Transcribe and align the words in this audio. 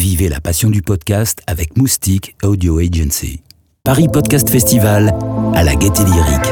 Vivez 0.00 0.30
la 0.30 0.40
passion 0.40 0.70
du 0.70 0.80
podcast 0.80 1.42
avec 1.46 1.76
Moustique 1.76 2.34
Audio 2.42 2.78
Agency. 2.78 3.42
Paris 3.84 4.08
Podcast 4.10 4.48
Festival 4.48 5.14
à 5.54 5.62
la 5.62 5.74
Gaîté 5.74 6.02
Lyrique. 6.04 6.48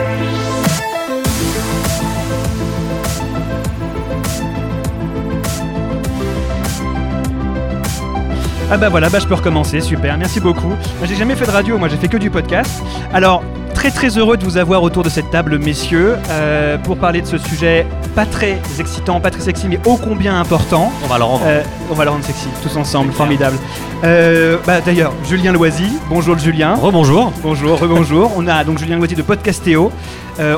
Ah 8.71 8.77
bah 8.77 8.91
voilà, 8.91 9.09
bah 9.09 9.19
je 9.19 9.27
peux 9.27 9.33
recommencer, 9.33 9.81
super, 9.81 10.19
merci 10.19 10.41
beaucoup. 10.41 10.75
J'ai 11.05 11.17
jamais 11.17 11.35
fait 11.35 11.47
de 11.47 11.51
radio, 11.51 11.79
moi 11.79 11.89
j'ai 11.89 11.97
fait 11.97 12.09
que 12.09 12.19
du 12.19 12.29
podcast. 12.29 12.83
Alors 13.15 13.43
très 13.79 13.93
très 13.93 14.19
heureux 14.19 14.37
de 14.37 14.43
vous 14.43 14.57
avoir 14.57 14.83
autour 14.83 15.05
de 15.05 15.09
cette 15.09 15.31
table, 15.31 15.57
messieurs, 15.57 16.17
euh, 16.31 16.79
pour 16.79 16.97
parler 16.97 17.21
de 17.23 17.29
ce 17.29 17.39
sujet 17.39 17.87
pas 18.17 18.27
très 18.27 18.59
excitant, 18.81 19.21
pas 19.21 19.31
très 19.31 19.41
sexy, 19.43 19.69
mais 19.69 19.79
ô 19.85 19.97
combien 19.97 20.41
important. 20.41 20.93
On 21.05 21.07
va 21.07 21.19
le 21.19 21.23
rendre. 21.23 21.45
Euh, 21.47 21.63
on 21.89 21.95
va 21.95 22.03
le 22.03 22.11
rendre 22.11 22.25
sexy, 22.25 22.49
tous 22.61 22.77
ensemble, 22.77 23.13
formidable. 23.13 23.57
Euh, 24.03 24.57
bah 24.67 24.81
d'ailleurs, 24.81 25.13
Julien 25.29 25.53
Loisy, 25.53 25.93
bonjour 26.09 26.37
Julien. 26.37 26.75
Rebonjour. 26.75 27.33
Bonjour, 27.41 27.79
rebonjour. 27.79 28.33
on 28.37 28.49
a 28.49 28.65
donc 28.65 28.79
Julien 28.79 28.97
Loisy 28.97 29.15
de 29.15 29.23
Podcastéo. 29.23 29.93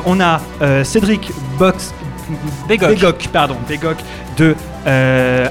On 0.07 0.19
a 0.19 0.41
Cédric 0.83 1.31
Box. 1.59 1.93
Bégoc. 2.67 3.29
pardon, 3.31 3.57
Bégoc 3.69 3.97
de 4.35 4.55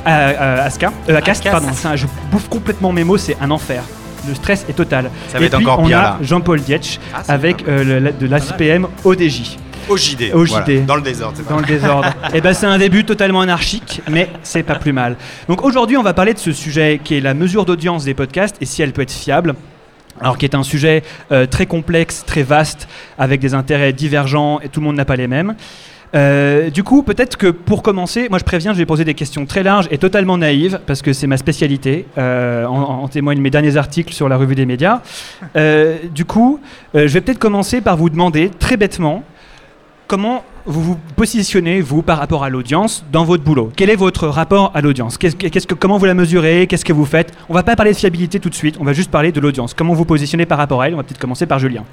Aska, 0.05 0.91
Acast, 1.09 1.47
Acast. 1.47 1.51
pardon. 1.53 1.69
Un- 1.85 1.95
je 1.95 2.07
bouffe 2.33 2.49
complètement 2.49 2.91
mes 2.91 3.05
mots, 3.05 3.17
c'est 3.19 3.37
un 3.41 3.53
enfer. 3.53 3.85
Le 4.29 4.35
stress 4.35 4.65
est 4.69 4.73
total. 4.75 5.11
Ça 5.29 5.39
va 5.39 5.45
Et 5.45 5.47
être 5.49 5.57
puis 5.57 5.67
encore 5.67 5.81
on 5.81 5.87
pire, 5.87 5.99
a 5.99 6.03
là. 6.03 6.19
Jean-Paul 6.23 6.61
Dietsch 6.61 6.99
Ah, 7.15 7.23
c'est 7.25 7.33
avec 7.33 7.67
euh, 7.69 8.01
le- 8.01 8.13
de 8.13 8.27
l'ASPM 8.27 8.87
ODJ. 9.05 9.57
Au 9.89 9.97
JD. 9.97 10.31
Au 10.35 10.45
voilà, 10.45 10.65
JD. 10.67 10.87
dans 10.87 10.95
le 10.97 11.03
désordre. 11.03 11.37
c'est 11.37 11.43
pas 11.45 11.55
Dans 11.55 11.61
le 11.61 11.67
désordre. 11.67 12.13
Et 12.35 12.41
ben 12.41 12.53
c'est 12.55 12.67
un 12.67 12.79
début 12.79 13.05
totalement 13.05 13.41
anarchique, 13.41 14.03
mais 14.11 14.29
c'est 14.43 14.63
pas 14.63 14.77
plus 14.77 14.93
mal. 14.93 15.17
Donc 15.49 15.65
aujourd'hui, 15.65 15.97
on 15.97 16.03
va 16.03 16.13
parler 16.15 16.33
de 16.35 16.39
ce 16.39 16.53
sujet 16.53 17.01
qui 17.03 17.17
est 17.17 17.21
la 17.21 17.35
mesure 17.35 17.65
d'audience 17.65 18.05
des 18.05 18.15
podcasts 18.15 18.57
et 18.61 18.67
si 18.67 18.83
elle 18.83 18.93
peut 18.93 19.03
être 19.03 19.11
fiable. 19.13 19.55
Alors 20.21 20.37
qui 20.37 20.45
est 20.45 20.55
un 20.55 20.63
sujet 20.63 21.03
euh, 21.33 21.47
très 21.47 21.65
complexe, 21.67 22.25
très 22.27 22.43
vaste, 22.43 22.89
avec 23.19 23.41
des 23.41 23.55
intérêts 23.55 23.93
divergents 23.95 24.61
et 24.61 24.69
tout 24.69 24.81
le 24.81 24.87
monde 24.87 24.97
n'a 24.97 25.07
pas 25.07 25.17
les 25.17 25.27
mêmes. 25.29 25.55
Euh, 26.15 26.71
du 26.71 26.83
coup, 26.83 27.03
peut-être 27.03 27.37
que 27.37 27.47
pour 27.49 27.83
commencer, 27.83 28.29
moi 28.29 28.39
je 28.39 28.45
préviens, 28.45 28.73
je 28.73 28.79
vais 28.79 28.87
poser 28.87 29.05
des 29.05 29.15
questions 29.15 29.47
très 29.47 29.63
larges 29.63 29.87
et 29.93 29.99
totalement 29.99 30.37
naïves 30.37 30.81
parce 30.87 31.03
que 31.03 31.13
c'est 31.13 31.27
ma 31.29 31.37
spécialité. 31.37 32.07
Euh, 32.19 32.65
en, 32.67 33.03
en 33.05 33.09
témoignent 33.09 33.41
mes 33.41 33.51
derniers 33.51 33.77
articles 33.77 34.13
sur 34.13 34.29
la 34.29 34.37
revue 34.37 34.55
des 34.57 34.67
médias. 34.67 35.03
Euh, 35.57 35.99
du 36.13 36.25
coup, 36.25 36.61
je 36.95 37.07
vais 37.07 37.21
peut-être 37.21 37.39
commencer 37.39 37.81
par 37.81 37.97
vous 37.97 38.11
demander 38.11 38.51
très 38.59 38.77
bêtement 38.77 39.23
comment 40.09 40.45
vous 40.67 40.83
vous 40.83 40.99
positionnez, 41.17 41.81
vous, 41.81 42.03
par 42.03 42.19
rapport 42.19 42.45
à 42.45 42.51
l'audience 42.51 43.05
dans 43.13 43.25
votre 43.25 43.43
boulot? 43.45 43.73
Quel 43.77 43.89
est 43.91 43.97
votre 43.97 44.27
rapport 44.29 44.73
à 44.75 44.81
l'audience? 44.81 45.17
Qu'est-ce 45.17 45.37
que- 45.67 45.75
Comment 45.75 45.97
vous 45.99 46.05
la 46.05 46.15
mesurez? 46.15 46.67
Qu'est-ce 46.67 46.85
que 46.85 46.93
vous 46.93 47.05
faites? 47.07 47.33
On 47.49 47.55
va 47.55 47.63
pas 47.63 47.77
parler 47.77 47.93
de 47.93 47.97
fiabilité 47.97 48.41
tout 48.41 48.51
de 48.51 48.55
suite, 48.55 48.77
on 48.81 48.85
va 48.85 48.93
juste 48.93 49.11
parler 49.11 49.33
de 49.33 49.41
l'audience. 49.41 49.73
Comment 49.73 49.95
vous 49.95 50.05
positionnez 50.05 50.47
par 50.47 50.59
rapport 50.59 50.83
à 50.83 50.89
elle? 50.89 50.95
On 50.95 50.99
va 50.99 51.03
peut-être 51.05 51.19
commencer 51.21 51.47
par 51.47 51.59
Julien. 51.61 51.85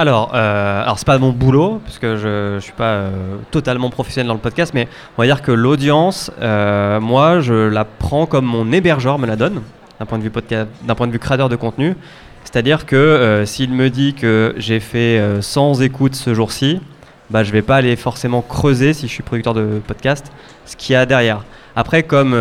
Alors, 0.00 0.30
euh, 0.32 0.82
alors 0.82 0.98
c'est 0.98 1.06
pas 1.06 1.18
mon 1.18 1.30
boulot, 1.30 1.78
puisque 1.84 2.16
je, 2.16 2.54
je 2.54 2.60
suis 2.60 2.72
pas 2.72 2.84
euh, 2.84 3.36
totalement 3.50 3.90
professionnel 3.90 4.28
dans 4.28 4.32
le 4.32 4.40
podcast, 4.40 4.72
mais 4.72 4.88
on 5.18 5.20
va 5.20 5.26
dire 5.26 5.42
que 5.42 5.52
l'audience, 5.52 6.30
euh, 6.40 6.98
moi, 7.00 7.40
je 7.40 7.52
la 7.68 7.84
prends 7.84 8.24
comme 8.24 8.46
mon 8.46 8.72
hébergeur 8.72 9.18
me 9.18 9.26
la 9.26 9.36
donne, 9.36 9.60
d'un 9.98 10.06
point 10.06 10.16
de 10.16 10.22
vue 10.22 10.30
podcast, 10.30 10.68
d'un 10.84 10.94
point 10.94 11.06
de 11.06 11.12
vue 11.12 11.18
créateur 11.18 11.50
de 11.50 11.56
contenu. 11.56 11.96
C'est-à-dire 12.44 12.86
que 12.86 12.96
euh, 12.96 13.44
s'il 13.44 13.74
me 13.74 13.90
dit 13.90 14.14
que 14.14 14.54
j'ai 14.56 14.80
fait 14.80 15.18
euh, 15.18 15.42
100 15.42 15.82
écoutes 15.82 16.14
ce 16.14 16.32
jour-ci, 16.32 16.80
bah, 17.28 17.44
je 17.44 17.52
vais 17.52 17.60
pas 17.60 17.76
aller 17.76 17.94
forcément 17.94 18.40
creuser 18.40 18.94
si 18.94 19.06
je 19.06 19.12
suis 19.12 19.22
producteur 19.22 19.52
de 19.52 19.82
podcast 19.86 20.32
ce 20.64 20.76
qu'il 20.76 20.94
y 20.94 20.96
a 20.96 21.04
derrière. 21.04 21.44
Après, 21.76 22.04
comme 22.04 22.34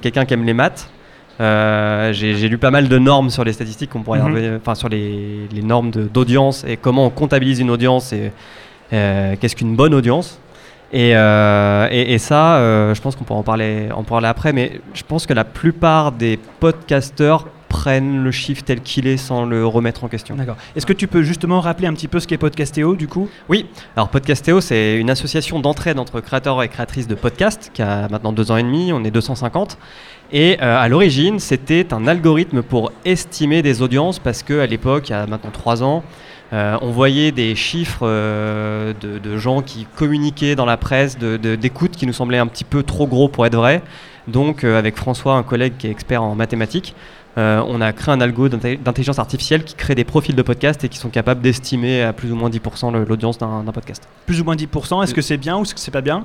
quelqu'un 0.00 0.24
qui 0.24 0.32
aime 0.32 0.44
les 0.44 0.54
maths, 0.54 0.88
euh, 1.40 2.12
j'ai 2.12 2.48
lu 2.48 2.58
pas 2.58 2.70
mal 2.70 2.88
de 2.88 2.98
normes 2.98 3.30
sur 3.30 3.44
les 3.44 3.52
statistiques 3.52 3.90
qu'on 3.90 4.02
pourrait 4.02 4.20
Mhm. 4.20 4.58
enfin 4.60 4.74
sur 4.74 4.88
les, 4.88 5.48
les 5.52 5.62
normes 5.62 5.90
d'audience 5.90 6.64
et 6.68 6.76
comment 6.76 7.06
on 7.06 7.10
comptabilise 7.10 7.60
une 7.60 7.70
audience 7.70 8.12
et 8.12 8.30
euh, 8.92 9.34
qu'est-ce 9.40 9.56
qu'une 9.56 9.74
bonne 9.76 9.94
audience. 9.94 10.38
Et, 10.92 11.12
euh, 11.14 11.86
et, 11.90 12.14
et 12.14 12.18
ça, 12.18 12.58
je 12.94 13.00
pense 13.00 13.14
qu'on 13.16 13.24
pourra 13.24 13.38
en 13.38 13.44
parler, 13.44 13.88
en 13.94 14.02
parler 14.02 14.26
après, 14.26 14.52
mais 14.52 14.80
je 14.92 15.02
pense 15.04 15.24
que 15.24 15.32
la 15.32 15.44
plupart 15.44 16.10
des 16.12 16.36
podcasteurs 16.58 17.46
prennent 17.68 18.24
le 18.24 18.32
chiffre 18.32 18.64
tel 18.64 18.80
qu'il 18.80 19.06
est 19.06 19.16
sans 19.16 19.44
le 19.46 19.64
remettre 19.64 20.02
en 20.02 20.08
question. 20.08 20.34
D'accord. 20.34 20.56
Est-ce 20.74 20.84
que 20.84 20.92
tu 20.92 21.06
peux 21.06 21.22
justement 21.22 21.60
rappeler 21.60 21.86
un 21.86 21.94
petit 21.94 22.08
peu 22.08 22.18
ce 22.18 22.26
qu'est 22.26 22.36
Podcastéo 22.36 22.96
du 22.96 23.06
coup? 23.06 23.28
Oui, 23.48 23.66
alors 23.96 24.08
Podcastéo, 24.08 24.60
c'est 24.60 24.98
une 24.98 25.08
association 25.08 25.60
d'entraide 25.60 26.00
entre 26.00 26.20
créateurs 26.20 26.60
et 26.64 26.68
créatrices 26.68 27.06
de 27.06 27.14
podcasts 27.14 27.70
qui 27.72 27.80
a 27.82 28.08
maintenant 28.08 28.32
deux 28.32 28.50
ans 28.50 28.56
et 28.56 28.64
demi, 28.64 28.92
on 28.92 29.04
est 29.04 29.12
250. 29.12 29.78
Et 30.32 30.58
euh, 30.62 30.78
à 30.78 30.88
l'origine, 30.88 31.40
c'était 31.40 31.92
un 31.92 32.06
algorithme 32.06 32.62
pour 32.62 32.92
estimer 33.04 33.62
des 33.62 33.82
audiences 33.82 34.18
parce 34.18 34.42
qu'à 34.42 34.66
l'époque, 34.66 35.08
il 35.08 35.12
y 35.12 35.14
a 35.14 35.26
maintenant 35.26 35.50
trois 35.50 35.82
ans, 35.82 36.04
euh, 36.52 36.76
on 36.82 36.90
voyait 36.90 37.32
des 37.32 37.54
chiffres 37.56 38.02
euh, 38.06 38.92
de, 39.00 39.18
de 39.18 39.36
gens 39.38 39.60
qui 39.62 39.86
communiquaient 39.96 40.54
dans 40.54 40.66
la 40.66 40.76
presse, 40.76 41.18
de- 41.18 41.36
de- 41.36 41.56
d'écoutes 41.56 41.92
qui 41.96 42.06
nous 42.06 42.12
semblaient 42.12 42.38
un 42.38 42.46
petit 42.46 42.64
peu 42.64 42.82
trop 42.84 43.06
gros 43.08 43.28
pour 43.28 43.44
être 43.46 43.56
vrais. 43.56 43.82
Donc, 44.28 44.62
avec 44.62 44.96
François, 44.96 45.34
un 45.34 45.42
collègue 45.42 45.72
qui 45.78 45.88
est 45.88 45.90
expert 45.90 46.22
en 46.22 46.34
mathématiques, 46.36 46.94
on 47.36 47.80
a 47.80 47.92
créé 47.92 48.12
un 48.14 48.20
algo 48.20 48.48
d'intelligence 48.50 49.18
artificielle 49.18 49.64
qui 49.64 49.74
crée 49.74 49.94
des 49.94 50.04
profils 50.04 50.34
de 50.34 50.42
podcasts 50.42 50.84
et 50.84 50.88
qui 50.90 50.98
sont 50.98 51.08
capables 51.08 51.40
d'estimer 51.40 52.02
à 52.02 52.12
plus 52.12 52.30
ou 52.30 52.36
moins 52.36 52.50
10% 52.50 52.92
le- 52.92 53.04
l'audience 53.04 53.38
d'un 53.38 53.64
podcast. 53.72 54.06
Plus 54.26 54.40
ou 54.40 54.44
moins 54.44 54.56
10%. 54.56 55.02
Est-ce 55.02 55.14
que 55.14 55.22
c'est 55.22 55.38
bien 55.38 55.56
ou 55.56 55.62
est-ce 55.62 55.74
que 55.74 55.80
c'est 55.80 55.90
pas 55.90 56.02
bien? 56.02 56.24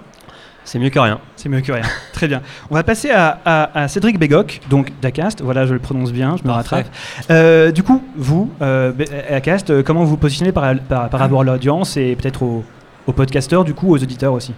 C'est 0.65 0.79
mieux 0.79 0.89
que 0.89 0.99
rien. 0.99 1.19
C'est 1.35 1.47
mieux 1.47 1.61
que 1.61 1.71
rien. 1.71 1.83
Très 2.13 2.27
bien. 2.27 2.41
On 2.69 2.73
va 2.75 2.83
passer 2.83 3.11
à, 3.11 3.39
à- 3.45 3.83
à 3.83 3.87
Cédric 3.87 4.17
Bégoc, 4.19 4.59
donc 4.69 4.91
d'Acast. 5.01 5.41
Voilà, 5.41 5.65
je 5.65 5.73
le 5.73 5.79
prononce 5.79 6.11
bien, 6.11 6.35
je 6.37 6.43
me 6.43 6.47
Parfait. 6.47 6.77
rattrape. 6.77 6.93
Euh, 7.29 7.71
du 7.71 7.83
coup, 7.83 8.03
vous, 8.17 8.51
euh, 8.61 8.91
Acast, 9.29 9.69
euh, 9.69 9.83
comment 9.83 10.01
vous 10.01 10.09
vous 10.11 10.17
positionnez 10.17 10.51
par, 10.51 10.73
par- 10.89 11.09
par 11.09 11.19
rapport 11.19 11.41
à 11.41 11.43
l'audience 11.43 11.97
et 11.97 12.15
peut-être 12.15 12.41
aux, 12.43 12.63
aux 13.07 13.13
podcasteurs, 13.13 13.63
du 13.63 13.73
coup, 13.75 13.93
aux 13.93 14.01
auditeurs 14.01 14.33
aussi? 14.33 14.53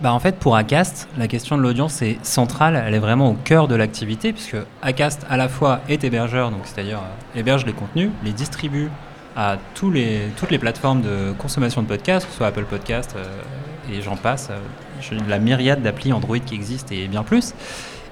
Bah 0.00 0.12
en 0.14 0.18
fait, 0.18 0.36
pour 0.36 0.56
Acast, 0.56 1.08
la 1.18 1.28
question 1.28 1.58
de 1.58 1.62
l'audience 1.62 2.00
est 2.00 2.18
centrale, 2.24 2.82
elle 2.86 2.94
est 2.94 2.98
vraiment 3.00 3.30
au 3.30 3.34
cœur 3.34 3.68
de 3.68 3.74
l'activité, 3.74 4.32
puisque 4.32 4.56
Acast, 4.82 5.26
à 5.28 5.36
la 5.36 5.46
fois, 5.48 5.80
est 5.90 6.02
hébergeur, 6.04 6.50
donc 6.50 6.60
c'est-à-dire 6.64 6.98
euh, 6.98 7.38
héberge 7.38 7.66
les 7.66 7.74
contenus, 7.74 8.08
les 8.24 8.32
distribue 8.32 8.88
à 9.36 9.58
tous 9.74 9.90
les, 9.90 10.22
toutes 10.38 10.50
les 10.50 10.58
plateformes 10.58 11.02
de 11.02 11.32
consommation 11.38 11.82
de 11.82 11.86
podcasts, 11.86 12.24
que 12.26 12.32
ce 12.32 12.38
soit 12.38 12.46
Apple 12.46 12.64
Podcast 12.64 13.14
euh, 13.16 13.92
et 13.92 14.00
j'en 14.00 14.16
passe, 14.16 14.48
euh, 14.50 14.58
la 15.28 15.38
myriade 15.38 15.82
d'applis 15.82 16.12
Android 16.12 16.38
qui 16.38 16.54
existent 16.54 16.94
et 16.94 17.08
bien 17.08 17.22
plus. 17.22 17.54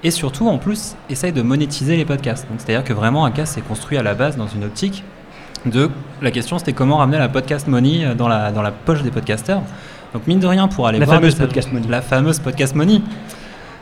Et 0.03 0.11
surtout, 0.11 0.47
en 0.47 0.57
plus, 0.57 0.95
essaye 1.09 1.33
de 1.33 1.41
monétiser 1.41 1.97
les 1.97 2.05
podcasts. 2.05 2.47
C'est-à-dire 2.57 2.85
que 2.85 2.93
vraiment, 2.93 3.25
Acast 3.25 3.55
s'est 3.55 3.61
construit 3.61 3.97
à 3.97 4.03
la 4.03 4.13
base 4.13 4.37
dans 4.37 4.47
une 4.47 4.63
optique 4.63 5.03
de 5.65 5.89
la 6.21 6.31
question 6.31 6.57
c'était 6.57 6.71
comment 6.71 6.97
ramener 6.97 7.17
la 7.17 7.27
podcast 7.27 7.67
money 7.67 8.05
euh, 8.05 8.15
dans 8.15 8.29
la, 8.29 8.53
dans 8.53 8.61
la 8.61 8.71
poche 8.71 9.03
des 9.03 9.11
podcasteurs. 9.11 9.61
Donc 10.13 10.25
mine 10.25 10.39
de 10.39 10.47
rien 10.47 10.69
pour 10.69 10.87
aller 10.87 10.99
La 10.99 11.05
voir 11.05 11.17
fameuse 11.17 11.35
podcast 11.35 11.73
money. 11.73 11.87
La 11.89 12.01
fameuse 12.01 12.39
podcast 12.39 12.75
money. 12.75 13.01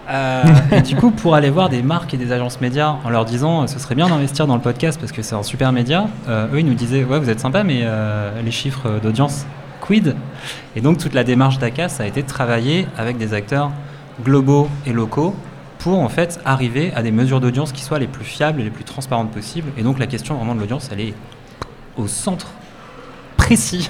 Euh, 0.10 0.44
et 0.72 0.82
du 0.82 0.96
coup, 0.96 1.12
pour 1.12 1.36
aller 1.36 1.50
voir 1.50 1.70
des 1.70 1.82
marques 1.82 2.14
et 2.14 2.18
des 2.18 2.32
agences 2.32 2.62
médias 2.62 2.96
en 3.04 3.10
leur 3.10 3.26
disant 3.26 3.64
euh, 3.64 3.68
ce 3.68 3.78
serait 3.80 3.96
bien 3.96 4.08
d'investir 4.08 4.48
dans 4.48 4.56
le 4.56 4.62
podcast 4.62 5.00
parce 5.00 5.12
que 5.12 5.22
c'est 5.22 5.36
un 5.36 5.44
super 5.44 5.72
média, 5.72 6.08
euh, 6.30 6.48
eux 6.54 6.60
ils 6.60 6.66
nous 6.66 6.74
disaient 6.74 7.04
ouais 7.04 7.20
vous 7.20 7.30
êtes 7.30 7.40
sympa 7.40 7.64
mais 7.64 7.82
euh, 7.84 8.42
les 8.42 8.52
chiffres 8.52 9.00
d'audience 9.04 9.46
Et 10.76 10.82
donc 10.82 10.98
toute 10.98 11.14
la 11.14 11.24
démarche 11.24 11.60
d'ACA 11.60 11.90
ça 11.90 12.04
a 12.04 12.08
été 12.08 12.22
de 12.22 12.28
travailler 12.28 12.88
avec 12.98 13.18
des 13.18 13.34
acteurs 13.34 13.72
globaux 14.24 14.68
et 14.86 14.94
locaux 14.94 15.36
pour 15.80 16.00
en 16.00 16.10
fait 16.10 16.40
arriver 16.44 16.92
à 16.94 17.04
des 17.04 17.12
mesures 17.12 17.40
d'audience 17.40 17.72
qui 17.72 17.82
soient 17.82 18.00
les 18.00 18.08
plus 18.08 18.26
fiables 18.26 18.60
et 18.60 18.64
les 18.64 18.70
plus 18.70 18.84
transparentes 18.84 19.32
possibles. 19.32 19.72
Et 19.78 19.84
donc 19.84 20.00
la 20.00 20.08
question 20.08 20.36
vraiment 20.36 20.56
de 20.56 20.60
l'audience 20.60 20.90
elle 20.92 21.00
est 21.00 21.14
au 21.96 22.08
centre 22.08 22.48
précis 23.48 23.90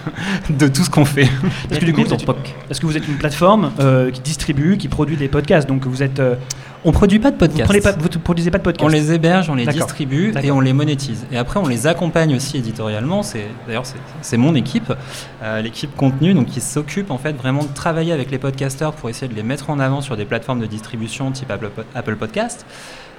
de 0.49 0.67
tout 0.67 0.83
ce 0.83 0.89
qu'on 0.89 1.05
fait. 1.05 1.27
Parce 1.67 1.79
que 1.79 1.85
du 1.85 1.93
coup, 1.93 2.03
vous 2.03 2.13
êtes, 2.13 2.25
parce 2.25 2.79
que 2.79 2.85
vous 2.85 2.95
êtes 2.95 3.07
une 3.07 3.17
plateforme 3.17 3.71
euh, 3.79 4.11
qui 4.11 4.21
distribue, 4.21 4.77
qui 4.77 4.87
produit 4.87 5.17
des 5.17 5.27
podcasts. 5.27 5.67
Donc 5.67 5.85
vous 5.87 6.03
êtes. 6.03 6.19
euh, 6.19 6.35
On 6.85 6.91
produit 6.91 7.17
pas 7.19 7.31
de 7.31 7.35
vous, 7.35 7.39
podcasts. 7.39 7.63
prenez 7.65 7.81
pas, 7.81 7.91
vous 7.93 8.07
produisez 8.19 8.51
pas 8.51 8.59
de 8.59 8.63
podcasts. 8.63 8.85
On 8.85 8.87
les 8.87 9.11
héberge, 9.11 9.49
on 9.49 9.55
les 9.55 9.65
distribue 9.65 10.31
et 10.43 10.51
on 10.51 10.59
les 10.59 10.73
monétise. 10.73 11.25
Et 11.31 11.37
après, 11.37 11.59
on 11.59 11.67
les 11.67 11.87
accompagne 11.87 12.35
aussi 12.35 12.57
éditorialement. 12.57 13.23
C'est 13.23 13.45
d'ailleurs 13.65 13.85
c'est- 13.85 13.97
c'est 14.21 14.37
mon 14.37 14.53
équipe, 14.53 14.93
euh, 15.43 15.61
l'équipe 15.61 15.93
contenu, 15.95 16.33
donc 16.35 16.45
qui 16.45 16.61
s'occupe 16.61 17.09
en 17.09 17.17
fait 17.17 17.33
vraiment 17.35 17.63
de 17.63 17.73
travailler 17.73 18.13
avec 18.13 18.29
les 18.29 18.37
podcasteurs 18.37 18.93
pour 18.93 19.09
essayer 19.09 19.27
de 19.27 19.35
les 19.35 19.43
mettre 19.43 19.69
en 19.71 19.79
avant 19.79 20.01
sur 20.01 20.15
des 20.15 20.25
plateformes 20.25 20.59
de 20.59 20.67
distribution 20.67 21.31
type 21.31 21.49
Apple, 21.51 21.71
Apple 21.95 22.15
Podcast. 22.15 22.65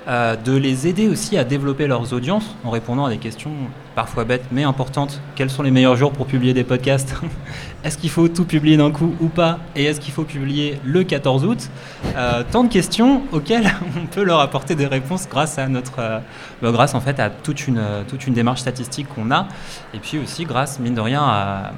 Euh, 0.08 0.36
de 0.36 0.56
les 0.56 0.86
aider 0.86 1.06
aussi 1.08 1.36
à 1.36 1.44
développer 1.44 1.86
leurs 1.86 2.12
audiences 2.14 2.56
en 2.64 2.70
répondant 2.70 3.04
à 3.04 3.10
des 3.10 3.18
questions 3.18 3.50
parfois 3.94 4.24
bêtes 4.24 4.44
mais 4.50 4.64
importantes. 4.64 5.20
Quels 5.34 5.50
sont 5.50 5.62
les 5.62 5.70
meilleurs 5.70 5.96
jours 5.96 6.12
pour 6.12 6.26
publier 6.26 6.54
des 6.54 6.64
podcasts 6.64 7.14
Est-ce 7.84 7.98
qu'il 7.98 8.08
faut 8.10 8.26
tout 8.28 8.44
publier 8.44 8.76
d'un 8.78 8.90
coup 8.90 9.14
ou 9.20 9.26
pas 9.28 9.58
Et 9.76 9.84
est-ce 9.84 10.00
qu'il 10.00 10.14
faut 10.14 10.24
publier 10.24 10.80
le 10.84 11.04
14 11.04 11.44
août 11.44 11.68
Euh, 12.16 12.42
Tant 12.50 12.64
de 12.64 12.68
questions 12.68 13.22
auxquelles 13.32 13.70
on 14.02 14.06
peut 14.06 14.22
leur 14.24 14.40
apporter 14.40 14.74
des 14.74 14.86
réponses 14.86 15.28
grâce 15.28 15.58
à 15.58 15.68
notre, 15.68 15.98
euh, 15.98 16.18
bah, 16.62 16.72
grâce 16.72 16.94
en 16.94 17.00
fait 17.00 17.20
à 17.20 17.28
toute 17.28 17.66
une, 17.66 17.82
toute 18.08 18.26
une 18.26 18.34
démarche 18.34 18.60
statistique 18.60 19.08
qu'on 19.14 19.30
a, 19.30 19.46
et 19.92 19.98
puis 19.98 20.18
aussi 20.18 20.44
grâce 20.44 20.78
mine 20.80 20.94
de 20.94 21.00
rien 21.02 21.22
à, 21.22 21.72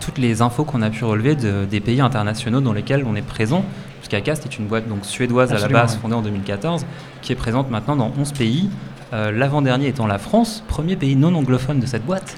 toutes 0.00 0.18
les 0.18 0.42
infos 0.42 0.64
qu'on 0.64 0.80
a 0.82 0.90
pu 0.90 1.04
relever 1.04 1.34
de- 1.34 1.64
des 1.68 1.80
pays 1.80 2.00
internationaux 2.00 2.60
dans 2.60 2.72
lesquels 2.72 3.04
on 3.04 3.16
est 3.16 3.22
présent. 3.26 3.64
Puisqu'Acast 4.10 4.44
est 4.44 4.58
une 4.58 4.66
boîte 4.66 4.88
donc 4.88 5.04
suédoise 5.04 5.52
Absolument, 5.52 5.78
à 5.78 5.82
la 5.82 5.86
base, 5.86 5.96
fondée 5.98 6.14
en 6.14 6.22
2014, 6.22 6.84
qui 7.22 7.30
est 7.32 7.36
présente 7.36 7.70
maintenant 7.70 7.94
dans 7.94 8.10
11 8.18 8.32
pays. 8.32 8.68
Euh, 9.12 9.30
L'avant-dernier 9.30 9.86
étant 9.86 10.06
la 10.08 10.18
France, 10.18 10.64
premier 10.66 10.96
pays 10.96 11.14
non 11.14 11.32
anglophone 11.34 11.78
de 11.78 11.86
cette 11.86 12.04
boîte. 12.04 12.36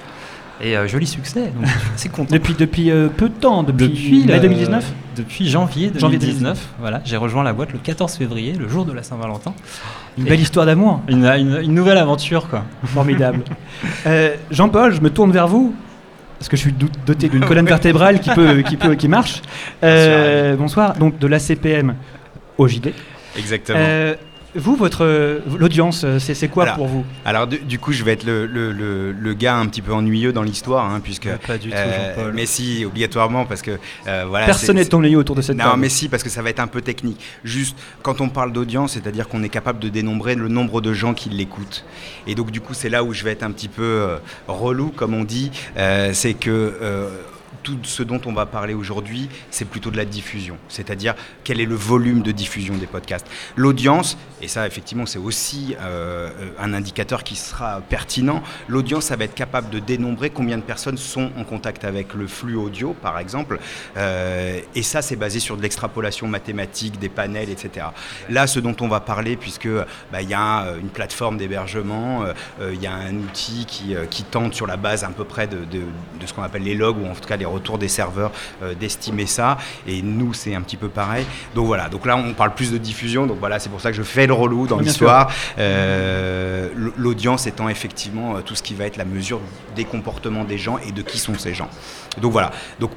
Et 0.61 0.77
euh, 0.77 0.87
joli 0.87 1.07
succès, 1.07 1.51
donc 1.55 1.65
assez 1.95 2.09
content. 2.09 2.31
Depuis, 2.31 2.53
depuis 2.53 2.91
euh, 2.91 3.07
peu 3.09 3.27
de 3.27 3.33
temps, 3.33 3.63
depuis, 3.63 4.23
mai 4.25 4.35
le- 4.35 4.39
2019 4.41 4.93
Depuis 5.17 5.49
janvier 5.49 5.87
2019, 5.87 5.99
Janvier 6.01 6.19
2019. 6.19 6.67
voilà, 6.79 7.01
j'ai 7.05 7.17
rejoint 7.17 7.43
la 7.43 7.53
boîte 7.53 7.73
le 7.73 7.79
14 7.79 8.13
février, 8.17 8.53
le 8.53 8.67
jour 8.69 8.85
de 8.85 8.91
la 8.93 9.01
Saint-Valentin. 9.01 9.53
Une 10.19 10.25
belle 10.25 10.39
histoire 10.41 10.67
d'amour. 10.67 11.01
Une, 11.07 11.25
une- 11.25 11.59
une 11.63 11.73
nouvelle 11.73 11.97
aventure, 11.97 12.49
quoi. 12.49 12.63
Formidable. 12.85 13.41
Jean-Paul, 14.51 14.93
je 14.93 15.01
me 15.01 15.09
tourne 15.09 15.31
vers 15.31 15.47
vous. 15.47 15.73
Parce 16.43 16.49
que 16.49 16.57
je 16.57 16.61
suis 16.63 16.75
doté 17.05 17.29
d'une 17.29 17.45
colonne 17.45 17.65
vertébrale 17.77 18.19
qui, 18.19 18.29
peut, 18.31 18.63
qui, 18.63 18.75
peut, 18.75 18.95
qui 18.95 19.07
marche. 19.07 19.41
Euh, 19.81 20.57
bonsoir. 20.57 20.93
Donc 20.97 21.17
de 21.17 21.25
l'ACPM 21.25 21.95
au 22.57 22.67
JD. 22.67 22.91
Exactement. 23.37 23.79
Vous, 24.55 24.75
votre 24.75 25.41
l'audience, 25.57 26.03
euh, 26.03 26.19
c'est 26.19 26.47
quoi 26.47 26.63
Alors, 26.63 26.75
pour 26.75 26.87
vous? 26.87 27.05
Alors 27.25 27.47
du, 27.47 27.57
du 27.59 27.79
coup, 27.79 27.91
je 27.91 28.03
vais 28.03 28.13
être 28.13 28.23
le, 28.23 28.45
le- 28.45 28.71
le- 28.71 29.11
le 29.11 29.33
gars 29.33 29.55
un 29.57 29.65
petit 29.65 29.81
peu 29.81 29.91
ennuyeux 29.93 30.31
dans 30.31 30.43
l'histoire, 30.43 30.85
hein, 30.91 30.99
puisque 31.03 31.27
Pas 31.47 31.57
du 31.57 31.69
tout, 31.69 31.75
euh, 31.75 32.15
Jean-Paul. 32.15 32.33
mais 32.33 32.45
si, 32.45 32.85
obligatoirement, 32.85 33.45
parce 33.45 33.61
que 33.63 33.71
euh, 34.07 34.25
voilà. 34.27 34.45
Personne 34.45 34.75
n'est 34.75 34.93
ennuyé 34.93 35.15
autour 35.15 35.35
de 35.35 35.41
cette 35.41 35.57
Non, 35.57 35.65
table. 35.65 35.79
mais 35.81 35.89
si, 35.89 36.07
parce 36.07 36.21
que 36.23 36.29
ça 36.29 36.41
va 36.43 36.49
être 36.51 36.59
un 36.59 36.67
peu 36.67 36.81
technique. 36.81 37.19
Juste, 37.43 37.77
quand 38.03 38.21
on 38.21 38.29
parle 38.29 38.51
d'audience, 38.53 38.93
c'est-à-dire 38.93 39.27
qu'on 39.27 39.41
est 39.43 39.49
capable 39.49 39.79
de 39.79 39.89
dénombrer 39.89 40.35
le 40.35 40.47
nombre 40.49 40.81
de 40.81 40.93
gens 40.93 41.13
qui 41.15 41.29
l'écoutent. 41.29 41.83
Et 42.27 42.35
donc, 42.35 42.51
du 42.51 42.61
coup, 42.61 42.73
c'est 42.75 42.89
là 42.89 43.03
où 43.03 43.11
je 43.13 43.23
vais 43.23 43.31
être 43.31 43.43
un 43.43 43.51
petit 43.51 43.69
peu 43.69 43.81
euh, 43.83 44.17
relou, 44.47 44.89
comme 44.95 45.13
on 45.15 45.23
dit. 45.23 45.51
C'est 46.13 46.33
que. 46.35 46.73
Tout 47.61 47.77
ce 47.83 48.03
dont 48.03 48.19
on 48.25 48.33
va 48.33 48.45
parler 48.45 48.73
aujourd'hui, 48.73 49.29
c'est 49.51 49.65
plutôt 49.65 49.91
de 49.91 49.97
la 49.97 50.05
diffusion, 50.05 50.57
c'est-à-dire 50.69 51.15
quel 51.43 51.59
est 51.61 51.65
le 51.65 51.75
volume 51.75 52.21
de 52.21 52.31
diffusion 52.31 52.75
des 52.75 52.87
podcasts? 52.87 53.27
L'audience, 53.55 54.17
et 54.41 54.47
ça 54.47 54.65
effectivement 54.67 55.05
c'est 55.05 55.19
aussi 55.19 55.75
euh, 55.81 56.29
un 56.59 56.73
indicateur 56.73 57.23
qui 57.23 57.35
sera 57.35 57.81
pertinent, 57.81 58.41
l'audience 58.67 59.05
ça 59.05 59.15
va 59.15 59.25
être 59.25 59.35
capable 59.35 59.69
de 59.69 59.79
dénombrer 59.79 60.29
combien 60.29 60.57
de 60.57 60.63
personnes 60.63 60.97
sont 60.97 61.29
en 61.37 61.43
contact 61.43 61.83
avec 61.85 62.13
le 62.13 62.27
flux 62.27 62.55
audio 62.55 62.93
par 63.01 63.19
exemple, 63.19 63.59
Euh, 63.97 64.59
et 64.75 64.83
ça 64.83 65.01
c'est 65.01 65.15
basé 65.15 65.39
sur 65.39 65.57
de 65.57 65.61
l'extrapolation 65.61 66.27
mathématique, 66.27 66.99
des 66.99 67.09
panels, 67.09 67.49
etc. 67.49 67.87
Là 68.29 68.47
ce 68.47 68.59
dont 68.59 68.75
on 68.81 68.87
va 68.87 68.99
parler, 68.99 69.35
puisque 69.37 69.67
bah, 70.11 70.21
il 70.21 70.29
y 70.29 70.33
a 70.33 70.63
euh, 70.65 70.79
une 70.79 70.89
plateforme 70.89 71.37
d'hébergement, 71.37 72.25
il 72.61 72.81
y 72.81 72.87
a 72.87 72.93
un 72.93 73.15
outil 73.15 73.65
qui, 73.65 73.95
tente 74.31 74.53
sur 74.53 74.67
la 74.67 74.77
base 74.77 75.03
à 75.03 75.09
peu 75.09 75.25
près 75.25 75.47
de, 75.47 75.57
de- 75.57 75.81
de 76.19 76.25
ce 76.25 76.33
qu'on 76.33 76.43
appelle 76.43 76.63
les 76.63 76.75
logs, 76.75 76.97
ou 76.97 77.05
en 77.07 77.13
tout 77.13 77.27
cas 77.27 77.37
les 77.43 77.49
retours 77.49 77.77
des 77.77 77.89
serveurs, 77.89 78.31
euh, 78.63 78.73
d'estimer 78.73 79.25
ça. 79.25 79.57
Et 79.87 80.01
nous, 80.01 80.33
c'est 80.33 80.55
un 80.55 80.61
petit 80.61 80.77
peu 80.77 80.87
pareil. 80.87 81.25
Donc 81.55 81.65
voilà, 81.67 81.89
donc 81.89 82.05
là, 82.05 82.15
on 82.15 82.33
parle 82.33 82.53
plus 82.55 82.71
de 82.71 82.77
diffusion. 82.77 83.27
Donc 83.27 83.37
voilà, 83.39 83.59
c'est 83.59 83.69
pour 83.69 83.81
ça 83.81 83.91
que 83.91 83.97
je 83.97 84.03
fais 84.03 84.27
le 84.27 84.33
relou 84.33 84.65
dans 84.67 84.79
l'histoire. 84.79 85.29
Euh, 85.59 86.69
L'audience 86.97 87.45
étant 87.47 87.67
effectivement 87.69 88.35
euh, 88.37 88.41
tout 88.41 88.55
ce 88.55 88.63
qui 88.63 88.73
va 88.73 88.85
être 88.85 88.97
la 88.97 89.05
mesure 89.05 89.39
des 89.75 89.83
comportements 89.85 90.43
des 90.45 90.57
gens 90.57 90.77
et 90.87 90.91
de 90.91 91.01
qui 91.01 91.17
sont 91.19 91.35
ces 91.37 91.53
gens. 91.53 91.69
Donc 92.21 92.31
voilà. 92.31 92.51
Donc 92.79 92.91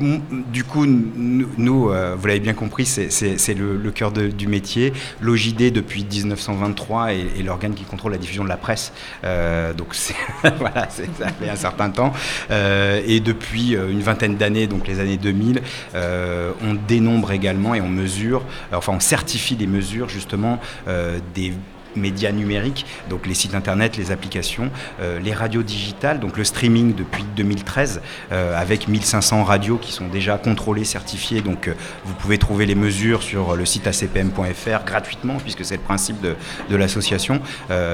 du 0.53 0.63
coup, 0.65 0.87
nous, 0.87 1.49
vous 1.59 2.27
l'avez 2.27 2.41
bien 2.41 2.55
compris, 2.55 2.87
c'est- 2.87 3.55
le, 3.55 3.77
le 3.77 3.91
cœur 3.91 4.13
de- 4.13 4.29
du 4.29 4.47
métier. 4.47 4.93
L'OJD 5.21 5.71
depuis 5.73 6.05
1923 6.05 7.13
est, 7.15 7.21
est 7.39 7.43
l'organe 7.43 7.75
qui 7.75 7.85
contrôle 7.85 8.13
la 8.13 8.19
diffusion 8.19 8.45
de 8.45 8.49
la 8.49 8.57
presse. 8.59 8.93
Euh, 9.25 9.73
donc 9.73 9.95
voilà, 10.59 10.87
c'est- 10.91 11.09
ça 11.19 11.29
fait 11.29 11.49
un 11.49 11.57
certain 11.57 11.91
temps. 11.91 12.13
Euh, 12.51 13.01
et 13.07 13.21
depuis 13.21 13.73
une 13.73 14.01
vingtaine 14.01 14.36
d'années, 14.37 14.67
donc 14.67 14.87
les 14.87 15.01
années 15.01 15.17
2000, 15.17 15.63
euh, 15.95 16.53
on 16.63 16.75
dénombre 16.75 17.33
également 17.33 17.75
et 17.75 17.81
on 17.81 17.89
mesure, 17.89 18.43
enfin 18.73 18.93
on 18.95 19.01
certifie 19.01 19.57
les 19.57 19.67
mesures 19.67 20.09
justement 20.09 20.61
euh, 20.89 21.19
des 21.35 21.53
médias 21.97 22.33
numériques, 22.33 22.87
donc 23.11 23.27
les 23.27 23.35
sites 23.35 23.55
internet, 23.55 23.97
les 23.97 24.11
applications, 24.11 24.71
euh, 25.01 25.19
les 25.19 25.33
radios 25.33 25.63
digitales, 25.63 26.21
donc 26.21 26.37
le 26.37 26.45
streaming 26.45 26.95
depuis 26.95 27.25
2013, 27.37 28.01
euh, 28.33 28.57
avec 28.61 28.89
1500 28.89 29.45
radios 29.45 29.79
qui 29.79 29.93
sont 29.93 30.09
déjà 30.09 30.39
contrôlées, 30.39 30.85
certifiées. 30.85 31.41
Donc 31.41 31.69
euh, 31.69 31.75
vous 32.05 32.15
pouvez 32.15 32.39
trouver 32.39 32.67
les 32.67 32.75
mesures 32.75 33.23
sur 33.23 33.57
le 33.57 33.65
site 33.65 33.87
acpm.fr 33.87 34.85
gratuitement, 34.85 35.37
puisque 35.37 35.65
c'est 35.65 35.77
le 35.77 35.83
principe 35.83 36.21
de, 36.21 36.35
de 36.71 36.77
l'association. 36.77 37.41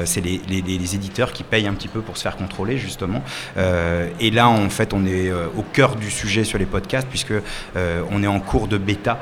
C'est 0.05 0.21
les, 0.21 0.41
les- 0.49 0.83
éditeurs 0.95 1.33
qui 1.33 1.43
payent 1.45 1.67
un 1.69 1.75
petit 1.75 1.89
peu 1.89 2.01
pour 2.01 2.17
se 2.17 2.23
faire 2.23 2.37
contrôler, 2.37 2.77
justement. 2.77 3.23
Et 4.21 4.31
là, 4.31 4.49
en 4.49 4.69
fait, 4.69 4.93
on 4.93 5.07
est 5.07 5.31
au 5.33 5.63
cœur 5.63 5.97
du 5.97 6.11
sujet 6.11 6.45
sur 6.45 6.59
les 6.59 6.67
podcasts, 6.67 7.07
puisque 7.09 7.33
on 8.11 8.23
est 8.23 8.27
en 8.27 8.41
cours 8.41 8.69
de 8.69 8.79
bêta 8.79 9.21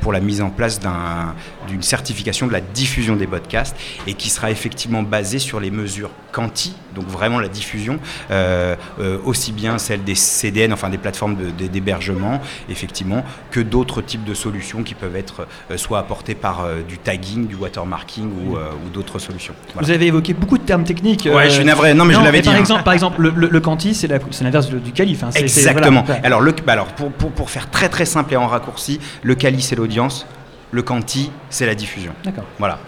pour 0.00 0.12
la 0.12 0.20
mise 0.20 0.40
en 0.42 0.50
place 0.50 0.78
d'un- 0.78 1.34
d'une 1.68 1.82
certification 1.82 2.46
de 2.46 2.52
la 2.52 2.60
diffusion 2.60 3.16
des 3.16 3.26
podcasts 3.26 3.76
qui 4.14 4.30
sera 4.30 4.50
effectivement 4.50 5.02
basée 5.02 5.38
sur 5.38 5.60
les 5.60 5.70
mesures 5.70 6.10
quanti, 6.32 6.74
donc 6.94 7.06
vraiment 7.06 7.40
la 7.40 7.48
diffusion, 7.48 7.98
euh, 8.30 8.76
euh, 9.00 9.18
aussi 9.24 9.50
bien 9.52 9.78
celle 9.78 10.04
des 10.04 10.14
CDN, 10.14 10.72
enfin 10.72 10.88
des 10.88 10.98
plateformes 10.98 11.36
de- 11.36 11.50
de- 11.50 11.66
d'hébergement, 11.66 12.40
effectivement, 12.68 13.24
que 13.50 13.58
d'autres 13.60 14.00
types 14.00 14.24
de 14.24 14.34
solutions 14.34 14.82
qui 14.84 14.94
peuvent 14.94 15.16
être 15.16 15.46
euh, 15.70 15.76
soit 15.76 15.98
apportées 15.98 16.34
par 16.36 16.64
du 16.88 16.98
tagging, 16.98 17.46
du 17.48 17.56
watermarking 17.56 18.30
ou, 18.46 18.56
ou 18.56 18.88
d'autres 18.92 19.18
solutions. 19.18 19.54
Voilà. 19.74 19.86
Vous 19.86 19.92
avez 19.92 20.06
évoqué 20.06 20.34
beaucoup 20.34 20.58
de 20.58 20.62
termes 20.64 20.84
techniques. 20.84 21.28
Ouais, 21.32 21.50
je 21.50 21.54
suis 21.56 21.64
navré. 21.64 21.94
Non, 21.94 22.04
mais 22.04 22.14
je 22.14 22.20
l'avais 22.20 22.42
par 22.42 22.52
dit, 22.52 22.56
hein. 22.56 22.60
Exemple, 22.60 22.82
par 22.84 22.92
exemple, 22.94 23.20
le, 23.20 23.30
le, 23.34 23.48
le 23.48 23.60
quanti, 23.60 23.94
c'est 23.94 24.06
l'inverse 24.08 24.68
du 24.70 24.92
calife. 24.92 25.24
hein. 25.24 25.30
Exactement. 25.34 26.02
voilà. 26.06 26.20
Alors, 26.24 26.40
le, 26.40 26.52
bah 26.64 26.72
alors 26.74 26.86
pour, 26.88 27.10
pour, 27.12 27.30
pour 27.32 27.50
faire 27.50 27.70
très 27.70 27.88
très 27.88 28.04
simple 28.04 28.34
et 28.34 28.36
en 28.36 28.46
raccourci, 28.46 29.00
le 29.22 29.34
quali 29.34 29.60
c'est 29.62 29.76
l'audience, 29.76 30.26
le 30.70 30.82
quanti 30.82 31.30
c'est 31.48 31.66
la 31.66 31.74
diffusion. 31.74 32.12
D'accord. 32.24 32.44
Voilà. 32.58 32.78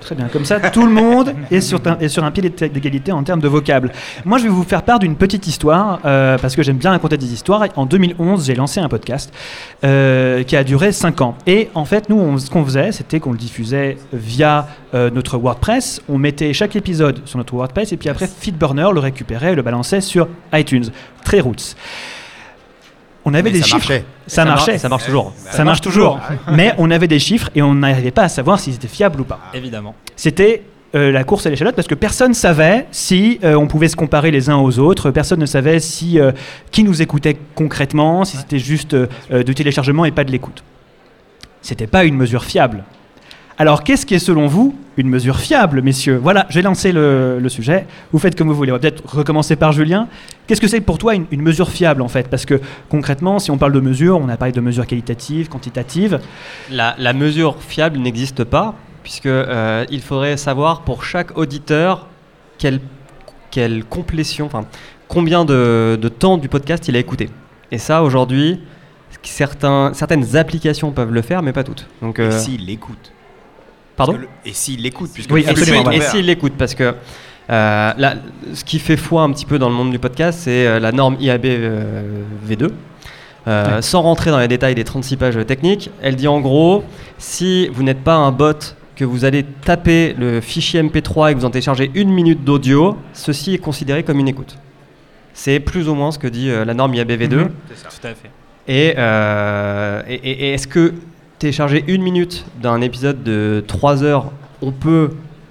Très 0.00 0.14
bien, 0.14 0.28
comme 0.28 0.44
ça, 0.44 0.58
tout 0.70 0.86
le 0.86 0.92
monde 0.92 1.34
est 1.50 1.60
sur, 1.60 1.80
un, 2.24 2.30
pied 2.30 2.48
d'é- 2.48 2.68
d'égalité 2.68 3.12
en 3.12 3.22
termes 3.22 3.40
de 3.40 3.48
vocable. 3.48 3.92
Moi, 4.24 4.38
je 4.38 4.44
vais 4.44 4.48
vous 4.48 4.62
faire 4.62 4.82
part 4.82 4.98
d'une 4.98 5.16
petite 5.16 5.46
histoire, 5.46 6.00
euh, 6.04 6.38
parce 6.38 6.56
que 6.56 6.62
j'aime 6.62 6.76
bien 6.78 6.90
raconter 6.92 7.16
des 7.16 7.32
histoires. 7.32 7.64
En 7.76 7.84
2011, 7.84 8.46
j'ai 8.46 8.54
lancé 8.54 8.80
un 8.80 8.88
podcast 8.88 9.32
euh, 9.84 10.42
qui 10.44 10.56
a 10.56 10.64
duré 10.64 10.92
5 10.92 11.20
ans. 11.20 11.34
Et 11.46 11.68
en 11.74 11.84
fait, 11.84 12.08
nous, 12.08 12.38
ce 12.38 12.48
qu'on 12.48 12.64
faisait, 12.64 12.92
c'était 12.92 13.20
qu'on 13.20 13.32
le 13.32 13.38
diffusait 13.38 13.98
via 14.12 14.68
euh, 14.94 15.10
notre 15.10 15.36
WordPress. 15.36 16.00
On 16.08 16.16
mettait 16.16 16.52
chaque 16.52 16.76
épisode 16.76 17.20
sur 17.26 17.38
notre 17.38 17.54
WordPress, 17.54 17.92
et 17.92 17.96
puis 17.96 18.08
après, 18.08 18.26
Feedburner 18.28 18.88
le 18.94 19.00
récupérait 19.00 19.52
et 19.52 19.56
le 19.56 19.62
balançait 19.62 20.00
sur 20.00 20.28
iTunes. 20.54 20.86
Très 21.24 21.40
roots. 21.40 21.74
On 23.30 23.34
avait 23.34 23.42
Mais 23.42 23.50
des 23.52 23.58
ça 23.60 23.64
chiffres. 23.66 23.76
marchait. 23.90 24.04
Ça 24.26 24.44
mar- 24.44 24.54
marchait. 24.56 24.78
Ça 24.78 24.88
marche 24.88 25.04
toujours. 25.04 25.32
Ça 25.50 25.64
marche 25.64 25.80
toujours. 25.82 26.18
Mais 26.52 26.72
on 26.78 26.90
avait 26.90 27.08
des 27.08 27.18
chiffres 27.18 27.50
et 27.54 27.60
on 27.62 27.74
n'arrivait 27.74 28.10
pas 28.10 28.22
à 28.22 28.28
savoir 28.28 28.58
s'ils 28.58 28.74
étaient 28.74 28.88
fiables 28.88 29.20
ou 29.20 29.24
pas 29.24 29.38
Évidemment. 29.52 29.94
c'était 30.16 30.62
euh, 30.94 31.12
la 31.12 31.22
course 31.24 31.44
à 31.44 31.50
l'échalote 31.50 31.74
parce 31.76 31.86
que 31.86 31.94
personne 31.94 32.32
savait 32.32 32.86
si 32.90 33.38
euh, 33.44 33.54
on 33.56 33.66
pouvait 33.66 33.88
se 33.88 33.96
comparer 33.96 34.30
les 34.30 34.48
uns 34.48 34.56
aux 34.56 34.78
autres, 34.78 35.10
personne 35.10 35.38
ne 35.40 35.44
savait 35.46 35.80
si 35.80 36.18
euh, 36.18 36.32
qui 36.70 36.82
nous 36.82 37.02
écoutait 37.02 37.36
concrètement, 37.54 38.24
si 38.24 38.38
c'était 38.38 38.58
juste 38.58 38.96
du 39.30 39.54
téléchargement 39.54 40.06
et 40.06 40.10
pas 40.10 40.24
de 40.24 40.30
l'écoute. 40.32 40.64
C'était 41.60 41.86
pas 41.86 42.04
une 42.04 42.16
mesure 42.16 42.44
fiable. 42.44 42.84
Alors 43.60 43.82
qu'est-ce 43.82 44.06
qui 44.06 44.14
est 44.14 44.20
selon 44.20 44.46
vous 44.46 44.76
une 44.96 45.08
mesure 45.08 45.38
fiable, 45.40 45.82
messieurs? 45.82 46.16
Voilà, 46.22 46.46
j'ai 46.48 46.62
lancé 46.62 46.92
le, 46.92 47.40
le 47.40 47.48
sujet. 47.48 47.86
Vous 48.12 48.20
faites 48.20 48.38
comme 48.38 48.48
vous 48.48 48.54
voulez. 48.54 48.70
On 48.70 48.76
va 48.76 48.78
peut-être 48.78 49.02
recommencer 49.04 49.56
par 49.56 49.72
Julien. 49.72 50.06
Qu'est-ce 50.46 50.60
que 50.60 50.68
c'est 50.68 50.80
pour 50.80 50.98
toi 50.98 51.16
une, 51.16 51.26
une 51.32 51.42
mesure 51.42 51.68
fiable 51.70 52.02
en 52.02 52.08
fait? 52.08 52.28
Parce 52.28 52.46
que 52.46 52.60
concrètement, 52.88 53.40
si 53.40 53.50
on 53.50 53.58
parle 53.58 53.72
de 53.72 53.80
mesures, 53.80 54.16
on 54.16 54.28
a 54.28 54.36
parlé 54.36 54.52
de 54.52 54.60
mesures 54.60 54.86
qualitatives, 54.86 55.48
quantitatives. 55.48 56.20
La, 56.70 56.94
la 56.98 57.12
mesure 57.12 57.56
fiable 57.60 57.98
n'existe 57.98 58.44
pas, 58.44 58.76
puisque 59.02 59.26
euh, 59.26 59.84
il 59.90 60.02
faudrait 60.02 60.36
savoir 60.36 60.82
pour 60.82 61.02
chaque 61.02 61.36
auditeur 61.36 62.06
quelle, 62.58 62.78
quelle 63.50 63.84
complétion, 63.84 64.46
enfin 64.46 64.66
combien 65.08 65.44
de, 65.44 65.98
de 66.00 66.08
temps 66.08 66.38
du 66.38 66.48
podcast 66.48 66.86
il 66.86 66.94
a 66.94 67.00
écouté. 67.00 67.28
Et 67.72 67.78
ça, 67.78 68.04
aujourd'hui, 68.04 68.60
certains, 69.22 69.92
certaines 69.94 70.36
applications 70.36 70.92
peuvent 70.92 71.12
le 71.12 71.22
faire, 71.22 71.42
mais 71.42 71.52
pas 71.52 71.64
toutes. 71.64 71.88
Donc, 72.02 72.20
Et 72.20 72.22
euh, 72.22 72.30
s'il 72.30 72.66
l'écoute. 72.66 73.12
Pardon. 73.98 74.14
Le- 74.14 74.28
Et 74.46 74.52
s'il 74.54 74.80
l'écoute, 74.82 75.10
puisque 75.12 75.30
Oui, 75.30 75.44
absolument, 75.46 75.90
Et 75.90 76.00
s'il 76.00 76.24
l'écoute, 76.24 76.54
parce 76.56 76.74
que 76.74 76.94
euh, 77.50 77.92
là, 77.96 78.14
ce 78.54 78.64
qui 78.64 78.78
fait 78.78 78.96
foi 78.96 79.22
un 79.22 79.30
petit 79.32 79.44
peu 79.46 79.58
dans 79.58 79.68
le 79.68 79.74
monde 79.74 79.90
du 79.90 79.98
podcast, 79.98 80.38
c'est 80.42 80.66
euh, 80.66 80.78
la 80.80 80.92
norme 80.92 81.16
IAB 81.20 81.44
euh, 81.44 82.22
V2. 82.48 82.64
Euh, 82.64 82.68
Ouais. 83.76 83.82
Sans 83.82 84.02
rentrer 84.02 84.30
dans 84.30 84.38
les 84.38 84.48
détails 84.48 84.74
des 84.74 84.84
36 84.84 85.16
pages 85.16 85.38
techniques, 85.46 85.90
elle 86.02 86.16
dit 86.16 86.28
en 86.28 86.40
gros, 86.40 86.84
si 87.16 87.68
vous 87.68 87.82
n'êtes 87.82 88.02
pas 88.04 88.14
un 88.16 88.30
bot, 88.30 88.52
que 88.94 89.04
vous 89.06 89.24
allez 89.24 89.44
taper 89.44 90.14
le 90.18 90.40
fichier 90.42 90.82
MP3 90.82 91.30
et 91.30 91.34
que 91.34 91.38
vous 91.38 91.44
en 91.46 91.50
téléchargez 91.50 91.90
une 91.94 92.10
minute 92.10 92.42
d'audio, 92.44 92.96
ceci 93.14 93.54
est 93.54 93.58
considéré 93.58 94.02
comme 94.02 94.18
une 94.18 94.28
écoute. 94.28 94.58
C'est 95.32 95.60
plus 95.60 95.88
ou 95.88 95.94
moins 95.94 96.10
ce 96.10 96.18
que 96.18 96.26
dit 96.26 96.50
euh, 96.50 96.64
la 96.64 96.74
norme 96.74 96.94
IAB 96.94 97.10
V2. 97.12 97.34
Mhm. 97.36 97.48
Tout 97.48 98.06
à 98.06 98.08
fait. 98.08 98.30
Et, 98.66 98.94
euh, 98.98 100.02
et- 100.08 100.14
et- 100.14 100.48
et 100.48 100.52
est-ce 100.54 100.66
que 100.66 100.92
télécharger 101.38 101.84
une 101.86 102.02
minute 102.02 102.44
d'un 102.60 102.80
épisode 102.80 103.22
de 103.22 103.64
3 103.66 104.02
heures, 104.02 104.32
on 104.60 104.72
peut, 104.72 105.10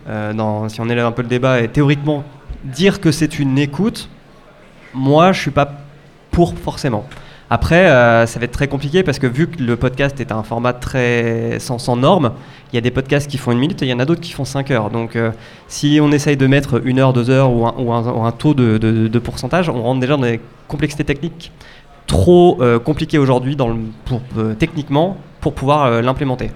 euh, 0.09 0.69
si 0.69 0.81
on 0.81 0.89
élève 0.89 1.05
un 1.05 1.11
peu 1.11 1.21
le 1.21 1.27
débat, 1.27 1.61
et 1.61 1.67
théoriquement 1.69 2.23
dire 2.63 2.99
que 2.99 3.11
c'est 3.11 3.39
une 3.39 3.57
écoute 3.57 4.09
Moi, 4.93 5.31
je 5.31 5.41
suis 5.41 5.51
pas 5.51 5.71
pour 6.31 6.55
forcément. 6.57 7.05
Après, 7.49 7.89
euh, 7.89 8.25
ça 8.25 8.39
va 8.39 8.45
être 8.45 8.51
très 8.51 8.67
compliqué 8.67 9.03
parce 9.03 9.19
que 9.19 9.27
vu 9.27 9.47
que 9.47 9.63
le 9.63 9.77
podcast 9.77 10.19
est 10.19 10.33
un 10.33 10.43
format 10.43 10.73
très 10.73 11.59
sans, 11.59 11.79
sans 11.79 11.95
normes, 11.95 12.33
il 12.73 12.75
y 12.75 12.77
a 12.77 12.81
des 12.81 12.91
podcasts 12.91 13.29
qui 13.29 13.37
font 13.37 13.53
une 13.53 13.59
minute 13.59 13.81
et 13.81 13.85
il 13.85 13.89
y 13.89 13.93
en 13.93 13.99
a 13.99 14.05
d'autres 14.05 14.19
qui 14.19 14.33
font 14.33 14.43
5 14.43 14.69
heures. 14.71 14.89
Donc 14.89 15.15
euh, 15.15 15.31
si 15.69 15.99
on 16.01 16.11
essaye 16.11 16.35
de 16.35 16.45
mettre 16.47 16.85
une 16.85 16.99
heure, 16.99 17.13
deux 17.13 17.29
heures 17.29 17.51
ou 17.53 17.93
un, 17.93 18.31
taux 18.33 18.53
de, 18.53 19.19
pourcentage, 19.19 19.69
on 19.69 19.81
rentre 19.81 20.01
déjà 20.01 20.17
dans 20.17 20.23
des 20.23 20.41
complexités 20.67 21.05
techniques 21.05 21.53
trop 22.05 22.59
compliquées 22.85 23.17
aujourd'hui 23.17 23.57
pour, 24.05 24.21
techniquement 24.57 25.17
pour 25.41 25.53
pouvoir 25.53 25.85
euh, 25.85 26.01
l'implémenter. 26.01 26.51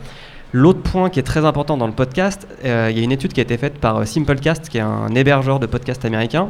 L'autre 0.54 0.82
point 0.82 1.10
qui 1.10 1.18
est 1.18 1.24
très 1.24 1.46
important 1.46 1.78
dans 1.78 1.88
le 1.88 1.94
podcast, 1.94 2.46
euh, 2.66 2.90
il 2.92 2.98
y 2.98 3.02
a 3.02 3.04
une 3.04 3.14
étude 3.14 3.32
qui 3.32 3.40
a 3.40 3.44
été 3.44 3.58
faite 3.58 3.78
par 3.78 3.98
euh, 4.00 4.06
Simplecast, 4.06 4.68
qui 4.68 4.80
est 4.80 4.82
un 4.82 5.08
hébergeur 5.16 5.60
de 5.60 5.66
podcast 5.66 6.04
américain, 6.04 6.50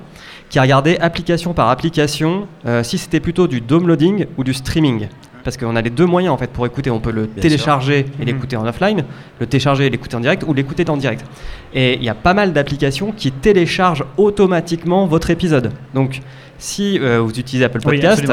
qui 0.50 0.58
a 0.58 0.64
regardé 0.64 0.98
application 1.00 1.54
par 1.54 1.70
application 1.70 2.48
euh, 2.66 2.82
si 2.82 2.98
c'était 2.98 3.20
plutôt 3.20 3.46
du 3.48 3.62
downloading 3.62 4.26
ou 4.38 4.44
du 4.44 4.56
streaming. 4.56 5.08
Parce 5.44 5.56
qu'on 5.58 5.76
a 5.76 5.82
les 5.82 5.90
deux 5.92 6.06
moyens 6.08 6.34
en 6.34 6.38
fait 6.38 6.50
pour 6.52 6.66
écouter. 6.66 6.90
On 6.90 7.00
peut 7.00 7.12
le 7.12 7.26
Bien 7.26 7.42
télécharger 7.42 8.00
et 8.00 8.22
Mhm. 8.22 8.26
l'écouter 8.26 8.56
en 8.58 8.66
offline, 8.68 9.04
le 9.40 9.46
télécharger 9.46 9.86
et 9.86 9.90
l'écouter 9.92 10.16
en 10.16 10.20
direct 10.20 10.44
ou 10.48 10.54
l'écouter 10.54 10.88
en 10.90 10.98
direct. 10.98 11.24
Et 11.74 11.96
il 11.96 12.04
y 12.04 12.10
a 12.10 12.16
pas 12.16 12.34
mal 12.34 12.54
d'applications 12.54 13.12
qui 13.12 13.32
téléchargent 13.32 14.06
automatiquement 14.18 15.06
votre 15.06 15.30
épisode. 15.30 15.72
Donc 15.94 16.22
si 16.58 17.00
euh, 17.00 17.20
vous 17.22 17.32
utilisez 17.40 17.66
Apple 17.66 17.82
Podcast. 17.82 18.24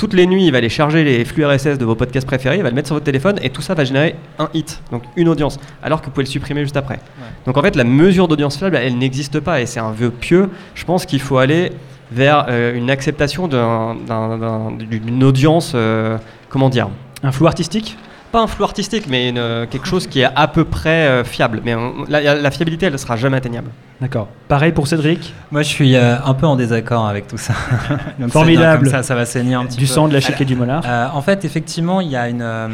Toutes 0.00 0.14
les 0.14 0.26
nuits, 0.26 0.46
il 0.46 0.50
va 0.50 0.58
aller 0.58 0.70
charger 0.70 1.04
les 1.04 1.26
flux 1.26 1.44
RSS 1.44 1.76
de 1.76 1.84
vos 1.84 1.94
podcasts 1.94 2.26
préférés, 2.26 2.56
il 2.56 2.62
va 2.62 2.70
le 2.70 2.74
mettre 2.74 2.88
sur 2.88 2.94
votre 2.96 3.04
téléphone 3.04 3.38
et 3.42 3.50
tout 3.50 3.60
ça 3.60 3.74
va 3.74 3.84
générer 3.84 4.16
un 4.38 4.48
hit, 4.54 4.82
donc 4.90 5.02
une 5.14 5.28
audience, 5.28 5.60
alors 5.82 6.00
que 6.00 6.06
vous 6.06 6.12
pouvez 6.12 6.24
le 6.24 6.30
supprimer 6.30 6.62
juste 6.62 6.78
après. 6.78 7.00
Donc 7.44 7.58
en 7.58 7.62
fait, 7.62 7.76
la 7.76 7.84
mesure 7.84 8.26
d'audience 8.26 8.56
fiable, 8.56 8.76
elle 8.76 8.96
n'existe 8.96 9.40
pas 9.40 9.60
et 9.60 9.66
c'est 9.66 9.78
un 9.80 9.90
vœu 9.92 10.10
pieux. 10.10 10.48
Je 10.74 10.86
pense 10.86 11.04
qu'il 11.04 11.20
faut 11.20 11.36
aller 11.36 11.72
vers 12.10 12.46
euh, 12.48 12.74
une 12.74 12.90
acceptation 12.90 13.46
d'un- 13.46 13.94
d'un- 14.06 14.38
d'un- 14.38 14.70
d'une 14.72 15.22
audience, 15.22 15.72
euh, 15.74 16.16
comment 16.48 16.70
dire? 16.70 16.88
Un 17.22 17.30
flou 17.30 17.46
artistique? 17.46 17.98
Pas 18.32 18.40
un 18.40 18.46
flou 18.46 18.64
artistique, 18.64 19.06
mais 19.08 19.28
une, 19.28 19.38
euh, 19.38 19.66
quelque 19.66 19.86
chose 19.86 20.06
qui 20.06 20.20
est 20.20 20.28
à 20.34 20.48
peu 20.48 20.64
près 20.64 21.06
euh, 21.08 21.24
fiable. 21.24 21.60
Mais 21.64 21.74
on- 21.74 22.04
la, 22.08 22.34
la 22.34 22.50
fiabilité, 22.50 22.86
elle 22.86 22.92
ne 22.92 22.98
sera 22.98 23.16
jamais 23.16 23.36
atteignable. 23.38 23.70
D'accord. 24.00 24.28
Pareil 24.48 24.72
pour 24.72 24.86
Cédric? 24.86 25.34
Moi, 25.50 25.62
je 25.62 25.68
suis 25.68 25.94
euh, 25.96 26.16
un 26.24 26.34
peu 26.34 26.46
en 26.46 26.56
désaccord 26.56 27.06
avec 27.06 27.26
tout 27.28 27.36
ça. 27.38 27.52
Donc, 28.18 28.30
Formidable. 28.30 28.86
c'est 28.86 28.90
bien, 28.90 28.90
Comme 28.92 29.02
ça, 29.02 29.02
ça 29.02 29.14
va 29.14 29.26
saigner 29.26 29.54
un 29.54 29.66
petit 29.66 29.76
Du 29.78 29.84
peu. 29.86 29.90
sang, 29.92 30.08
de 30.08 30.14
la 30.14 30.20
chic 30.20 30.40
et 30.40 30.44
du 30.44 30.56
molar. 30.56 30.82
Euh, 30.86 31.08
en 31.12 31.20
fait, 31.22 31.44
effectivement, 31.44 32.00
il 32.00 32.08
y 32.08 32.16
a 32.16 32.28
une. 32.28 32.40
euh, 32.42 32.68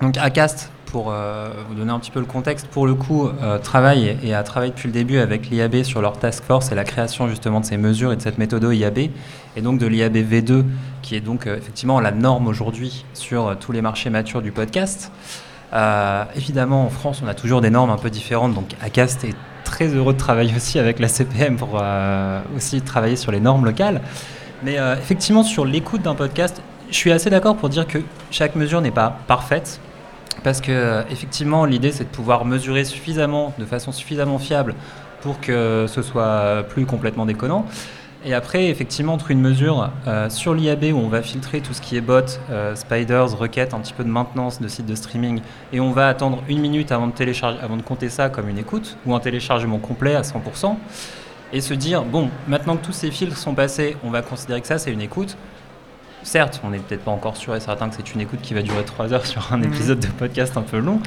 donc, 0.00 0.16
Acast, 0.18 0.70
pour 0.90 1.10
euh, 1.10 1.50
vous 1.68 1.74
donner 1.74 1.92
un 1.92 1.98
petit 1.98 2.10
peu 2.10 2.20
le 2.20 2.26
contexte, 2.26 2.66
pour 2.68 2.86
le 2.86 2.94
coup, 2.94 3.28
euh, 3.28 3.58
travaille 3.58 4.16
et 4.22 4.34
a 4.34 4.42
travaillé 4.42 4.72
depuis 4.72 4.88
le 4.88 4.92
début 4.92 5.18
avec 5.18 5.50
l'IAB 5.50 5.82
sur 5.82 6.00
leur 6.00 6.18
task 6.18 6.44
force 6.44 6.72
et 6.72 6.74
la 6.74 6.84
création 6.84 7.28
justement 7.28 7.60
de 7.60 7.66
ces 7.66 7.76
mesures 7.76 8.12
et 8.12 8.16
de 8.16 8.22
cette 8.22 8.38
méthode 8.38 8.64
IAB, 8.64 8.98
et 8.98 9.60
donc 9.60 9.78
de 9.78 9.86
l'IAB 9.86 10.16
V2, 10.16 10.64
qui 11.02 11.14
est 11.14 11.20
donc 11.20 11.46
euh, 11.46 11.56
effectivement 11.56 12.00
la 12.00 12.10
norme 12.10 12.46
aujourd'hui 12.46 13.04
sur 13.12 13.56
tous 13.58 13.72
les 13.72 13.82
marchés 13.82 14.10
matures 14.10 14.42
du 14.42 14.52
podcast. 14.52 15.12
Évidemment, 16.34 16.86
en 16.86 16.88
France, 16.88 17.20
on 17.22 17.28
a 17.28 17.34
toujours 17.34 17.60
des 17.60 17.68
normes 17.68 17.90
un 17.90 17.98
peu 17.98 18.08
différentes, 18.08 18.54
donc 18.54 18.70
Acast 18.80 19.24
est 19.24 19.34
très 19.64 19.88
heureux 19.88 20.14
de 20.14 20.18
travailler 20.18 20.54
aussi 20.56 20.78
avec 20.78 20.98
la 20.98 21.08
CPM 21.08 21.56
pour 21.56 21.82
aussi 22.56 22.80
travailler 22.80 23.16
sur 23.16 23.32
les 23.32 23.40
normes 23.40 23.66
locales. 23.66 24.00
Mais 24.62 24.78
effectivement, 24.98 25.42
sur 25.42 25.66
l'écoute 25.66 26.00
d'un 26.00 26.14
podcast, 26.14 26.62
je 26.90 26.96
suis 26.96 27.12
assez 27.12 27.28
d'accord 27.28 27.54
pour 27.54 27.68
dire 27.68 27.86
que 27.86 27.98
chaque 28.30 28.56
mesure 28.56 28.80
n'est 28.80 28.90
pas 28.90 29.18
parfaite. 29.26 29.78
Parce 30.44 30.60
que, 30.60 30.72
euh, 30.72 31.02
effectivement, 31.10 31.64
l'idée, 31.64 31.92
c'est 31.92 32.04
de 32.04 32.08
pouvoir 32.08 32.44
mesurer 32.44 32.84
suffisamment, 32.84 33.52
de 33.58 33.64
façon 33.64 33.92
suffisamment 33.92 34.38
fiable, 34.38 34.74
pour 35.20 35.40
que 35.40 35.86
ce 35.88 36.02
soit 36.02 36.64
plus 36.68 36.86
complètement 36.86 37.26
déconnant. 37.26 37.66
Et 38.24 38.34
après, 38.34 38.68
effectivement, 38.68 39.14
entre 39.14 39.30
une 39.30 39.40
mesure 39.40 39.90
euh, 40.08 40.28
sur 40.28 40.52
l'IAB 40.52 40.84
où 40.92 40.96
on 40.98 41.08
va 41.08 41.22
filtrer 41.22 41.60
tout 41.60 41.72
ce 41.72 41.80
qui 41.80 41.96
est 41.96 42.00
bot, 42.00 42.24
euh, 42.50 42.74
spiders, 42.74 43.36
requêtes, 43.38 43.74
un 43.74 43.78
petit 43.78 43.92
peu 43.92 44.02
de 44.02 44.08
maintenance 44.08 44.60
de 44.60 44.66
sites 44.66 44.86
de 44.86 44.94
streaming, 44.96 45.40
et 45.72 45.78
on 45.78 45.92
va 45.92 46.08
attendre 46.08 46.42
une 46.48 46.60
minute 46.60 46.90
avant 46.90 47.06
de, 47.06 47.12
télécharger, 47.12 47.58
avant 47.62 47.76
de 47.76 47.82
compter 47.82 48.08
ça 48.08 48.28
comme 48.28 48.48
une 48.48 48.58
écoute, 48.58 48.98
ou 49.06 49.14
un 49.14 49.20
téléchargement 49.20 49.78
complet 49.78 50.16
à 50.16 50.22
100%, 50.22 50.76
et 51.52 51.60
se 51.60 51.74
dire, 51.74 52.02
bon, 52.02 52.28
maintenant 52.48 52.76
que 52.76 52.84
tous 52.84 52.92
ces 52.92 53.12
filtres 53.12 53.36
sont 53.36 53.54
passés, 53.54 53.96
on 54.02 54.10
va 54.10 54.20
considérer 54.20 54.60
que 54.60 54.66
ça, 54.66 54.78
c'est 54.78 54.92
une 54.92 55.00
écoute. 55.00 55.36
Certes, 56.22 56.60
on 56.64 56.70
n'est 56.70 56.78
peut-être 56.78 57.04
pas 57.04 57.10
encore 57.10 57.36
sûr 57.36 57.54
et 57.54 57.60
certain 57.60 57.88
que 57.88 57.96
c'est 57.96 58.14
une 58.14 58.20
écoute 58.20 58.40
qui 58.42 58.54
va 58.54 58.62
durer 58.62 58.84
3 58.84 59.12
heures 59.12 59.26
sur 59.26 59.52
un 59.52 59.62
épisode 59.62 60.00
de 60.00 60.08
podcast 60.08 60.56
un 60.56 60.62
peu 60.62 60.78
long, 60.78 61.00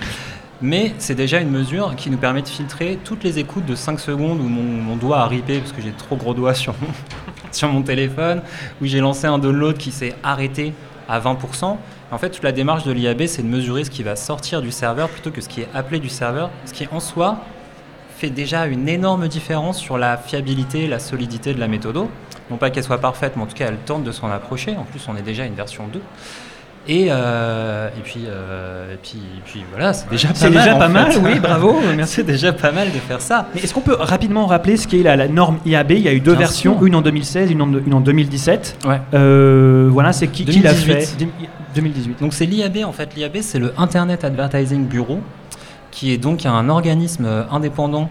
mais 0.62 0.94
c'est 1.00 1.16
déjà 1.16 1.40
une 1.42 1.50
mesure 1.50 1.96
qui 1.96 2.10
nous 2.10 2.18
permet 2.18 2.42
de 2.42 2.48
filtrer 2.48 2.98
toutes 3.04 3.24
les 3.24 3.40
écoutes 3.40 3.66
de 3.66 3.76
5 3.76 4.00
secondes 4.00 4.40
où 4.40 4.48
mon, 4.48 4.64
mon 4.64 4.96
doigt 4.96 5.20
a 5.20 5.28
ripé 5.28 5.60
parce 5.60 5.72
que 5.72 5.82
j'ai 5.82 5.92
trop 5.92 6.16
gros 6.16 6.34
doigts 6.34 6.54
sur 6.54 6.74
mon, 6.82 6.88
sur 7.52 7.68
mon 7.70 7.82
téléphone, 7.82 8.42
où 8.82 8.86
j'ai 8.86 9.00
lancé 9.00 9.28
un 9.28 9.38
download 9.38 9.78
qui 9.78 9.92
s'est 9.92 10.16
arrêté 10.24 10.74
à 11.10 11.20
20%. 11.20 11.78
En 12.12 12.18
fait, 12.18 12.30
toute 12.30 12.44
la 12.44 12.52
démarche 12.52 12.84
de 12.84 12.92
l'IAB, 12.92 13.26
c'est 13.26 13.42
de 13.42 13.48
mesurer 13.48 13.84
ce 13.84 13.90
qui 13.90 14.04
va 14.04 14.16
sortir 14.16 14.62
du 14.62 14.72
serveur 14.72 15.10
plutôt 15.10 15.32
que 15.32 15.42
ce 15.42 15.50
qui 15.50 15.62
est 15.62 15.70
appelé 15.74 16.00
du 16.00 16.10
serveur, 16.10 16.50
ce 16.66 16.74
qui 16.74 16.88
en 16.92 17.00
soi 17.00 17.40
fait 18.18 18.30
déjà 18.30 18.68
une 18.68 18.88
énorme 18.88 19.28
différence 19.28 19.80
sur 19.80 19.98
la 19.98 20.16
fiabilité, 20.16 20.88
la 20.88 21.00
solidité 21.00 21.54
de 21.54 21.60
la 21.60 21.68
méthode. 21.68 22.08
Non 22.52 22.58
pas 22.58 22.70
qu'elle 22.70 22.84
soit 22.84 23.00
parfaite, 23.00 23.34
mais 23.38 23.44
en 23.44 23.46
tout 23.48 23.56
cas, 23.56 23.66
elle 23.70 23.78
tente 23.78 24.04
de 24.04 24.12
s'en 24.12 24.30
approcher. 24.30 24.76
En 24.78 24.84
plus, 24.84 25.02
on 25.08 25.16
est 25.16 25.22
déjà 25.22 25.44
à 25.44 25.46
une 25.46 25.56
version 25.56 25.88
2. 25.92 26.00
Et, 26.88 27.08
euh, 27.12 27.90
et, 27.96 28.02
puis, 28.02 28.24
euh, 28.28 28.94
et, 28.94 28.98
puis, 28.98 29.20
et 29.20 29.42
puis 29.46 29.64
voilà, 29.72 29.94
c'est 29.94 30.10
déjà 30.10 30.30
pas 30.30 30.34
C'est 30.34 30.50
mal. 30.50 30.64
déjà 30.64 30.76
pas 30.76 30.88
mal, 30.88 31.12
oui, 31.24 31.40
bravo, 31.40 31.80
merci. 31.96 32.16
C'est 32.16 32.24
déjà 32.24 32.54
pas 32.54 32.72
mal 32.72 32.88
de 32.92 32.98
faire 32.98 33.22
ça. 33.22 33.48
Mais 33.54 33.62
est-ce 33.62 33.74
qu'on 33.74 33.82
peut 33.82 33.96
rapidement 33.98 34.48
rappeler 34.48 34.78
ce 34.78 34.88
qu'est 34.88 35.04
la, 35.04 35.16
la 35.16 35.28
norme 35.28 35.60
IAB 35.66 35.92
Il 35.92 36.00
y 36.00 36.08
a 36.08 36.14
eu 36.14 36.20
deux 36.22 36.32
Bien 36.32 36.40
versions, 36.40 36.78
sûr. 36.80 36.86
une 36.88 36.96
en 36.96 37.02
2016, 37.02 37.52
une 37.52 37.62
en, 37.62 37.72
une 37.72 37.94
en 37.94 38.02
2017. 38.02 38.78
Ouais. 38.86 39.00
Euh, 39.14 39.90
voilà, 39.92 40.12
c'est 40.12 40.28
qui, 40.28 40.44
qui 40.44 40.60
l'a 40.60 40.74
2018. 40.74 40.94
fait? 41.20 41.28
2018. 41.76 42.20
Donc 42.20 42.34
c'est 42.34 42.48
l'IAB 42.48 42.80
en 42.84 42.92
fait. 42.92 43.16
L'IAB 43.16 43.38
c'est 43.42 43.60
le 43.60 43.74
Internet 43.78 44.24
Advertising 44.26 44.88
Bureau, 44.88 45.20
qui 45.92 46.12
est 46.12 46.18
donc 46.18 46.46
un 46.48 46.68
organisme 46.68 47.46
indépendant 47.52 48.10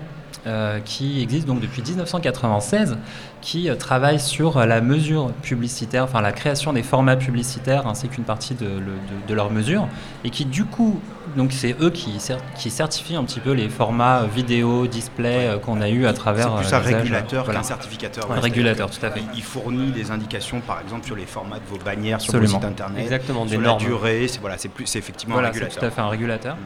qui 0.84 1.20
existe 1.22 1.46
donc 1.46 1.60
depuis 1.60 1.82
1996, 1.82 2.96
qui 3.40 3.68
euh, 3.70 3.74
travaille 3.74 4.20
sur 4.20 4.58
euh, 4.58 4.66
la 4.66 4.80
mesure 4.80 5.32
publicitaire, 5.42 6.04
enfin 6.04 6.20
la 6.20 6.32
création 6.32 6.72
des 6.72 6.82
formats 6.82 7.16
publicitaires 7.16 7.86
ainsi 7.86 8.08
qu'une 8.08 8.24
partie 8.24 8.54
de, 8.54 8.66
de- 8.66 8.80
de 9.28 9.34
leurs 9.34 9.50
mesures, 9.50 9.88
et 10.24 10.30
qui 10.30 10.44
du 10.44 10.64
coup, 10.64 11.00
donc 11.36 11.52
c'est 11.52 11.74
eux 11.80 11.90
qui, 11.90 12.18
qui 12.56 12.70
certifient 12.70 13.16
un 13.16 13.24
petit 13.24 13.40
peu 13.40 13.52
les 13.52 13.68
formats 13.68 14.22
euh, 14.22 14.26
vidéo, 14.26 14.86
display 14.86 15.58
qu'on 15.64 15.80
a 15.80 15.88
eu 15.88 16.06
à 16.06 16.12
travers. 16.12 16.50
C'est 16.62 16.64
plus 16.66 16.74
un 16.74 16.78
régulateur 16.98 17.44
voilà. 17.44 17.60
qu'un 17.60 17.64
certificateur. 17.66 18.30
Un 18.30 18.40
régulateur, 18.40 18.90
tout 18.90 19.04
à 19.06 19.10
fait. 19.10 19.22
Il 19.34 19.42
fournit 19.42 19.90
des 19.90 20.10
indications, 20.10 20.60
par 20.60 20.80
exemple, 20.80 21.06
sur 21.06 21.16
les 21.16 21.26
formats 21.26 21.58
de 21.58 21.66
vos 21.68 21.78
bannières 21.82 22.20
sur 22.20 22.34
Absolument. 22.34 22.58
vos 22.58 22.64
sites 22.66 22.70
internet, 22.70 23.02
Exactement, 23.02 23.44
des 23.44 23.52
sur 23.52 23.60
normes. 23.60 23.80
la 23.80 23.86
durée. 23.88 24.28
C'est 24.28 24.40
voilà, 24.40 24.58
c'est 24.58 24.68
plus, 24.68 24.86
c'est 24.86 24.98
effectivement 24.98 25.34
Voilà, 25.34 25.48
un 25.48 25.52
c'est 25.52 25.60
régulateur. 25.60 25.80
tout 25.80 25.86
à 25.86 25.90
fait 25.90 26.00
un 26.00 26.08
régulateur. 26.08 26.56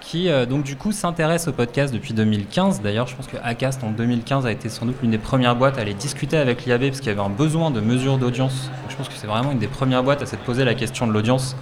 Qui 0.00 0.28
euh, 0.28 0.46
donc 0.46 0.64
du 0.64 0.76
coup 0.76 0.92
s'intéresse 0.92 1.46
au 1.48 1.52
podcast 1.52 1.92
depuis 1.92 2.14
2015. 2.14 2.80
D'ailleurs, 2.82 3.06
je 3.06 3.14
pense 3.14 3.26
que 3.26 3.36
Acast 3.42 3.84
en 3.84 3.90
2015 3.90 4.46
a 4.46 4.52
été 4.52 4.68
sans 4.68 4.86
doute 4.86 4.96
l'une 5.02 5.10
des 5.10 5.18
premières 5.18 5.54
boîtes 5.54 5.78
à 5.78 5.82
aller 5.82 5.94
discuter 5.94 6.36
avec 6.36 6.64
l'IAB 6.64 6.86
parce 6.86 7.00
qu'il 7.00 7.08
y 7.08 7.12
avait 7.12 7.20
un 7.20 7.30
besoin 7.30 7.70
de 7.70 7.80
mesure 7.80 8.18
d'audience. 8.18 8.70
Je 8.88 8.96
pense 8.96 9.08
que 9.08 9.14
c'est 9.14 9.26
vraiment 9.26 9.52
une 9.52 9.58
des 9.58 9.68
premières 9.68 10.02
boîtes 10.02 10.22
à 10.22 10.26
s'être 10.26 10.42
posé 10.42 10.64
la 10.64 10.74
question 10.74 11.06
de 11.06 11.12
l'audience. 11.12 11.54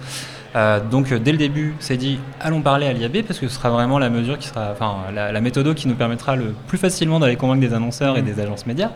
Euh, 0.55 0.79
donc 0.79 1.11
euh, 1.11 1.19
dès 1.19 1.31
le 1.31 1.37
début, 1.37 1.75
c'est 1.79 1.97
dit 1.97 2.19
allons 2.39 2.61
parler 2.61 2.87
à 2.87 2.93
l'IAB 2.93 3.21
parce 3.23 3.39
que 3.39 3.47
ce 3.47 3.55
sera 3.55 3.69
vraiment 3.69 3.99
la 3.99 4.09
mesure 4.09 4.37
qui 4.37 4.47
sera, 4.47 4.71
enfin 4.71 5.11
la, 5.13 5.31
la 5.31 5.41
méthode 5.41 5.73
qui 5.75 5.87
nous 5.87 5.95
permettra 5.95 6.35
le 6.35 6.55
plus 6.67 6.77
facilement 6.77 7.19
d'aller 7.19 7.35
convaincre 7.35 7.61
des 7.61 7.73
annonceurs 7.73 8.17
et 8.17 8.21
des 8.21 8.39
agences 8.39 8.65
médias. 8.65 8.91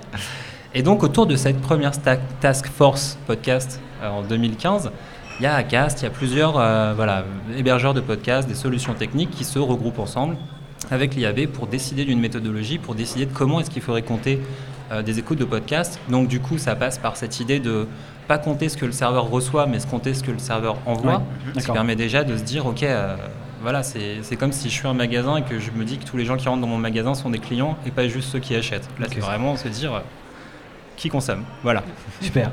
Et 0.75 0.81
donc 0.81 1.03
autour 1.03 1.27
de 1.27 1.35
cette 1.35 1.62
première 1.62 1.91
task 2.41 2.65
force 2.67 3.19
podcast 3.27 3.79
euh, 4.01 4.09
en 4.09 4.23
2015, 4.23 4.91
il 5.39 5.43
y 5.43 5.45
a 5.45 5.55
Acast, 5.55 6.01
il 6.01 6.03
y 6.03 6.07
a 6.07 6.11
plusieurs 6.11 6.57
euh, 6.57 6.93
voilà, 6.95 7.25
hébergeurs 7.57 7.93
de 7.93 8.01
podcasts, 8.01 8.47
des 8.47 8.55
solutions 8.55 8.93
techniques 8.93 9.31
qui 9.31 9.43
se 9.43 9.59
regroupent 9.59 9.99
ensemble 9.99 10.37
avec 10.91 11.15
l'IAB 11.15 11.47
pour 11.47 11.67
décider 11.67 12.05
d'une 12.05 12.19
méthodologie, 12.19 12.77
pour 12.77 12.95
décider 12.95 13.25
de 13.25 13.33
comment 13.33 13.59
est-ce 13.59 13.69
qu'il 13.69 13.81
faudrait 13.81 14.01
compter 14.01 14.41
euh, 14.91 15.01
des 15.01 15.19
écoutes 15.19 15.39
de 15.39 15.45
podcasts. 15.45 15.99
Donc 16.09 16.27
du 16.27 16.39
coup, 16.39 16.57
ça 16.57 16.75
passe 16.75 16.97
par 16.97 17.17
cette 17.17 17.39
idée 17.39 17.59
de 17.59 17.87
pas 18.27 18.37
compter 18.37 18.69
ce 18.69 18.77
que 18.77 18.85
le 18.85 18.91
serveur 18.91 19.29
reçoit, 19.29 19.65
mais 19.65 19.79
se 19.79 19.87
compter 19.87 20.13
ce 20.13 20.23
que 20.23 20.31
le 20.31 20.39
serveur 20.39 20.77
envoie, 20.85 21.23
Ouais, 21.45 21.61
ce 21.61 21.65
qui 21.65 21.71
permet 21.71 21.95
déjà 21.95 22.23
de 22.23 22.37
se 22.37 22.43
dire, 22.43 22.65
ok, 22.65 22.83
euh, 22.83 23.15
voilà, 23.61 23.81
c'est 23.81 24.35
comme 24.37 24.51
si 24.51 24.69
je 24.69 24.73
suis 24.73 24.87
un 24.87 24.93
magasin 24.93 25.37
et 25.37 25.43
que 25.43 25.57
je 25.59 25.71
me 25.71 25.85
dis 25.85 25.97
que 25.97 26.05
tous 26.05 26.17
les 26.17 26.25
gens 26.25 26.35
qui 26.35 26.47
rentrent 26.47 26.61
dans 26.61 26.67
mon 26.67 26.77
magasin 26.77 27.13
sont 27.15 27.29
des 27.29 27.39
clients 27.39 27.77
et 27.85 27.91
pas 27.91 28.07
juste 28.07 28.29
ceux 28.29 28.39
qui 28.39 28.55
achètent. 28.55 28.89
Là, 28.99 29.07
c'est 29.11 29.19
vraiment 29.19 29.55
se 29.55 29.69
dire 29.69 30.01
qui 30.95 31.09
consomme. 31.09 31.43
Voilà. 31.63 31.83
Super. 32.21 32.51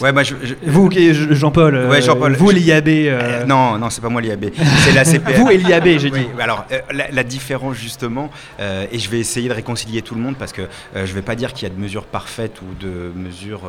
Ouais, 0.00 0.24
je, 0.24 0.34
je- 0.42 0.54
Vous, 0.70 0.90
Jean-Paul, 1.34 1.74
euh, 1.74 1.88
Ouais, 1.90 2.00
Jean-Paul, 2.02 2.34
vous 2.34 2.50
je- 2.50 2.56
l'IAB. 2.56 2.88
Euh, 2.88 3.20
euh, 3.22 3.44
non, 3.46 3.78
non, 3.78 3.90
c'est 3.90 4.00
pas 4.00 4.08
moi 4.08 4.20
l'IAB, 4.20 4.46
c'est 4.84 4.92
la 4.92 5.04
CPR. 5.04 5.32
Vous 5.34 5.50
et 5.50 5.58
l'IAB, 5.58 5.98
j'ai 5.98 6.10
dit. 6.10 6.26
Oui, 6.34 6.42
alors 6.42 6.64
euh, 6.72 6.78
la, 6.92 7.10
la 7.10 7.22
différence 7.22 7.76
justement, 7.76 8.30
euh, 8.60 8.86
et 8.90 8.98
je 8.98 9.10
vais 9.10 9.18
essayer 9.18 9.48
de 9.48 9.54
réconcilier 9.54 10.02
tout 10.02 10.14
le 10.14 10.20
monde 10.20 10.36
parce 10.38 10.52
que 10.52 10.62
euh, 10.62 11.06
je 11.06 11.12
vais 11.14 11.22
pas 11.22 11.34
dire 11.34 11.52
qu'il 11.52 11.68
y 11.68 11.70
a 11.70 11.74
de 11.74 11.80
mesures 11.80 12.04
parfaites 12.04 12.60
ou 12.62 12.74
de 12.82 13.12
mesures 13.14 13.62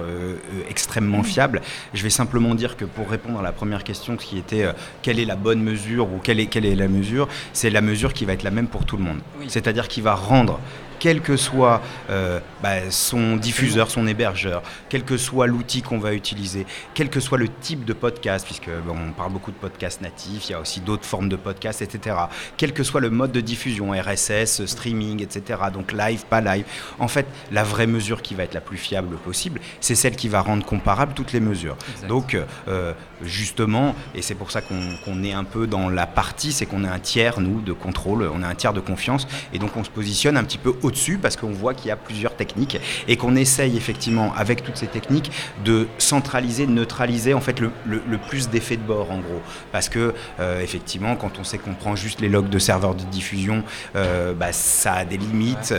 extrêmement 0.70 1.24
fiables. 1.24 1.62
Je 1.94 2.04
vais 2.04 2.10
simplement 2.10 2.56
dire 2.56 2.78
que 2.78 2.86
pour 2.86 3.10
répondre 3.10 3.40
à 3.40 3.44
la 3.44 3.52
première 3.52 3.84
question 3.84 4.16
qui 4.16 4.38
était 4.38 4.64
euh, 4.64 4.72
quelle 5.02 5.20
est 5.20 5.26
la 5.26 5.36
bonne 5.36 5.62
mesure 5.62 6.06
ou 6.06 6.20
quelle 6.24 6.40
est, 6.40 6.46
quelle 6.48 6.66
est 6.66 6.76
la 6.76 6.88
mesure, 6.88 7.28
c'est 7.54 7.70
la 7.70 7.82
mesure 7.82 8.14
qui 8.14 8.26
va 8.26 8.34
être 8.34 8.44
la 8.44 8.52
même 8.52 8.68
pour 8.68 8.86
tout 8.86 8.98
le 8.98 9.04
monde. 9.04 9.20
Oui. 9.40 9.46
C'est-à-dire 9.50 9.88
qui 9.88 10.02
va 10.02 10.16
rendre 10.16 10.60
quel 11.02 11.20
que 11.22 11.36
soit 11.36 11.82
euh, 12.12 12.40
bah, 12.62 12.92
son 12.92 13.36
diffuseur, 13.36 13.90
son 13.90 14.06
hébergeur, 14.06 14.62
quel 14.88 15.04
que 15.04 15.18
soit 15.18 15.48
l'outil 15.48 15.82
qu'on 15.82 15.98
va 15.98 16.14
utiliser, 16.14 16.68
quel 16.94 17.10
que 17.10 17.20
soit 17.20 17.40
le 17.40 17.48
type 17.50 17.86
de 17.86 17.94
podcast, 17.94 18.46
puisque 18.46 18.70
on 18.88 19.12
parle 19.12 19.34
beaucoup 19.34 19.50
de 19.50 19.56
podcasts 19.56 20.02
natifs, 20.02 20.48
il 20.48 20.52
y 20.52 20.54
a 20.54 20.60
aussi 20.60 20.80
d'autres 20.80 21.06
formes 21.06 21.28
de 21.28 21.36
podcasts, 21.36 21.82
etc. 21.82 22.16
Quel 22.56 22.72
que 22.72 22.84
soit 22.84 23.02
le 23.02 23.10
mode 23.10 23.32
de 23.32 23.42
diffusion, 23.42 23.94
RSS, 23.94 24.68
streaming, 24.68 25.24
etc. 25.24 25.60
Donc 25.74 25.92
live, 25.92 26.24
pas 26.30 26.40
live. 26.40 26.66
En 27.00 27.08
fait, 27.08 27.26
la 27.52 27.64
vraie 27.64 27.88
mesure 27.88 28.22
qui 28.22 28.36
va 28.36 28.44
être 28.44 28.54
la 28.54 28.62
plus 28.62 28.78
fiable 28.78 29.16
possible, 29.18 29.60
c'est 29.80 29.96
celle 29.96 30.16
qui 30.16 30.30
va 30.30 30.42
rendre 30.42 30.64
comparable 30.64 31.14
toutes 31.16 31.34
les 31.34 31.40
mesures. 31.40 31.78
Donc, 32.08 32.38
euh, 32.68 32.94
justement, 33.24 33.96
et 34.14 34.22
c'est 34.22 34.36
pour 34.36 34.52
ça 34.52 34.62
qu'on 34.62 35.24
est 35.24 35.34
un 35.34 35.46
peu 35.46 35.66
dans 35.66 35.90
la 35.90 36.06
partie, 36.06 36.52
c'est 36.52 36.68
qu'on 36.68 36.84
a 36.84 36.92
un 36.92 37.00
tiers, 37.00 37.40
nous, 37.40 37.60
de 37.60 37.74
contrôle, 37.74 38.30
on 38.32 38.44
a 38.44 38.48
un 38.48 38.56
tiers 38.56 38.74
de 38.74 38.80
confiance, 38.80 39.28
et 39.52 39.58
donc 39.58 39.76
on 39.78 39.84
se 39.84 39.90
positionne 39.90 40.38
un 40.38 40.44
petit 40.44 40.60
peu 40.60 40.76
au-dessus 40.92 41.18
parce 41.18 41.38
qu'on 41.38 41.52
voit 41.52 41.74
qu'il 41.74 41.88
y 41.88 41.92
a 41.92 41.96
plusieurs 41.96 42.36
techniques 42.36 42.80
et 43.08 43.16
qu'on 43.16 43.36
essaye 43.36 43.78
effectivement, 43.78 44.34
avec 44.36 44.64
toutes 44.64 44.76
ces 44.76 44.88
techniques, 44.88 45.32
de 45.64 45.88
centraliser, 45.98 46.66
de 46.66 46.72
neutraliser 46.72 47.34
en 47.34 47.42
fait 47.42 47.60
le, 47.60 47.72
plus 48.28 48.50
d'effets 48.50 48.78
de 48.78 48.82
bord 48.82 49.10
en 49.12 49.18
gros. 49.18 49.42
Parce 49.72 49.90
que 49.90 50.14
euh, 50.40 50.62
effectivement, 50.62 51.16
quand 51.16 51.40
on 51.40 51.44
sait 51.44 51.58
qu'on 51.58 51.74
prend 51.74 51.96
juste 51.96 52.20
les 52.20 52.30
logs 52.30 52.50
de 52.50 52.60
serveurs 52.60 52.96
de 52.96 53.04
diffusion, 53.04 53.64
euh, 53.96 54.34
bah, 54.34 54.52
ça 54.52 54.94
a 54.94 55.06
des 55.06 55.18
limites. 55.18 55.74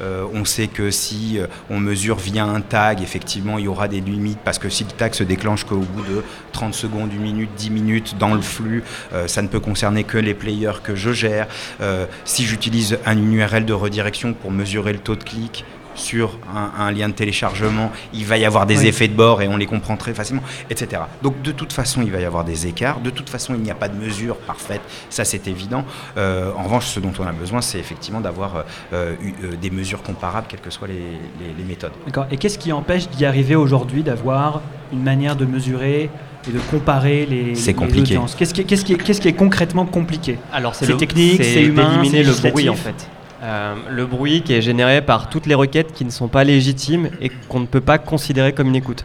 on 0.00 0.44
sait 0.44 0.68
que 0.68 0.90
si 0.90 1.38
on 1.68 1.80
mesure 1.80 2.16
via 2.16 2.44
un 2.44 2.60
tag, 2.60 3.02
effectivement, 3.02 3.58
il 3.58 3.64
y 3.64 3.68
aura 3.68 3.88
des 3.88 4.00
limites 4.00 4.38
parce 4.44 4.58
que 4.58 4.68
si 4.68 4.84
le 4.84 4.90
tag 4.90 5.14
se 5.14 5.24
déclenche 5.24 5.64
qu'au 5.64 5.78
bout 5.78 6.02
de 6.02 6.22
30 6.52 6.74
secondes, 6.74 7.10
1 7.12 7.20
minute, 7.20 7.50
10 7.56 7.70
minutes 7.70 8.18
dans 8.18 8.34
le 8.34 8.40
flux, 8.40 8.82
euh, 9.12 9.28
ça 9.28 9.42
ne 9.42 9.48
peut 9.48 9.60
concerner 9.60 10.04
que 10.04 10.18
les 10.18 10.34
players 10.34 10.80
que 10.82 10.94
je 10.94 11.12
gère. 11.12 11.46
Euh, 11.80 12.06
si 12.24 12.44
j'utilise 12.44 12.98
un 13.06 13.16
URL 13.16 13.64
de 13.64 13.72
redirection 13.72 14.27
pour 14.34 14.50
mesurer 14.50 14.92
le 14.92 14.98
taux 14.98 15.16
de 15.16 15.24
clic, 15.24 15.64
sur 15.98 16.38
un, 16.54 16.90
lien 16.92 17.08
de 17.08 17.14
téléchargement, 17.14 17.90
il 18.14 18.24
va 18.24 18.38
y 18.38 18.44
avoir 18.44 18.66
des 18.66 18.86
effets 18.86 19.08
de 19.08 19.14
bord 19.14 19.42
et 19.42 19.48
on 19.48 19.56
les 19.56 19.66
comprend 19.66 19.96
très 19.96 20.14
facilement, 20.14 20.42
etc. 20.70 21.02
Donc 21.22 21.42
de 21.42 21.52
toute 21.52 21.72
façon, 21.72 22.02
il 22.02 22.10
va 22.10 22.20
y 22.20 22.24
avoir 22.24 22.44
des 22.44 22.66
écarts. 22.66 23.00
De 23.00 23.10
toute 23.10 23.28
façon, 23.28 23.54
il 23.54 23.60
n'y 23.60 23.70
a 23.70 23.74
pas 23.74 23.88
de 23.88 23.96
mesure 23.96 24.36
parfaite, 24.36 24.80
ça 25.10 25.24
c'est 25.24 25.46
évident. 25.48 25.84
Euh, 26.16 26.52
en 26.56 26.62
revanche, 26.62 26.86
ce 26.86 27.00
dont 27.00 27.12
on 27.18 27.26
a 27.26 27.32
besoin, 27.32 27.60
c'est 27.60 27.78
effectivement 27.78 28.20
d'avoir 28.20 28.64
euh, 28.92 29.14
euh, 29.42 29.56
des 29.60 29.70
mesures 29.70 30.02
comparables, 30.02 30.46
quelles 30.48 30.60
que 30.60 30.70
soient 30.70 30.88
les, 30.88 31.64
méthodes. 31.64 31.92
D'accord. 32.06 32.26
Et 32.30 32.38
qu'est-ce 32.38 32.58
qui 32.58 32.72
empêche 32.72 33.08
d'y 33.10 33.26
arriver 33.26 33.54
aujourd'hui, 33.54 34.02
d'avoir 34.02 34.62
une 34.92 35.02
manière 35.02 35.36
de 35.36 35.44
mesurer 35.44 36.08
et 36.48 36.52
de 36.52 36.58
comparer 36.70 37.26
les, 37.26 37.54
c'est 37.54 37.74
compliqué. 37.74 38.18
Qu'est-ce 38.38 38.54
qui, 38.54 38.64
qui, 38.64 38.96
qui, 38.96 39.28
est 39.28 39.32
concrètement 39.34 39.84
compliqué? 39.84 40.38
Alors 40.50 40.74
c'est 40.74 40.96
technique, 40.96 41.44
c'est 41.44 41.62
humain, 41.62 41.98
d'éliminer 41.98 42.22
le 42.22 42.50
bruit 42.50 42.70
en 42.70 42.74
fait. 42.74 43.08
Euh, 43.42 43.74
le 43.88 44.04
bruit 44.04 44.42
qui 44.42 44.52
est 44.52 44.62
généré 44.62 45.00
par 45.00 45.28
toutes 45.28 45.46
les 45.46 45.54
requêtes 45.54 45.92
qui 45.92 46.04
ne 46.04 46.10
sont 46.10 46.28
pas 46.28 46.42
légitimes 46.42 47.08
et 47.20 47.30
qu'on 47.48 47.60
ne 47.60 47.66
peut 47.66 47.80
pas 47.80 47.98
considérer 47.98 48.52
comme 48.52 48.68
une 48.68 48.76
écoute. 48.76 49.04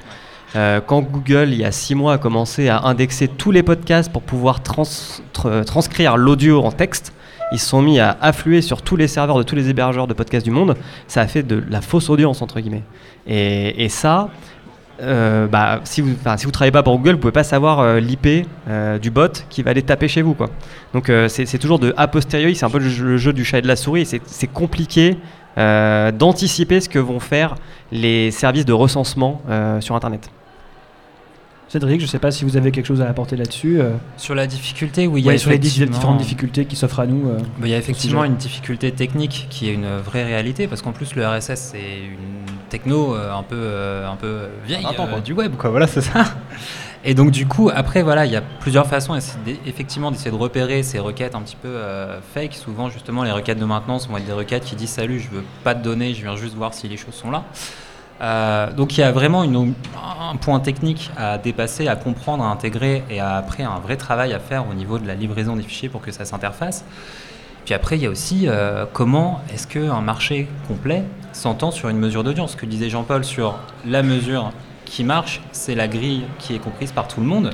Euh, 0.56 0.82
quand 0.86 1.02
Google, 1.02 1.50
il 1.52 1.60
y 1.60 1.66
a 1.66 1.72
six 1.72 1.96
mois, 1.96 2.14
a 2.14 2.18
commencé 2.18 2.68
à 2.70 2.82
indexer 2.84 3.28
tous 3.28 3.52
les 3.52 3.64
podcasts 3.64 4.12
pour 4.12 4.24
pouvoir 4.24 4.62
transcrire 4.64 6.18
l'audio 6.18 6.64
en 6.64 6.72
texte, 6.72 7.14
ils 7.52 7.60
se 7.60 7.68
sont 7.68 7.84
mis 7.84 8.00
à 8.00 8.18
affluer 8.22 8.64
sur 8.64 8.82
tous 8.82 8.96
les 8.96 9.08
serveurs 9.08 9.38
de 9.38 9.44
tous 9.44 9.56
les 9.56 9.70
hébergeurs 9.70 10.08
de 10.08 10.14
podcasts 10.14 10.46
du 10.46 10.52
monde. 10.52 10.76
Ça 11.08 11.22
a 11.22 11.28
fait 11.28 11.44
de 11.44 11.64
la 11.70 11.82
fausse 11.82 12.10
audience, 12.10 12.42
entre 12.42 12.60
guillemets. 12.60 12.84
Et, 13.28 13.84
et 13.84 13.90
ça, 13.90 14.30
euh, 15.02 15.48
bah, 15.48 15.82
si 15.84 16.02
vous 16.02 16.10
ne 16.10 16.52
travaillez 16.52 16.72
pas 16.72 16.84
pour 16.84 16.98
Google, 16.98 17.14
vous 17.14 17.20
pouvez 17.20 17.32
pas 17.32 17.44
savoir 17.44 17.80
euh, 17.80 18.00
l'IP 18.00 18.48
euh, 18.68 19.00
du 19.00 19.10
bot 19.10 19.32
qui 19.50 19.64
va 19.64 19.72
aller 19.72 19.82
taper 19.82 20.08
chez 20.08 20.22
vous. 20.22 20.36
Donc 20.94 21.12
c'est 21.28 21.58
toujours 21.58 21.80
de 21.80 21.94
a 21.98 22.08
posteriori, 22.08 22.56
c'est 22.56 22.66
un 22.66 22.70
peu 22.70 22.80
le 22.80 23.18
jeu, 23.18 23.34
du 23.34 23.46
chat 23.46 23.60
et 23.60 23.62
de 23.62 23.68
la 23.68 23.76
souris. 23.76 24.06
C'est 24.06 24.48
compliqué 24.48 25.18
d'anticiper 25.58 26.82
ce 26.82 26.90
que 26.90 27.00
vont 27.00 27.20
faire 27.20 27.56
les 27.92 28.32
services 28.32 28.66
de 28.66 28.74
recensement 28.74 29.42
sur 29.80 29.96
Internet. 29.96 30.30
Cédric, 31.74 32.00
je 32.00 32.06
ne 32.06 32.10
sais 32.10 32.20
pas 32.20 32.32
si 32.32 32.46
vous 32.46 32.56
avez 32.56 32.72
quelque 32.72 32.86
chose 32.86 33.02
à 33.02 33.10
apporter 33.10 33.36
là-dessus. 33.36 33.82
Sur 34.18 34.36
la 34.36 34.48
difficulté, 34.48 35.08
oui. 35.08 35.22
Il 35.22 35.26
y 35.26 35.30
a 35.30 35.38
sur 35.38 35.50
les 35.50 35.58
différentes 35.58 36.20
difficultés 36.20 36.66
qui 36.66 36.76
s'offrent 36.76 37.00
à 37.00 37.08
nous. 37.08 37.24
Bah, 37.24 37.66
il 37.66 37.70
y 37.70 37.74
a 37.74 37.78
effectivement 37.78 38.24
une 38.24 38.36
difficulté 38.36 38.92
technique 38.92 39.48
qui 39.50 39.70
est 39.70 39.74
une 39.74 39.98
vraie 39.98 40.24
réalité, 40.24 40.68
parce 40.68 40.82
qu'en 40.82 40.92
plus 40.92 41.16
le 41.16 41.28
RSS 41.28 41.56
c'est 41.56 41.80
une 41.80 42.44
techno 42.74 43.16
euh, 43.16 43.32
un 43.32 43.44
peu 43.44 43.56
euh, 43.56 44.10
un 44.10 44.16
peu 44.16 44.48
vieille 44.66 44.84
euh, 44.84 45.20
du 45.20 45.34
web 45.34 45.54
quoi 45.56 45.70
voilà 45.70 45.86
c'est 45.86 46.02
ça 46.02 46.24
et 47.06 47.14
donc 47.14 47.30
du 47.30 47.46
coup 47.46 47.70
après 47.72 48.02
voilà 48.02 48.26
il 48.26 48.32
y 48.32 48.36
a 48.36 48.42
plusieurs 48.42 48.88
façons 48.88 49.16
effectivement 49.68 50.10
d'essayer 50.10 50.32
de 50.32 50.36
repérer 50.36 50.82
ces 50.82 50.98
requêtes 50.98 51.36
un 51.36 51.42
petit 51.42 51.56
peu 51.56 51.76
fake 52.34 52.56
souvent 52.56 52.90
justement 52.90 53.22
les 53.22 53.32
requêtes 53.32 53.60
de 53.60 53.66
maintenance 53.66 54.08
vont 54.08 54.18
être 54.18 54.26
des 54.26 54.34
requêtes 54.34 54.64
qui 54.64 54.76
disent 54.76 54.90
salut 54.90 55.20
je 55.20 55.30
veux 55.30 55.44
pas 55.64 55.76
de 55.76 55.84
données 55.84 56.16
je 56.16 56.24
viens 56.24 56.36
juste 56.36 56.56
voir 56.56 56.74
si 56.74 56.88
les 56.88 56.98
choses 56.98 57.14
sont 57.14 57.30
là 57.30 57.44
donc 58.76 58.98
il 58.98 59.02
y 59.02 59.04
a 59.04 59.12
vraiment 59.12 59.44
une, 59.44 59.74
un 59.96 60.36
point 60.38 60.60
technique 60.60 61.12
à 61.18 61.38
dépasser, 61.38 61.88
à 61.88 61.96
comprendre, 61.96 62.44
à 62.44 62.48
intégrer 62.48 63.04
et 63.10 63.20
à, 63.20 63.36
après 63.36 63.64
un 63.64 63.80
vrai 63.80 63.98
travail 63.98 64.34
à 64.34 64.40
faire 64.40 64.66
au 64.70 64.74
niveau 64.74 64.98
de 64.98 65.08
la 65.08 65.16
livraison 65.16 65.56
des 65.56 65.64
fichiers 65.64 65.90
pour 65.90 66.02
que 66.02 66.12
ça 66.12 66.26
s'interface. 66.26 66.86
Puis 67.66 67.74
après, 67.74 67.98
il 67.98 68.04
y 68.04 68.06
a 68.06 68.10
aussi 68.10 68.48
euh, 68.48 68.86
comment 68.92 69.42
est-ce 69.54 69.68
qu'un 69.68 70.02
marché 70.02 70.48
complet 70.68 71.04
s'entend 71.32 71.72
sur 71.72 71.90
une 71.90 71.98
mesure 71.98 72.24
d'audience? 72.24 72.52
Ce 72.52 72.58
que 72.58 72.66
disait 72.66 72.90
Jean-Paul 72.90 73.24
sur 73.24 73.58
la 73.86 74.04
mesure 74.04 74.52
qui 74.86 75.04
marche, 75.04 75.42
c'est 75.52 75.76
la 75.76 75.88
grille 75.88 76.24
qui 76.40 76.56
est 76.56 76.60
comprise 76.60 76.92
par 76.92 77.08
tout 77.08 77.22
le 77.22 77.28
monde. 77.28 77.52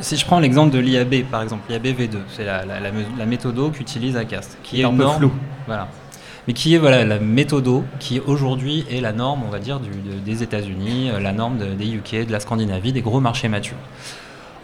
Si 0.00 0.16
je 0.16 0.24
prends 0.24 0.40
l'exemple 0.40 0.72
de 0.72 0.78
l'IAB, 0.78 1.24
par 1.30 1.42
exemple, 1.42 1.64
l'IAB 1.68 1.86
V2, 1.86 2.18
c'est 2.28 2.44
la, 2.44 2.64
la, 2.64 2.78
la, 2.80 3.26
méthodo 3.26 3.70
qu'utilise 3.70 4.16
Acast, 4.16 4.58
qui 4.62 4.82
est, 4.82 4.84
un 4.84 4.94
peu 4.94 5.06
flou. 5.08 5.32
Voilà. 5.66 5.88
Mais 6.50 6.54
qui 6.54 6.74
est 6.74 6.78
voilà, 6.78 7.04
la 7.04 7.20
méthodo 7.20 7.84
qui 8.00 8.18
aujourd'hui 8.18 8.84
est 8.90 9.00
la 9.00 9.12
norme, 9.12 9.44
on 9.46 9.50
va 9.50 9.60
dire, 9.60 9.78
des 9.78 10.42
États-Unis, 10.42 11.08
euh, 11.08 11.20
la 11.20 11.30
norme 11.30 11.58
des 11.76 11.86
UK, 11.86 12.26
de 12.26 12.32
la 12.32 12.40
Scandinavie, 12.40 12.92
des 12.92 13.02
gros 13.02 13.20
marchés 13.20 13.46
matures. 13.46 13.76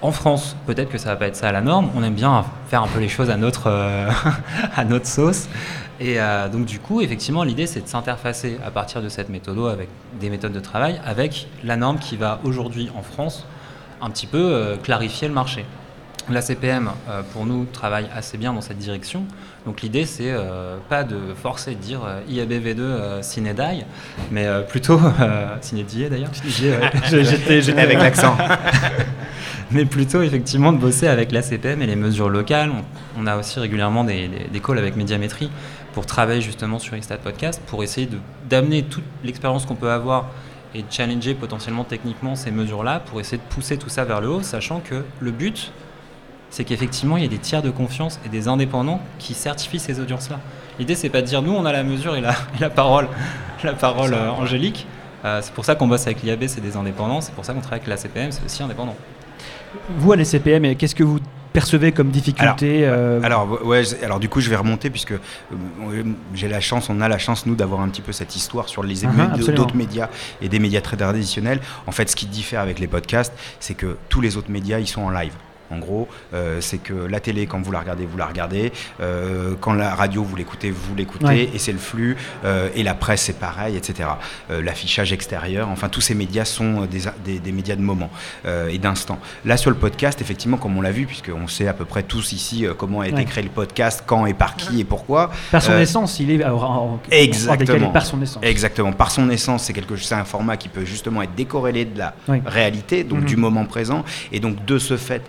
En 0.03 0.11
France, 0.11 0.57
peut-être 0.67 0.89
que 0.89 0.99
ça 0.99 1.11
va 1.11 1.15
pas 1.15 1.29
être 1.29 1.37
ça 1.37 1.53
la 1.53 1.61
norme. 1.61 1.91
On 1.95 2.03
aime 2.03 2.17
bien 2.17 2.45
faire 2.67 2.83
un 2.83 2.89
peu 2.89 2.99
les 2.99 3.09
choses 3.09 3.31
à 3.31 3.37
notre, 3.37 3.69
euh, 3.69 4.11
à 4.77 4.85
notre 4.85 5.07
sauce. 5.07 5.49
Et 6.01 6.21
euh, 6.21 6.49
donc 6.49 6.65
du 6.65 6.81
coup, 6.81 7.03
effectivement, 7.03 7.45
l'idée 7.45 7.69
c'est 7.69 7.83
de 7.83 7.89
s'interfacer 7.89 8.59
à 8.67 8.73
partir 8.73 9.01
de 9.01 9.09
cette 9.09 9.29
méthode 9.29 9.57
avec 9.71 9.89
des 10.19 10.29
méthodes 10.29 10.55
de 10.55 10.59
travail, 10.59 11.01
avec 11.07 11.47
la 11.63 11.77
norme 11.77 12.01
qui 12.01 12.17
va 12.17 12.41
aujourd'hui 12.43 12.91
en 12.99 13.03
France 13.03 13.47
un 14.03 14.11
petit 14.11 14.27
peu 14.27 14.77
clarifier 14.83 15.29
le 15.29 15.35
marché. 15.35 15.65
La 16.29 16.43
CPM, 16.43 16.91
pour 17.33 17.47
nous, 17.47 17.67
travaille 17.67 18.09
assez 18.15 18.37
bien 18.37 18.53
dans 18.53 18.61
cette 18.61 18.79
direction. 18.79 19.25
Donc 19.65 19.83
l'idée, 19.83 20.05
c'est 20.07 20.35
pas 20.89 21.05
de 21.05 21.17
forcer 21.41 21.77
de 21.77 21.81
dire 21.81 22.01
IABV2 22.29 23.23
sine 23.23 23.55
die, 23.55 23.85
mais 24.33 24.47
plutôt 24.69 24.99
sine 25.61 25.85
die 25.85 26.09
d'ailleurs. 26.09 26.33
J'étais 27.09 27.79
avec 27.79 27.99
l'accent. 27.99 28.37
mais 29.71 29.85
plutôt 29.85 30.23
effectivement 30.23 30.73
de 30.73 30.79
bosser 30.79 31.09
avec 31.09 31.33
l'ACPM 31.33 31.83
et 31.83 31.87
les 31.87 31.97
mesures 31.97 32.29
locales. 32.29 32.71
On, 33.19 33.27
a 33.27 33.37
aussi 33.37 33.59
régulièrement 33.59 34.05
des, 34.05 34.29
des, 34.53 34.61
calls 34.61 34.79
avec 34.79 34.97
Médiamétrie 34.97 35.51
pour 35.93 36.07
travailler 36.07 36.41
justement 36.41 36.79
sur 36.79 36.97
Xstat 36.97 37.19
Podcast, 37.19 37.61
pour 37.67 37.83
essayer 37.83 38.09
d'amener 38.49 38.83
toute 38.83 39.05
l'expérience 39.25 39.67
qu'on 39.67 39.75
peut 39.75 39.91
avoir 39.91 40.31
et 40.75 40.83
de 40.83 40.87
challenger 40.91 41.35
potentiellement 41.35 41.85
techniquement 41.85 42.37
ces 42.37 42.51
mesures-là, 42.51 43.01
pour 43.01 43.21
essayer 43.21 43.39
de 43.39 43.55
pousser 43.55 43.79
tout 43.79 43.89
ça 43.89 44.05
vers 44.05 44.21
le 44.21 44.29
haut, 44.29 44.43
sachant 44.43 44.81
que 44.81 45.03
le 45.21 45.31
but, 45.31 45.73
c'est 46.51 46.65
qu'effectivement, 46.65 47.17
il 47.17 47.23
y 47.23 47.27
ait 47.27 47.31
des 47.31 47.39
tiers 47.39 47.63
de 47.63 47.71
confiance 47.71 48.21
et 48.25 48.29
des 48.29 48.49
indépendants 48.49 49.01
qui 49.19 49.35
certifient 49.35 49.79
ces 49.79 50.01
audiences-là. 50.01 50.41
L'idée, 50.79 50.95
c'est 50.95 51.09
pas 51.09 51.23
de 51.23 51.27
dire 51.27 51.43
nous, 51.43 51.53
on 51.53 51.65
a 51.65 51.73
la 51.73 51.83
mesure 51.83 52.17
et 52.17 52.21
la, 52.21 52.35
la 52.61 52.71
parole, 52.71 53.09
la 53.65 53.75
parole 53.75 54.15
euh, 54.15 54.31
angélique. 54.31 54.87
Euh, 55.25 55.41
c'est 55.43 55.53
pour 55.53 55.65
ça 55.65 55.75
qu'on 55.75 55.89
bosse 55.89 56.07
avec 56.07 56.23
l'IAB, 56.23 56.47
c'est 56.47 56.61
des 56.61 56.77
indépendants. 56.77 57.21
C'est 57.21 57.35
pour 57.35 57.45
ça 57.45 57.53
qu'on 57.53 57.61
travaille 57.61 57.81
avec 57.81 57.89
la 57.89 57.97
CPM, 57.97 58.31
c'est 58.33 58.45
aussi 58.45 58.63
indépendant. 58.63 58.95
Vous, 59.99 60.13
à 60.13 60.17
l'SCPM, 60.17 60.77
qu'est-ce 60.77 60.95
que 60.95 61.05
vous 61.05 61.19
percevez 61.53 61.91
comme 61.91 62.11
difficulté 62.11 62.85
alors, 62.87 63.49
euh 63.51 63.65
ouais, 63.65 63.83
alors 64.05 64.21
du 64.21 64.29
coup, 64.29 64.41
je 64.41 64.51
vais 64.51 64.57
remonter 64.57 64.91
puisque 64.91 65.13
euh, 65.13 66.03
j'ai 66.35 66.49
la 66.49 66.61
chance, 66.61 66.91
on 66.91 67.01
a 67.01 67.09
la 67.09 67.17
chance 67.19 67.47
nous 67.47 67.55
d'avoir 67.55 67.81
un 67.81 67.89
petit 67.89 68.03
peu 68.03 68.13
cette 68.13 68.37
histoire 68.37 68.69
sur 68.69 68.83
les 68.83 69.05
uh 69.05 69.09
d'autres 69.55 69.75
médias 69.75 70.09
et 70.43 70.51
des 70.51 70.59
médias 70.59 70.83
très 70.83 70.99
traditionnels. 70.99 71.61
En 71.87 71.93
fait, 71.93 72.11
ce 72.11 72.17
qui 72.17 72.27
diffère 72.27 72.61
avec 72.61 72.79
les 72.79 72.87
podcasts, 72.87 73.33
c'est 73.59 73.75
que 73.75 73.97
tous 74.11 74.21
les 74.21 74.37
autres 74.37 74.51
médias, 74.51 74.79
ils 74.79 74.87
sont 74.87 75.03
en 75.03 75.11
live. 75.11 75.33
En 75.71 75.79
gros, 75.79 76.09
euh, 76.35 76.61
c'est 76.61 76.79
que 76.79 76.95
la 76.95 77.21
télé, 77.21 77.47
quand 77.47 77.61
vous 77.61 77.73
la 77.73 77.81
regardez, 77.81 78.07
vous 78.07 78.17
la 78.17 78.27
regardez. 78.27 78.73
Euh, 79.01 79.55
quand 79.61 79.75
la 79.75 79.95
radio, 79.95 80.23
vous 80.23 80.37
l'écoutez, 80.37 80.71
vous 80.71 80.95
l'écoutez. 80.95 81.51
Et 81.55 81.59
c'est 81.59 81.73
le 81.73 81.79
flux. 81.79 82.17
Euh, 82.45 82.69
et 82.75 82.83
la 82.83 82.95
presse, 82.95 83.23
c'est 83.23 83.39
pareil, 83.39 83.77
etc. 83.77 84.09
L'affichage 84.51 85.13
extérieur. 85.13 85.69
Enfin, 85.69 85.89
tous 85.89 86.01
ces 86.01 86.15
médias 86.15 86.45
sont 86.45 86.87
des, 86.87 87.53
médias 87.53 87.77
de 87.77 87.83
moment 87.83 88.11
et 88.47 88.79
d'instant. 88.79 89.19
Là, 89.45 89.57
sur 89.57 89.71
le 89.71 89.77
podcast, 89.77 90.21
effectivement, 90.21 90.57
comme 90.57 90.77
on 90.77 90.81
l'a 90.81 90.93
vu, 90.93 91.07
puisqu'on 91.07 91.49
sait 91.49 91.69
à 91.69 91.73
peu 91.73 91.85
près 91.85 92.03
tous 92.03 92.33
ici 92.33 92.67
comment 92.79 93.01
a 93.01 93.09
été 93.09 93.25
créé 93.25 93.43
le 93.43 93.51
podcast, 93.51 94.05
quand 94.07 94.27
et 94.27 94.35
par 94.35 94.57
qui 94.57 94.81
et 94.81 94.85
pourquoi. 94.85 95.31
Par 95.51 95.63
son 95.63 95.79
essence, 95.79 96.21
il 96.21 96.31
est 96.31 96.45
en, 96.45 97.01
exactement. 97.11 97.91
par 97.91 98.07
son 98.07 98.21
essence. 98.23 98.43
Exactement. 98.43 98.93
Par 98.93 99.11
son 99.11 99.29
essence, 99.31 99.65
c'est 99.65 99.73
quelque 99.73 99.97
c'est 99.97 100.15
un 100.15 100.25
format 100.25 100.57
qui 100.57 100.69
peut 100.69 100.85
justement 100.85 101.23
être 101.23 101.35
décorrélé 101.35 101.85
de 101.85 101.99
la 101.99 102.15
réalité, 102.45 103.05
donc 103.05 103.23
mmh. 103.23 103.27
du 103.27 103.37
moment 103.37 103.65
présent. 103.65 104.05
Et 104.33 104.41
donc, 104.41 104.65
de 104.65 104.79
ce 104.79 104.97
fait, 104.97 105.23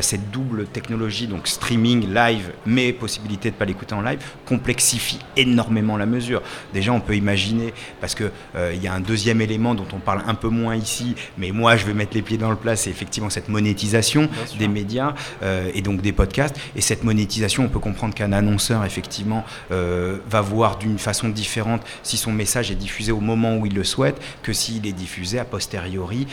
cette 0.00 0.30
double 0.30 0.66
technologie, 0.66 1.26
donc 1.26 1.48
streaming, 1.48 2.12
live, 2.12 2.52
mais 2.66 2.92
possibilité 2.92 3.50
de 3.50 3.54
ne 3.54 3.58
pas 3.58 3.64
l'écouter 3.64 3.94
en 3.94 4.02
live, 4.02 4.20
complexifie 4.46 5.18
énormément 5.36 5.96
la 5.96 6.06
mesure. 6.06 6.42
Déjà, 6.72 6.92
on 6.92 7.00
peut 7.00 7.16
imaginer, 7.16 7.72
parce 8.00 8.14
qu'il 8.14 8.30
euh, 8.56 8.72
il 8.74 8.82
y 8.82 8.88
a 8.88 8.94
un 8.94 9.00
deuxième 9.00 9.40
élément 9.40 9.74
dont 9.74 9.86
on 9.92 9.98
parle 9.98 10.22
un 10.26 10.34
peu 10.34 10.48
moins 10.48 10.76
ici, 10.76 11.14
mais 11.38 11.50
moi 11.50 11.76
je 11.76 11.86
vais 11.86 11.94
mettre 11.94 12.14
les 12.14 12.22
pieds 12.22 12.38
dans 12.38 12.50
le 12.50 12.56
plat, 12.56 12.76
c'est 12.76 12.90
effectivement 12.90 13.30
cette 13.30 13.48
monétisation 13.48 14.28
des 14.58 14.68
médias 14.68 15.14
euh, 15.42 15.70
et 15.74 15.82
donc 15.82 16.00
des 16.00 16.12
podcasts. 16.12 16.56
Et 16.76 16.80
cette 16.80 17.04
monétisation, 17.04 17.64
on 17.64 17.68
peut 17.68 17.78
comprendre 17.78 18.14
qu'un 18.14 18.32
annonceur, 18.32 18.84
effectivement, 18.84 19.44
va 19.70 20.40
voir 20.40 20.78
d'une 20.78 20.98
façon 20.98 21.28
différente 21.28 21.82
si 22.02 22.16
son 22.16 22.32
message 22.32 22.70
est 22.70 22.76
diffusé 22.76 23.12
au 23.12 23.20
moment 23.20 23.56
où 23.56 23.66
il 23.66 23.74
le 23.74 23.84
souhaite 23.84 24.20
que 24.42 24.52
s'il 24.52 24.86
est 24.86 24.92
diffusé 24.92 25.38
a 25.38 25.44
posteriori 25.44 26.26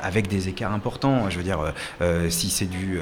avec 0.00 0.28
des 0.28 0.48
écarts 0.48 0.72
importants. 0.72 1.28
Je 1.30 1.36
veux 1.36 1.42
dire, 1.42 1.72
si 2.28 2.50
c'est 2.50 2.66
dû 2.94 3.00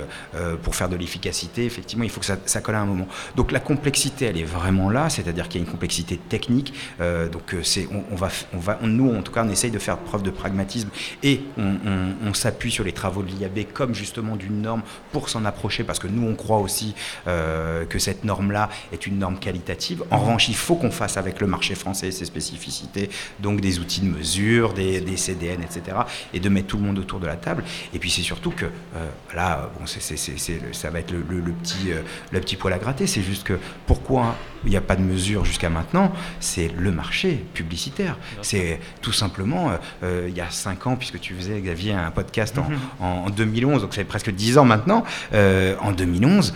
pour 0.62 0.74
faire 0.74 0.88
de 0.88 0.96
l'efficacité, 0.96 1.64
effectivement, 1.64 2.04
il 2.04 2.10
faut 2.10 2.20
que 2.20 2.26
ça, 2.26 2.60
colle 2.60 2.74
à 2.74 2.80
un 2.80 2.86
moment. 2.86 3.06
Donc 3.36 3.52
la 3.52 3.60
complexité, 3.60 4.26
elle 4.26 4.38
est 4.38 4.44
vraiment 4.44 4.90
là, 4.90 5.10
c'est-à-dire 5.10 5.48
qu'il 5.48 5.60
y 5.60 5.64
a 5.64 5.66
une 5.66 5.72
complexité 5.72 6.16
technique. 6.16 6.74
Euh, 7.00 7.28
donc 7.28 7.54
c'est, 7.62 7.88
on, 8.10 8.14
va, 8.14 8.28
on 8.54 8.58
va, 8.58 8.78
nous, 8.82 9.14
en 9.14 9.22
tout 9.22 9.32
cas, 9.32 9.44
on 9.44 9.48
essaye 9.48 9.70
de 9.70 9.78
faire 9.78 9.98
preuve 9.98 10.22
de 10.22 10.30
pragmatisme 10.30 10.88
et 11.22 11.40
on, 11.56 12.34
s'appuie 12.34 12.70
sur 12.70 12.82
les 12.82 12.92
travaux 12.92 13.22
de 13.22 13.28
l'IAB 13.28 13.72
comme 13.74 13.94
justement 13.94 14.36
d'une 14.36 14.62
norme 14.62 14.82
pour 15.12 15.28
s'en 15.28 15.44
approcher, 15.44 15.84
parce 15.84 15.98
que 15.98 16.06
nous, 16.08 16.26
on 16.26 16.34
croit 16.34 16.58
aussi 16.58 16.94
euh, 17.28 17.84
que 17.84 17.98
cette 17.98 18.24
norme-là 18.24 18.70
est 18.90 19.06
une 19.06 19.18
norme 19.18 19.38
qualitative. 19.38 20.02
En 20.10 20.18
revanche, 20.18 20.48
il 20.48 20.54
faut 20.54 20.76
qu'on 20.76 20.90
fasse 20.90 21.18
avec 21.18 21.40
le 21.40 21.46
marché 21.46 21.74
français 21.74 22.10
ses 22.10 22.24
spécificités, 22.24 23.10
donc 23.38 23.60
des 23.60 23.78
outils 23.78 24.00
de 24.00 24.06
mesure, 24.06 24.72
des, 24.72 25.02
des 25.02 25.18
CDN, 25.18 25.62
etc., 25.62 25.98
et 26.32 26.40
de 26.40 26.48
mettre 26.48 26.68
tout 26.68 26.78
le 26.78 26.84
monde 26.84 26.98
autour 26.98 27.20
de 27.20 27.26
la 27.26 27.36
table. 27.36 27.64
Et 27.92 27.98
puis 27.98 28.10
c'est 28.10 28.22
surtout 28.22 28.50
que 28.50 28.64
euh, 28.64 29.10
là, 29.34 29.70
ça 29.86 30.90
va 30.90 30.98
être 31.00 31.12
le, 31.12 31.22
petit, 31.52 31.92
euh, 31.92 32.02
le 32.30 32.40
petit 32.40 32.56
poil 32.56 32.72
à 32.72 32.78
gratter. 32.78 33.06
C'est 33.06 33.22
juste 33.22 33.44
que 33.44 33.58
pourquoi 33.86 34.36
il 34.64 34.70
n'y 34.70 34.76
a 34.76 34.80
pas 34.80 34.96
de 34.96 35.02
mesure 35.02 35.44
jusqu'à 35.44 35.68
maintenant, 35.68 36.12
c'est 36.40 36.70
le 36.78 36.90
marché 36.90 37.44
publicitaire. 37.54 38.16
C'est 38.42 38.80
tout 39.00 39.12
simplement, 39.12 39.70
euh, 39.70 39.76
euh, 40.04 40.26
il 40.28 40.36
y 40.36 40.40
a 40.40 40.50
5 40.50 40.86
ans, 40.86 40.96
puisque 40.96 41.20
tu 41.20 41.34
faisais, 41.34 41.60
Xavier, 41.60 41.92
un 41.92 42.10
podcast 42.10 42.56
en, 43.00 43.30
2011, 43.30 43.74
mhm. 43.74 43.80
donc 43.80 43.94
c'est 43.94 44.04
presque 44.04 44.30
10 44.30 44.58
ans 44.58 44.64
maintenant, 44.64 45.04
en 45.32 45.92
2011, 45.92 46.54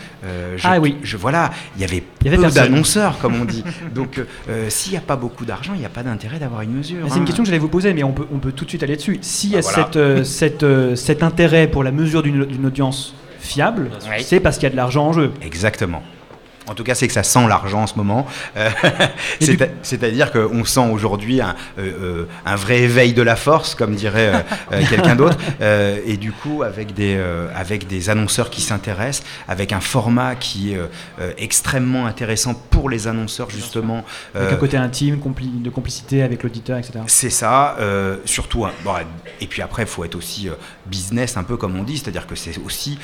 je, 0.57 0.67
ah, 0.67 0.81
oui. 0.81 0.97
je, 1.03 1.17
voilà, 1.17 1.51
il 1.77 1.83
y 1.83 1.85
avait, 1.85 2.03
il 2.23 2.31
y 2.31 2.35
avait 2.35 2.47
peu 2.47 2.53
d'annonceurs, 2.53 3.19
comme 3.19 3.35
on 3.41 3.45
dit. 3.45 3.65
donc 3.95 4.21
s'il 4.69 4.93
n'y 4.93 4.99
a 4.99 5.03
pas 5.03 5.17
beaucoup 5.17 5.45
d'argent, 5.45 5.73
il 5.75 5.81
n'y 5.81 5.87
a 5.87 5.91
pas 5.91 6.03
d'intérêt 6.03 6.39
d'avoir 6.39 6.63
une 6.63 6.73
mesure. 6.73 7.07
C'est 7.09 7.17
une 7.17 7.23
hein. 7.23 7.25
question 7.25 7.43
que 7.43 7.49
j'allais 7.49 7.59
vous 7.59 7.69
poser, 7.69 7.95
mais 7.95 8.03
on 8.03 8.13
peut, 8.13 8.27
on 8.33 8.39
peut 8.39 8.53
tout 8.53 8.65
de 8.65 8.71
suite 8.71 8.83
aller 8.83 8.97
dessus. 8.97 9.19
S'il 9.23 9.51
y 9.51 9.57
a 9.57 9.61
bah, 9.61 9.89
cette, 9.93 10.25
cette, 10.25 10.97
cet 10.97 11.23
intérêt 11.23 11.67
pour 11.67 11.85
la 11.85 11.93
mesure 11.93 12.23
d'une 12.23 12.67
audience 12.67 13.15
fiable, 13.41 13.91
c'est 14.21 14.41
parce 14.41 14.57
qu'il 14.57 14.65
y 14.65 14.67
a 14.67 14.71
de 14.71 14.77
l'argent 14.77 15.07
en 15.07 15.13
jeu. 15.13 15.33
Exactement. 15.43 16.03
En 16.69 16.75
tout 16.75 16.83
cas, 16.83 16.95
c'est 16.95 17.07
que 17.07 17.13
ça 17.13 17.23
sent 17.23 17.47
l'argent 17.49 17.83
en 17.83 17.87
ce 17.87 17.95
moment. 17.95 18.27
Euh, 18.57 18.69
c'est-à-dire 19.83 20.33
qu'on 20.33 20.65
sent 20.65 20.89
aujourd'hui 20.91 21.41
un, 21.41 21.55
euh, 21.79 21.93
euh, 22.01 22.29
un, 22.45 22.57
vrai 22.57 22.81
éveil 22.81 23.13
de 23.13 23.23
la 23.23 23.37
force, 23.37 23.75
comme 23.75 23.95
dirait 23.95 24.45
quelqu'un 24.89 25.17
d'autre, 25.17 25.39
et 25.61 26.17
du 26.17 26.33
coup 26.33 26.63
avec 26.63 26.95
des, 26.95 27.21
avec 27.55 27.87
des 27.87 28.11
annonceurs 28.11 28.51
qui 28.51 28.61
s'intéressent, 28.61 29.25
avec 29.49 29.73
un 29.73 29.81
format 29.81 30.35
qui 30.35 30.73
est 30.73 30.79
extrêmement 31.39 32.07
intéressant 32.07 32.55
pour 32.55 32.91
les 32.91 33.07
annonceurs 33.07 33.51
justement. 33.51 34.05
Avec 34.35 34.53
un 34.53 34.57
côté 34.57 34.77
intime, 34.77 35.19
de 35.19 35.71
complicité 35.71 36.23
avec 36.23 36.43
l'auditeur, 36.43 36.79
etc. 36.79 37.01
C'est 37.07 37.31
ça, 37.31 37.77
surtout. 38.25 38.67
Bon, 38.85 38.93
et 39.41 39.47
puis 39.47 39.63
après, 39.63 39.83
il 39.83 39.89
faut 39.89 40.05
être 40.05 40.17
aussi 40.17 40.49
business 40.87 41.37
un 41.37 41.45
peu 41.45 41.57
comme 41.57 41.79
on 41.79 41.83
dit, 41.83 41.99
c'est-à-dire 41.99 42.27
que 42.27 42.35
c'est 42.35 42.59
aussi 42.65 42.99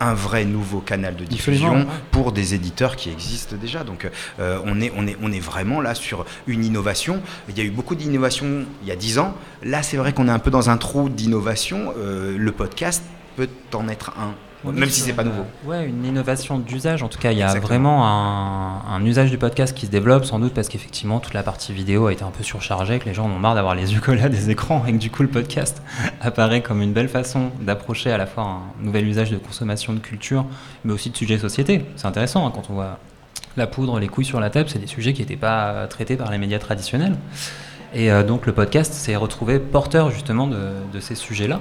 un 0.00 0.14
vrai 0.14 0.44
nouveau 0.44 0.80
canal 0.80 1.14
de 1.14 1.24
diffusion 1.24 1.86
pour 2.10 2.32
des 2.32 2.54
éditeurs 2.54 2.96
qui 2.96 3.10
existent 3.10 3.56
déjà. 3.56 3.84
Donc 3.84 4.08
euh, 4.38 4.58
on, 4.64 4.80
est, 4.80 4.92
on, 4.96 5.06
est, 5.06 5.16
on 5.22 5.30
est 5.30 5.40
vraiment 5.40 5.80
là 5.80 5.94
sur 5.94 6.24
une 6.46 6.64
innovation. 6.64 7.22
Il 7.48 7.58
y 7.58 7.60
a 7.60 7.64
eu 7.64 7.70
beaucoup 7.70 7.94
d'innovations 7.94 8.64
il 8.82 8.88
y 8.88 8.90
a 8.90 8.96
dix 8.96 9.18
ans. 9.18 9.34
Là, 9.62 9.82
c'est 9.82 9.96
vrai 9.96 10.12
qu'on 10.12 10.28
est 10.28 10.32
un 10.32 10.38
peu 10.38 10.50
dans 10.50 10.70
un 10.70 10.78
trou 10.78 11.08
d'innovation. 11.08 11.92
Euh, 11.98 12.36
le 12.36 12.52
podcast 12.52 13.02
peut 13.36 13.48
en 13.74 13.88
être 13.88 14.12
un. 14.18 14.34
Même 14.64 14.88
si 14.88 15.00
c'est 15.00 15.12
pas 15.12 15.24
nouveau. 15.24 15.44
ouais, 15.64 15.86
une 15.86 16.04
innovation 16.04 16.58
d'usage. 16.58 17.02
En 17.02 17.08
tout 17.08 17.18
cas, 17.18 17.32
il 17.32 17.38
y 17.38 17.42
a 17.42 17.58
vraiment 17.58 18.06
un, 18.06 19.04
usage 19.04 19.30
du 19.30 19.38
podcast 19.38 19.74
qui 19.74 19.86
se 19.86 19.90
développe, 19.90 20.24
sans 20.24 20.38
doute 20.38 20.52
parce 20.52 20.68
qu'effectivement, 20.68 21.20
toute 21.20 21.32
la 21.32 21.42
partie 21.42 21.72
vidéo 21.72 22.06
a 22.06 22.12
été 22.12 22.22
un 22.22 22.30
peu 22.30 22.44
surchargée, 22.44 22.98
que 22.98 23.06
les 23.06 23.14
gens 23.14 23.26
ont 23.26 23.38
marre 23.38 23.54
d'avoir 23.54 23.74
les 23.74 23.92
yeux 23.94 24.00
collés 24.00 24.22
à 24.22 24.28
des 24.28 24.50
écrans 24.50 24.84
et 24.86 24.92
que 24.92 24.98
du 24.98 25.10
coup, 25.10 25.22
le 25.22 25.28
podcast 25.28 25.82
apparaît 26.20 26.60
comme 26.60 26.82
une 26.82 26.92
belle 26.92 27.08
façon 27.08 27.50
d'approcher 27.60 28.12
à 28.12 28.18
la 28.18 28.26
fois 28.26 28.44
un 28.44 28.84
nouvel 28.84 29.06
usage 29.06 29.30
de 29.30 29.38
consommation 29.38 29.92
de 29.92 30.00
culture, 30.00 30.44
mais 30.84 30.92
aussi 30.92 31.10
de 31.10 31.16
sujets 31.16 31.36
de 31.36 31.40
société. 31.40 31.84
C'est 31.96 32.06
intéressant 32.06 32.46
hein, 32.46 32.52
quand 32.54 32.68
on 32.70 32.74
voit 32.74 32.98
la 33.56 33.66
poudre, 33.66 33.98
les 33.98 34.08
couilles 34.08 34.24
sur 34.24 34.40
la 34.40 34.50
table, 34.50 34.68
c'est 34.68 34.78
des 34.78 34.86
sujets 34.86 35.12
qui 35.12 35.22
n'étaient 35.22 35.36
pas 35.36 35.86
traités 35.88 36.16
par 36.16 36.30
les 36.30 36.38
médias 36.38 36.58
traditionnels. 36.58 37.16
Et 37.94 38.12
euh, 38.12 38.22
donc, 38.22 38.46
le 38.46 38.52
podcast 38.52 38.92
s'est 38.92 39.16
retrouvé 39.16 39.58
porteur 39.58 40.10
justement 40.10 40.46
de 40.46 41.00
ces 41.00 41.14
sujets-là. 41.14 41.60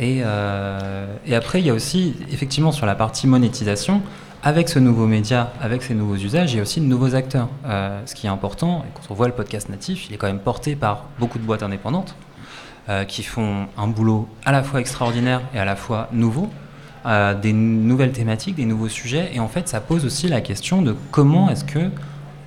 Euh, 0.00 1.06
et, 1.26 1.34
après, 1.34 1.60
il 1.60 1.66
y 1.66 1.70
a 1.70 1.74
aussi, 1.74 2.14
effectivement, 2.30 2.72
sur 2.72 2.86
la 2.86 2.94
partie 2.94 3.26
monétisation, 3.26 4.02
avec 4.42 4.68
ce 4.68 4.78
nouveau 4.78 5.06
média, 5.06 5.52
avec 5.60 5.82
ces 5.82 5.94
nouveaux 5.94 6.16
usages, 6.16 6.52
il 6.52 6.56
y 6.56 6.58
a 6.60 6.62
aussi 6.62 6.80
de 6.80 6.86
nouveaux 6.86 7.14
acteurs. 7.14 7.48
Euh, 7.64 8.00
ce 8.06 8.14
qui 8.14 8.26
est 8.26 8.30
important, 8.30 8.84
et 8.86 8.92
quand 8.94 9.02
on 9.10 9.14
voit 9.14 9.26
le 9.26 9.34
podcast 9.34 9.68
natif, 9.68 10.08
il 10.08 10.14
est 10.14 10.18
quand 10.18 10.26
même 10.26 10.38
porté 10.38 10.76
par 10.76 11.04
beaucoup 11.18 11.38
de 11.38 11.44
boîtes 11.44 11.62
indépendantes 11.62 12.14
euh, 12.88 13.04
qui 13.04 13.22
font 13.22 13.66
un 13.76 13.88
boulot 13.88 14.28
à 14.44 14.52
la 14.52 14.62
fois 14.62 14.80
extraordinaire 14.80 15.40
et 15.54 15.58
à 15.58 15.64
la 15.64 15.76
fois 15.76 16.08
nouveau, 16.12 16.50
des 17.40 17.52
nouvelles 17.52 18.10
thématiques, 18.10 18.56
des 18.56 18.64
nouveaux 18.64 18.88
sujets. 18.88 19.30
Et 19.32 19.38
en 19.38 19.46
fait, 19.46 19.68
ça 19.68 19.78
pose 19.78 20.04
aussi 20.04 20.26
la 20.26 20.40
question 20.40 20.82
de 20.82 20.96
comment 21.12 21.48
est-ce 21.48 21.64
que 21.64 21.88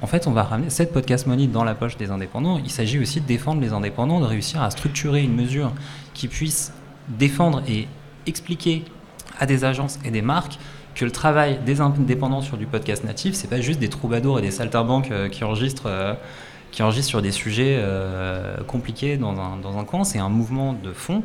en 0.01 0.07
fait, 0.07 0.27
on 0.27 0.31
va 0.31 0.43
ramener 0.43 0.69
cette 0.69 0.93
podcast 0.93 1.27
money 1.27 1.47
dans 1.47 1.63
la 1.63 1.75
poche 1.75 1.97
des 1.97 2.09
indépendants. 2.09 2.57
Il 2.57 2.69
s'agit 2.71 2.99
aussi 2.99 3.19
de 3.19 3.25
défendre 3.25 3.61
les 3.61 3.73
indépendants, 3.73 4.21
de 4.21 4.25
réussir 4.25 4.61
à 4.61 4.69
structurer 4.69 5.23
une 5.23 5.35
mesure 5.35 5.73
qui 6.13 6.27
puisse 6.27 6.71
défendre 7.09 7.61
et 7.67 7.87
expliquer 8.25 8.85
à 9.39 9.45
des 9.45 9.65
agences 9.65 9.99
et 10.05 10.11
des 10.11 10.21
marques 10.21 10.59
que 10.95 11.05
le 11.05 11.11
travail 11.11 11.59
des 11.65 11.81
indépendants 11.81 12.41
sur 12.41 12.57
du 12.57 12.65
podcast 12.65 13.03
natif, 13.03 13.33
c'est 13.33 13.47
pas 13.47 13.61
juste 13.61 13.79
des 13.79 13.89
troubadours 13.89 14.39
et 14.39 14.41
des 14.41 14.51
saltimbanques 14.51 15.11
euh, 15.11 15.29
qui 15.29 15.43
enregistrent, 15.43 15.87
euh, 15.87 16.13
qui 16.71 16.83
sur 17.03 17.21
des 17.21 17.31
sujets 17.31 17.77
euh, 17.79 18.57
compliqués 18.67 19.15
dans 19.17 19.39
un, 19.39 19.57
dans 19.57 19.77
un 19.77 19.85
coin. 19.85 20.03
C'est 20.03 20.19
un 20.19 20.29
mouvement 20.29 20.73
de 20.73 20.93
fond 20.93 21.23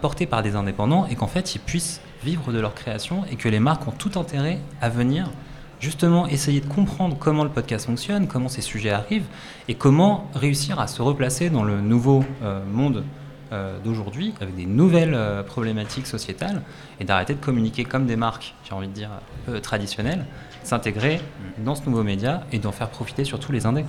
porté 0.00 0.24
par 0.24 0.42
des 0.42 0.56
indépendants 0.56 1.06
et 1.10 1.16
qu'en 1.16 1.26
fait 1.26 1.54
ils 1.54 1.58
puissent 1.58 2.00
vivre 2.24 2.50
de 2.50 2.58
leur 2.58 2.74
création 2.74 3.24
et 3.30 3.36
que 3.36 3.46
les 3.46 3.60
marques 3.60 3.86
ont 3.86 3.90
tout 3.90 4.12
intérêt 4.18 4.58
à 4.80 4.88
venir 4.88 5.28
justement 5.80 6.26
essayer 6.28 6.62
de 6.62 6.66
comprendre 6.66 7.18
comment 7.18 7.44
le 7.44 7.50
podcast 7.50 7.84
fonctionne, 7.84 8.26
comment 8.26 8.48
ces 8.48 8.62
sujets 8.62 8.92
arrivent 8.92 9.26
et 9.68 9.74
comment 9.74 10.30
réussir 10.34 10.80
à 10.80 10.86
se 10.86 11.02
replacer 11.02 11.50
dans 11.50 11.62
le 11.62 11.82
nouveau 11.82 12.24
monde 12.72 13.04
euh, 13.52 13.78
d'aujourd'hui, 13.84 14.34
avec 14.40 14.54
des 14.54 14.66
nouvelles 14.66 15.14
euh, 15.14 15.42
problématiques 15.42 16.06
sociétales, 16.06 16.62
et 17.00 17.04
d'arrêter 17.04 17.34
de 17.34 17.40
communiquer 17.44 17.84
comme 17.84 18.06
des 18.06 18.16
marques, 18.16 18.54
j'ai 18.64 18.74
envie 18.74 18.88
de 18.88 18.92
dire, 18.92 19.10
un 19.10 19.52
peu 19.52 19.60
traditionnelles, 19.60 20.24
s'intégrer 20.62 21.20
dans 21.64 21.74
ce 21.74 21.88
nouveau 21.88 22.02
média 22.02 22.44
et 22.52 22.58
d'en 22.58 22.72
faire 22.72 22.88
profiter 22.88 23.24
sur 23.24 23.38
tous 23.38 23.52
les 23.52 23.66
indés. 23.66 23.84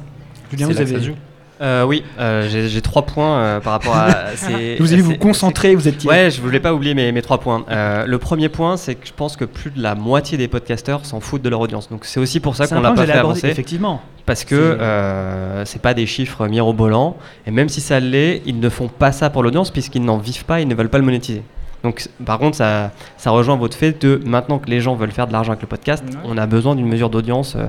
Julien, 0.52 0.68
vous 0.68 0.80
avez... 0.80 1.16
Euh, 1.62 1.84
oui, 1.84 2.04
j'ai 2.50 2.82
trois 2.82 3.04
points 3.04 3.60
par 3.62 3.74
rapport 3.74 3.96
à. 3.96 4.08
vous 4.80 4.94
allez 4.94 5.02
vous 5.02 5.18
concentrer, 5.18 5.76
vous 5.76 5.88
êtes. 5.88 6.04
Ouais, 6.04 6.30
je 6.32 6.42
voulais 6.42 6.60
pas 6.60 6.74
oublier 6.74 6.94
mes, 6.94 7.12
mes 7.12 7.22
trois 7.22 7.40
points. 7.40 7.66
le 7.70 8.18
premier 8.18 8.50
point, 8.50 8.78
c'est 8.78 8.96
que 8.96 9.08
je 9.08 9.14
pense 9.14 9.36
que 9.36 9.46
plus 9.46 9.72
de 9.72 9.82
la 9.82 9.96
moitié 9.96 10.38
des 10.38 10.48
podcasteurs 10.48 11.06
s'en 11.06 11.20
foutent 11.20 11.42
de 11.42 11.50
leur 11.50 11.60
audience. 11.60 11.90
Donc 11.90 12.06
c'est 12.06 12.20
aussi 12.20 12.40
pour 12.40 12.56
ça 12.56 12.68
qu'on 12.68 12.82
l'a 12.82 12.92
pas 12.92 13.06
fait 13.06 13.12
avancer. 13.12 13.48
Effectivement 13.48 14.02
parce 14.28 14.44
que 14.44 14.56
euh, 14.56 15.64
c'est 15.66 15.82
pas 15.82 15.94
des 15.96 16.06
chiffres 16.06 16.48
mirobolants 16.48 17.16
et 17.48 17.52
même 17.52 17.70
si 17.70 17.80
ça 17.80 18.00
l'est, 18.02 18.44
ils 18.46 18.60
ne 18.60 18.70
font 18.70 18.90
pas 18.90 19.14
ça 19.14 19.30
pour 19.32 19.42
l'audience 19.42 19.72
puisqu'ils 19.72 20.04
n'en 20.04 20.18
vivent 20.18 20.44
pas, 20.44 20.60
ils 20.60 20.68
ne 20.68 20.76
veulent 20.76 20.90
pas 20.90 20.98
le 20.98 21.06
monétiser. 21.06 21.44
Donc 21.82 22.10
par 22.26 22.38
contre, 22.38 22.58
ça, 22.58 22.92
ça 23.16 23.32
rejoint 23.32 23.56
votre 23.56 23.78
fait 23.78 24.00
de 24.02 24.22
maintenant 24.26 24.60
que 24.60 24.70
les 24.70 24.82
gens 24.82 24.96
veulent 24.96 25.12
faire 25.12 25.28
de 25.28 25.32
l'argent 25.32 25.54
avec 25.54 25.62
le 25.62 25.68
podcast, 25.68 26.04
on 26.26 26.38
a 26.38 26.46
besoin 26.46 26.76
d'une 26.76 26.90
mesure 26.90 27.10
d'audience 27.10 27.56
euh, 27.56 27.68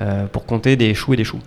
euh, 0.00 0.26
pour 0.26 0.46
compter 0.46 0.76
des 0.76 0.94
choux 0.94 1.12
et 1.14 1.16
des 1.16 1.24
choux. 1.24 1.40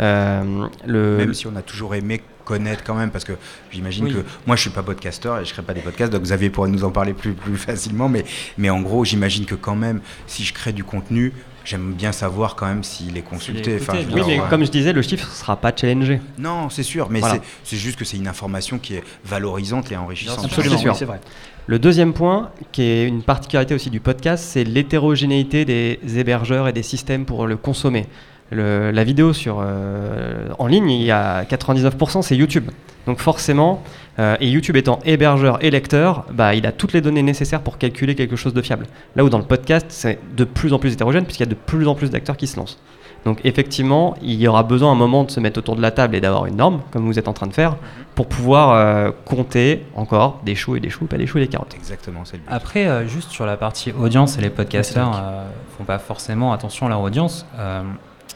Euh, 0.00 0.68
le... 0.86 1.16
Même 1.18 1.34
si 1.34 1.46
on 1.46 1.56
a 1.56 1.62
toujours 1.62 1.94
aimé 1.94 2.22
connaître 2.44 2.82
quand 2.84 2.94
même, 2.94 3.10
parce 3.10 3.24
que 3.24 3.34
j'imagine 3.70 4.12
que 4.12 4.24
moi 4.46 4.56
je 4.56 4.62
suis 4.62 4.70
pas 4.70 4.82
podcasteur 4.82 5.38
et 5.38 5.44
je 5.44 5.52
crée 5.52 5.62
pas 5.62 5.74
des 5.74 5.80
podcasts, 5.80 6.12
donc 6.12 6.22
Xavier 6.22 6.50
pourrait 6.50 6.70
nous 6.70 6.84
en 6.84 6.90
parler 6.90 7.12
plus, 7.12 7.34
plus 7.34 7.56
facilement, 7.56 8.08
mais, 8.08 8.24
mais 8.58 8.68
en 8.68 8.80
gros 8.80 9.04
j'imagine 9.04 9.44
que 9.44 9.54
quand 9.54 9.76
même 9.76 10.00
si 10.26 10.44
je 10.44 10.52
crée 10.52 10.72
du 10.72 10.82
contenu, 10.82 11.32
j'aime 11.64 11.92
bien 11.92 12.12
savoir 12.12 12.56
quand 12.56 12.66
même 12.66 12.82
s'il 12.82 13.16
est 13.16 13.22
consulté. 13.22 13.78
enfin, 13.80 13.94
oui, 14.12 14.22
mais 14.26 14.40
comme 14.50 14.64
je 14.64 14.70
disais, 14.70 14.92
le 14.92 15.02
chiffre 15.02 15.28
ne 15.28 15.34
sera 15.34 15.56
pas 15.56 15.72
challengé. 15.74 16.20
Non, 16.38 16.70
c'est 16.70 16.82
sûr, 16.82 17.08
mais 17.10 17.20
c'est 17.64 17.76
juste 17.76 17.98
que 17.98 18.04
c'est 18.04 18.16
une 18.16 18.28
information 18.28 18.78
qui 18.78 18.94
est 18.94 19.04
valorisante 19.24 19.92
et 19.92 19.96
enrichissante. 19.96 20.44
Absolument, 20.44 20.94
c'est 20.94 21.04
vrai. 21.04 21.20
Le 21.68 21.78
deuxième 21.78 22.12
point, 22.12 22.50
qui 22.72 22.82
est 22.82 23.06
une 23.06 23.22
particularité 23.22 23.72
aussi 23.74 23.88
du 23.88 24.00
podcast, 24.00 24.44
c'est 24.44 24.64
l'hétérogénéité 24.64 25.64
des 25.64 26.00
hébergeurs 26.18 26.66
et 26.66 26.72
des 26.72 26.82
systèmes 26.82 27.24
pour 27.24 27.46
le 27.46 27.56
consommer. 27.56 28.06
La 28.52 29.04
vidéo 29.04 29.32
sur, 29.32 29.58
euh, 29.60 30.48
en 30.58 30.66
ligne, 30.66 30.90
il 30.90 31.02
y 31.02 31.10
a 31.10 31.44
99% 31.44 32.22
c'est 32.22 32.36
YouTube. 32.36 32.70
Donc 33.06 33.18
forcément, 33.18 33.82
euh, 34.18 34.36
et 34.40 34.48
YouTube 34.48 34.76
étant 34.76 35.00
hébergeur 35.04 35.62
et 35.64 35.70
lecteur, 35.70 36.24
bah, 36.32 36.54
il 36.54 36.66
a 36.66 36.72
toutes 36.72 36.92
les 36.92 37.00
données 37.00 37.22
nécessaires 37.22 37.62
pour 37.62 37.78
calculer 37.78 38.14
quelque 38.14 38.36
chose 38.36 38.54
de 38.54 38.62
fiable. 38.62 38.86
Là 39.16 39.24
où 39.24 39.28
dans 39.28 39.38
le 39.38 39.44
podcast, 39.44 39.86
c'est 39.88 40.18
de 40.36 40.44
plus 40.44 40.72
en 40.72 40.78
plus 40.78 40.92
hétérogène 40.92 41.24
puisqu'il 41.24 41.42
y 41.44 41.48
a 41.48 41.50
de 41.50 41.56
plus 41.56 41.88
en 41.88 41.94
plus 41.94 42.10
d'acteurs 42.10 42.36
qui 42.36 42.46
se 42.46 42.56
lancent. 42.56 42.78
Donc 43.24 43.38
effectivement, 43.44 44.16
il 44.20 44.34
y 44.34 44.48
aura 44.48 44.62
besoin 44.62 44.90
à 44.90 44.92
un 44.92 44.96
moment 44.96 45.24
de 45.24 45.30
se 45.30 45.38
mettre 45.38 45.58
autour 45.58 45.76
de 45.76 45.82
la 45.82 45.92
table 45.92 46.16
et 46.16 46.20
d'avoir 46.20 46.46
une 46.46 46.56
norme, 46.56 46.80
comme 46.90 47.06
vous 47.06 47.18
êtes 47.18 47.28
en 47.28 47.32
train 47.32 47.46
de 47.46 47.52
faire, 47.52 47.76
pour 48.14 48.26
pouvoir 48.26 48.70
euh, 48.70 49.10
compter 49.24 49.84
encore 49.94 50.40
des 50.44 50.54
choux 50.54 50.76
et 50.76 50.80
des 50.80 50.90
choux, 50.90 51.06
pas 51.06 51.18
des 51.18 51.26
choux 51.26 51.38
et 51.38 51.42
des 51.42 51.48
carottes. 51.48 51.74
Exactement, 51.74 52.24
c'est 52.24 52.36
le 52.36 52.42
but. 52.42 52.48
Après, 52.50 52.86
euh, 52.86 53.06
juste 53.06 53.30
sur 53.30 53.46
la 53.46 53.56
partie 53.56 53.92
audience, 53.92 54.38
et 54.38 54.40
les 54.40 54.50
podcasteurs 54.50 55.10
ne 55.10 55.76
font 55.78 55.84
pas 55.84 55.98
forcément 55.98 56.52
attention 56.52 56.86
à 56.86 56.88
leur 56.88 57.00
audience. 57.00 57.46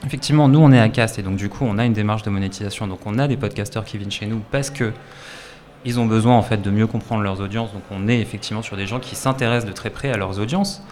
Effectivement, 0.05 0.49
nous, 0.49 0.59
on 0.59 0.73
est 0.73 0.81
à 0.81 0.89
Cast, 0.89 1.19
et 1.19 1.23
donc 1.23 1.37
du 1.37 1.49
coup, 1.49 1.65
on 1.65 1.79
a 1.79 1.85
une 1.85 1.93
démarche 1.93 2.23
de 2.23 2.31
monétisation. 2.31 2.87
Donc 2.87 3.01
on 3.07 3.19
a 3.19 3.29
des 3.29 3.37
podcasteurs 3.37 3.85
qui 3.85 3.99
viennent 3.99 4.11
chez 4.11 4.27
nous 4.27 4.43
parce 4.51 4.71
que 4.71 4.93
ils 5.87 6.01
ont 6.01 6.07
besoin 6.07 6.37
en 6.37 6.43
fait 6.43 6.61
de 6.61 6.71
mieux 6.71 6.87
comprendre 6.87 7.23
leurs 7.23 7.41
audiences. 7.41 7.73
Donc 7.73 7.83
on 7.91 8.09
est 8.09 8.19
effectivement 8.19 8.63
sur 8.63 8.77
des 8.77 8.87
gens 8.87 8.99
qui 8.99 9.15
s'intéressent 9.15 9.69
de 9.69 9.75
très 9.75 9.91
près 9.91 10.11
à 10.11 10.17
leurs 10.17 10.41
audiences, 10.41 10.83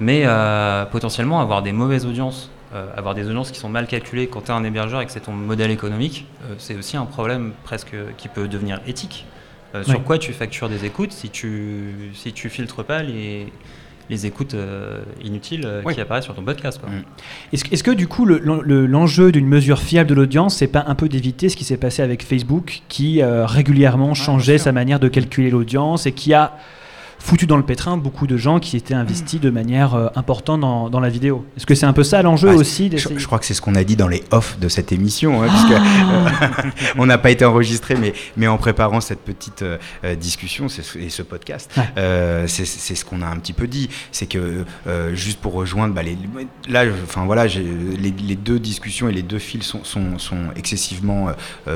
mais 0.00 0.22
euh, 0.24 0.84
potentiellement 0.84 1.40
avoir 1.40 1.62
des 1.62 1.72
mauvaises 1.72 2.04
audiences, 2.04 2.50
euh, 2.74 2.86
avoir 2.94 3.14
des 3.14 3.26
audiences 3.26 3.50
qui 3.50 3.58
sont 3.58 3.70
mal 3.70 3.86
calculées 3.86 4.26
quand 4.26 4.42
tu 4.42 4.48
es 4.48 4.54
un 4.54 4.62
hébergeur 4.62 5.00
et 5.00 5.06
que 5.06 5.12
c'est 5.12 5.20
ton 5.20 5.32
modèle 5.32 5.70
économique, 5.70 6.26
euh, 6.44 6.54
c'est 6.58 6.76
aussi 6.76 6.96
un 6.96 7.06
problème 7.06 7.52
presque 7.64 7.96
qui 8.18 8.28
peut 8.28 8.46
devenir 8.46 8.80
éthique. 8.86 9.26
Sur 9.82 10.04
quoi 10.04 10.18
tu 10.18 10.32
factures 10.32 10.68
des 10.68 10.84
écoutes 10.84 11.10
si 11.10 11.30
tu 11.30 12.12
si 12.14 12.32
tu 12.32 12.48
filtres 12.48 12.84
pas 12.84 13.02
les 13.02 13.52
les 14.10 14.26
écoutes 14.26 14.54
euh, 14.54 15.02
inutiles 15.22 15.62
euh, 15.64 15.82
qui 15.82 16.00
apparaissent 16.00 16.24
sur 16.24 16.34
ton 16.34 16.42
podcast. 16.42 16.80
Mm. 16.82 17.02
Est-ce, 17.52 17.82
que 17.82 17.90
du 17.90 18.06
coup 18.06 18.26
l'enjeu 18.26 19.32
d'une 19.32 19.46
mesure 19.46 19.80
fiable 19.80 20.08
de 20.08 20.14
l'audience, 20.14 20.56
c'est 20.56 20.66
pas 20.66 20.84
un 20.86 20.94
peu 20.94 21.08
d'éviter 21.08 21.48
ce 21.48 21.56
qui 21.56 21.64
s'est 21.64 21.76
passé 21.76 22.02
avec 22.02 22.24
Facebook, 22.24 22.82
qui 22.88 23.22
euh, 23.22 23.46
régulièrement 23.46 24.14
changeait 24.14 24.58
sa 24.58 24.72
manière 24.72 25.00
de 25.00 25.08
calculer 25.08 25.50
l'audience 25.50 26.06
et 26.06 26.12
qui 26.12 26.34
a 26.34 26.56
foutu 27.24 27.46
dans 27.46 27.56
le 27.56 27.62
pétrin 27.62 27.96
beaucoup 27.96 28.26
de 28.26 28.36
gens 28.36 28.60
qui 28.60 28.76
étaient 28.76 28.92
investis 28.92 29.40
de 29.40 29.48
manière 29.48 29.94
euh, 29.94 30.08
importante 30.14 30.60
dans, 30.60 30.90
dans, 30.90 31.00
la 31.00 31.08
vidéo. 31.08 31.46
Est-ce 31.56 31.64
que 31.64 31.74
c'est 31.74 31.86
un 31.86 31.94
peu 31.94 32.04
ça 32.04 32.20
l'enjeu 32.20 32.50
ah, 32.50 32.54
aussi 32.54 32.90
je, 32.92 33.08
je, 33.16 33.26
crois 33.26 33.38
que 33.38 33.46
c'est 33.46 33.54
ce 33.54 33.62
qu'on 33.62 33.74
a 33.74 33.82
dit 33.82 33.96
dans 33.96 34.08
les 34.08 34.22
off 34.30 34.58
de 34.58 34.68
cette 34.68 34.92
émission, 34.92 35.42
hein, 35.42 35.46
puisque 35.48 35.70
euh, 35.70 36.70
on 36.98 37.06
n'a 37.06 37.16
pas 37.16 37.30
été 37.30 37.46
enregistré, 37.46 37.94
mais, 37.96 38.12
mais 38.36 38.46
en 38.46 38.58
préparant 38.58 39.00
cette 39.00 39.20
petite 39.20 39.62
euh, 39.62 39.78
discussion 40.16 40.66
et 40.66 41.08
ce 41.08 41.22
podcast, 41.22 41.72
c'est 42.46 42.66
ce 42.66 43.04
qu'on 43.06 43.22
a 43.22 43.26
un 43.26 43.36
petit 43.36 43.54
peu 43.54 43.66
dit. 43.66 43.88
C'est 44.12 44.26
que 44.26 44.66
juste 45.14 45.40
pour 45.40 45.54
rejoindre, 45.54 45.94
bah, 45.94 46.02
les, 46.02 46.18
là, 46.68 46.84
enfin 47.04 47.24
voilà, 47.24 47.46
les, 47.46 48.10
les, 48.10 48.36
deux 48.36 48.58
discussions 48.58 49.08
et 49.08 49.12
les 49.12 49.22
deux 49.22 49.38
fils 49.38 49.62
sont, 49.62 49.82
sont, 49.84 50.18
sont 50.18 50.50
excessivement 50.56 51.28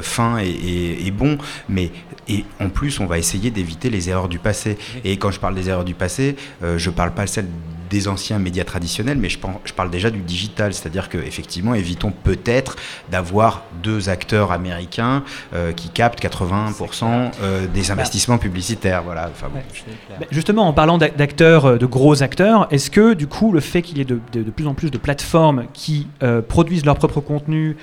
fins 0.03 0.39
et, 0.39 1.07
et, 1.07 1.11
bons, 1.11 1.39
mais 1.69 1.91
et 2.29 2.45
en 2.61 2.69
plus, 2.69 3.01
on 3.01 3.07
va 3.07 3.19
essayer 3.19 3.51
d'éviter 3.51 3.89
les 3.89 4.11
erreurs 4.11 4.29
du 4.29 4.39
passé. 4.39 4.77
Et 5.05 5.17
quand 5.17 5.31
je 5.31 5.38
je 5.38 5.40
parle 5.40 5.55
des 5.55 5.68
erreurs 5.68 5.85
du 5.85 5.94
passé, 5.94 6.35
euh, 6.64 6.79
je 6.79 6.90
ne 6.90 6.94
parle 6.94 7.12
pas 7.12 7.29
celles 7.29 7.46
des 7.90 8.07
anciens 8.07 8.38
médias 8.38 8.64
traditionnels, 8.64 9.16
mais 9.16 9.31
je, 9.31 9.38
je 9.64 9.72
parle 9.72 9.88
déjà 9.88 10.11
du 10.11 10.18
digital, 10.18 10.74
c'est-à-dire 10.74 11.09
qu'effectivement, 11.09 11.74
évitons 11.74 12.11
peut-être 12.11 12.77
d'avoir 13.11 13.62
deux 13.83 14.11
acteurs 14.11 14.53
américains 14.53 15.22
euh, 15.55 15.72
qui 15.72 15.88
captent 15.88 16.22
80% 16.22 17.31
euh, 17.40 17.66
des 17.66 17.90
investissements 17.90 18.37
publicitaires. 18.37 19.05
Voilà. 19.05 19.31
Enfin, 19.31 19.46
bah, 19.51 20.27
justement, 20.31 20.68
en 20.68 20.74
parlant 20.74 20.98
d'acteurs, 20.98 21.79
de 21.79 21.87
gros 21.87 22.22
acteurs, 22.22 22.66
est-ce 22.70 22.90
que 22.90 23.14
du 23.14 23.27
coup, 23.27 23.53
le 23.53 23.61
fait 23.61 23.81
qu'il 23.81 23.96
y 23.96 24.03
ait 24.03 24.05
de, 24.05 24.20
de, 24.33 24.51
plus 24.51 24.66
en 24.66 24.74
plus 24.74 24.90
de 24.90 24.98
plateformes 24.98 25.64
qui 25.72 26.09
produisent 26.48 26.85
leur 26.85 26.96
propre 26.96 27.20
contenu, 27.20 27.79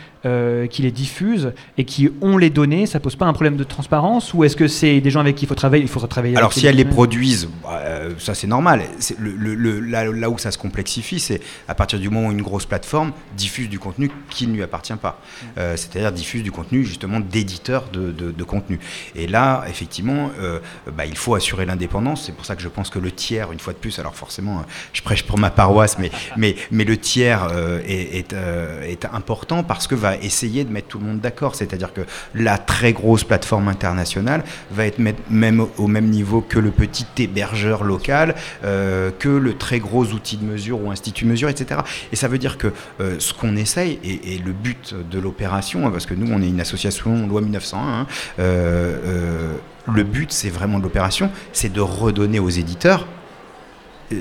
qui 0.70 0.82
les 0.82 0.92
diffusent 0.92 1.54
et 1.78 1.86
qui 1.86 2.10
ont 2.22 2.38
les 2.38 2.50
données, 2.50 2.86
ça 2.86 3.00
pose 3.00 3.16
pas 3.16 3.26
un 3.26 3.34
problème 3.34 3.58
de 3.58 3.64
transparence 3.64 4.34
ou 4.34 4.44
est-ce 4.44 4.56
que 4.56 4.68
c'est 4.68 5.00
des 5.02 5.10
gens 5.12 5.20
avec 5.20 5.36
qui 5.36 5.46
il 5.46 5.48
faut 5.48 5.56
travailler 5.56 5.84
Il 5.84 5.90
faut 5.90 6.00
travailler. 6.08 6.36
Alors, 6.36 6.54
si 6.54 6.66
elles 6.66 6.76
les 6.76 6.86
produisent, 6.86 7.50
bah, 7.64 7.82
ça 8.18 8.34
c'est 8.34 8.48
normal. 8.48 8.82
Le, 9.20 9.56
le, 9.56 9.80
là, 9.80 10.30
où 10.30 10.38
ça 10.38 10.52
se 10.52 10.58
complexifie, 10.58 11.20
c'est 11.20 11.42
à 11.68 11.76
partir 11.76 12.00
du 12.00 12.10
moment 12.10 12.28
où 12.28 12.32
une 12.32 12.42
grosse 12.42 12.66
plateforme 12.66 13.12
diffuse 13.36 13.70
du 13.70 13.80
contenu 13.80 14.10
qui 14.30 14.48
ne 14.48 14.54
lui 14.54 14.64
appartient 14.64 14.94
pas. 14.94 15.20
Euh, 15.58 15.78
c'est-à-dire 15.78 16.12
diffuse 16.12 16.44
du 16.44 16.52
contenu 16.52 16.84
justement 16.84 17.20
d'éditeurs 17.20 17.86
de, 17.92 18.44
contenu. 18.44 18.80
Et 19.16 19.28
là, 19.28 19.66
effectivement, 19.68 20.30
euh, 20.40 20.60
bah, 20.96 21.06
il 21.06 21.18
faut 21.18 21.36
assurer 21.36 21.66
l'indépendance. 21.66 22.26
C'est 22.26 22.32
pour 22.32 22.46
ça 22.46 22.56
que 22.56 22.62
je 22.62 22.68
pense 22.68 22.90
que 22.90 23.00
le 23.00 23.12
tiers, 23.12 23.52
une 23.52 23.60
fois 23.60 23.74
de 23.74 23.80
plus, 23.80 23.98
alors 24.00 24.16
forcément, 24.16 24.64
je 24.94 25.02
prêche 25.02 25.24
pour 25.24 25.40
ma 25.40 25.50
paroisse, 25.50 25.98
mais, 25.98 26.12
mais, 26.38 26.56
mais 26.72 26.84
le 26.84 26.98
tiers 26.98 27.48
euh, 27.52 27.82
est, 27.86 28.34
est, 28.34 29.06
important 29.12 29.64
parce 29.64 29.88
que 29.88 29.96
va 29.96 30.15
essayer 30.22 30.64
de 30.64 30.72
mettre 30.72 30.88
tout 30.88 31.00
le 31.00 31.06
monde 31.06 31.20
d'accord. 31.20 31.56
C'est-à-dire 31.56 31.94
que 31.94 32.02
la 32.34 32.58
très 32.58 32.94
grosse 32.94 33.24
plateforme 33.24 33.68
internationale 33.68 34.44
va 34.72 34.86
être 34.86 35.00
même 35.30 35.66
au 35.78 35.88
même 35.88 36.10
niveau 36.10 36.42
que 36.42 36.60
le 36.60 36.72
petit 36.72 37.06
hébergeur 37.18 37.84
local, 37.84 38.36
que 38.64 39.30
le 39.30 39.54
très 39.58 39.80
gros 39.80 40.06
outils 40.06 40.38
de 40.38 40.46
mesure 40.46 40.84
ou 40.84 40.92
instituts 40.92 41.26
de 41.26 41.30
mesure, 41.30 41.50
etc. 41.50 41.82
Et 42.12 42.16
ça 42.16 42.28
veut 42.28 42.38
dire 42.38 42.58
que 42.58 42.72
euh, 43.00 43.16
ce 43.20 43.34
qu'on 43.34 43.56
essaye, 43.56 44.00
et, 44.04 44.38
le 44.38 44.52
but 44.52 44.94
de 44.94 45.20
l'opération, 45.20 45.88
hein, 45.88 45.92
parce 45.92 46.06
que 46.06 46.14
nous, 46.14 46.32
on 46.32 46.42
est 46.42 46.48
une 46.48 46.62
association 46.62 47.28
loi 47.28 47.42
1901, 47.42 47.80
hein, 47.80 48.08
euh, 48.40 48.98
euh, 49.06 49.54
le 49.94 50.04
but, 50.04 50.32
c'est 50.32 50.50
vraiment 50.50 50.80
de 50.80 50.84
l'opération, 50.84 51.30
c'est 51.54 51.72
de 51.72 51.82
redonner 51.82 52.40
aux 52.40 52.50
éditeurs 52.50 53.08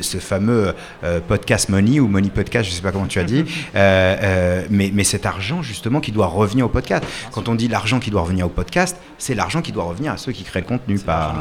ce 0.01 0.19
fameux 0.19 0.75
euh, 1.03 1.21
podcast 1.21 1.69
money 1.69 2.01
ou 2.01 2.09
money 2.09 2.31
podcast, 2.31 2.67
je 2.67 2.71
ne 2.71 2.77
sais 2.77 2.83
pas 2.83 2.93
comment 2.93 3.07
tu 3.07 3.19
as 3.19 3.25
dit, 3.25 3.45
euh, 3.75 4.17
euh, 4.23 4.67
mais, 4.71 4.91
mais, 4.93 5.05
cet 5.05 5.27
argent 5.27 5.63
justement 5.63 6.01
qui 6.01 6.13
doit 6.13 6.27
revenir 6.27 6.67
au 6.67 6.69
podcast. 6.69 7.05
Quand 7.33 7.49
on 7.49 7.55
dit 7.55 7.69
l'argent 7.69 8.01
qui 8.01 8.11
doit 8.11 8.23
revenir 8.23 8.47
au 8.47 8.51
podcast, 8.51 8.97
c'est 9.19 9.35
l'argent 9.35 9.63
qui 9.63 9.73
doit 9.73 9.85
revenir 9.85 10.13
à 10.13 10.17
ceux 10.17 10.33
qui 10.33 10.43
créent 10.43 10.61
le 10.61 10.67
contenu, 10.67 10.99
pas, 10.99 11.35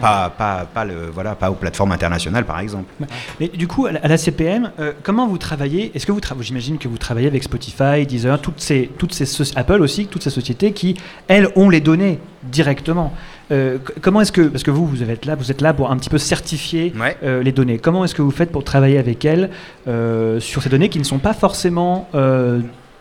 pas, 0.00 0.30
pas, 0.30 0.66
pas, 0.72 0.84
le, 0.84 1.10
voilà, 1.12 1.34
pas 1.34 1.50
aux 1.50 1.54
plateformes 1.54 1.92
internationales 1.92 2.44
par 2.44 2.58
exemple. 2.58 2.92
Mais 3.40 3.48
du 3.48 3.68
coup, 3.68 3.86
à 3.86 4.08
la 4.08 4.16
CPM, 4.16 4.72
comment 5.02 5.28
vous 5.28 5.38
travaillez? 5.38 5.92
Est-ce 5.94 6.06
que 6.06 6.12
vous 6.12 6.20
travaillez 6.20 6.44
J'imagine 6.44 6.78
que 6.78 6.88
vous 6.88 6.98
travaillez 6.98 7.28
avec 7.28 7.42
Spotify, 7.44 8.06
Deezer, 8.06 8.40
toutes 8.40 8.60
ces, 8.60 8.90
toutes 8.98 9.14
ces 9.14 9.24
Apple 9.56 9.80
aussi, 9.80 10.06
toutes 10.06 10.22
ces 10.22 10.30
sociétés 10.30 10.72
qui, 10.72 10.96
elles, 11.28 11.48
ont 11.56 11.70
les 11.70 11.80
données 11.80 12.18
directement. 12.42 13.12
Euh, 13.50 13.78
comment 14.00 14.20
est-ce 14.20 14.32
que, 14.32 14.42
parce 14.42 14.62
que 14.62 14.70
vous, 14.70 14.86
vous 14.86 15.02
êtes 15.02 15.26
là, 15.26 15.34
vous 15.34 15.50
êtes 15.50 15.60
là 15.60 15.74
pour 15.74 15.90
un 15.90 15.96
petit 15.96 16.10
peu 16.10 16.18
certifier 16.18 16.92
euh, 17.22 17.42
les 17.42 17.52
données. 17.52 17.78
Comment 17.78 18.04
est-ce 18.04 18.14
que 18.14 18.22
vous 18.22 18.30
faites 18.30 18.50
pour 18.50 18.64
travailler 18.64 18.98
avec 18.98 19.24
elles 19.24 19.50
euh, 19.86 20.40
sur 20.40 20.62
ces 20.62 20.68
données 20.68 20.88
qui 20.88 20.98
ne 20.98 21.04
sont 21.04 21.18
pas 21.18 21.34
forcément 21.34 22.08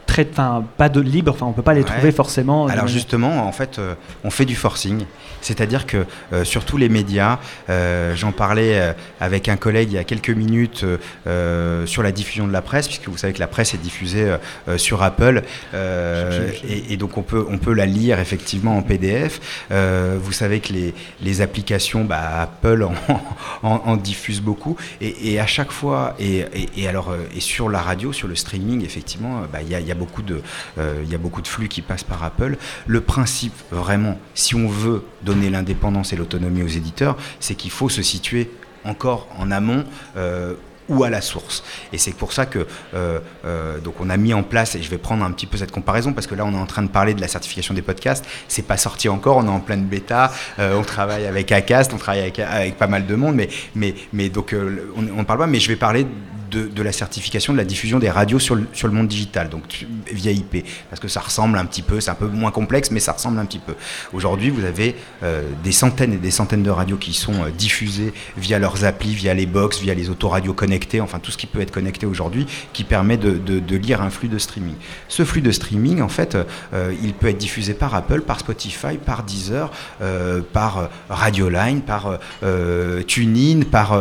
très, 0.05 0.27
enfin, 0.29 0.63
pas 0.77 0.89
de 0.89 1.01
libre, 1.01 1.31
enfin, 1.31 1.45
on 1.45 1.53
peut 1.53 1.61
pas 1.61 1.73
les 1.73 1.83
trouver 1.83 2.11
forcément. 2.11 2.67
Alors 2.67 2.87
justement, 2.87 3.47
en 3.47 3.51
fait, 3.51 3.79
on 4.23 4.29
fait 4.29 4.45
du 4.45 4.55
forcing. 4.55 5.05
C'est-à-dire 5.43 5.85
que 5.85 6.05
euh, 6.31 6.43
sur 6.43 6.65
tous 6.65 6.77
les 6.77 6.89
médias, 6.89 7.37
euh, 7.69 8.15
j'en 8.15 8.31
parlais 8.31 8.79
euh, 8.79 8.93
avec 9.19 9.49
un 9.49 9.57
collègue 9.57 9.91
il 9.91 9.95
y 9.95 9.97
a 9.97 10.03
quelques 10.03 10.29
minutes 10.29 10.85
sur 11.85 12.03
la 12.03 12.11
diffusion 12.11 12.47
de 12.47 12.53
la 12.53 12.61
presse, 12.61 12.87
puisque 12.87 13.07
vous 13.09 13.17
savez 13.17 13.33
que 13.33 13.39
la 13.39 13.47
presse 13.47 13.73
est 13.73 13.77
diffusée 13.77 14.35
sur 14.77 15.03
Apple, 15.03 15.43
et, 15.73 16.97
donc 16.97 17.17
on 17.17 17.21
peut, 17.21 17.45
on 17.49 17.57
peut 17.57 17.73
la 17.73 17.85
lire 17.85 18.19
effectivement 18.19 18.77
en 18.77 18.81
PDF. 18.81 19.41
vous 19.69 20.31
savez 20.31 20.59
que 20.59 20.71
les, 20.71 20.93
les 21.21 21.41
applications, 21.41 22.05
bah, 22.05 22.41
Apple 22.41 22.83
en, 22.83 22.93
en, 23.63 23.97
diffuse 23.97 24.41
beaucoup, 24.41 24.77
et, 25.01 25.39
à 25.39 25.47
chaque 25.47 25.71
fois, 25.71 26.15
et, 26.19 26.45
et, 26.77 26.87
alors, 26.87 27.13
et 27.35 27.39
sur 27.39 27.69
la 27.69 27.81
radio, 27.81 28.13
sur 28.13 28.27
le 28.27 28.35
streaming, 28.35 28.83
effectivement, 28.85 29.41
bah, 29.51 29.59
il 29.61 29.69
y, 29.69 29.75
a, 29.75 29.79
y, 29.79 29.91
a 29.91 29.92
beaucoup 29.93 30.21
de, 30.21 30.41
il 30.77 31.09
y 31.09 31.15
a 31.15 31.17
beaucoup 31.17 31.41
de 31.41 31.47
flux 31.47 31.67
qui 31.67 31.81
passent 31.81 32.03
par 32.03 32.23
Apple. 32.23 32.57
Le 32.87 33.01
principe, 33.01 33.53
vraiment, 33.71 34.17
si 34.33 34.55
on 34.55 34.67
veut 34.67 35.03
donner 35.23 35.49
l'indépendance 35.49 36.13
et 36.13 36.15
l'autonomie 36.15 36.63
aux 36.63 36.67
éditeurs, 36.67 37.17
c'est 37.39 37.55
qu'il 37.55 37.71
faut 37.71 37.89
se 37.89 38.01
situer 38.01 38.51
encore 38.83 39.27
en 39.37 39.51
amont. 39.51 39.85
Euh, 40.17 40.55
ou 40.89 41.05
à 41.05 41.09
la 41.09 41.21
source. 41.21 41.63
Et 41.93 41.97
c'est 41.97 42.11
pour 42.11 42.33
ça 42.33 42.45
que 42.45 42.67
euh, 42.93 43.21
euh, 43.45 43.79
donc 43.79 44.01
on 44.01 44.09
a 44.09 44.17
mis 44.17 44.33
en 44.33 44.43
place, 44.43 44.75
et 44.75 44.83
je 44.83 44.89
vais 44.89 44.97
prendre 44.97 45.23
un 45.23 45.31
petit 45.31 45.45
peu 45.45 45.57
cette 45.57 45.71
comparaison, 45.71 46.11
parce 46.11 46.27
que 46.27 46.35
là 46.35 46.43
on 46.43 46.51
est 46.51 46.57
en 46.57 46.65
train 46.65 46.83
de 46.83 46.89
parler 46.89 47.13
de 47.13 47.21
la 47.21 47.29
certification 47.29 47.73
des 47.73 47.81
podcasts, 47.81 48.25
c'est 48.49 48.67
pas 48.67 48.75
sorti 48.75 49.07
encore, 49.07 49.37
on 49.37 49.45
est 49.45 49.49
en 49.49 49.61
pleine 49.61 49.85
bêta, 49.85 50.33
on 50.57 50.81
travaille 50.81 51.25
avec 51.25 51.53
Acast, 51.53 51.93
on 51.93 51.97
travaille 51.97 52.33
avec, 52.37 52.77
pas 52.77 52.87
mal 52.87 53.05
de 53.05 53.15
monde, 53.15 53.33
mais, 53.33 53.47
mais, 53.75 53.95
mais 54.11 54.27
donc 54.27 54.53
on, 54.53 55.01
ne 55.01 55.23
parle 55.23 55.39
pas, 55.39 55.47
mais 55.47 55.61
je 55.61 55.69
vais 55.69 55.77
parler 55.77 56.05
de, 56.53 56.83
la 56.83 56.91
certification 56.91 57.53
de 57.53 57.57
la 57.57 57.65
diffusion 57.65 57.99
des 57.99 58.09
radios 58.09 58.39
sur 58.39 58.55
le, 58.55 58.67
sur 58.73 58.87
le 58.87 58.93
monde 58.93 59.07
digital, 59.07 59.49
donc 59.49 59.85
via 60.11 60.31
IP, 60.31 60.65
parce 60.89 60.99
que 60.99 61.07
ça 61.07 61.19
ressemble 61.19 61.57
un 61.57 61.65
petit 61.65 61.81
peu, 61.81 61.99
c'est 61.99 62.11
un 62.11 62.15
peu 62.15 62.27
moins 62.27 62.51
complexe, 62.51 62.91
mais 62.91 62.99
ça 62.99 63.13
ressemble 63.13 63.39
un 63.39 63.45
petit 63.45 63.59
peu. 63.59 63.73
Aujourd'hui, 64.13 64.49
vous 64.49 64.65
avez 64.65 64.95
euh, 65.23 65.43
des 65.63 65.71
centaines 65.71 66.13
et 66.13 66.17
des 66.17 66.31
centaines 66.31 66.63
de 66.63 66.69
radios 66.69 66.97
qui 66.97 67.13
sont 67.13 67.33
euh, 67.33 67.49
diffusées 67.49 68.13
via 68.37 68.59
leurs 68.59 68.85
applis, 68.85 69.13
via 69.13 69.33
les 69.33 69.45
box, 69.45 69.79
via 69.79 69.93
les 69.93 70.09
autoradios 70.09 70.53
connectées, 70.53 71.01
enfin 71.01 71.19
tout 71.19 71.31
ce 71.31 71.37
qui 71.37 71.47
peut 71.47 71.61
être 71.61 71.71
connecté 71.71 72.05
aujourd'hui, 72.05 72.45
qui 72.73 72.83
permet 72.83 73.17
de, 73.17 73.37
de, 73.37 73.75
lire 73.75 74.01
un 74.01 74.09
flux 74.09 74.27
de 74.27 74.37
streaming. 74.37 74.75
Ce 75.07 75.25
flux 75.25 75.41
de 75.41 75.51
streaming, 75.51 76.01
en 76.01 76.07
fait, 76.07 76.37
euh, 76.73 76.93
il 77.01 77.13
peut 77.13 77.27
être 77.27 77.37
diffusé 77.37 77.73
par 77.73 77.95
Apple, 77.95 78.21
par 78.21 78.39
Spotify, 78.39 78.97
par 79.03 79.23
Deezer, 79.23 79.71
par 80.53 80.89
Radioline, 81.09 81.81
par 81.81 82.19
TuneIn, 83.07 83.63
par 83.63 83.99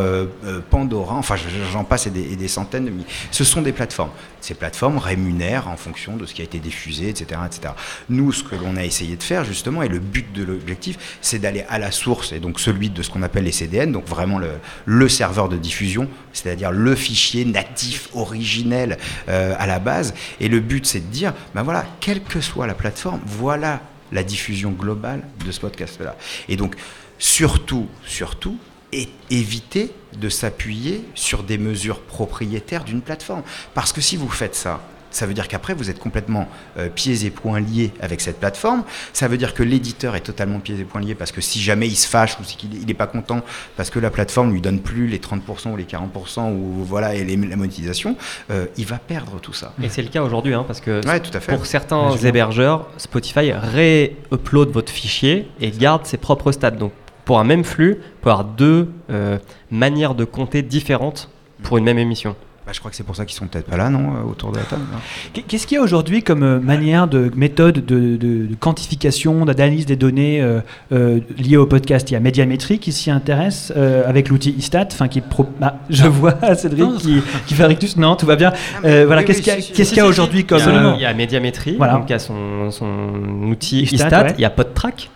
Pandora, 0.69 1.15
enfin 1.15 1.35
j'en 1.71 1.83
passe 1.83 2.07
et 2.07 2.09
des 2.09 2.42
centaines 2.47 2.85
de 2.85 2.89
milliers. 2.91 3.05
Ce 3.31 3.43
sont 3.43 3.61
des 3.61 3.71
plateformes. 3.71 4.11
Ces 4.41 4.55
plateformes 4.55 4.97
rémunèrent 4.97 5.69
en 5.69 5.77
fonction 5.77 6.17
de 6.17 6.25
ce 6.25 6.33
qui 6.33 6.41
a 6.41 6.43
été 6.43 6.59
diffusé, 6.59 7.09
etc. 7.09 7.39
etc. 7.45 7.73
Nous, 8.09 8.31
ce 8.33 8.43
que 8.43 8.55
l'on 8.55 8.75
a 8.75 8.83
essayé 8.83 9.15
de 9.15 9.23
faire, 9.23 9.45
justement, 9.45 9.83
et 9.83 9.87
le 9.87 9.99
but 9.99 10.33
de 10.33 10.43
l'objectif, 10.43 11.17
c'est 11.21 11.39
d'aller 11.39 11.63
à 11.69 11.79
la 11.79 11.91
source, 11.91 12.33
et 12.33 12.39
donc 12.39 12.59
celui 12.59 12.89
de 12.89 13.01
ce 13.01 13.09
qu'on 13.09 13.23
appelle 13.23 13.45
les 13.45 13.51
CDN, 13.51 13.91
donc 13.91 14.05
vraiment 14.05 14.39
le, 14.39 14.51
le 14.85 15.07
serveur 15.07 15.47
de 15.47 15.57
diffusion, 15.57 16.09
c'est-à-dire 16.33 16.71
le 16.71 16.95
fichier 16.95 17.45
natif, 17.45 18.09
originel 18.13 18.97
euh, 19.29 19.55
à 19.57 19.67
la 19.67 19.79
base. 19.79 20.13
Et 20.39 20.49
le 20.49 20.59
but, 20.59 20.85
c'est 20.85 20.99
de 20.99 21.11
dire, 21.11 21.33
ben 21.55 21.63
voilà, 21.63 21.85
quelle 21.99 22.21
que 22.21 22.41
soit 22.41 22.67
la 22.67 22.73
plateforme, 22.73 23.21
voilà 23.25 23.81
la 24.11 24.23
diffusion 24.23 24.71
globale 24.71 25.23
de 25.45 25.51
ce 25.51 25.59
podcast-là. 25.59 26.15
Et 26.49 26.55
donc, 26.55 26.75
surtout, 27.17 27.87
surtout, 28.05 28.57
et 28.93 29.09
éviter 29.29 29.91
de 30.17 30.29
s'appuyer 30.29 31.03
sur 31.15 31.43
des 31.43 31.57
mesures 31.57 32.01
propriétaires 32.01 32.83
d'une 32.83 33.01
plateforme. 33.01 33.43
Parce 33.73 33.91
que 33.91 34.01
si 34.01 34.15
vous 34.15 34.29
faites 34.29 34.55
ça, 34.55 34.79
ça 35.13 35.27
veut 35.27 35.33
dire 35.33 35.47
qu'après, 35.47 35.73
vous 35.73 35.89
êtes 35.89 35.99
complètement 35.99 36.47
euh, 36.77 36.89
pieds 36.89 37.25
et 37.25 37.29
poings 37.29 37.59
liés 37.59 37.91
avec 38.01 38.19
cette 38.19 38.39
plateforme. 38.39 38.83
Ça 39.13 39.27
veut 39.27 39.37
dire 39.37 39.53
que 39.53 39.63
l'éditeur 39.63 40.15
est 40.15 40.21
totalement 40.21 40.59
pieds 40.59 40.79
et 40.79 40.83
poings 40.83 41.01
liés 41.01 41.15
parce 41.15 41.31
que 41.31 41.39
si 41.39 41.61
jamais 41.61 41.87
il 41.87 41.95
se 41.95 42.07
fâche 42.07 42.37
ou 42.39 42.43
qu'il 42.43 42.85
n'est 42.85 42.93
pas 42.93 43.07
content 43.07 43.41
parce 43.77 43.89
que 43.89 43.99
la 43.99 44.09
plateforme 44.09 44.51
lui 44.51 44.61
donne 44.61 44.79
plus 44.79 45.07
les 45.07 45.19
30% 45.19 45.71
ou 45.71 45.77
les 45.77 45.83
40% 45.83 46.51
ou 46.53 46.83
voilà, 46.83 47.13
et 47.15 47.23
la 47.23 47.55
monétisation, 47.55 48.17
euh, 48.49 48.65
il 48.77 48.85
va 48.85 48.97
perdre 48.97 49.39
tout 49.39 49.53
ça. 49.53 49.73
Et 49.81 49.89
c'est 49.89 50.01
le 50.01 50.09
cas 50.09 50.23
aujourd'hui, 50.23 50.53
hein, 50.53 50.63
parce 50.65 50.81
que 50.81 51.05
ouais, 51.05 51.19
tout 51.19 51.35
à 51.35 51.39
fait. 51.39 51.53
pour 51.53 51.65
certains 51.65 52.15
hébergeurs, 52.17 52.89
Spotify 52.97 53.51
ré-upload 53.51 54.71
votre 54.71 54.91
fichier 54.91 55.47
et 55.61 55.69
garde 55.69 56.05
ses 56.05 56.17
propres 56.17 56.51
stats. 56.51 56.71
Donc 56.71 56.91
pour 57.25 57.39
un 57.39 57.43
même 57.43 57.63
flux, 57.63 57.99
pouvez 58.21 58.31
avoir 58.31 58.45
deux 58.45 58.89
euh, 59.09 59.37
manières 59.71 60.15
de 60.15 60.25
compter 60.25 60.61
différentes 60.61 61.29
pour 61.63 61.77
une 61.77 61.85
même 61.85 61.99
émission. 61.99 62.35
Bah, 62.65 62.71
je 62.71 62.79
crois 62.79 62.89
que 62.89 62.95
c'est 62.95 63.03
pour 63.03 63.15
ça 63.15 63.25
qu'ils 63.25 63.35
sont 63.35 63.47
peut-être 63.47 63.65
pas 63.65 63.75
là, 63.75 63.89
non, 63.89 64.15
euh, 64.15 64.29
autour 64.29 64.53
de 64.53 64.57
la 64.57 64.63
table. 64.63 64.83
Qu'est-ce 65.33 65.67
qu'il 65.67 65.75
y 65.75 65.79
a 65.79 65.83
aujourd'hui 65.83 66.23
comme 66.23 66.43
euh, 66.43 66.59
manière 66.61 67.09
de 67.09 67.29
méthode 67.35 67.85
de, 67.85 68.47
quantification, 68.57 69.43
d'analyse 69.43 69.85
des 69.85 69.97
données 69.97 70.41
euh, 70.41 71.19
liées 71.37 71.57
au 71.57 71.65
podcast? 71.65 72.09
Il 72.09 72.13
y 72.13 72.17
a 72.17 72.21
Médiamétrie 72.21 72.79
qui 72.79 72.93
s'y 72.93 73.11
intéresse 73.11 73.73
avec 74.05 74.29
l'outil 74.29 74.51
Istat, 74.51 74.87
enfin 74.93 75.09
qui 75.09 75.19
pro... 75.19 75.45
Ah, 75.61 75.75
je 75.89 76.07
vois 76.07 76.35
Cédric 76.55 76.97
qui, 76.99 77.21
qui 77.47 77.53
fait 77.53 77.65
rictus. 77.65 77.97
Non, 77.97 78.15
tout 78.15 78.25
va 78.25 78.37
bien. 78.37 78.53
voilà, 78.81 79.25
qu'est-ce 79.25 79.41
qu'il 79.41 79.97
y 79.97 79.99
a, 79.99 80.05
aujourd'hui 80.05 80.45
comme 80.45 80.61
Il 80.95 81.01
y 81.01 81.05
a 81.05 81.13
Médiamétrie, 81.13 81.75
voilà. 81.77 82.01
qui 82.07 82.13
a 82.13 82.19
son, 82.19 82.71
son 82.71 82.87
outil 83.43 83.81
Istat. 83.81 84.35
Il 84.37 84.41
y 84.41 84.45
a 84.45 84.49
PodTrack 84.49 85.09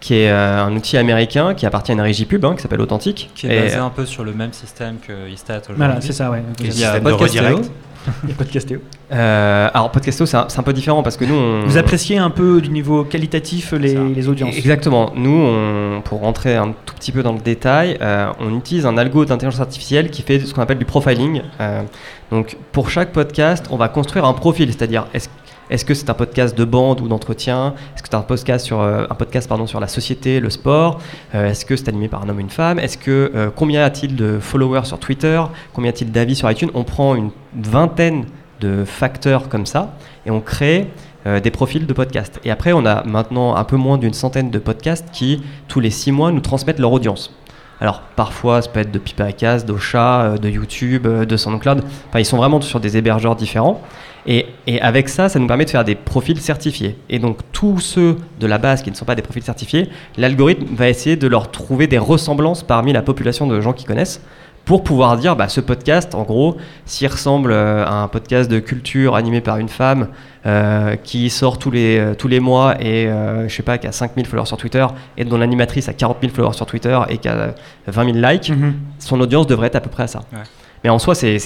qui 0.00 0.14
est 0.14 0.30
euh, 0.30 0.64
un 0.64 0.74
outil 0.74 0.96
américain 0.96 1.54
qui 1.54 1.66
appartient 1.66 1.92
à 1.92 1.94
une 1.94 2.00
régie 2.00 2.26
pub 2.26 2.44
hein, 2.44 2.54
qui 2.54 2.62
s'appelle 2.62 2.80
Authentique. 2.80 3.30
Qui 3.34 3.46
est 3.46 3.62
basé 3.62 3.76
un 3.76 3.90
peu 3.90 4.06
sur 4.06 4.24
le 4.24 4.32
même 4.32 4.52
système 4.52 4.96
que 4.98 5.28
Istat 5.28 5.58
aujourd'hui. 5.58 5.76
Voilà, 5.76 6.00
c'est 6.00 6.12
ça, 6.12 6.30
ouais. 6.30 6.42
Il 6.60 6.78
y 6.78 6.84
a 6.84 7.00
Podcastéo. 7.00 7.60
Il 8.24 8.30
y 8.30 8.32
a 8.32 8.34
Podcastéo. 8.36 8.80
Euh, 9.12 9.68
alors 9.72 9.90
Podcastéo, 9.90 10.26
c'est 10.26 10.36
un, 10.36 10.46
un, 10.56 10.62
peu 10.62 10.72
différent 10.72 11.02
parce 11.02 11.16
que 11.16 11.24
nous... 11.24 11.34
On... 11.34 11.66
Vous 11.66 11.76
appréciez 11.76 12.18
un 12.18 12.30
peu 12.30 12.60
du 12.60 12.70
niveau 12.70 13.04
qualitatif 13.04 13.72
les, 13.72 13.94
les 13.94 14.28
audiences 14.28 14.56
Exactement. 14.56 15.12
Nous, 15.14 15.30
on, 15.30 16.00
pour 16.02 16.20
rentrer 16.20 16.56
un 16.56 16.74
tout 16.86 16.94
petit 16.94 17.12
peu 17.12 17.22
dans 17.22 17.32
le 17.32 17.40
détail, 17.40 17.98
euh, 18.00 18.30
on 18.40 18.56
utilise 18.56 18.86
un 18.86 18.96
algo 18.96 19.24
d'intelligence 19.24 19.60
artificielle 19.60 20.10
qui 20.10 20.22
fait 20.22 20.40
ce 20.40 20.54
qu'on 20.54 20.62
appelle 20.62 20.78
du 20.78 20.84
profiling. 20.84 21.42
Euh, 21.60 21.82
donc 22.30 22.56
pour 22.72 22.90
chaque 22.90 23.12
podcast, 23.12 23.66
on 23.70 23.76
va 23.76 23.88
construire 23.88 24.24
un 24.24 24.34
profil, 24.34 24.68
c'est-à-dire 24.68 25.06
est-ce 25.14 25.28
est-ce 25.70 25.84
que 25.84 25.94
c'est 25.94 26.08
un 26.08 26.14
podcast 26.14 26.56
de 26.56 26.64
bande 26.64 27.00
ou 27.00 27.08
d'entretien? 27.08 27.74
Est-ce 27.94 28.02
que 28.02 28.08
c'est 28.10 28.16
un 28.16 28.22
podcast 28.22 28.64
sur 28.64 28.80
euh, 28.80 29.04
un 29.08 29.14
podcast 29.14 29.48
pardon 29.48 29.66
sur 29.66 29.80
la 29.80 29.88
société, 29.88 30.40
le 30.40 30.48
sport? 30.48 31.00
Euh, 31.34 31.50
Est-ce 31.50 31.66
que 31.66 31.76
c'est 31.76 31.88
animé 31.88 32.08
par 32.08 32.22
un 32.22 32.28
homme 32.28 32.38
ou 32.38 32.40
une 32.40 32.48
femme? 32.48 32.78
Est-ce 32.78 32.96
que 32.96 33.32
euh, 33.34 33.50
combien 33.54 33.84
a-t-il 33.84 34.16
de 34.16 34.38
followers 34.40 34.86
sur 34.86 34.98
Twitter? 34.98 35.42
Combien 35.74 35.90
a-t-il 35.90 36.10
d'avis 36.10 36.36
sur 36.36 36.50
iTunes? 36.50 36.70
On 36.72 36.84
prend 36.84 37.14
une 37.14 37.30
vingtaine 37.54 38.24
de 38.60 38.84
facteurs 38.84 39.48
comme 39.48 39.66
ça 39.66 39.94
et 40.26 40.30
on 40.30 40.40
crée 40.40 40.88
des 41.42 41.50
profils 41.50 41.86
de 41.86 41.92
podcasts. 41.92 42.40
Et 42.44 42.50
après, 42.50 42.72
on 42.72 42.86
a 42.86 43.04
maintenant 43.04 43.54
un 43.54 43.64
peu 43.64 43.76
moins 43.76 43.98
d'une 43.98 44.14
centaine 44.14 44.50
de 44.50 44.58
podcasts 44.58 45.10
qui, 45.12 45.42
tous 45.66 45.78
les 45.78 45.90
six 45.90 46.10
mois, 46.10 46.32
nous 46.32 46.40
transmettent 46.40 46.78
leur 46.78 46.92
audience. 46.92 47.34
Alors 47.80 48.00
parfois, 48.16 48.62
ça 48.62 48.70
peut 48.70 48.80
être 48.80 48.90
de 48.90 48.98
Pipacast, 48.98 49.66
d'Ocha, 49.66 50.36
de 50.40 50.48
YouTube, 50.48 51.06
de 51.06 51.36
SoundCloud. 51.36 51.82
Enfin, 52.08 52.18
ils 52.18 52.24
sont 52.24 52.38
vraiment 52.38 52.60
sur 52.62 52.80
des 52.80 52.96
hébergeurs 52.96 53.36
différents. 53.36 53.82
Et, 54.30 54.46
avec 54.82 55.08
ça, 55.08 55.30
ça 55.30 55.38
nous 55.38 55.46
permet 55.46 55.64
de 55.64 55.70
faire 55.70 55.84
des 55.84 55.94
profils 55.94 56.38
certifiés. 56.38 56.96
Et 57.08 57.18
donc 57.18 57.38
tous 57.50 57.80
ceux 57.80 58.18
de 58.38 58.46
la 58.46 58.58
base 58.58 58.82
qui 58.82 58.90
ne 58.90 58.94
sont 58.94 59.06
pas 59.06 59.14
des 59.14 59.22
profils 59.22 59.42
certifiés, 59.42 59.88
l'algorithme 60.18 60.66
va 60.74 60.90
essayer 60.90 61.16
de 61.16 61.26
leur 61.26 61.50
trouver 61.50 61.86
des 61.86 61.96
ressemblances 61.96 62.62
parmi 62.62 62.92
la 62.92 63.00
population 63.00 63.46
de 63.46 63.58
gens 63.62 63.72
qui 63.72 63.86
connaissent 63.86 64.20
pour 64.66 64.84
pouvoir 64.84 65.16
dire 65.16 65.34
bah, 65.34 65.48
ce 65.48 65.62
podcast, 65.62 66.14
en 66.14 66.24
gros, 66.24 66.58
s'il 66.84 67.08
ressemble 67.08 67.52
euh, 67.52 67.86
à 67.86 68.02
un 68.02 68.08
podcast 68.08 68.50
de 68.50 68.58
culture 68.58 69.14
animé 69.14 69.40
par 69.40 69.56
une 69.56 69.70
femme 69.70 70.08
euh, 70.44 70.96
qui 70.96 71.30
sort 71.30 71.58
tous 71.58 71.70
les, 71.70 71.98
euh, 71.98 72.14
tous 72.14 72.28
les 72.28 72.38
mois 72.38 72.76
et 72.78 73.08
je 73.46 73.54
sais 73.54 73.62
pas, 73.62 73.78
qui 73.78 73.86
a 73.86 73.92
5000 73.92 74.26
followers 74.26 74.44
sur 74.44 74.58
Twitter 74.58 74.86
et 75.16 75.24
dont 75.24 75.38
l'animatrice 75.38 75.88
a 75.88 75.94
40 75.94 76.18
000 76.20 76.34
followers 76.34 76.52
sur 76.52 76.66
Twitter 76.66 76.98
et 77.08 77.16
qui 77.16 77.28
a 77.28 77.54
20 77.86 78.12
000 78.12 78.30
likes, 78.30 78.50
mm-hmm. 78.50 78.72
son 78.98 79.18
audience 79.22 79.46
devrait 79.46 79.68
être 79.68 79.76
à 79.76 79.80
peu 79.80 79.88
près 79.88 80.02
à 80.02 80.06
ça. 80.06 80.20
Mais 80.84 80.90
en 80.90 80.98
soi, 80.98 81.14
c'est 81.14 81.38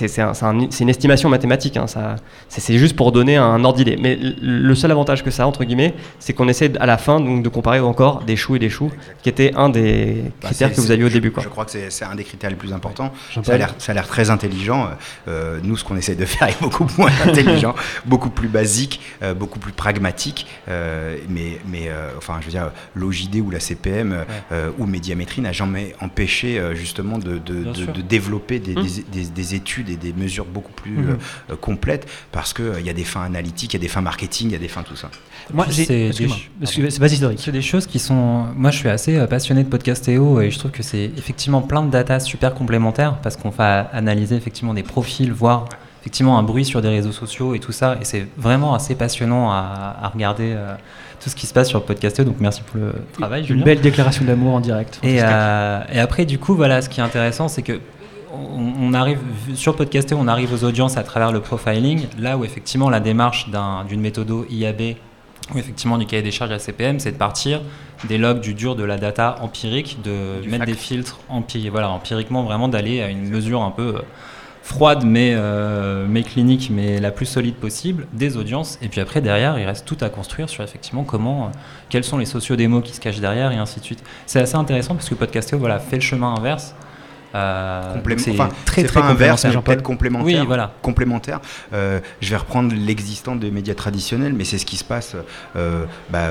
une 0.80 0.88
estimation 0.88 1.28
mathématique. 1.28 1.76
Hein, 1.76 1.86
c'est 2.48 2.78
juste 2.78 2.96
pour 2.96 3.12
donner 3.12 3.36
un 3.36 3.64
ordre 3.64 3.78
d'idée. 3.78 3.96
Mais 4.00 4.18
le 4.40 4.74
seul 4.74 4.90
avantage 4.90 5.22
que 5.24 5.30
ça 5.30 5.44
a, 5.44 5.46
entre 5.46 5.64
guillemets, 5.64 5.94
c'est 6.18 6.32
qu'on 6.32 6.48
essaie 6.48 6.72
à 6.78 6.86
la 6.86 6.98
fin 6.98 7.20
donc, 7.20 7.42
de 7.42 7.48
comparer 7.48 7.80
encore 7.80 8.22
des 8.24 8.36
choux 8.36 8.56
et 8.56 8.58
des 8.58 8.70
choux, 8.70 8.90
qui 9.22 9.28
était 9.28 9.52
un 9.54 9.68
des 9.68 10.24
bah, 10.42 10.48
critères 10.48 10.72
que 10.72 10.80
vous 10.80 10.90
aviez 10.90 11.04
au 11.04 11.08
début. 11.08 11.30
Quoi. 11.30 11.42
Je 11.42 11.48
crois 11.48 11.64
que 11.64 11.72
c'est 11.88 12.04
un 12.04 12.14
des 12.14 12.24
critères 12.24 12.50
les 12.50 12.56
plus 12.56 12.72
importants. 12.72 13.12
Ça 13.42 13.54
a 13.54 13.94
l'air 13.94 14.06
très 14.06 14.30
intelligent. 14.30 14.88
Euh, 15.28 15.60
nous, 15.62 15.76
ce 15.76 15.84
qu'on 15.84 15.96
essaie 15.96 16.14
de 16.14 16.24
faire 16.24 16.48
est 16.48 16.60
beaucoup 16.60 16.86
moins 16.98 17.10
intelligent, 17.26 17.74
beaucoup 18.04 18.30
plus 18.30 18.48
basique, 18.48 19.00
euh, 19.22 19.34
beaucoup 19.34 19.58
plus 19.58 19.72
pragmatique. 19.72 20.46
Euh, 20.68 21.16
mais, 21.28 21.58
mais 21.66 21.90
enfin, 22.16 22.38
je 22.40 22.46
veux 22.46 22.52
dire, 22.52 22.70
l'OJD 22.94 23.36
ou 23.36 23.50
la 23.50 23.60
CPM 23.60 24.24
ou 24.78 24.86
Médiamétrie 24.86 25.40
n'a 25.40 25.52
jamais 25.52 25.94
empêché 26.00 26.60
justement 26.74 27.18
de, 27.18 27.38
de, 27.38 27.64
de, 27.64 28.02
développer 28.02 28.58
des, 28.58 28.76
hum. 28.76 28.86
des 29.12 29.21
des, 29.21 29.21
études 29.54 29.88
et 29.90 29.96
des 29.96 30.12
mesures 30.12 30.44
beaucoup 30.44 30.72
plus 30.72 30.98
mhm. 30.98 31.18
euh, 31.50 31.56
complètes 31.56 32.08
parce 32.30 32.52
qu'il 32.52 32.72
il 32.78 32.86
y 32.86 32.90
a 32.90 32.94
des 32.94 33.04
fins 33.04 33.22
analytiques, 33.22 33.74
il 33.74 33.76
y 33.76 33.80
a 33.80 33.82
des 33.82 33.88
fins 33.88 34.00
marketing, 34.00 34.48
il 34.48 34.52
y 34.52 34.56
a 34.56 34.58
des 34.58 34.68
fins 34.68 34.82
tout 34.82 34.96
ça. 34.96 35.10
Moi, 35.52 35.66
c'est 35.70 35.86
des, 35.86 36.12
c'est 37.36 37.52
des 37.52 37.62
choses 37.62 37.86
qui 37.86 37.98
sont. 37.98 38.46
Moi, 38.54 38.70
je 38.70 38.78
suis 38.78 38.88
assez 38.88 39.16
euh, 39.16 39.26
passionné 39.26 39.64
de 39.64 39.68
podcastéo 39.68 40.40
et 40.40 40.50
je 40.50 40.58
trouve 40.58 40.70
que 40.70 40.82
c'est 40.82 41.10
effectivement 41.16 41.62
plein 41.62 41.82
de 41.82 41.90
data 41.90 42.20
super 42.20 42.54
complémentaires 42.54 43.18
parce 43.22 43.36
qu'on 43.36 43.50
va 43.50 43.80
analyser 43.92 44.36
effectivement 44.36 44.74
des 44.74 44.82
profils, 44.82 45.32
voir 45.32 45.68
effectivement 46.00 46.38
un 46.38 46.42
bruit 46.42 46.64
sur 46.64 46.82
des 46.82 46.88
réseaux 46.88 47.12
sociaux 47.12 47.54
et 47.54 47.60
tout 47.60 47.72
ça. 47.72 47.96
Et 48.00 48.04
c'est 48.04 48.26
vraiment 48.36 48.74
assez 48.74 48.94
passionnant 48.94 49.50
à, 49.50 50.10
regarder. 50.12 50.52
Euh, 50.52 50.74
tout 51.22 51.30
ce 51.30 51.36
qui 51.36 51.46
se 51.46 51.54
passe 51.54 51.68
sur 51.68 51.84
Podcastéo. 51.84 52.24
Donc 52.24 52.40
merci 52.40 52.62
pour 52.62 52.80
le 52.80 52.94
travail, 53.12 53.46
Une 53.48 53.62
belle 53.62 53.80
déclaration 53.80 54.24
d'amour 54.24 54.54
en 54.54 54.60
direct. 54.60 54.98
Et, 55.04 55.18
et, 55.18 55.20
après, 55.20 56.24
du 56.24 56.40
coup, 56.40 56.56
voilà, 56.56 56.82
ce 56.82 56.88
qui 56.88 56.98
est 56.98 57.02
intéressant, 57.04 57.46
c'est 57.46 57.62
que 57.62 57.78
on, 58.32 58.94
arrive 58.94 59.20
sur 59.54 59.76
Podcasté, 59.76 60.14
on 60.14 60.28
arrive 60.28 60.52
aux 60.52 60.64
audiences 60.64 60.96
à 60.96 61.02
travers 61.02 61.32
le 61.32 61.40
profiling, 61.40 62.06
là 62.18 62.36
où 62.36 62.44
effectivement 62.44 62.90
la 62.90 63.00
démarche 63.00 63.48
d'une 63.88 64.00
méthode 64.00 64.30
IAB 64.50 64.96
ou 65.54 65.58
effectivement 65.58 65.98
du 65.98 66.06
cahier 66.06 66.22
des 66.22 66.30
charges 66.30 66.52
ACPM, 66.52 66.98
c'est 66.98 67.12
de 67.12 67.16
partir 67.16 67.60
des 68.08 68.18
logs 68.18 68.40
du 68.40 68.54
dur 68.54 68.76
de 68.76 68.84
la 68.84 68.96
data 68.96 69.36
empirique, 69.40 69.98
de 70.02 70.46
mettre 70.48 70.64
des 70.64 70.74
filtres 70.74 71.20
voilà, 71.70 71.90
empiriquement, 71.90 72.42
vraiment 72.42 72.68
d'aller 72.68 73.02
à 73.02 73.08
une 73.08 73.28
mesure 73.28 73.62
un 73.62 73.70
peu 73.70 73.96
euh, 73.96 74.02
froide 74.62 75.02
mais, 75.04 75.32
euh, 75.34 76.06
mais 76.08 76.22
clinique, 76.22 76.70
mais 76.72 77.00
la 77.00 77.10
plus 77.10 77.26
solide 77.26 77.56
possible, 77.56 78.06
des 78.12 78.36
audiences. 78.36 78.78
Et 78.82 78.88
puis 78.88 79.00
après, 79.00 79.20
derrière, 79.20 79.58
il 79.58 79.64
reste 79.64 79.84
tout 79.84 79.98
à 80.00 80.08
construire 80.08 80.48
sur 80.48 80.62
effectivement 80.64 81.04
comment, 81.04 81.46
euh, 81.46 81.48
quels 81.88 82.04
sont 82.04 82.18
les 82.18 82.26
sociodémos 82.26 82.82
qui 82.82 82.94
se 82.94 83.00
cachent 83.00 83.20
derrière 83.20 83.52
et 83.52 83.56
ainsi 83.56 83.80
de 83.80 83.84
suite. 83.84 84.02
C'est 84.26 84.40
assez 84.40 84.56
intéressant 84.56 84.94
parce 84.94 85.08
que 85.08 85.14
Podcastéo 85.14 85.58
voilà, 85.58 85.78
fait 85.78 85.96
le 85.96 86.02
chemin 86.02 86.34
inverse. 86.34 86.74
Euh, 87.34 87.94
enfin, 88.30 88.48
très 88.64 88.84
très 88.84 89.00
inverse, 89.00 89.44
mais 89.44 89.76
complémentaire. 89.78 90.40
Oui, 90.40 90.46
voilà. 90.46 90.74
complémentaire. 90.82 91.40
Euh, 91.72 92.00
je 92.20 92.30
vais 92.30 92.36
reprendre 92.36 92.74
l'existant 92.74 93.36
des 93.36 93.50
médias 93.50 93.74
traditionnels, 93.74 94.32
mais 94.34 94.44
c'est 94.44 94.58
ce 94.58 94.66
qui 94.66 94.76
se 94.76 94.84
passe 94.84 95.16
euh, 95.56 95.84
bah, 96.10 96.30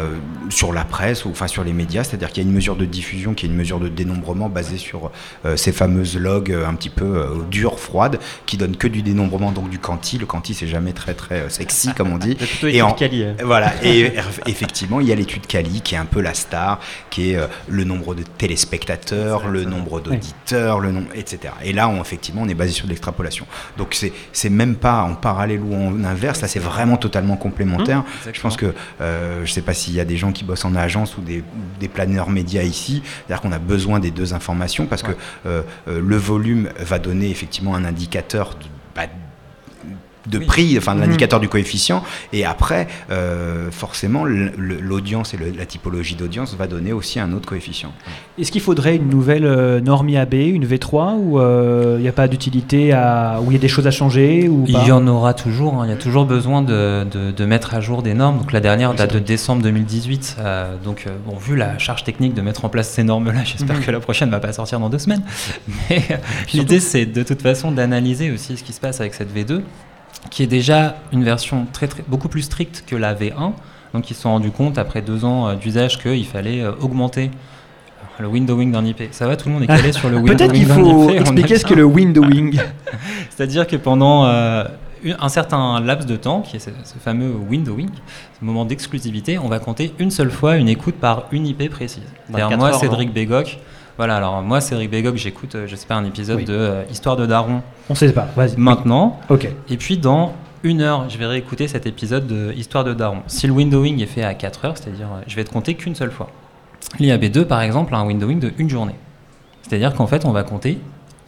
sur 0.49 0.73
la 0.73 0.83
presse 0.83 1.25
ou 1.25 1.29
enfin 1.29 1.47
sur 1.47 1.63
les 1.63 1.73
médias, 1.73 2.03
c'est-à-dire 2.03 2.29
qu'il 2.29 2.43
y 2.43 2.45
a 2.45 2.49
une 2.49 2.55
mesure 2.55 2.75
de 2.75 2.85
diffusion, 2.85 3.33
qui 3.33 3.45
est 3.45 3.49
une 3.49 3.55
mesure 3.55 3.79
de 3.79 3.87
dénombrement 3.87 4.49
basée 4.49 4.77
sur 4.77 5.11
ces 5.55 5.71
fameuses 5.71 6.17
logs 6.17 6.51
un 6.51 6.73
petit 6.75 6.89
peu 6.89 7.25
dures, 7.49 7.79
froides, 7.79 8.19
qui 8.45 8.57
donnent 8.57 8.77
que 8.77 8.87
du 8.87 9.01
dénombrement, 9.01 9.51
donc 9.51 9.69
du 9.69 9.79
quanti. 9.79 10.17
Le 10.17 10.25
quanti, 10.25 10.53
c'est 10.53 10.67
jamais 10.67 10.93
très 10.93 11.13
très 11.13 11.49
sexy, 11.49 11.93
comme 11.93 12.11
on 12.11 12.17
dit. 12.17 12.37
et 12.63 12.81
en, 12.81 12.93
Cali, 12.93 13.25
voilà. 13.43 13.73
Et 13.83 14.13
effectivement, 14.45 14.99
il 14.99 15.07
y 15.07 15.11
a 15.11 15.15
l'étude 15.15 15.47
Cali, 15.47 15.81
qui 15.81 15.95
est 15.95 15.97
un 15.97 16.05
peu 16.05 16.21
la 16.21 16.33
star, 16.33 16.79
qui 17.09 17.31
est 17.31 17.39
le 17.67 17.83
nombre 17.83 18.15
de 18.15 18.23
téléspectateurs, 18.23 19.47
le 19.47 19.65
nombre 19.65 19.99
d'auditeurs, 19.99 20.79
le 20.79 20.90
etc. 21.15 21.53
Et 21.63 21.73
là, 21.73 21.89
on, 21.89 22.01
effectivement, 22.01 22.41
on 22.43 22.47
est 22.47 22.53
basé 22.53 22.71
sur 22.71 22.85
de 22.85 22.89
l'extrapolation. 22.89 23.45
Donc, 23.77 23.97
c'est 24.31 24.49
même 24.49 24.75
pas 24.75 25.03
en 25.03 25.15
parallèle 25.15 25.61
ou 25.61 25.73
en 25.75 26.03
inverse, 26.03 26.41
là, 26.41 26.47
c'est 26.47 26.59
vraiment 26.59 26.97
totalement 26.97 27.37
complémentaire. 27.37 27.99
Mmh, 27.99 28.29
je 28.33 28.41
pense 28.41 28.57
que, 28.57 28.73
euh, 29.01 29.45
je 29.45 29.51
sais 29.51 29.61
pas 29.61 29.73
s'il 29.73 29.93
y 29.93 29.99
a 29.99 30.05
des 30.05 30.17
gens 30.17 30.31
qui 30.31 30.43
bossent 30.43 30.65
en 30.65 30.75
agence 30.75 31.17
ou 31.17 31.21
des, 31.21 31.43
des 31.79 31.87
planeurs 31.87 32.29
médias 32.29 32.63
ici, 32.63 33.01
c'est-à-dire 33.05 33.41
qu'on 33.41 33.51
a 33.51 33.59
besoin 33.59 33.99
des 33.99 34.11
deux 34.11 34.33
informations 34.33 34.85
parce 34.85 35.03
que 35.03 35.11
euh, 35.45 35.61
euh, 35.87 36.01
le 36.01 36.17
volume 36.17 36.69
va 36.79 36.99
donner 36.99 37.29
effectivement 37.29 37.75
un 37.75 37.85
indicateur 37.85 38.55
de 38.55 38.65
bah, 38.95 39.03
de 40.29 40.37
Oui. 40.37 40.45
prix, 40.45 40.77
enfin 40.77 40.93
de 40.93 40.99
Mhm. 40.99 41.05
l'indicateur 41.07 41.39
du 41.39 41.49
coefficient. 41.49 42.03
Et 42.33 42.45
après, 42.45 42.87
euh, 43.09 43.71
forcément, 43.71 44.23
l'audience 44.25 45.33
et 45.33 45.37
le- 45.37 45.51
la 45.57 45.65
typologie 45.65 46.15
d'audience 46.15 46.55
va 46.55 46.67
donner 46.67 46.93
aussi 46.93 47.19
un 47.19 47.31
autre 47.33 47.47
coefficient. 47.47 47.91
Est-ce 48.39 48.51
qu'il 48.51 48.61
faudrait 48.61 48.95
une 48.97 49.09
nouvelle 49.09 49.45
euh, 49.45 49.79
norme 49.81 50.09
IAB, 50.09 50.33
une 50.33 50.65
V3, 50.65 51.15
ou 51.17 51.39
euh, 51.39 51.95
il 51.97 52.01
n'y 52.03 52.07
a 52.07 52.11
pas 52.13 52.27
d'utilité 52.27 52.93
à. 52.93 53.39
où 53.41 53.51
il 53.51 53.53
y 53.53 53.57
a 53.57 53.59
des 53.59 53.67
choses 53.67 53.87
à 53.87 53.91
changer 53.91 54.47
ou 54.47 54.65
Il 54.67 54.73
y 54.87 54.91
en 54.91 55.07
aura 55.07 55.33
toujours, 55.33 55.75
hein. 55.81 55.85
il 55.85 55.89
y 55.89 55.93
a 55.93 55.97
toujours 55.97 56.25
besoin 56.25 56.61
de, 56.61 57.03
de- 57.11 57.31
de 57.31 57.45
mettre 57.45 57.73
à 57.73 57.81
jour 57.81 58.01
des 58.03 58.13
normes. 58.13 58.37
Donc 58.37 58.51
la 58.51 58.59
dernière 58.59 58.93
date 58.93 59.13
de 59.13 59.19
décembre 59.19 59.61
2018. 59.63 60.37
euh, 60.39 60.75
donc 60.83 61.05
euh, 61.07 61.11
bon, 61.25 61.35
vu 61.37 61.55
la 61.55 61.77
charge 61.77 62.03
technique 62.03 62.33
de 62.33 62.41
mettre 62.41 62.63
en 62.65 62.69
place 62.69 62.89
ces 62.89 63.03
normes-là, 63.03 63.43
j'espère 63.43 63.77
Mhm. 63.77 63.83
que 63.83 63.91
la 63.91 63.99
prochaine 63.99 64.29
ne 64.29 64.33
va 64.33 64.39
pas 64.39 64.53
sortir 64.53 64.79
dans 64.79 64.89
deux 64.89 64.99
semaines. 64.99 65.23
Mais 65.89 66.01
euh, 66.11 66.15
l'idée 66.53 66.79
c'est 66.79 67.05
de 67.05 67.23
toute 67.23 67.41
façon 67.41 67.71
d'analyser 67.71 68.31
aussi 68.31 68.57
ce 68.57 68.63
qui 68.63 68.73
se 68.73 68.79
passe 68.79 68.99
avec 69.01 69.13
cette 69.13 69.35
V2, 69.35 69.61
qui 70.29 70.43
est 70.43 70.47
déjà 70.47 70.95
une 71.11 71.23
version 71.23 71.67
très, 71.71 71.87
très, 71.87 72.03
beaucoup 72.07 72.29
plus 72.29 72.43
stricte 72.43 72.83
que 72.85 72.95
la 72.95 73.13
V1. 73.13 73.53
Donc 73.93 74.09
ils 74.09 74.13
se 74.13 74.21
sont 74.21 74.29
rendus 74.29 74.51
compte 74.51 74.77
après 74.77 75.01
deux 75.01 75.25
ans 75.25 75.47
euh, 75.47 75.55
d'usage 75.55 75.99
qu'il 75.99 76.25
fallait 76.25 76.61
euh, 76.61 76.71
augmenter 76.79 77.31
le 78.19 78.27
windowing 78.27 78.71
d'un 78.71 78.85
IP. 78.85 79.03
Ça 79.11 79.27
va, 79.27 79.35
tout 79.35 79.49
le 79.49 79.55
monde 79.55 79.63
est 79.63 79.67
calé 79.67 79.91
sur 79.91 80.09
le 80.09 80.15
windowing 80.17 80.37
Peut-être 80.37 80.53
qu'il 80.53 80.67
d'un 80.67 80.75
faut 80.75 81.09
expliquer 81.09 81.57
ce 81.57 81.65
qu'est 81.65 81.75
bien. 81.75 81.83
le 81.83 81.89
windowing. 81.89 82.59
C'est-à-dire 83.29 83.65
que 83.67 83.75
pendant 83.75 84.25
euh, 84.25 84.63
un 85.19 85.29
certain 85.29 85.79
laps 85.81 86.05
de 86.05 86.15
temps, 86.15 86.41
qui 86.41 86.57
est 86.57 86.59
ce, 86.59 86.69
ce 86.83 86.99
fameux 86.99 87.33
windowing, 87.49 87.89
ce 88.39 88.45
moment 88.45 88.65
d'exclusivité, 88.65 89.39
on 89.39 89.47
va 89.47 89.59
compter 89.59 89.93
une 89.99 90.11
seule 90.11 90.31
fois 90.31 90.57
une 90.57 90.69
écoute 90.69 90.95
par 90.95 91.25
une 91.31 91.47
IP 91.47 91.69
précise. 91.69 92.03
24 92.29 92.57
moi, 92.57 92.69
heures, 92.69 92.75
Cédric 92.75 93.11
Bégoc, 93.11 93.59
voilà, 93.97 94.15
alors 94.17 94.41
moi, 94.41 94.61
Cédric 94.61 94.89
Bégoc, 94.89 95.15
j'écoute, 95.15 95.55
euh, 95.55 95.67
je 95.67 95.75
sais 95.75 95.85
pas, 95.87 95.95
un 95.95 96.05
épisode 96.05 96.37
Oui. 96.37 96.45
de 96.45 96.53
euh, 96.53 96.83
Histoire 96.91 97.15
de 97.15 97.25
Daron 97.25 97.61
On 97.89 97.95
sait 97.95 98.11
pas, 98.13 98.27
vas-y. 98.35 98.55
maintenant, 98.57 99.19
Ok. 99.29 99.47
et 99.69 99.77
puis 99.77 99.97
dans 99.97 100.33
une 100.63 100.81
heure, 100.81 101.09
je 101.09 101.17
vais 101.17 101.25
réécouter 101.25 101.67
cet 101.67 101.85
épisode 101.87 102.27
de 102.27 102.53
Histoire 102.55 102.83
de 102.83 102.93
Daron. 102.93 103.19
Si 103.27 103.47
le 103.47 103.53
windowing 103.53 104.01
est 104.01 104.05
fait 104.07 104.23
à 104.23 104.33
4 104.33 104.65
heures, 104.65 104.77
c'est-à-dire 104.77 105.07
euh, 105.07 105.21
je 105.27 105.35
vais 105.35 105.43
te 105.43 105.49
compter 105.51 105.73
qu'une 105.75 105.95
seule 105.95 106.11
fois. 106.11 106.29
L'IAB2, 106.99 107.45
par 107.45 107.61
exemple, 107.61 107.93
a 107.95 107.97
un 107.99 108.05
windowing 108.05 108.39
de 108.39 108.51
une 108.57 108.69
journée. 108.69 108.95
C'est-à-dire 109.63 109.93
qu'en 109.93 110.07
fait, 110.07 110.25
on 110.25 110.31
va 110.31 110.43
compter 110.43 110.79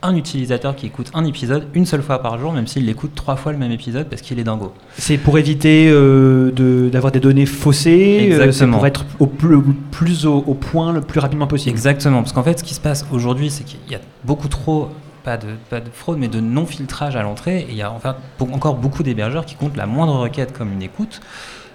un 0.03 0.15
utilisateur 0.15 0.75
qui 0.75 0.85
écoute 0.85 1.09
un 1.13 1.25
épisode 1.25 1.67
une 1.73 1.85
seule 1.85 2.01
fois 2.03 2.21
par 2.21 2.37
jour, 2.37 2.51
même 2.51 2.67
s'il 2.67 2.87
écoute 2.89 3.11
trois 3.15 3.35
fois 3.35 3.51
le 3.51 3.57
même 3.57 3.71
épisode 3.71 4.07
parce 4.07 4.21
qu'il 4.21 4.37
est 4.37 4.43
dingo. 4.43 4.73
C'est 4.97 5.17
pour 5.17 5.37
éviter 5.39 5.89
euh, 5.89 6.51
de- 6.51 6.89
d'avoir 6.89 7.11
des 7.11 7.19
données 7.19 7.45
faussées, 7.45 8.29
euh, 8.33 8.51
c'est 8.51 8.67
pour 8.67 8.85
être 8.85 9.05
au 9.19 9.27
plus, 9.27 9.55
au 9.55 9.63
plus 9.91 10.25
au, 10.25 10.37
au 10.45 10.53
point 10.53 10.91
le 10.93 11.01
plus 11.01 11.19
rapidement 11.19 11.47
possible. 11.47 11.71
Exactement, 11.71 12.21
parce 12.21 12.33
qu'en 12.33 12.43
fait, 12.43 12.59
ce 12.59 12.63
qui 12.63 12.73
se 12.73 12.81
passe 12.81 13.05
aujourd'hui, 13.11 13.49
c'est 13.49 13.63
qu'il 13.63 13.79
y 13.89 13.95
a 13.95 13.99
beaucoup 14.25 14.47
trop, 14.49 14.89
pas 15.23 15.37
de, 15.37 15.47
pas 15.69 15.79
de 15.79 15.89
fraude, 15.91 16.17
mais 16.19 16.27
de 16.27 16.39
non-filtrage 16.41 17.15
à 17.15 17.21
l'entrée. 17.23 17.59
Et 17.61 17.67
il 17.69 17.75
y 17.77 17.81
a 17.81 17.91
pour- 18.37 18.53
encore 18.53 18.75
beaucoup 18.75 19.03
d'hébergeurs 19.03 19.45
qui 19.45 19.55
comptent 19.55 19.77
la 19.77 19.85
moindre 19.85 20.13
requête 20.19 20.51
comme 20.57 20.71
une 20.73 20.81
écoute, 20.83 21.21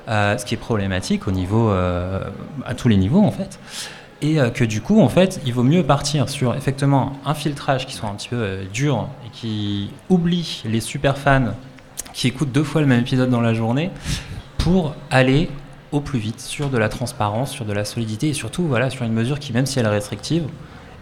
euh, 0.09 0.37
ce 0.39 0.45
qui 0.45 0.55
est 0.55 0.59
problématique 0.59 1.27
au 1.29 1.31
niveau, 1.33 1.71
euh, 1.71 2.21
à 2.67 2.75
tous 2.75 2.89
les 2.89 2.97
niveaux 2.99 3.23
en 3.23 3.31
fait. 3.33 3.59
Et 4.21 4.41
euh, 4.41 4.51
que 4.51 4.65
du 4.65 4.81
coup, 4.81 5.01
en 5.01 5.09
fait, 5.09 5.41
il 5.47 5.55
vaut 5.55 5.63
mieux 5.63 5.85
partir 5.85 6.29
sur 6.29 6.55
effectivement 6.55 7.13
un 7.25 7.35
filtrage 7.35 7.87
qui 7.87 7.95
soit 7.95 8.09
un 8.09 8.15
petit 8.15 8.29
peu 8.29 8.37
euh, 8.37 8.65
dur 8.73 9.09
et 9.25 9.31
qui 9.31 9.91
oublie 10.09 10.63
les 10.65 10.81
super 10.81 11.17
fans 11.17 11.55
qui 12.13 12.27
écoutent 12.27 12.51
deux 12.51 12.65
fois 12.65 12.81
le 12.81 12.87
même 12.87 13.01
épisode 13.01 13.31
dans 13.31 13.41
la 13.41 13.55
journée 13.55 13.91
pour 14.59 14.95
aller 15.11 15.49
au 15.93 16.01
plus 16.01 16.19
vite 16.19 16.41
sur 16.41 16.69
de 16.69 16.79
la 16.79 16.89
transparence, 16.89 17.53
sur 17.53 17.65
de 17.65 17.73
la 17.73 17.85
solidité 17.85 18.29
et 18.29 18.33
surtout 18.33 18.69
sur 18.91 19.05
une 19.05 19.13
mesure 19.13 19.39
qui, 19.39 19.53
même 19.53 19.67
si 19.67 19.79
elle 19.79 19.87
est 19.87 19.91
restrictive, 19.91 20.45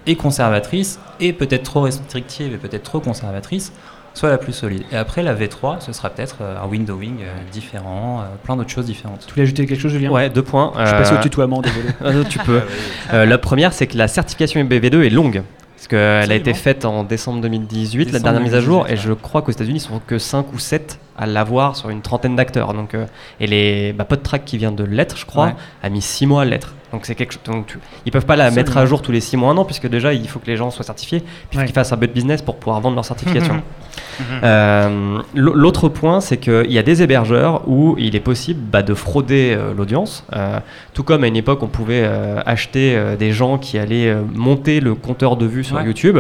est 0.06 0.14
conservatrice 0.14 1.00
et 1.18 1.32
peut-être 1.32 1.64
trop 1.64 1.80
restrictive 1.82 2.52
et 2.52 2.58
peut-être 2.58 2.84
trop 2.84 3.00
conservatrice, 3.00 3.72
soit 4.16 4.30
la 4.30 4.38
plus 4.38 4.52
solide. 4.52 4.82
Et 4.92 4.96
après, 4.96 5.22
la 5.22 5.34
V3, 5.34 5.80
ce 5.80 5.92
sera 5.92 6.10
peut-être 6.10 6.36
euh, 6.40 6.56
un 6.62 6.66
windowing 6.66 7.20
euh, 7.20 7.26
différent, 7.52 8.20
euh, 8.20 8.24
plein 8.42 8.56
d'autres 8.56 8.70
choses 8.70 8.86
différentes. 8.86 9.24
Tu 9.26 9.32
voulais 9.34 9.42
ajouter 9.44 9.66
quelque 9.66 9.80
chose, 9.80 9.92
Julien? 9.92 10.10
Ouais, 10.10 10.30
deux 10.30 10.42
points. 10.42 10.72
Je 10.78 10.86
suis 10.86 10.96
passé 10.96 11.14
au 11.14 11.18
tutoiement, 11.22 11.60
désolé. 11.62 11.88
euh, 12.02 12.24
tu 12.28 12.38
peux. 12.38 12.60
Euh, 13.12 13.24
la 13.24 13.38
première, 13.38 13.72
c'est 13.72 13.86
que 13.86 13.96
la 13.96 14.08
certification 14.08 14.60
IBV2 14.64 15.04
est 15.04 15.10
longue. 15.10 15.42
Parce 15.76 15.86
qu'elle 15.88 16.32
a 16.32 16.34
été 16.34 16.54
faite 16.54 16.84
en 16.84 17.04
décembre 17.04 17.40
2018, 17.42 18.10
la 18.10 18.18
dernière 18.18 18.40
mise 18.40 18.54
à 18.54 18.60
jour, 18.60 18.84
2018, 18.84 18.94
et 18.94 19.08
je 19.08 19.12
crois 19.12 19.42
qu'aux 19.42 19.52
États-Unis, 19.52 19.76
ils 19.76 19.80
sont 19.80 20.00
que 20.04 20.18
5 20.18 20.52
ou 20.54 20.58
7 20.58 20.98
à 21.18 21.26
l'avoir 21.26 21.76
sur 21.76 21.90
une 21.90 22.00
trentaine 22.02 22.34
d'acteurs. 22.34 22.72
Donc, 22.74 22.94
euh, 22.94 23.04
et 23.38 23.46
les 23.46 23.92
bah, 23.92 24.04
PodTrack 24.06 24.44
qui 24.44 24.56
vient 24.58 24.72
de 24.72 24.82
l'être, 24.82 25.16
je 25.16 25.26
crois, 25.26 25.46
Ouais. 25.48 25.54
a 25.82 25.88
mis 25.90 26.00
6 26.02 26.26
mois 26.26 26.42
à 26.42 26.44
l'être. 26.46 26.74
Donc 26.93 27.05
c'est 27.05 27.14
quelque 27.14 27.32
chose. 27.34 27.43
Donc 27.45 27.66
tu- 27.66 27.78
ils 28.05 28.12
peuvent 28.12 28.26
pas 28.26 28.37
la 28.37 28.45
Absolument. 28.45 28.64
mettre 28.68 28.76
à 28.78 28.87
jour 28.87 29.03
tous 29.03 29.12
les 29.12 29.20
6 29.20 29.37
mois, 29.37 29.51
un 29.51 29.57
an, 29.57 29.64
puisque 29.64 29.89
déjà 29.89 30.12
il 30.12 30.28
faut 30.28 30.39
que 30.39 30.47
les 30.47 30.57
gens 30.57 30.70
soient 30.70 30.84
certifiés, 30.84 31.20
puis 31.20 31.28
il 31.53 31.55
faut 31.55 31.61
Ouais. 31.61 31.64
qu'ils 31.66 31.74
fassent 31.74 31.93
un 31.93 31.97
peu 31.97 32.07
de 32.07 32.12
business 32.12 32.43
pour 32.43 32.57
pouvoir 32.57 32.80
vendre 32.80 32.95
leur 32.97 33.05
certification. 33.05 33.62
Mhm. 34.18 34.41
Euh, 34.45 35.18
L'autre 35.34 35.91
point, 35.91 36.20
c'est 36.22 36.39
qu'il 36.39 36.70
y 36.72 36.78
a 36.78 36.82
des 36.82 37.03
hébergeurs 37.03 37.68
où 37.68 37.97
il 37.99 38.16
est 38.16 38.20
possible 38.20 38.61
bah, 38.62 38.82
de 38.82 38.95
frauder 38.95 39.55
euh, 39.55 39.74
l'audience. 39.76 40.24
Euh, 40.34 40.59
tout 40.95 41.03
comme 41.03 41.22
à 41.24 41.26
une 41.26 41.37
époque, 41.37 41.62
on 41.62 41.66
pouvait 41.66 42.09
acheter 42.47 42.99
des 43.18 43.32
gens 43.32 43.59
qui 43.59 43.78
allaient 43.78 44.16
monter 44.34 44.80
le 44.80 44.95
compteur 44.95 45.37
de 45.37 45.45
vues 45.45 45.64
sur 45.64 45.76
Ouais. 45.76 45.84
YouTube. 45.84 46.18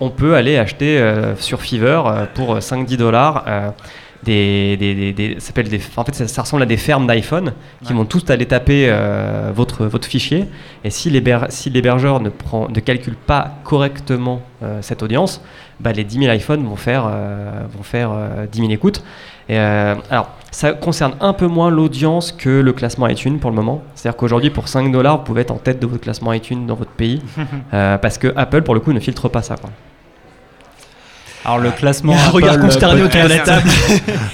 On 0.00 0.10
peut 0.10 0.34
aller 0.34 0.58
acheter 0.58 1.02
sur 1.38 1.62
Fiverr 1.62 2.26
pour 2.34 2.60
5-10 2.62 2.96
dollars. 2.98 3.44
Des, 4.22 4.76
des, 4.76 5.12
des- 5.12 5.34
ça 5.40 5.46
s'appelle 5.48 5.68
des, 5.68 5.80
en 5.96 6.04
fait, 6.04 6.14
ça, 6.14 6.28
ça 6.28 6.42
ressemble 6.42 6.62
à 6.62 6.66
des 6.66 6.76
fermes 6.76 7.06
d'iPhone 7.06 7.52
qui 7.82 7.92
Ouais. 7.92 7.98
vont 7.98 8.04
tous 8.04 8.28
aller 8.30 8.46
taper 8.46 8.86
euh, 8.88 9.50
votre, 9.54 9.86
votre 9.86 10.06
fichier. 10.06 10.46
Et 10.84 10.90
si 10.90 11.08
l'héber- 11.10 11.46
si 11.48 11.70
l'hébergeur 11.70 12.20
ne, 12.20 12.28
prend- 12.28 12.68
ne 12.68 12.80
calcule 12.80 13.16
pas 13.16 13.54
correctement 13.64 14.42
euh, 14.62 14.80
cette 14.82 15.02
audience, 15.02 15.42
bah, 15.80 15.92
les 15.92 16.04
10 16.04 16.18
000 16.24 16.34
iPhones 16.34 16.64
vont 16.64 16.76
faire, 16.76 17.04
euh, 17.10 17.62
vont 17.74 17.82
faire 17.82 18.10
euh, 18.12 18.46
10 18.50 18.58
000 18.60 18.70
écoutes. 18.72 19.02
Et, 19.48 19.56
alors, 19.58 20.28
ça 20.52 20.72
concerne 20.74 21.14
un 21.20 21.32
peu 21.32 21.46
moins 21.46 21.70
l'audience 21.70 22.30
que 22.30 22.50
le 22.60 22.72
classement 22.72 23.08
iTunes 23.08 23.38
pour 23.38 23.50
le 23.50 23.56
moment. 23.56 23.82
C'est-à-dire 23.94 24.16
qu'aujourd'hui, 24.16 24.50
pour 24.50 24.68
5 24.68 24.92
dollars, 24.92 25.18
vous 25.18 25.24
pouvez 25.24 25.40
être 25.40 25.50
en 25.50 25.56
tête 25.56 25.80
de 25.80 25.86
votre 25.86 26.02
classement 26.02 26.32
iTunes 26.32 26.66
dans 26.66 26.74
votre 26.76 26.90
pays. 26.92 27.20
parce 27.70 28.18
que 28.18 28.32
Apple, 28.36 28.62
pour 28.62 28.74
le 28.74 28.80
coup, 28.80 28.92
ne 28.92 29.00
filtre 29.00 29.28
pas 29.28 29.42
ça. 29.42 29.56
Quoi. 29.56 29.70
Alors 31.44 31.58
le 31.58 31.70
classement 31.70 32.12
Il 32.12 32.16
y 32.16 32.18
a 32.18 32.22
un 32.22 32.26
Apple 32.28 32.36
regard 32.36 32.60
consterné 32.60 33.02
autour 33.02 33.22
de 33.22 33.28
la 33.28 33.38
table. 33.38 33.68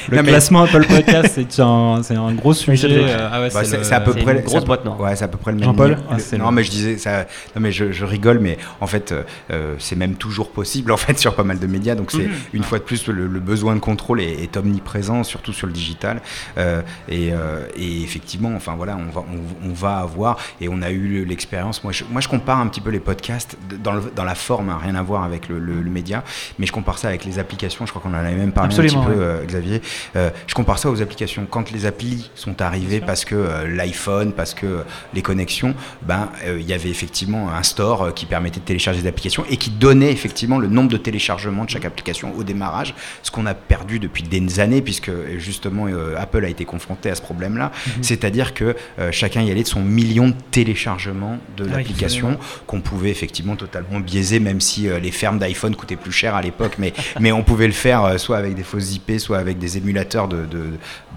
le 0.09 0.17
Non, 0.17 0.23
mais- 0.23 0.29
classement 0.31 0.63
Apple 0.63 0.85
Podcast, 0.87 1.33
c'est 1.35 1.61
un, 1.61 2.01
c'est 2.03 2.17
un 2.17 2.33
gros 2.35 2.53
sujet. 2.53 2.89
Euh, 2.91 3.29
ah 3.33 3.41
ouais, 3.43 3.49
Bah, 3.53 3.61
c'est 3.65 3.79
le- 3.79 3.85
c'est 3.85 3.95
à 3.95 4.01
peu 4.01 4.13
c'est 4.13 4.23
près 4.23 4.33
une 4.37 4.41
grosse 4.43 4.65
boîte 4.65 4.85
noire. 4.85 5.01
Ouais, 5.01 5.15
c'est 5.15 5.25
à 5.25 5.29
peu 5.29 5.39
près 5.39 5.53
le 5.53 5.59
même. 5.59 5.67
Jean-Paul 5.67 5.91
niveau. 5.91 6.03
Ah, 6.11 6.17
Le- 6.33 6.39
non, 6.39 6.49
le- 6.51 6.55
mais 6.57 6.65
je 6.65 6.71
disais 6.71 6.99
ça. 6.99 7.21
Non, 7.55 7.61
mais 7.61 7.71
je, 7.73 7.93
je 7.93 8.05
rigole, 8.05 8.39
mais 8.41 8.59
en 8.81 8.87
fait, 8.87 9.13
euh, 9.13 9.23
euh, 9.53 9.75
c'est 9.79 9.95
même 9.97 10.15
toujours 10.17 10.51
possible 10.51 10.91
en 10.91 10.97
fait 10.97 11.19
sur 11.19 11.35
pas 11.35 11.45
mal 11.45 11.59
de 11.59 11.67
médias. 11.67 11.95
Donc 11.95 12.11
c'est 12.11 12.19
Mhm. 12.27 12.31
une 12.55 12.63
fois 12.65 12.79
de 12.79 12.85
plus 12.85 13.07
le, 13.09 13.27
le 13.29 13.41
besoin 13.41 13.75
de 13.75 13.81
contrôle 13.81 14.21
est, 14.21 14.43
est 14.43 14.57
omniprésent, 14.57 15.23
surtout 15.23 15.53
sur 15.53 15.67
le 15.69 15.73
digital. 15.73 16.21
Euh, 16.59 16.83
et, 17.09 17.31
euh, 17.33 17.67
et 17.77 18.03
effectivement, 18.03 18.53
enfin 18.57 18.75
voilà, 18.77 18.97
on 18.97 19.13
va 19.13 19.21
on, 19.33 19.71
on 19.71 19.73
va 19.73 19.99
avoir 19.99 20.39
et 20.61 20.69
on 20.69 20.83
a 20.83 20.91
eu 20.91 21.25
l'expérience. 21.25 21.85
Moi, 21.85 21.93
je, 21.93 22.05
moi, 22.11 22.21
je 22.21 22.29
compare 22.29 22.59
un 22.59 22.67
petit 22.67 22.81
peu 22.81 22.91
les 22.91 23.01
podcasts 23.01 23.57
dans, 23.83 23.93
le- 23.93 24.13
dans 24.15 24.25
la 24.25 24.35
forme, 24.35 24.71
hein, 24.71 24.79
rien 24.83 24.95
à 24.97 25.03
voir 25.03 25.23
avec 25.25 25.49
le, 25.49 25.59
le- 25.59 25.83
le 25.83 25.91
média, 25.91 26.25
mais 26.59 26.67
je 26.67 26.73
compare 26.73 26.96
ça 26.99 27.09
avec 27.09 27.25
les 27.25 27.39
applications. 27.39 27.87
Je 27.87 27.91
crois 27.91 28.03
qu'on 28.03 28.15
en 28.15 28.19
avait 28.19 28.35
même 28.35 28.53
parlé 28.53 28.73
Absolument, 28.73 29.03
un 29.03 29.07
petit 29.07 29.15
peu, 29.15 29.21
ouais. 29.21 29.27
euh, 29.27 29.45
Xavier. 29.45 29.83
Euh, 30.17 30.31
je 30.47 30.55
compare 30.55 30.79
ça 30.79 30.91
aux 30.91 31.03
applications. 31.03 31.47
Quand 31.49 31.71
les 31.71 31.87
applis 31.87 32.31
sont 32.35 32.61
arrivées 32.63 33.01
parce 33.01 33.25
que 33.25 33.35
euh, 33.35 33.69
l'iPhone, 33.69 34.33
parce 34.33 34.55
que 34.55 34.85
les 35.15 35.23
connexions, 35.23 35.75
ben 36.03 36.31
il 36.47 36.67
y 36.67 36.73
avait 36.73 36.91
effectivement 36.91 37.51
un 37.51 37.63
store 37.63 38.15
qui 38.15 38.27
permettait 38.27 38.61
de 38.61 38.65
télécharger 38.65 39.03
des 39.03 39.09
applications 39.09 39.45
et 39.51 39.57
qui 39.57 39.71
donnait 39.71 40.13
effectivement 40.13 40.59
le 40.59 40.69
nombre 40.69 40.91
de 40.91 40.97
téléchargements 40.97 41.65
de 41.65 41.71
chaque 41.71 41.85
application 41.85 42.33
au 42.37 42.43
démarrage, 42.43 42.95
ce 43.23 43.31
qu'on 43.31 43.47
a 43.47 43.55
perdu 43.55 43.99
depuis 43.99 44.23
des 44.23 44.61
années 44.61 44.83
puisque 44.83 45.11
justement 45.39 45.87
Apple 46.17 46.45
a 46.45 46.49
été 46.49 46.65
confronté 46.65 47.11
à 47.11 47.15
ce 47.15 47.23
problème-là, 47.23 47.73
c'est-à-dire 48.03 48.55
que 48.55 48.77
chacun 49.11 49.43
y 49.43 49.51
allait 49.51 49.63
de 49.63 49.69
son 49.69 49.83
million 49.83 50.29
de 50.29 50.35
téléchargements 50.51 51.39
de 51.57 51.65
oui, 51.65 51.71
l'application 51.71 52.39
qu'on 52.67 52.81
pouvait 52.81 53.11
effectivement 53.11 53.57
totalement 53.57 54.01
biaiser, 54.01 54.41
même 54.41 54.61
si 54.61 54.89
les 54.89 55.11
fermes 55.11 55.39
d'iPhone 55.39 55.75
coûtaient 55.75 55.97
plus 55.97 56.13
cher 56.13 56.35
à 56.35 56.43
l'époque, 56.43 56.77
mais, 56.79 56.86
mais 57.21 57.33
on 57.33 57.43
pouvait 57.43 57.67
le 57.67 57.73
faire 57.73 58.05
euh, 58.05 58.19
soit 58.19 58.37
avec 58.39 58.55
des 58.55 58.63
fausses 58.63 58.95
IP, 58.95 59.19
soit 59.19 59.39
avec 59.39 59.59
des 59.59 59.77
émulateurs 59.79 60.29
de, 60.29 60.45
de, 60.47 60.65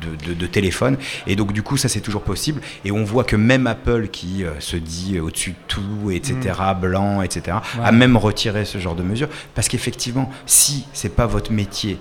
de, 0.02 0.26
de- 0.28 0.34
de 0.34 0.48
téléphone. 0.48 0.98
Et 1.28 1.36
donc 1.36 1.52
du 1.54 1.64
coup, 1.64 1.78
ça 1.78 1.90
c'est 1.90 2.02
toujours 2.02 2.24
possible. 2.24 2.62
Et 2.86 2.92
on 2.92 3.04
voit 3.04 3.24
que 3.24 3.36
même 3.36 3.68
Apple, 3.68 4.08
qui 4.08 4.44
euh, 4.44 4.60
se 4.60 4.78
dit 4.78 5.18
euh, 5.18 5.22
au-dessus 5.24 5.52
de 5.52 5.56
tout, 5.68 6.12
etc., 6.12 6.36
blanc, 6.80 7.22
etc., 7.22 7.58
a 7.84 7.92
même 7.92 8.18
retiré 8.18 8.66
ce 8.66 8.78
genre 8.78 8.96
de 8.96 9.04
mesures. 9.04 9.30
Parce 9.56 9.68
qu'effectivement, 9.68 10.30
si 10.46 10.86
c'est 10.94 11.16
pas 11.16 11.26
votre 11.26 11.52
métier, 11.52 12.00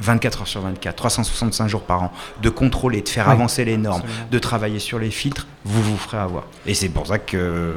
24 0.00 0.40
heures 0.40 0.46
sur 0.48 0.60
24, 0.62 0.96
365 0.96 1.68
jours 1.68 1.82
par 1.82 2.02
an, 2.02 2.12
de 2.42 2.48
contrôler, 2.48 3.02
de 3.02 3.08
faire 3.08 3.28
avancer 3.28 3.64
les 3.64 3.76
normes, 3.76 4.00
Absolument. 4.00 4.26
de 4.32 4.38
travailler 4.40 4.78
sur 4.80 4.98
les 4.98 5.10
filtres, 5.12 5.46
vous 5.64 5.80
vous 5.82 5.96
ferez 5.96 6.18
avoir. 6.18 6.44
Et 6.66 6.74
c'est 6.74 6.88
pour 6.88 7.06
ça 7.06 7.18
que 7.20 7.36
euh, 7.36 7.72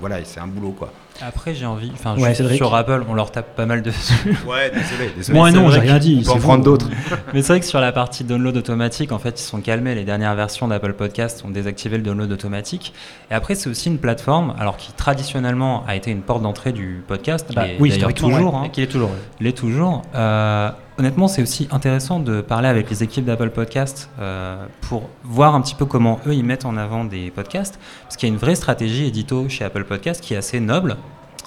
voilà, 0.00 0.22
c'est 0.24 0.40
un 0.40 0.46
boulot 0.46 0.72
quoi. 0.72 0.92
Après, 1.20 1.54
j'ai 1.54 1.66
envie. 1.66 1.90
Enfin, 1.94 2.16
Ouais, 2.18 2.34
sur 2.34 2.74
Apple, 2.74 3.04
on 3.08 3.14
leur 3.14 3.30
tape 3.30 3.54
pas 3.54 3.66
mal 3.66 3.82
dessus. 3.82 4.14
Ouais, 4.46 4.70
désolé, 4.70 5.10
désolé. 5.16 5.38
Moi 5.38 5.50
non, 5.50 5.70
j'ai 5.70 5.80
rien 5.80 5.98
dit. 5.98 6.18
On 6.20 6.24
peut 6.24 6.30
en 6.30 6.34
c'est 6.34 6.40
prendre 6.40 6.58
vous. 6.64 6.70
d'autres. 6.70 6.88
Mais 7.34 7.42
c'est 7.42 7.52
vrai 7.52 7.60
que 7.60 7.66
sur 7.66 7.80
la 7.80 7.92
partie 7.92 8.24
download 8.24 8.56
automatique, 8.56 9.12
en 9.12 9.18
fait, 9.18 9.40
ils 9.40 9.44
sont 9.44 9.60
calmés. 9.60 9.94
Les 9.94 10.04
dernières 10.04 10.34
versions 10.34 10.66
d'Apple 10.68 10.94
Podcast 10.94 11.42
ont 11.46 11.50
désactivé 11.50 11.96
le 11.96 12.02
download 12.02 12.32
automatique. 12.32 12.92
Et 13.30 13.34
après, 13.34 13.54
c'est 13.54 13.68
aussi 13.70 13.88
une 13.88 13.98
plateforme, 13.98 14.54
alors 14.58 14.76
qui 14.76 14.92
traditionnellement 14.92 15.84
a 15.86 15.96
été 15.96 16.10
une 16.10 16.22
porte 16.22 16.42
d'entrée 16.42 16.72
du 16.72 17.02
podcast, 17.06 17.50
Bah, 17.54 17.68
et 17.68 17.76
oui, 17.78 17.90
historiquement, 17.90 18.28
toujours, 18.30 18.54
ouais. 18.54 18.60
hein, 18.66 18.70
Et 18.76 18.82
est 18.82 18.86
toujours. 18.86 19.10
l'est 19.40 19.56
toujours. 19.56 20.02
Euh, 20.14 20.70
honnêtement, 21.02 21.26
c'est 21.26 21.42
aussi 21.42 21.66
intéressant 21.72 22.20
de 22.20 22.40
parler 22.40 22.68
avec 22.68 22.88
les 22.88 23.02
équipes 23.02 23.24
d'Apple 23.24 23.50
Podcast 23.50 24.08
euh, 24.20 24.64
pour 24.82 25.10
voir 25.24 25.56
un 25.56 25.60
petit 25.60 25.74
peu 25.74 25.84
comment 25.84 26.20
eux 26.28 26.34
ils 26.34 26.44
mettent 26.44 26.64
en 26.64 26.76
avant 26.76 27.04
des 27.04 27.32
podcasts, 27.32 27.80
parce 28.04 28.16
qu'il 28.16 28.28
y 28.28 28.30
a 28.30 28.34
une 28.34 28.38
vraie 28.38 28.54
stratégie 28.54 29.06
édito 29.06 29.48
chez 29.48 29.64
Apple 29.64 29.82
Podcast 29.82 30.20
qui 30.20 30.34
est 30.34 30.36
assez 30.36 30.60
noble 30.60 30.96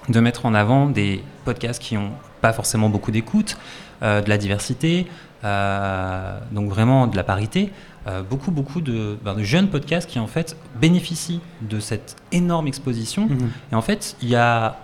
de 0.10 0.20
mettre 0.20 0.46
en 0.46 0.54
avant 0.54 0.88
des 0.88 1.24
podcasts 1.46 1.82
qui 1.82 1.96
n'ont 1.96 2.12
pas 2.42 2.52
forcément 2.52 2.90
beaucoup 2.90 3.12
d'écoute, 3.12 3.58
euh, 4.04 4.22
de 4.22 4.28
la 4.28 4.38
diversité, 4.38 5.08
euh, 5.46 6.38
donc 6.52 6.70
vraiment 6.70 7.08
de 7.08 7.16
la 7.16 7.24
parité. 7.24 7.72
Euh, 8.08 8.24
beaucoup, 8.24 8.52
beaucoup 8.52 8.82
de, 8.82 9.18
ben, 9.24 9.36
de 9.36 9.44
jeunes 9.44 9.70
podcasts 9.70 10.10
qui 10.10 10.20
en 10.20 10.28
fait 10.28 10.58
bénéficient 10.82 11.40
de 11.62 11.80
cette 11.80 12.18
énorme 12.34 12.68
exposition. 12.68 13.28
Mhm. 13.28 13.52
Et 13.72 13.76
en 13.76 13.82
fait, 13.82 14.18
il 14.22 14.28
y 14.28 14.36
a 14.36 14.76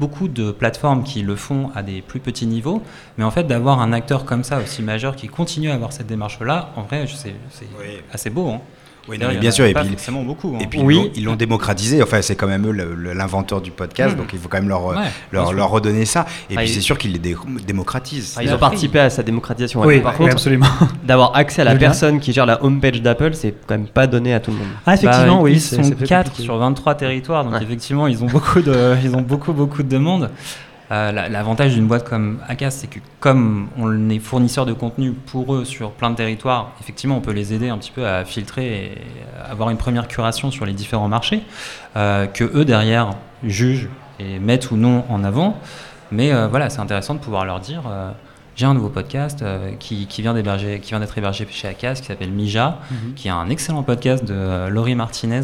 beaucoup 0.00 0.28
de 0.28 0.50
plateformes 0.50 1.02
qui 1.04 1.22
le 1.22 1.36
font 1.36 1.70
à 1.74 1.82
des 1.82 2.02
plus 2.02 2.20
petits 2.20 2.46
niveaux, 2.46 2.82
mais 3.18 3.24
en 3.24 3.30
fait 3.30 3.44
d'avoir 3.44 3.80
un 3.80 3.92
acteur 3.92 4.24
comme 4.24 4.44
ça 4.44 4.58
aussi 4.60 4.82
majeur 4.82 5.16
qui 5.16 5.28
continue 5.28 5.70
à 5.70 5.74
avoir 5.74 5.92
cette 5.92 6.06
démarche-là, 6.06 6.70
en 6.76 6.82
vrai, 6.82 7.06
c'est 7.06 7.34
Oui. 7.78 7.98
assez 8.12 8.30
beau. 8.30 8.48
Hein. 8.50 8.60
Oui, 9.08 9.18
non, 9.18 9.28
bien 9.40 9.50
sûr. 9.50 9.64
Et 9.66 9.74
puis, 9.74 9.88
forcément 9.90 10.22
beaucoup. 10.22 10.54
hein. 10.56 10.58
et 10.60 10.66
puis 10.66 10.80
Oui. 10.82 11.10
ils 11.14 11.24
l'ont- 11.24 11.36
démocratisé. 11.36 12.02
Enfin, 12.02 12.22
c'est 12.22 12.34
quand 12.34 12.46
même 12.46 12.66
eux 12.66 13.12
l'inventeur 13.14 13.60
du 13.60 13.70
podcast, 13.70 14.12
Mhm. 14.12 14.18
donc 14.18 14.30
il 14.32 14.38
faut 14.38 14.48
quand 14.48 14.58
même 14.58 14.68
leur, 14.68 14.84
Ouais, 14.86 14.94
leur, 15.32 15.70
redonner 15.70 16.04
ça. 16.04 16.26
Et 16.50 16.54
Ah, 16.56 16.60
puis 16.60 16.68
il- 16.70 16.74
c'est 16.74 16.80
sûr 16.80 16.98
qu'ils 16.98 17.12
les 17.12 17.18
dé- 17.18 17.36
démocratisent. 17.66 18.34
Ah, 18.38 18.42
ils 18.42 18.52
ont 18.52 18.58
participé 18.58 18.98
à 19.00 19.10
sa 19.10 19.22
démocratisation. 19.22 19.80
Oui, 19.82 20.00
Par 20.00 20.12
oui, 20.12 20.18
contre, 20.18 20.32
absolument. 20.32 20.66
d'avoir 21.04 21.36
accès 21.36 21.62
à 21.62 21.64
la 21.64 21.74
personne 21.76 22.20
qui 22.20 22.32
gère 22.32 22.46
la 22.46 22.62
homepage 22.64 23.02
d'Apple, 23.02 23.34
c'est 23.34 23.54
quand 23.66 23.74
même 23.76 23.86
pas 23.86 24.06
donné 24.06 24.34
à 24.34 24.40
tout 24.40 24.50
le 24.50 24.56
monde. 24.58 24.66
Ah, 24.86 24.94
effectivement, 24.94 25.36
Bah, 25.36 25.42
oui. 25.42 25.52
Ils 25.52 25.60
sont 25.60 25.82
c'est 25.82 25.94
peut-être 25.94 26.08
4 26.08 26.24
compliqué. 26.30 26.42
sur 26.44 26.56
23 26.58 26.94
territoires, 26.94 27.44
donc 27.44 27.54
Ouais. 27.54 27.62
effectivement, 27.62 28.06
ils 28.06 28.22
ont 28.22 28.26
beaucoup 28.26 28.60
de, 28.60 28.96
ils 29.04 29.14
ont 29.14 29.20
beaucoup, 29.22 29.52
beaucoup 29.52 29.82
de 29.82 29.88
demandes. 29.88 30.30
Euh, 30.92 31.10
la- 31.10 31.28
L'avantage 31.28 31.74
d'une 31.74 31.86
boîte 31.88 32.08
comme 32.08 32.38
Acast, 32.48 32.80
c'est 32.80 32.86
que 32.86 33.00
comme 33.18 33.68
on 33.76 34.08
est 34.08 34.18
fournisseur 34.20 34.66
de 34.66 34.72
contenu 34.72 35.12
pour 35.12 35.54
eux 35.54 35.64
sur 35.64 35.90
plein 35.90 36.10
de 36.10 36.16
territoires, 36.16 36.72
effectivement, 36.80 37.16
on 37.16 37.20
peut 37.20 37.32
les 37.32 37.52
aider 37.52 37.68
un 37.68 37.78
petit 37.78 37.90
peu 37.90 38.06
à 38.06 38.24
filtrer 38.24 38.66
et 38.84 38.92
avoir 39.50 39.70
une 39.70 39.78
première 39.78 40.06
curation 40.06 40.50
sur 40.52 40.64
les 40.64 40.72
différents 40.74 41.08
marchés, 41.08 41.42
euh, 41.96 42.26
que 42.26 42.44
eux 42.44 42.64
derrière 42.64 43.10
jugent 43.42 43.88
et 44.20 44.38
mettent 44.38 44.70
ou 44.70 44.76
non 44.76 45.04
en 45.08 45.24
avant. 45.24 45.58
Mais 46.12 46.32
euh, 46.32 46.46
voilà, 46.46 46.70
c'est 46.70 46.80
intéressant 46.80 47.14
de 47.14 47.20
pouvoir 47.20 47.44
leur 47.44 47.58
dire. 47.60 47.82
euh, 47.88 48.10
j'ai 48.54 48.64
un 48.64 48.72
nouveau 48.72 48.88
podcast 48.88 49.42
euh, 49.42 49.72
qui, 49.78 50.06
qui 50.06 50.22
vient 50.22 50.32
d'être 50.32 50.46
hébergé 51.18 51.50
chez 51.50 51.68
Acast, 51.68 52.00
qui 52.00 52.06
s'appelle 52.06 52.30
Mija, 52.30 52.78
Mhm. 52.90 53.14
qui 53.14 53.28
est 53.28 53.30
un 53.32 53.50
excellent 53.50 53.82
podcast 53.82 54.24
de 54.24 54.32
euh, 54.32 54.68
Laurie 54.70 54.94
Martinez, 54.94 55.42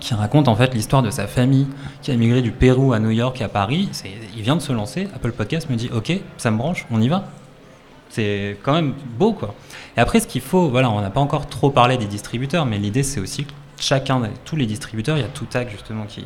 qui 0.00 0.14
raconte 0.14 0.48
en 0.48 0.54
fait 0.54 0.74
l'histoire 0.74 1.02
de 1.02 1.10
sa 1.10 1.26
famille 1.26 1.66
qui 2.02 2.10
a 2.10 2.16
migré 2.16 2.42
du 2.42 2.52
Pérou 2.52 2.92
à 2.92 2.98
New 2.98 3.10
York 3.10 3.40
et 3.40 3.44
à 3.44 3.48
Paris. 3.48 3.88
Il 4.36 4.42
vient 4.42 4.56
de 4.56 4.60
se 4.60 4.72
lancer. 4.72 5.08
Apple 5.14 5.32
Podcast 5.32 5.68
me 5.70 5.76
dit 5.76 5.90
Ok, 5.92 6.12
ça 6.36 6.50
me 6.50 6.56
branche, 6.56 6.86
on 6.90 7.00
y 7.00 7.08
va. 7.08 7.24
C'est 8.08 8.56
quand 8.62 8.72
même 8.72 8.94
beau 9.18 9.32
quoi. 9.32 9.54
Et 9.96 10.00
après, 10.00 10.20
ce 10.20 10.26
qu'il 10.26 10.40
faut, 10.40 10.68
voilà, 10.68 10.90
on 10.90 11.00
n'a 11.00 11.10
pas 11.10 11.20
encore 11.20 11.48
trop 11.48 11.70
parlé 11.70 11.96
des 11.96 12.06
distributeurs, 12.06 12.66
mais 12.66 12.78
l'idée 12.78 13.02
c'est 13.02 13.20
aussi 13.20 13.44
que 13.44 13.52
chacun, 13.78 14.22
tous 14.44 14.56
les 14.56 14.66
distributeurs, 14.66 15.16
il 15.16 15.20
y 15.20 15.24
a 15.24 15.28
Toutac 15.28 15.70
justement 15.70 16.04
qui 16.04 16.20
est 16.20 16.24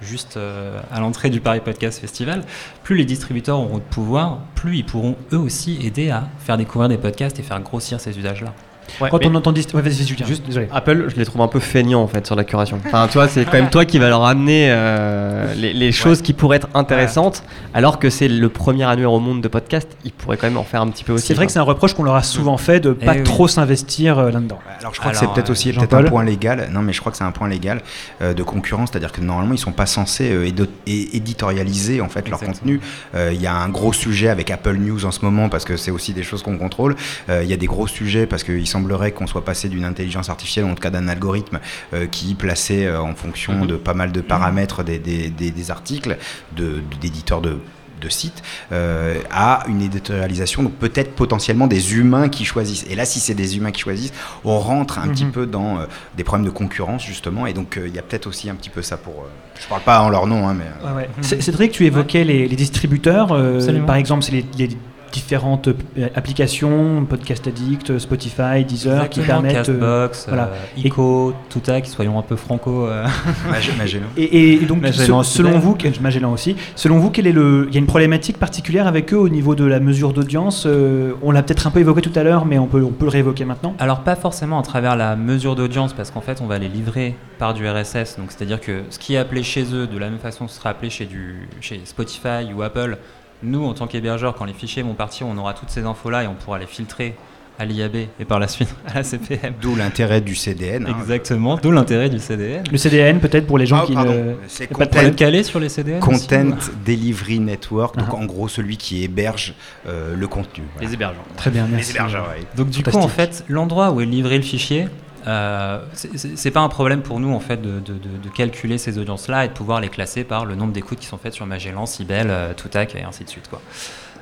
juste 0.00 0.36
euh, 0.36 0.80
à 0.90 1.00
l'entrée 1.00 1.30
du 1.30 1.40
Paris 1.40 1.60
Podcast 1.60 2.00
Festival. 2.00 2.44
Plus 2.82 2.96
les 2.96 3.04
distributeurs 3.04 3.58
auront 3.58 3.78
de 3.78 3.82
pouvoir, 3.82 4.38
plus 4.54 4.78
ils 4.78 4.84
pourront 4.84 5.16
eux 5.32 5.38
aussi 5.38 5.78
aider 5.84 6.10
à 6.10 6.28
faire 6.38 6.56
découvrir 6.56 6.88
des 6.88 6.98
podcasts 6.98 7.38
et 7.38 7.42
faire 7.42 7.60
grossir 7.60 8.00
ces 8.00 8.18
usages-là. 8.18 8.54
Quand 8.98 9.24
on 9.26 9.34
entend 9.34 9.52
ouais, 9.52 9.82
vas-y, 9.82 10.06
Julien. 10.06 10.26
Juste- 10.26 10.44
désolé. 10.46 10.68
Apple, 10.72 11.06
je 11.08 11.16
les 11.16 11.24
trouve 11.24 11.42
un 11.42 11.48
peu 11.48 11.60
feignants 11.60 12.02
en 12.02 12.06
fait 12.08 12.26
sur 12.26 12.36
la 12.36 12.44
curation. 12.44 12.78
Enfin, 12.86 13.06
tu 13.08 13.14
vois, 13.14 13.28
c'est 13.28 13.44
quand 13.44 13.52
même 13.54 13.70
toi 13.70 13.84
qui 13.84 13.98
va 13.98 14.08
leur 14.08 14.24
amener 14.24 14.68
euh, 14.70 15.52
les, 15.54 15.72
les 15.72 15.92
choses 15.92 16.22
qui 16.22 16.32
pourraient 16.32 16.56
être 16.56 16.68
intéressantes, 16.74 17.42
alors 17.74 17.98
que 17.98 18.10
c'est 18.10 18.28
le 18.28 18.48
premier 18.48 18.84
annuaire 18.84 19.12
au 19.12 19.20
monde 19.20 19.40
de 19.40 19.48
podcast. 19.48 19.88
Ils 20.04 20.12
pourraient 20.12 20.36
quand 20.36 20.46
même 20.48 20.56
en 20.56 20.64
faire 20.64 20.82
un 20.82 20.88
petit 20.88 21.04
peu 21.04 21.12
aussi. 21.12 21.26
C'est 21.26 21.34
vrai 21.34 21.46
que 21.46 21.52
c'est 21.52 21.58
un 21.58 21.62
reproche 21.62 21.94
qu'on 21.94 22.02
leur 22.04 22.14
a 22.16 22.22
souvent 22.22 22.56
fait 22.56 22.80
de 22.80 22.92
pas 22.92 23.14
Eh 23.14 23.18
oui. 23.18 23.24
trop 23.24 23.48
s'investir 23.48 24.18
euh, 24.18 24.30
là-dedans. 24.30 24.58
Alors 24.80 24.94
je 24.94 25.00
crois 25.00 25.12
que 25.12 25.18
c'est 25.18 25.28
peut-être 25.32 25.50
aussi 25.50 25.72
un 25.78 26.02
point 26.04 26.24
légal. 26.24 26.68
Non, 26.72 26.80
mais 26.82 26.92
je 26.92 27.00
crois 27.00 27.12
que 27.12 27.18
c'est 27.18 27.24
un 27.24 27.32
point 27.32 27.48
légal 27.48 27.82
euh, 28.22 28.34
de 28.34 28.42
concurrence, 28.42 28.90
c'est-à-dire 28.92 29.12
que 29.12 29.20
normalement 29.20 29.54
ils 29.54 29.58
sont 29.58 29.72
pas 29.72 29.86
censés 29.86 30.30
euh, 30.32 30.48
éditorialiser 30.86 32.00
en 32.00 32.08
fait 32.08 32.28
leur 32.28 32.40
contenu. 32.40 32.80
Euh, 33.14 33.30
Il 33.34 33.40
y 33.40 33.46
a 33.46 33.54
un 33.54 33.68
gros 33.68 33.92
sujet 33.92 34.28
avec 34.28 34.50
Apple 34.50 34.76
News 34.76 35.04
en 35.04 35.10
ce 35.10 35.24
moment 35.24 35.48
parce 35.48 35.64
que 35.64 35.76
c'est 35.76 35.90
aussi 35.90 36.12
des 36.12 36.22
choses 36.22 36.42
qu'on 36.42 36.58
contrôle. 36.58 36.96
Euh, 37.28 37.42
Il 37.42 37.50
y 37.50 37.52
a 37.52 37.56
des 37.56 37.66
gros 37.66 37.86
sujets 37.86 38.26
parce 38.26 38.42
qu'il 38.44 38.66
semblerait 38.80 39.12
qu'on 39.12 39.26
soit 39.26 39.44
passé 39.44 39.68
d'une 39.68 39.84
intelligence 39.84 40.28
artificielle, 40.30 40.64
en 40.64 40.74
tout 40.74 40.82
cas 40.82 40.90
d'un 40.90 41.08
algorithme 41.08 41.60
euh, 41.92 42.06
qui 42.06 42.34
plaçait 42.34 42.86
euh, 42.86 43.00
en 43.00 43.14
fonction 43.14 43.52
Mhm. 43.60 43.66
de 43.66 43.76
pas 43.76 43.94
mal 43.94 44.10
de 44.12 44.20
paramètres 44.20 44.82
des, 44.82 44.98
des- 44.98 45.28
des- 45.28 45.50
des 45.50 45.70
articles 45.70 46.16
de- 46.56 46.80
d'éditeurs 47.00 47.40
de 47.40 47.58
de 48.00 48.08
sites 48.08 48.42
euh, 48.72 49.18
à 49.30 49.62
une 49.68 49.82
éditorialisation, 49.82 50.62
donc 50.62 50.72
peut-être 50.72 51.14
potentiellement 51.14 51.66
des 51.66 51.92
humains 51.96 52.30
qui 52.30 52.46
choisissent. 52.46 52.86
Et 52.88 52.94
là, 52.94 53.04
si 53.04 53.20
c'est 53.20 53.34
des 53.34 53.58
humains 53.58 53.72
qui 53.72 53.82
choisissent, 53.82 54.14
on 54.42 54.58
rentre 54.58 54.98
un 54.98 55.08
petit 55.08 55.26
Mhm. 55.26 55.32
peu 55.32 55.44
dans 55.44 55.80
euh, 55.80 55.84
des 56.16 56.24
problèmes 56.24 56.46
de 56.46 56.50
concurrence, 56.50 57.04
justement. 57.04 57.46
Et 57.46 57.52
donc, 57.52 57.76
euh, 57.76 57.86
il 57.86 57.94
y 57.94 57.98
a 57.98 58.02
peut-être 58.02 58.26
aussi 58.26 58.48
un 58.48 58.54
petit 58.54 58.70
peu 58.70 58.80
ça 58.80 58.96
pour. 58.96 59.12
euh, 59.24 59.28
je 59.62 59.66
parle 59.68 59.82
pas 59.82 60.00
en 60.00 60.08
leur 60.08 60.26
nom, 60.26 60.48
hein, 60.48 60.54
mais. 60.58 60.64
euh, 60.82 60.94
Ouais, 60.96 61.08
ouais. 61.20 61.40
Cédric, 61.42 61.72
tu 61.72 61.84
évoquais 61.84 62.24
les, 62.24 62.48
les 62.48 62.56
distributeurs. 62.56 63.32
euh, 63.32 63.60
par 63.84 63.96
exemple, 63.96 64.22
c'est 64.22 64.32
les, 64.32 64.46
les 64.56 64.68
différentes 65.12 65.68
euh, 65.68 66.08
applications, 66.14 67.04
Podcast 67.04 67.46
Addict, 67.46 67.98
Spotify, 67.98 68.64
Deezer, 68.66 69.08
qui 69.08 69.20
permettent. 69.20 69.68
euh, 69.68 70.06
Castbox, 70.08 70.26
voilà. 70.28 70.44
euh, 70.44 70.80
Ico, 70.84 71.34
Toutac, 71.48 71.86
soyons 71.86 72.18
un 72.18 72.22
peu 72.22 72.36
franco. 72.36 72.86
euh. 72.86 73.04
Mag- 73.50 73.76
Magellan. 73.78 74.06
Et, 74.16 74.56
donc, 74.60 74.80
Magellan 74.82 75.22
se- 75.22 75.36
selon 75.38 75.58
vous, 75.58 75.74
que- 75.74 75.88
Magellan 76.00 76.32
aussi, 76.32 76.56
selon 76.76 76.98
vous, 76.98 77.10
quel 77.10 77.26
est 77.26 77.32
le, 77.32 77.66
il 77.68 77.74
y 77.74 77.76
a 77.76 77.80
une 77.80 77.86
problématique 77.86 78.38
particulière 78.38 78.86
avec 78.86 79.12
eux 79.12 79.18
au 79.18 79.28
niveau 79.28 79.54
de 79.54 79.64
la 79.64 79.80
mesure 79.80 80.12
d'audience 80.12 80.64
euh, 80.66 81.12
On 81.22 81.30
l'a 81.32 81.42
peut-être 81.42 81.66
un 81.66 81.70
peu 81.70 81.80
évoqué 81.80 82.00
tout 82.00 82.16
à 82.18 82.22
l'heure, 82.22 82.46
mais 82.46 82.58
on 82.58 82.66
peut, 82.66 82.82
on 82.82 82.90
peut 82.92 83.04
le 83.06 83.10
réévoquer 83.10 83.44
maintenant. 83.44 83.74
Alors 83.78 84.00
pas 84.00 84.16
forcément 84.16 84.58
à 84.58 84.62
travers 84.62 84.96
la 84.96 85.16
mesure 85.16 85.56
d'audience, 85.56 85.92
parce 85.92 86.10
qu'en 86.10 86.20
fait 86.20 86.40
on 86.40 86.46
va 86.46 86.58
les 86.58 86.68
livrer 86.68 87.16
par 87.38 87.54
du 87.54 87.66
RSS, 87.68 88.16
donc 88.18 88.28
c'est-à-dire 88.30 88.60
que 88.60 88.82
ce 88.90 88.98
qui 88.98 89.14
est 89.14 89.18
appelé 89.18 89.42
chez 89.42 89.64
eux, 89.74 89.86
de 89.86 89.98
la 89.98 90.10
même 90.10 90.18
façon 90.18 90.46
que 90.46 90.50
ce 90.52 90.58
sera 90.58 90.70
appelé 90.70 90.90
chez, 90.90 91.06
du, 91.06 91.48
chez 91.60 91.80
Spotify 91.84 92.52
ou 92.54 92.62
Apple, 92.62 92.98
nous 93.42 93.64
en 93.64 93.74
tant 93.74 93.86
qu'hébergeurs, 93.86 94.34
quand 94.34 94.44
les 94.44 94.52
fichiers 94.52 94.82
vont 94.82 94.94
partir, 94.94 95.26
on 95.26 95.36
aura 95.38 95.54
toutes 95.54 95.70
ces 95.70 95.84
infos-là 95.84 96.24
et 96.24 96.26
on 96.26 96.34
pourra 96.34 96.58
les 96.58 96.66
filtrer 96.66 97.14
à 97.58 97.66
l'IAB 97.66 97.94
et 98.18 98.24
par 98.26 98.38
la 98.38 98.48
suite 98.48 98.74
à 98.86 98.94
la 98.94 99.02
CPM. 99.02 99.52
D'où 99.60 99.76
l'intérêt 99.76 100.22
du 100.22 100.34
CDN. 100.34 100.86
hein. 100.86 100.96
Exactement, 100.98 101.56
d'où 101.62 101.70
l'intérêt 101.70 102.08
du 102.08 102.18
CDN. 102.18 102.62
Le 102.72 102.78
CDN, 102.78 103.20
peut-être 103.20 103.46
pour 103.46 103.58
les 103.58 103.66
gens 103.66 103.80
Ah, 103.82 103.86
qui 103.86 103.92
pardon. 103.92 104.14
ne. 104.14 104.32
C'est 104.48 104.66
pas 104.66 104.86
de 104.86 105.10
calé 105.10 105.42
sur 105.42 105.60
les 105.60 105.68
CDN 105.68 106.00
Content 106.00 106.56
Delivery 106.86 107.38
Network, 107.38 107.98
donc 107.98 108.08
Ah. 108.12 108.16
en 108.16 108.24
gros 108.24 108.48
celui 108.48 108.78
qui 108.78 109.04
héberge 109.04 109.52
euh, 109.86 110.14
le 110.16 110.26
contenu. 110.26 110.64
voilà. 110.74 110.88
les 110.88 110.94
hébergeurs. 110.94 111.22
Très 111.36 111.50
bien, 111.50 111.66
Les 111.66 111.72
merci. 111.76 111.90
hébergeurs, 111.90 112.28
ouais. 112.30 112.44
Donc 112.56 112.70
du 112.70 112.82
coup, 112.82 112.96
en 112.96 113.08
fait, 113.08 113.44
l'endroit 113.48 113.90
où 113.90 114.00
est 114.00 114.06
livré 114.06 114.36
le 114.38 114.42
fichier, 114.42 114.88
euh, 115.26 115.80
c'est- 115.94 116.50
pas 116.50 116.60
un 116.60 116.68
problème 116.68 117.02
pour 117.02 117.20
nous 117.20 117.32
en 117.32 117.40
fait 117.40 117.60
de, 117.60 117.80
de- 117.80 117.92
de- 117.94 118.18
de 118.22 118.28
calculer 118.34 118.78
ces 118.78 118.98
audiences-là 118.98 119.44
et 119.44 119.48
de 119.48 119.52
pouvoir 119.52 119.80
les 119.80 119.88
classer 119.88 120.24
par 120.24 120.44
le 120.44 120.54
nombre 120.54 120.72
d'écoutes 120.72 120.98
qui 120.98 121.06
sont 121.06 121.18
faites 121.18 121.34
sur 121.34 121.46
Magellan, 121.46 121.86
Sibel, 121.86 122.28
euh, 122.30 122.52
Toutac 122.54 122.94
et 122.96 123.02
ainsi 123.02 123.24
de 123.24 123.28
suite. 123.28 123.48
Quoi. 123.48 123.60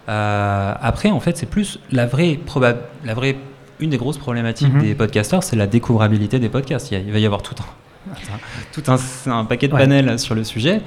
Euh, 0.08 0.74
après, 0.80 1.10
en 1.10 1.20
fait, 1.20 1.36
c'est 1.36 1.46
plus 1.46 1.78
la 1.92 2.06
vraie, 2.06 2.38
proba- 2.46 2.76
la 3.04 3.14
vraie, 3.14 3.36
une 3.80 3.90
des 3.90 3.98
grosses 3.98 4.18
problématiques 4.18 4.72
Mhm. 4.72 4.80
des 4.82 4.94
podcasteurs, 4.94 5.42
c'est 5.42 5.56
la 5.56 5.66
découvrabilité 5.66 6.38
des 6.38 6.48
podcasts. 6.48 6.90
Il, 6.90 6.94
y 6.94 6.96
a- 6.96 7.04
il 7.04 7.12
va 7.12 7.18
y 7.18 7.26
avoir 7.26 7.42
tout 7.42 7.54
un, 7.60 8.12
tout 8.72 8.82
un, 8.90 8.98
un 9.32 9.44
paquet 9.44 9.68
de 9.68 9.74
Ouais. 9.74 9.80
panels 9.80 10.18
sur 10.18 10.34
le 10.34 10.44
sujet. 10.44 10.80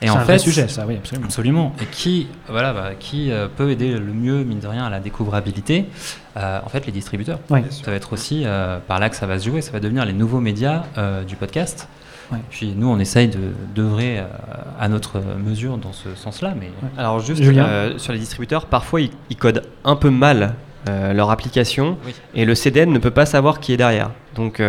Et 0.00 0.06
C'est 0.06 0.10
en 0.12 0.16
un 0.16 0.20
fait, 0.20 0.24
vrai 0.26 0.38
sujet, 0.38 0.68
ça, 0.68 0.84
oui, 0.86 0.96
absolument. 0.96 1.26
Absolument. 1.26 1.72
Et 1.82 1.86
qui, 1.86 2.28
voilà, 2.48 2.72
bah, 2.72 2.90
qui 2.98 3.32
euh, 3.32 3.48
peut 3.48 3.70
aider 3.70 3.92
le 3.92 4.12
mieux, 4.12 4.44
mine 4.44 4.60
de 4.60 4.66
rien, 4.68 4.84
à 4.86 4.90
la 4.90 5.00
découvrabilité 5.00 5.86
Euh, 6.36 6.60
En 6.64 6.68
fait, 6.68 6.86
les 6.86 6.92
distributeurs. 6.92 7.40
Ça 7.48 7.90
va 7.90 7.96
être 7.96 8.12
aussi 8.12 8.42
euh, 8.44 8.78
par 8.86 9.00
là 9.00 9.08
que 9.10 9.16
ça 9.16 9.26
va 9.26 9.38
se 9.40 9.48
jouer. 9.48 9.60
Ça 9.60 9.72
va 9.72 9.80
devenir 9.80 10.04
les 10.04 10.12
nouveaux 10.12 10.38
médias 10.40 10.84
euh, 10.98 11.24
du 11.24 11.34
podcast. 11.34 11.88
Ouais. 12.30 12.38
Puis 12.50 12.74
nous, 12.76 12.88
on 12.88 12.98
essaye 12.98 13.26
de 13.28 13.38
d'œuvrer 13.74 14.22
à 14.78 14.88
notre 14.88 15.18
mesure 15.38 15.78
dans 15.78 15.92
ce 15.94 16.14
sens-là. 16.14 16.52
Mais 16.60 16.70
Alors 16.98 17.20
juste 17.20 17.42
euh, 17.42 17.96
sur 17.98 18.12
les 18.12 18.18
distributeurs, 18.18 18.66
parfois 18.66 19.00
ils, 19.00 19.10
ils 19.30 19.36
codent 19.36 19.62
un 19.84 19.96
peu 19.96 20.10
mal 20.10 20.54
euh, 20.90 21.12
leur 21.14 21.30
application 21.30 21.96
Oui. 22.06 22.14
et 22.34 22.44
le 22.44 22.54
CDN 22.54 22.92
ne 22.92 22.98
peut 22.98 23.10
pas 23.10 23.24
savoir 23.26 23.60
qui 23.60 23.72
est 23.72 23.78
derrière. 23.78 24.10
Donc 24.36 24.60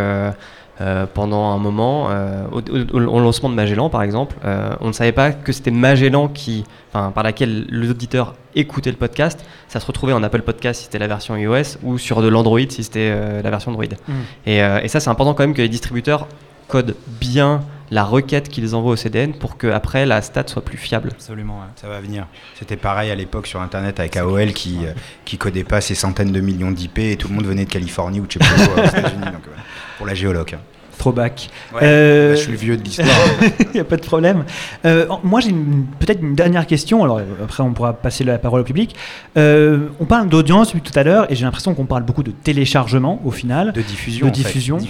euh, 0.82 1.06
pendant 1.14 1.52
un 1.52 1.58
moment, 1.58 2.08
euh, 2.10 2.44
au, 2.52 2.60
au- 2.62 3.00
au 3.16 3.20
lancement 3.20 3.50
de 3.50 3.56
Magellan 3.56 3.90
par 3.90 4.02
exemple, 4.04 4.36
euh, 4.46 4.70
on 4.82 4.88
ne 4.88 4.94
savait 4.94 5.12
pas 5.12 5.32
que 5.32 5.52
c'était 5.52 5.72
Magellan 5.72 6.28
qui, 6.28 6.64
enfin, 6.94 7.12
par 7.12 7.24
laquelle 7.24 7.66
l'auditeur 7.70 8.36
écoutait 8.56 8.92
le 8.92 8.98
podcast. 8.98 9.44
Ça 9.68 9.80
se 9.80 9.86
retrouvait 9.86 10.14
en 10.14 10.24
Apple 10.24 10.42
Podcast 10.42 10.80
si 10.80 10.86
c'était 10.86 11.00
la 11.00 11.08
version 11.08 11.36
iOS 11.36 11.78
ou 11.84 11.98
sur 11.98 12.22
de 12.22 12.28
l'Android 12.28 12.60
si 12.70 12.84
c'était 12.84 13.12
euh, 13.14 13.42
la 13.42 13.50
version 13.50 13.72
Android. 13.72 13.86
Mhm. 14.08 14.16
Et, 14.46 14.64
euh, 14.64 14.80
et 14.82 14.88
ça 14.88 15.00
c'est 15.00 15.10
important 15.10 15.34
quand 15.34 15.44
même 15.44 15.54
que 15.54 15.62
les 15.62 15.70
distributeurs 15.70 16.28
codent 16.68 16.96
bien 17.20 17.62
la 17.92 18.04
requête 18.04 18.50
qu'ils 18.50 18.76
envoient 18.76 18.92
au 18.92 18.96
CDN 18.96 19.34
pour 19.34 19.58
que 19.58 19.66
après 19.66 20.06
la 20.06 20.22
stat 20.22 20.44
soit 20.46 20.64
plus 20.64 20.78
fiable. 20.78 21.10
absolument. 21.12 21.56
ouais. 21.56 21.66
Ça 21.76 21.88
va 21.88 22.00
venir. 22.00 22.28
C'était 22.54 22.78
pareil 22.78 23.10
à 23.10 23.16
l'époque 23.16 23.48
sur 23.48 23.60
Internet 23.62 24.00
avec 24.00 24.16
AOL 24.16 24.54
qui, 24.54 24.86
euh, 24.86 24.92
qui 25.26 25.40
codait 25.40 25.64
pas 25.64 25.82
ses 25.82 25.96
centaines 25.96 26.32
de 26.32 26.40
millions 26.40 26.70
d'IP 26.70 27.00
et 27.00 27.18
tout 27.18 27.28
le 27.30 27.34
monde 27.34 27.48
venait 27.48 27.66
de 27.66 27.70
Californie 27.72 28.20
ou 28.20 28.28
de 28.28 28.36
euh, 28.40 28.84
aux 28.84 28.86
États-Unis, 28.88 29.26
donc, 29.26 29.34
ouais, 29.48 29.64
pour 30.00 30.08
la 30.08 30.16
géoloc. 30.16 30.54
hein. 30.54 30.60
throwback. 30.98 31.50
Ouais, 31.74 31.80
Euh, 31.84 32.30
bah, 32.32 32.36
je 32.36 32.42
suis 32.42 32.52
le 32.52 32.58
vieux 32.58 32.76
de 32.76 32.84
l'histoire. 32.84 33.08
Il 33.60 33.72
n'y 33.76 33.80
a 33.80 33.84
pas 33.86 33.96
de 33.96 34.02
problème. 34.02 34.44
Euh, 34.86 35.06
moi, 35.24 35.40
j'ai 35.40 35.52
peut-être 36.00 36.22
une 36.22 36.36
dernière 36.36 36.66
question. 36.68 37.04
Alors, 37.06 37.20
euh, 37.20 37.24
après, 37.44 37.62
on 37.64 37.72
pourra 37.74 37.94
passer 37.94 38.24
la 38.26 38.38
parole 38.38 38.62
au 38.62 38.64
public. 38.66 38.96
Euh, 39.38 39.88
on 40.02 40.06
parle 40.06 40.28
d'audience 40.28 40.74
depuis 40.74 40.82
tout 40.92 40.98
à 41.00 41.04
l'heure, 41.04 41.32
et 41.32 41.36
j'ai 41.36 41.46
l'impression 41.46 41.74
qu'on 41.74 41.86
parle 41.86 42.04
beaucoup 42.04 42.24
de 42.24 42.32
téléchargement 42.32 43.22
au 43.24 43.32
final. 43.32 43.72
de 43.72 43.82
diffusion. 43.82 44.26
De 44.26 44.32
en 44.32 44.34
fait. 44.34 44.42
diffusion. 44.42 44.78
Ouais. 44.78 44.86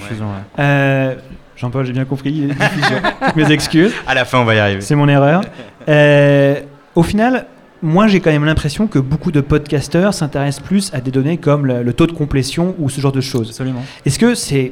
Euh, 0.59 1.15
Jean-Paul, 1.57 1.85
j'ai 1.85 1.93
bien 1.93 2.05
compris. 2.05 2.31
diffusion. 2.31 2.97
Mes 3.35 3.51
excuses. 3.51 3.91
À 4.07 4.15
la 4.15 4.25
fin, 4.25 4.39
on 4.39 4.45
va 4.45 4.55
y 4.55 4.59
arriver. 4.59 4.81
C'est 4.81 4.95
mon 4.95 5.09
erreur. 5.09 5.41
Euh, 5.89 6.55
au 6.95 7.03
final, 7.03 7.45
moi, 7.83 8.07
j'ai 8.07 8.19
quand 8.19 8.31
même 8.31 8.45
l'impression 8.45 8.87
que 8.87 8.97
beaucoup 8.99 9.31
de 9.31 9.41
podcasteurs 9.41 10.13
s'intéressent 10.13 10.63
plus 10.65 10.89
à 10.93 11.01
des 11.01 11.11
données 11.11 11.37
comme 11.37 11.65
le, 11.65 11.83
le 11.83 11.93
taux 11.93 12.07
de 12.07 12.13
complétion 12.13 12.75
ou 12.79 12.89
ce 12.89 12.99
genre 12.99 13.11
de 13.11 13.21
choses. 13.21 13.49
Absolument. 13.49 13.83
Est-ce 14.05 14.17
que 14.19 14.33
c'est 14.35 14.71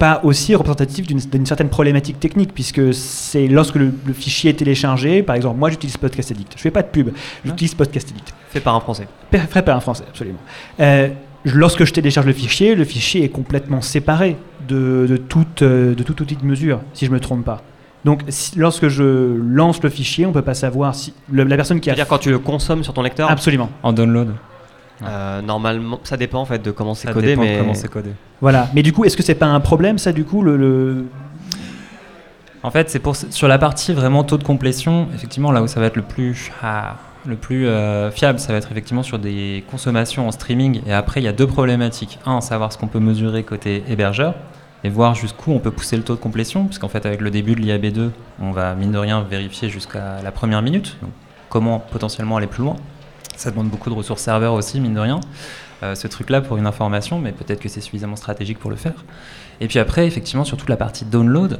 pas 0.00 0.20
aussi 0.24 0.54
représentatif 0.56 1.06
d'une 1.06 1.46
certaine 1.46 1.68
problématique 1.68 2.18
technique 2.18 2.52
puisque 2.52 2.92
c'est 2.94 3.46
lorsque 3.46 3.76
le, 3.76 3.92
le 4.04 4.12
fichier 4.12 4.50
est 4.50 4.54
téléchargé, 4.54 5.22
par 5.22 5.36
exemple, 5.36 5.58
moi 5.58 5.70
j'utilise 5.70 5.96
Podcast 5.96 6.32
Addict, 6.32 6.54
je 6.56 6.60
fais 6.62 6.70
pas 6.72 6.82
de 6.82 6.88
pub, 6.88 7.10
j'utilise 7.44 7.74
Podcast 7.74 8.08
Addict, 8.10 8.34
Fait 8.48 8.60
par 8.60 8.74
un 8.74 8.80
Français. 8.80 9.06
Fait- 9.30 9.62
par 9.62 9.76
un 9.76 9.80
français, 9.80 10.04
absolument. 10.08 10.38
Euh, 10.80 11.08
lorsque 11.44 11.84
je 11.84 11.92
télécharge 11.92 12.26
le 12.26 12.32
fichier, 12.32 12.74
le 12.74 12.84
fichier 12.84 13.22
est 13.24 13.28
complètement 13.28 13.82
séparé 13.82 14.36
de, 14.66 15.06
de, 15.08 15.16
toute, 15.18 15.62
euh, 15.62 15.94
de 15.94 16.02
tout 16.02 16.20
outil 16.22 16.34
de 16.36 16.44
mesure, 16.46 16.80
si 16.94 17.04
je 17.06 17.10
me 17.10 17.20
trompe 17.20 17.44
pas. 17.44 17.62
Donc, 18.04 18.22
si- 18.28 18.58
lorsque 18.58 18.88
je 18.88 19.36
lance 19.36 19.82
le 19.82 19.90
fichier, 19.90 20.24
on 20.24 20.32
peut 20.32 20.40
pas 20.40 20.54
savoir 20.54 20.94
si 20.94 21.12
le- 21.30 21.44
la 21.44 21.56
personne 21.56 21.78
qui 21.80 21.90
a 21.90 21.94
C'est-à-dire 21.94 22.08
quand 22.08 22.18
tu 22.18 22.30
le 22.30 22.38
consommes 22.38 22.82
sur 22.82 22.94
ton 22.94 23.02
lecteur, 23.02 23.30
absolument. 23.30 23.68
En 23.82 23.92
download. 23.92 24.30
Euh, 25.02 25.42
normalement, 25.42 26.00
ça 26.04 26.16
dépend 26.16 26.40
en 26.40 26.44
fait 26.44 26.60
de 26.62 26.70
comment 26.70 26.94
c'est 26.94 27.12
codé, 27.12 27.36
mais 27.36 27.58
comment 27.58 27.74
c'est 27.74 27.88
codé. 27.90 28.10
Voilà. 28.40 28.68
Mais 28.74 28.82
du 28.82 28.92
coup, 28.92 29.04
est-ce 29.04 29.16
que 29.16 29.22
c'est 29.22 29.34
pas 29.34 29.46
un 29.46 29.60
problème 29.60 29.98
ça 29.98 30.12
du 30.12 30.24
coup 30.24 30.42
le, 30.42 30.56
le- 30.56 31.06
En 32.62 32.70
fait, 32.70 32.90
c'est 32.90 32.98
pour 32.98 33.16
sur 33.16 33.48
la 33.48 33.58
partie 33.58 33.92
vraiment 33.92 34.24
taux 34.24 34.38
de 34.38 34.44
complétion, 34.44 35.08
effectivement, 35.14 35.52
là 35.52 35.62
où 35.62 35.66
ça 35.66 35.80
va 35.80 35.86
être 35.86 35.96
le 35.96 36.02
plus 36.02 36.50
ah, 36.62 36.96
le 37.26 37.36
plus 37.36 37.66
euh, 37.66 38.10
fiable, 38.10 38.38
ça 38.38 38.52
va 38.52 38.58
être 38.58 38.70
effectivement 38.70 39.02
sur 39.02 39.18
des 39.18 39.64
consommations 39.70 40.26
en 40.28 40.30
streaming. 40.32 40.80
Et 40.86 40.92
après, 40.92 41.20
il 41.20 41.24
y 41.24 41.28
a 41.28 41.32
deux 41.32 41.46
problématiques. 41.46 42.18
Un, 42.26 42.40
savoir 42.40 42.72
ce 42.72 42.78
qu'on 42.78 42.86
peut 42.88 43.00
mesurer 43.00 43.42
côté 43.42 43.82
hébergeur 43.88 44.34
et 44.84 44.88
voir 44.88 45.14
jusqu'où 45.14 45.52
on 45.52 45.58
peut 45.58 45.70
pousser 45.70 45.96
le 45.98 46.02
taux 46.02 46.14
de 46.14 46.20
complétion, 46.20 46.64
puisqu'en 46.64 46.88
fait, 46.88 47.04
avec 47.04 47.20
le 47.20 47.30
début 47.30 47.54
de 47.54 47.60
l'IAB2, 47.60 48.08
on 48.40 48.52
va 48.52 48.74
mine 48.74 48.92
de 48.92 48.96
rien 48.98 49.20
vérifier 49.20 49.68
jusqu'à 49.68 50.22
la 50.24 50.30
première 50.32 50.62
minute. 50.62 50.96
Donc, 51.02 51.10
comment 51.50 51.78
potentiellement 51.78 52.38
aller 52.38 52.46
plus 52.46 52.62
loin 52.62 52.76
Ça 53.40 53.50
demande 53.50 53.70
beaucoup 53.70 53.88
de 53.88 53.94
ressources 53.94 54.20
serveurs 54.20 54.52
aussi, 54.52 54.80
mine 54.80 54.92
de 54.92 55.00
rien. 55.00 55.18
Euh, 55.82 55.94
ce 55.94 56.06
truc-là 56.06 56.42
pour 56.42 56.58
une 56.58 56.66
information, 56.66 57.18
mais 57.18 57.32
peut-être 57.32 57.58
que 57.58 57.70
c'est 57.70 57.80
suffisamment 57.80 58.16
stratégique 58.16 58.58
pour 58.58 58.68
le 58.68 58.76
faire. 58.76 59.02
Et 59.62 59.66
puis 59.66 59.78
après, 59.78 60.06
effectivement, 60.06 60.44
sur 60.44 60.58
toute 60.58 60.68
la 60.68 60.76
partie 60.76 61.06
download, 61.06 61.58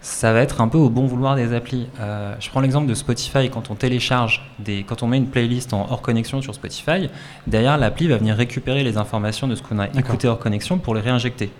ça 0.00 0.32
va 0.32 0.40
être 0.40 0.62
un 0.62 0.68
peu 0.68 0.78
au 0.78 0.88
bon 0.88 1.06
vouloir 1.06 1.36
des 1.36 1.52
applis. 1.52 1.86
Euh, 2.00 2.34
je 2.40 2.48
prends 2.48 2.60
l'exemple 2.60 2.86
de 2.86 2.94
Spotify, 2.94 3.50
quand 3.50 3.70
on 3.70 3.74
télécharge, 3.74 4.50
des, 4.58 4.84
quand 4.84 5.02
on 5.02 5.06
met 5.06 5.18
une 5.18 5.28
playlist 5.28 5.74
en 5.74 5.86
hors 5.90 6.00
connexion 6.00 6.40
sur 6.40 6.54
Spotify, 6.54 7.10
derrière 7.46 7.76
l'appli 7.76 8.08
va 8.08 8.16
venir 8.16 8.34
récupérer 8.34 8.82
les 8.82 8.96
informations 8.96 9.46
de 9.46 9.54
ce 9.54 9.60
qu'on 9.60 9.80
a 9.80 9.88
écouté 9.88 10.28
hors 10.28 10.38
connexion 10.38 10.78
pour 10.78 10.94
les 10.94 11.02
réinjecter. 11.02 11.50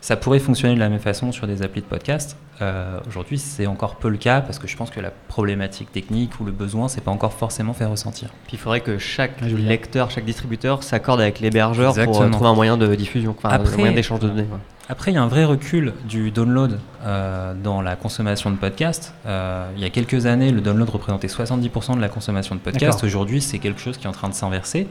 Ça 0.00 0.16
pourrait 0.16 0.38
fonctionner 0.38 0.74
de 0.74 0.80
la 0.80 0.88
même 0.88 0.98
façon 0.98 1.30
sur 1.30 1.46
des 1.46 1.62
applis 1.62 1.82
de 1.82 1.86
podcast. 1.86 2.36
Euh, 2.62 2.98
Aujourd'hui, 3.06 3.36
c'est 3.38 3.66
encore 3.66 3.96
peu 3.96 4.08
le 4.08 4.16
cas 4.16 4.40
parce 4.40 4.58
que 4.58 4.66
je 4.66 4.74
pense 4.76 4.88
que 4.90 4.98
la 5.00 5.10
problématique 5.10 5.92
technique 5.92 6.40
ou 6.40 6.44
le 6.44 6.52
besoin, 6.52 6.88
c'est 6.88 7.02
pas 7.02 7.10
encore 7.10 7.34
forcément 7.34 7.74
fait 7.74 7.84
ressentir. 7.84 8.30
Puis 8.46 8.56
il 8.56 8.58
faudrait 8.58 8.80
que 8.80 8.96
chaque 8.96 9.32
Ah, 9.42 9.48
Julien. 9.48 9.68
lecteur, 9.68 10.10
chaque 10.10 10.24
distributeur 10.24 10.82
s'accorde 10.82 11.20
avec 11.20 11.40
l'hébergeur 11.40 11.92
pour 11.94 12.22
euh, 12.22 12.30
trouver 12.30 12.48
un 12.50 12.54
moyen 12.54 12.78
de 12.78 12.94
diffusion, 12.94 13.34
enfin, 13.36 13.50
Après- 13.50 13.74
un 13.74 13.76
moyen 13.76 13.92
d'échange 13.94 14.20
de 14.20 14.28
données. 14.28 14.42
ouais. 14.42 14.58
Après, 14.88 15.12
il 15.12 15.14
y 15.14 15.18
a 15.18 15.22
un 15.22 15.28
vrai 15.28 15.44
recul 15.44 15.92
du 16.08 16.32
download 16.32 16.80
euh, 17.04 17.54
dans 17.54 17.80
la 17.80 17.94
consommation 17.94 18.50
de 18.50 18.56
podcasts. 18.56 19.14
Euh, 19.26 19.70
il 19.76 19.82
y 19.82 19.84
a 19.84 19.90
quelques 19.90 20.26
années, 20.26 20.50
le 20.50 20.60
download 20.60 20.88
représentait 20.90 21.28
70% 21.28 21.94
de 21.94 22.00
la 22.00 22.08
consommation 22.08 22.56
de 22.56 22.60
podcasts. 22.60 23.04
Aujourd'hui, 23.04 23.40
c'est 23.40 23.58
quelque 23.60 23.80
chose 23.80 23.98
qui 23.98 24.06
est 24.06 24.08
en 24.08 24.12
train 24.12 24.28
de 24.28 24.34
s'inverser. 24.34 24.88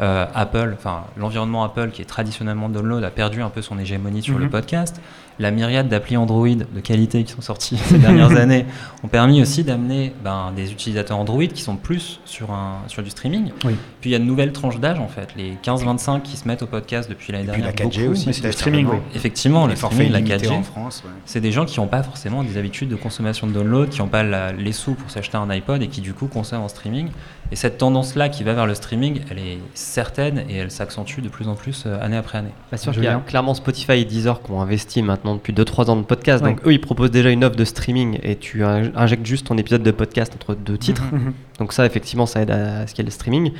Euh, 0.00 0.26
Apple, 0.34 0.74
enfin 0.78 1.04
l'environnement 1.16 1.64
Apple 1.64 1.90
qui 1.90 2.02
est 2.02 2.04
traditionnellement 2.04 2.68
download 2.68 3.02
a 3.02 3.10
perdu 3.10 3.42
un 3.42 3.50
peu 3.50 3.62
son 3.62 3.78
hégémonie 3.80 4.22
sur 4.22 4.38
le 4.38 4.44
Mhm. 4.44 4.50
podcast. 4.50 5.00
La 5.38 5.50
myriade 5.50 5.88
d'applis 5.88 6.16
Android 6.16 6.48
de 6.48 6.80
qualité 6.82 7.22
qui 7.24 7.32
sont 7.32 7.40
sorties 7.42 7.76
ces 7.76 7.98
dernières 7.98 8.36
années 8.36 8.66
ont 9.04 9.08
permis 9.08 9.40
aussi 9.40 9.62
d'amener 9.64 10.12
ben, 10.24 10.52
des 10.56 10.72
utilisateurs 10.72 11.18
Android 11.18 11.46
qui 11.46 11.62
sont 11.62 11.76
plus 11.76 12.20
sur, 12.24 12.50
un, 12.50 12.78
sur 12.88 13.02
du 13.02 13.10
streaming. 13.10 13.52
Oui. 13.64 13.76
Puis 14.00 14.10
il 14.10 14.12
y 14.12 14.16
a 14.16 14.18
de 14.18 14.24
nouvelles 14.24 14.52
tranches 14.52 14.80
d'âge 14.80 14.98
en 14.98 15.06
fait, 15.08 15.28
les 15.36 15.52
15-25 15.64 16.22
qui 16.22 16.36
se 16.36 16.48
mettent 16.48 16.62
au 16.62 16.66
podcast 16.66 17.08
depuis 17.08 17.32
l'année 17.32 17.44
dernière. 17.46 17.66
la 17.66 17.72
4G 17.72 18.00
beaucoup. 18.00 18.12
aussi, 18.12 18.26
mais 18.26 18.32
c'est 18.32 18.42
du 18.46 18.52
streaming, 18.52 18.84
certainement. 18.86 19.04
Effectivement, 19.14 19.66
Les 19.66 19.72
le 19.74 19.76
streaming, 19.76 20.10
la 20.12 20.18
illimités 20.20 20.46
4G. 20.48 20.52
en 20.58 20.62
France. 20.62 21.02
ouais. 21.04 21.10
C'est 21.24 21.40
des 21.40 21.52
gens 21.52 21.64
qui 21.64 21.78
n'ont 21.80 21.86
pas 21.86 22.02
forcément 22.02 22.42
des 22.42 22.56
habitudes 22.56 22.88
de 22.88 22.96
consommation 22.96 23.46
de 23.46 23.52
download, 23.52 23.88
qui 23.90 24.00
n'ont 24.00 24.08
pas 24.08 24.22
la- 24.22 24.52
les 24.52 24.72
sous 24.72 24.94
pour 24.94 25.10
s'acheter 25.10 25.36
un 25.36 25.48
iPod 25.50 25.82
et 25.82 25.88
qui 25.88 26.00
du 26.00 26.14
coup 26.14 26.26
consomment 26.26 26.62
en 26.62 26.68
streaming. 26.68 27.08
Et 27.50 27.56
cette 27.56 27.78
tendance-là 27.78 28.28
qui 28.28 28.44
va 28.44 28.52
vers 28.54 28.66
le 28.66 28.74
streaming, 28.74 29.20
elle 29.30 29.38
est 29.38 29.58
certaine 29.72 30.44
et 30.50 30.56
elle 30.56 30.70
s'accentue 30.70 31.20
de 31.20 31.28
plus 31.28 31.48
en 31.48 31.54
plus 31.54 31.84
euh, 31.86 31.98
année 32.02 32.16
après 32.16 32.38
année. 32.38 32.50
Bah, 32.70 32.76
sûr 32.76 32.92
qu'il 32.92 33.04
y 33.04 33.06
a 33.06 33.14
clairement 33.26 33.54
Spotify 33.54 33.92
et 33.92 34.04
Deezer 34.04 34.42
qui 34.42 34.50
ont 34.50 34.60
investi 34.60 35.02
maintenant 35.02 35.27
depuis 35.34 35.52
2-3 35.52 35.90
ans 35.90 35.96
de 35.96 36.02
podcast. 36.02 36.42
Ouais. 36.44 36.50
Donc 36.50 36.66
eux, 36.66 36.72
ils 36.72 36.80
proposent 36.80 37.10
déjà 37.10 37.30
une 37.30 37.44
offre 37.44 37.56
de 37.56 37.64
streaming 37.64 38.18
et 38.22 38.36
tu 38.36 38.64
in- 38.64 38.90
injectes 38.96 39.26
juste 39.26 39.46
ton 39.46 39.56
épisode 39.58 39.82
de 39.82 39.90
podcast 39.90 40.32
entre 40.34 40.54
deux 40.54 40.78
titres. 40.78 41.04
Mhm. 41.12 41.32
Donc 41.58 41.72
ça, 41.72 41.84
effectivement, 41.86 42.26
ça 42.26 42.42
aide 42.42 42.50
à 42.50 42.86
ce 42.86 42.94
qu'il 42.94 43.02
y 43.02 43.06
ait 43.06 43.10
le 43.10 43.12
streaming. 43.12 43.52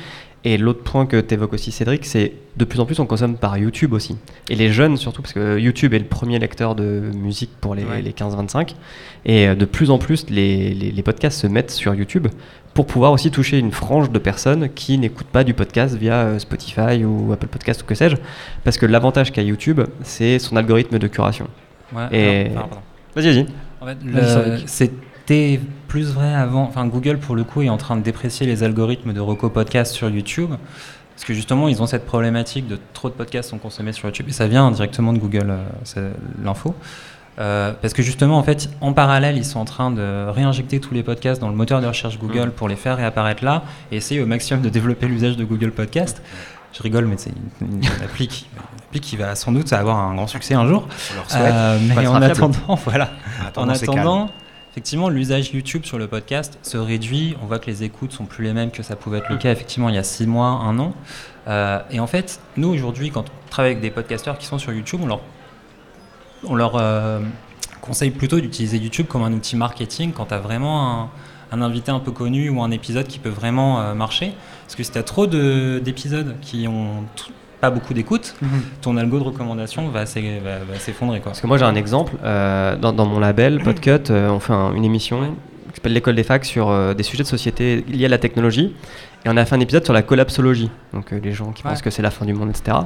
Et 0.45 0.57
l'autre 0.57 0.83
point 0.83 1.05
que 1.05 1.19
tu 1.19 1.33
évoques 1.33 1.51
aussi, 1.51 1.69
Cédric, 1.73 2.05
c'est 2.05 2.31
de 2.55 2.63
plus 2.63 2.79
en 2.79 2.85
plus 2.85 2.97
on 3.01 3.05
consomme 3.05 3.35
par 3.35 3.57
YouTube 3.57 3.91
aussi. 3.91 4.15
Et 4.49 4.55
les 4.55 4.71
jeunes 4.71 4.95
surtout, 4.95 5.21
parce 5.21 5.33
que 5.33 5.59
YouTube 5.59 5.93
est 5.93 5.99
le 5.99 6.05
premier 6.05 6.39
lecteur 6.39 6.75
de 6.75 7.11
musique 7.13 7.49
pour 7.59 7.75
les, 7.75 7.83
Ouais. 7.83 8.01
les 8.01 8.13
15-25. 8.13 8.73
Et 9.25 9.49
euh, 9.49 9.55
de 9.55 9.65
plus 9.65 9.91
en 9.91 9.97
plus, 9.97 10.29
les, 10.29 10.73
les- 10.73 10.91
les 10.91 11.03
podcasts 11.03 11.41
se 11.41 11.47
mettent 11.47 11.71
sur 11.71 11.93
YouTube 11.93 12.27
pour 12.79 12.85
pouvoir 12.85 13.11
aussi 13.11 13.29
toucher 13.29 13.59
une 13.59 13.73
frange 13.73 14.09
de 14.09 14.19
personnes 14.19 14.69
qui 14.69 14.97
n'écoutent 14.97 15.27
pas 15.27 15.43
du 15.43 15.53
podcast 15.53 15.95
via 15.95 16.13
euh, 16.21 16.39
Spotify 16.39 17.03
ou 17.03 17.33
Apple 17.33 17.47
Podcast 17.47 17.81
ou 17.81 17.85
que 17.85 17.93
sais-je. 17.93 18.15
Parce 18.63 18.77
que 18.77 18.85
l'avantage 18.85 19.33
qu'a 19.33 19.41
YouTube, 19.41 19.81
c'est 20.01 20.39
son 20.39 20.55
algorithme 20.55 20.97
de 20.97 21.07
curation. 21.07 21.47
Ouais, 21.93 22.07
Et-. 22.13 22.51
Vas-y, 23.17 23.33
vas-y. 23.33 23.45
En 23.81 23.85
fait, 23.85 23.97
le- 24.05 24.61
c'était 24.65 25.59
plus 25.89 26.13
vrai 26.13 26.33
avant. 26.33 26.63
Enfin, 26.63 26.85
Google, 26.87 27.17
pour 27.17 27.35
le 27.35 27.43
coup, 27.43 27.61
est 27.63 27.67
en 27.67 27.75
train 27.75 27.97
de 27.97 28.01
déprécier 28.01 28.47
les 28.47 28.63
algorithmes 28.63 29.11
de 29.11 29.19
reco 29.19 29.49
podcast 29.49 29.93
sur 29.93 30.09
YouTube. 30.09 30.51
Parce 31.15 31.25
que 31.27 31.33
justement, 31.33 31.67
ils 31.67 31.81
ont 31.81 31.85
cette 31.85 32.05
problématique 32.05 32.65
de 32.69 32.77
trop 32.93 33.09
de 33.09 33.13
podcasts 33.13 33.49
sont 33.49 33.57
consommés 33.57 33.91
sur 33.91 34.07
YouTube. 34.07 34.27
Et 34.29 34.31
ça 34.31 34.47
vient 34.47 34.71
directement 34.71 35.11
de 35.11 35.19
Google, 35.19 35.47
euh, 35.49 35.57
c'est 35.83 35.99
l'info. 36.41 36.73
Euh, 37.39 37.71
parce 37.81 37.93
que 37.93 38.01
justement, 38.01 38.37
en 38.37 38.43
fait, 38.43 38.69
en 38.81 38.91
parallèle, 38.93 39.37
ils 39.37 39.45
sont 39.45 39.59
en 39.59 39.65
train 39.65 39.91
de 39.91 40.27
réinjecter 40.29 40.79
tous 40.79 40.93
les 40.93 41.03
podcasts 41.03 41.39
dans 41.39 41.49
le 41.49 41.55
moteur 41.55 41.81
de 41.81 41.87
recherche 41.87 42.19
Google 42.19 42.47
Mm. 42.47 42.51
pour 42.51 42.67
les 42.67 42.75
faire 42.75 42.97
réapparaître 42.97 43.43
là 43.43 43.63
et 43.91 43.97
essayer 43.97 44.21
au 44.21 44.25
maximum 44.25 44.61
de 44.61 44.69
développer 44.69 45.07
l'usage 45.07 45.37
de 45.37 45.45
Google 45.45 45.71
Podcast. 45.71 46.21
Je 46.73 46.83
rigole, 46.83 47.05
mais 47.05 47.15
c'est 47.17 47.31
une, 47.61 47.81
une 47.81 47.85
appli, 48.03 48.27
qui, 48.27 49.17
va 49.17 49.35
sans 49.35 49.51
doute 49.51 49.71
avoir 49.73 49.97
un 49.97 50.15
grand 50.15 50.27
succès 50.27 50.53
un 50.53 50.67
jour. 50.67 50.87
On 51.11 51.15
leur 51.15 51.29
souhaite. 51.31 51.53
Euh, 51.53 51.79
mais 51.95 52.07
en 52.07 52.21
attendant, 52.21 52.75
voilà. 52.85 53.09
En 53.55 53.63
En 53.63 53.69
attendant, 53.69 54.29
effectivement, 54.71 55.09
l'usage 55.09 55.51
YouTube 55.51 55.85
sur 55.85 55.97
le 55.97 56.07
podcast 56.07 56.59
se 56.61 56.77
réduit. 56.77 57.35
On 57.41 57.45
voit 57.45 57.59
que 57.59 57.67
les 57.67 57.83
écoutes 57.83 58.11
sont 58.11 58.25
plus 58.25 58.43
les 58.43 58.53
mêmes 58.53 58.71
que 58.71 58.83
ça 58.83 58.95
pouvait 58.95 59.19
être 59.19 59.29
le 59.29 59.37
cas 59.37 59.51
effectivement 59.51 59.89
il 59.89 59.95
y 59.95 59.97
a 59.97 60.03
six 60.03 60.27
mois, 60.27 60.47
un 60.47 60.77
an. 60.79 60.93
Euh, 61.47 61.79
et 61.89 61.99
en 61.99 62.07
fait, 62.07 62.39
nous 62.57 62.67
aujourd'hui, 62.69 63.09
quand 63.09 63.25
on 63.29 63.49
travaille 63.49 63.71
avec 63.71 63.81
des 63.81 63.89
podcasteurs 63.89 64.37
qui 64.37 64.45
sont 64.45 64.59
sur 64.59 64.71
YouTube, 64.71 64.99
on 65.03 65.07
leur, 65.07 65.21
on 66.47 66.55
leur 66.55 66.75
euh, 66.75 67.19
conseille 67.81 68.11
plutôt 68.11 68.39
d'utiliser 68.39 68.77
YouTube 68.77 69.07
comme 69.07 69.23
un 69.23 69.33
outil 69.33 69.55
marketing 69.55 70.11
quand 70.13 70.25
tu 70.27 70.33
as 70.33 70.39
vraiment 70.39 71.01
un, 71.03 71.09
un 71.51 71.61
invité 71.61 71.91
un 71.91 71.99
peu 71.99 72.11
connu 72.11 72.49
ou 72.49 72.61
un 72.61 72.71
épisode 72.71 73.07
qui 73.07 73.19
peut 73.19 73.29
vraiment 73.29 73.81
euh, 73.81 73.93
marcher. 73.93 74.33
Parce 74.65 74.75
que 74.75 74.83
si 74.83 74.91
tu 74.91 74.97
as 74.97 75.03
trop 75.03 75.27
de- 75.27 75.79
d'épisodes 75.83 76.35
qui 76.41 76.67
ont 76.67 77.03
pas 77.61 77.71
beaucoup 77.71 77.93
d'écoute, 77.93 78.35
Mhm. 78.41 78.49
ton 78.81 78.95
algo 78.97 79.19
de 79.19 79.23
recommandation 79.25 79.89
va 79.89 80.05
s'effondrer. 80.05 81.19
Parce 81.19 81.41
que 81.41 81.47
moi 81.47 81.57
j'ai 81.57 81.65
un 81.65 81.75
exemple, 81.75 82.13
euh, 82.23 82.77
dans, 82.77 82.93
dans 82.93 83.05
mon 83.05 83.19
label 83.19 83.59
Podcut, 83.63 84.11
on 84.11 84.39
fait 84.39 84.53
un- 84.53 84.73
une 84.73 84.85
émission 84.85 85.21
qui 85.69 85.75
s'appelle 85.75 85.93
l'école 85.93 86.15
des 86.15 86.23
facs 86.23 86.45
sur 86.45 86.95
des 86.95 87.03
sujets 87.03 87.23
de 87.23 87.27
société 87.27 87.83
liés 87.87 88.05
à 88.05 88.09
la 88.09 88.17
technologie. 88.17 88.73
Et 89.25 89.29
on 89.29 89.35
a 89.35 89.43
fait 89.45 89.55
un 89.55 89.59
épisode 89.59 89.83
sur 89.83 89.93
la 89.93 90.01
collapsologie, 90.01 90.71
donc 90.93 91.11
les 91.11 91.33
gens 91.33 91.51
qui 91.51 91.63
Ouais. 91.63 91.71
pensent 91.71 91.81
que 91.81 91.89
c'est 91.89 92.01
la 92.01 92.09
fin 92.11 92.25
du 92.25 92.33
monde, 92.33 92.49
etc. 92.49 92.77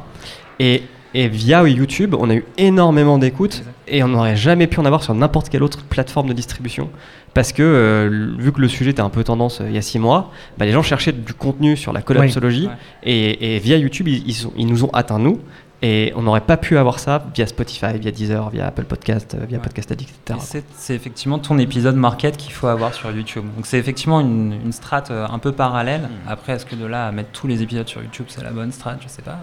Et, 0.60 0.84
et 1.14 1.28
via 1.28 1.68
YouTube, 1.68 2.16
on 2.18 2.30
a 2.30 2.36
eu 2.36 2.46
énormément 2.58 3.18
d'écoutes 3.18 3.64
et 3.88 4.04
on 4.04 4.08
n'aurait 4.10 4.36
jamais 4.36 4.68
pu 4.68 4.80
en 4.80 4.86
avoir 4.86 5.04
sur 5.04 5.14
n'importe 5.14 5.50
quelle 5.50 5.64
autre 5.64 5.84
plateforme 5.84 6.28
de 6.30 6.34
distribution. 6.34 6.90
Parce 7.34 7.52
que, 7.52 7.64
euh, 7.64 8.36
vu 8.38 8.52
que 8.52 8.62
le 8.62 8.68
sujet 8.68 8.92
était 8.92 9.02
un 9.02 9.10
peu 9.10 9.24
tendance 9.24 9.60
euh, 9.62 9.66
il 9.68 9.74
y 9.74 9.78
a 9.78 9.82
six 9.82 9.98
mois, 10.00 10.32
bah, 10.58 10.66
les 10.66 10.72
gens 10.72 10.84
cherchaient 10.84 11.12
du 11.12 11.34
contenu 11.34 11.76
sur 11.76 11.92
la 11.92 12.02
collapsologie. 12.04 12.68
Ouais. 12.68 12.74
Et, 13.04 13.56
et 13.56 13.60
via 13.60 13.78
YouTube, 13.78 14.08
ils, 14.08 14.28
ils 14.28 14.34
sont- 14.36 14.54
ils 14.56 14.68
nous 14.68 14.84
ont 14.84 14.90
atteint, 14.94 15.18
nous. 15.20 15.40
Et 15.86 16.14
on 16.16 16.22
n'aurait 16.22 16.40
pas 16.42 16.56
pu 16.56 16.78
avoir 16.78 16.98
ça 17.00 17.26
via 17.36 17.46
Spotify, 17.46 17.98
via 18.00 18.12
Deezer, 18.12 18.50
via 18.52 18.68
Apple 18.68 18.86
Podcast, 18.86 19.34
euh, 19.36 19.46
via 19.46 19.58
Ouais. 19.58 19.64
Podcast 19.64 19.92
Addict, 19.92 20.12
Et 20.12 20.32
etc. 20.34 20.40
C'est 20.42 20.64
c'est 20.78 20.96
effectivement 20.96 21.40
ton 21.40 21.58
épisode 21.58 21.96
market 21.98 22.38
qu'il 22.38 22.54
faut 22.54 22.68
avoir 22.68 22.94
sur 22.94 23.12
YouTube. 23.12 23.44
Donc 23.56 23.66
c'est 23.66 23.80
effectivement 23.80 24.22
une, 24.22 24.54
une 24.64 24.72
strat 24.72 25.04
euh, 25.12 25.26
un 25.30 25.40
peu 25.40 25.52
parallèle. 25.52 26.08
Après, 26.28 26.54
est-ce 26.54 26.66
que 26.66 26.76
de 26.76 26.86
là 26.86 27.08
à 27.08 27.12
mettre 27.12 27.32
tous 27.32 27.48
les 27.48 27.62
épisodes 27.64 27.88
sur 27.88 28.02
YouTube, 28.02 28.28
c'est 28.30 28.44
la 28.44 28.52
bonne 28.52 28.72
strat 28.72 28.96
Je 29.04 29.10
sais 29.10 29.24
pas. 29.24 29.40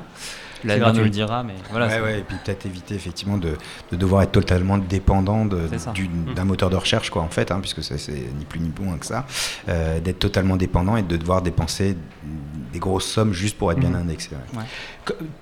L'avenir 0.65 0.93
nous 0.95 1.05
le 1.05 1.11
dira, 1.11 1.43
mais 1.43 1.55
voilà. 1.71 1.89
ouais, 1.89 2.01
ouais, 2.01 2.19
et 2.21 2.23
puis 2.23 2.37
peut-être 2.45 2.67
éviter 2.67 2.95
effectivement 2.95 3.39
de, 3.39 3.57
de 3.93 3.97
devoir 3.97 4.23
être 4.23 4.33
totalement 4.33 4.79
dépendant 4.79 5.45
d'une- 5.95 6.35
d'un 6.35 6.45
moteur 6.45 6.71
de 6.71 6.77
recherche, 6.77 7.11
quoi, 7.11 7.23
en 7.23 7.29
fait, 7.29 7.51
hein, 7.51 7.59
puisque 7.61 7.83
ça, 7.83 7.97
c'est 7.99 8.13
ni 8.39 8.45
plus 8.49 8.61
ni 8.61 8.71
moins 8.81 8.99
que 8.99 9.07
ça, 9.07 9.27
euh, 9.69 10.01
d'être 10.01 10.19
totalement 10.19 10.57
dépendant 10.57 10.97
et 10.97 11.03
de 11.03 11.17
devoir 11.17 11.43
dépenser 11.43 11.97
des 12.73 12.79
grosses 12.79 13.07
sommes 13.07 13.33
juste 13.33 13.57
pour 13.59 13.73
être 13.73 13.81
bien 13.81 13.91
Mhm. 13.91 13.97
indexé. 14.03 14.31
ouais. 14.55 14.65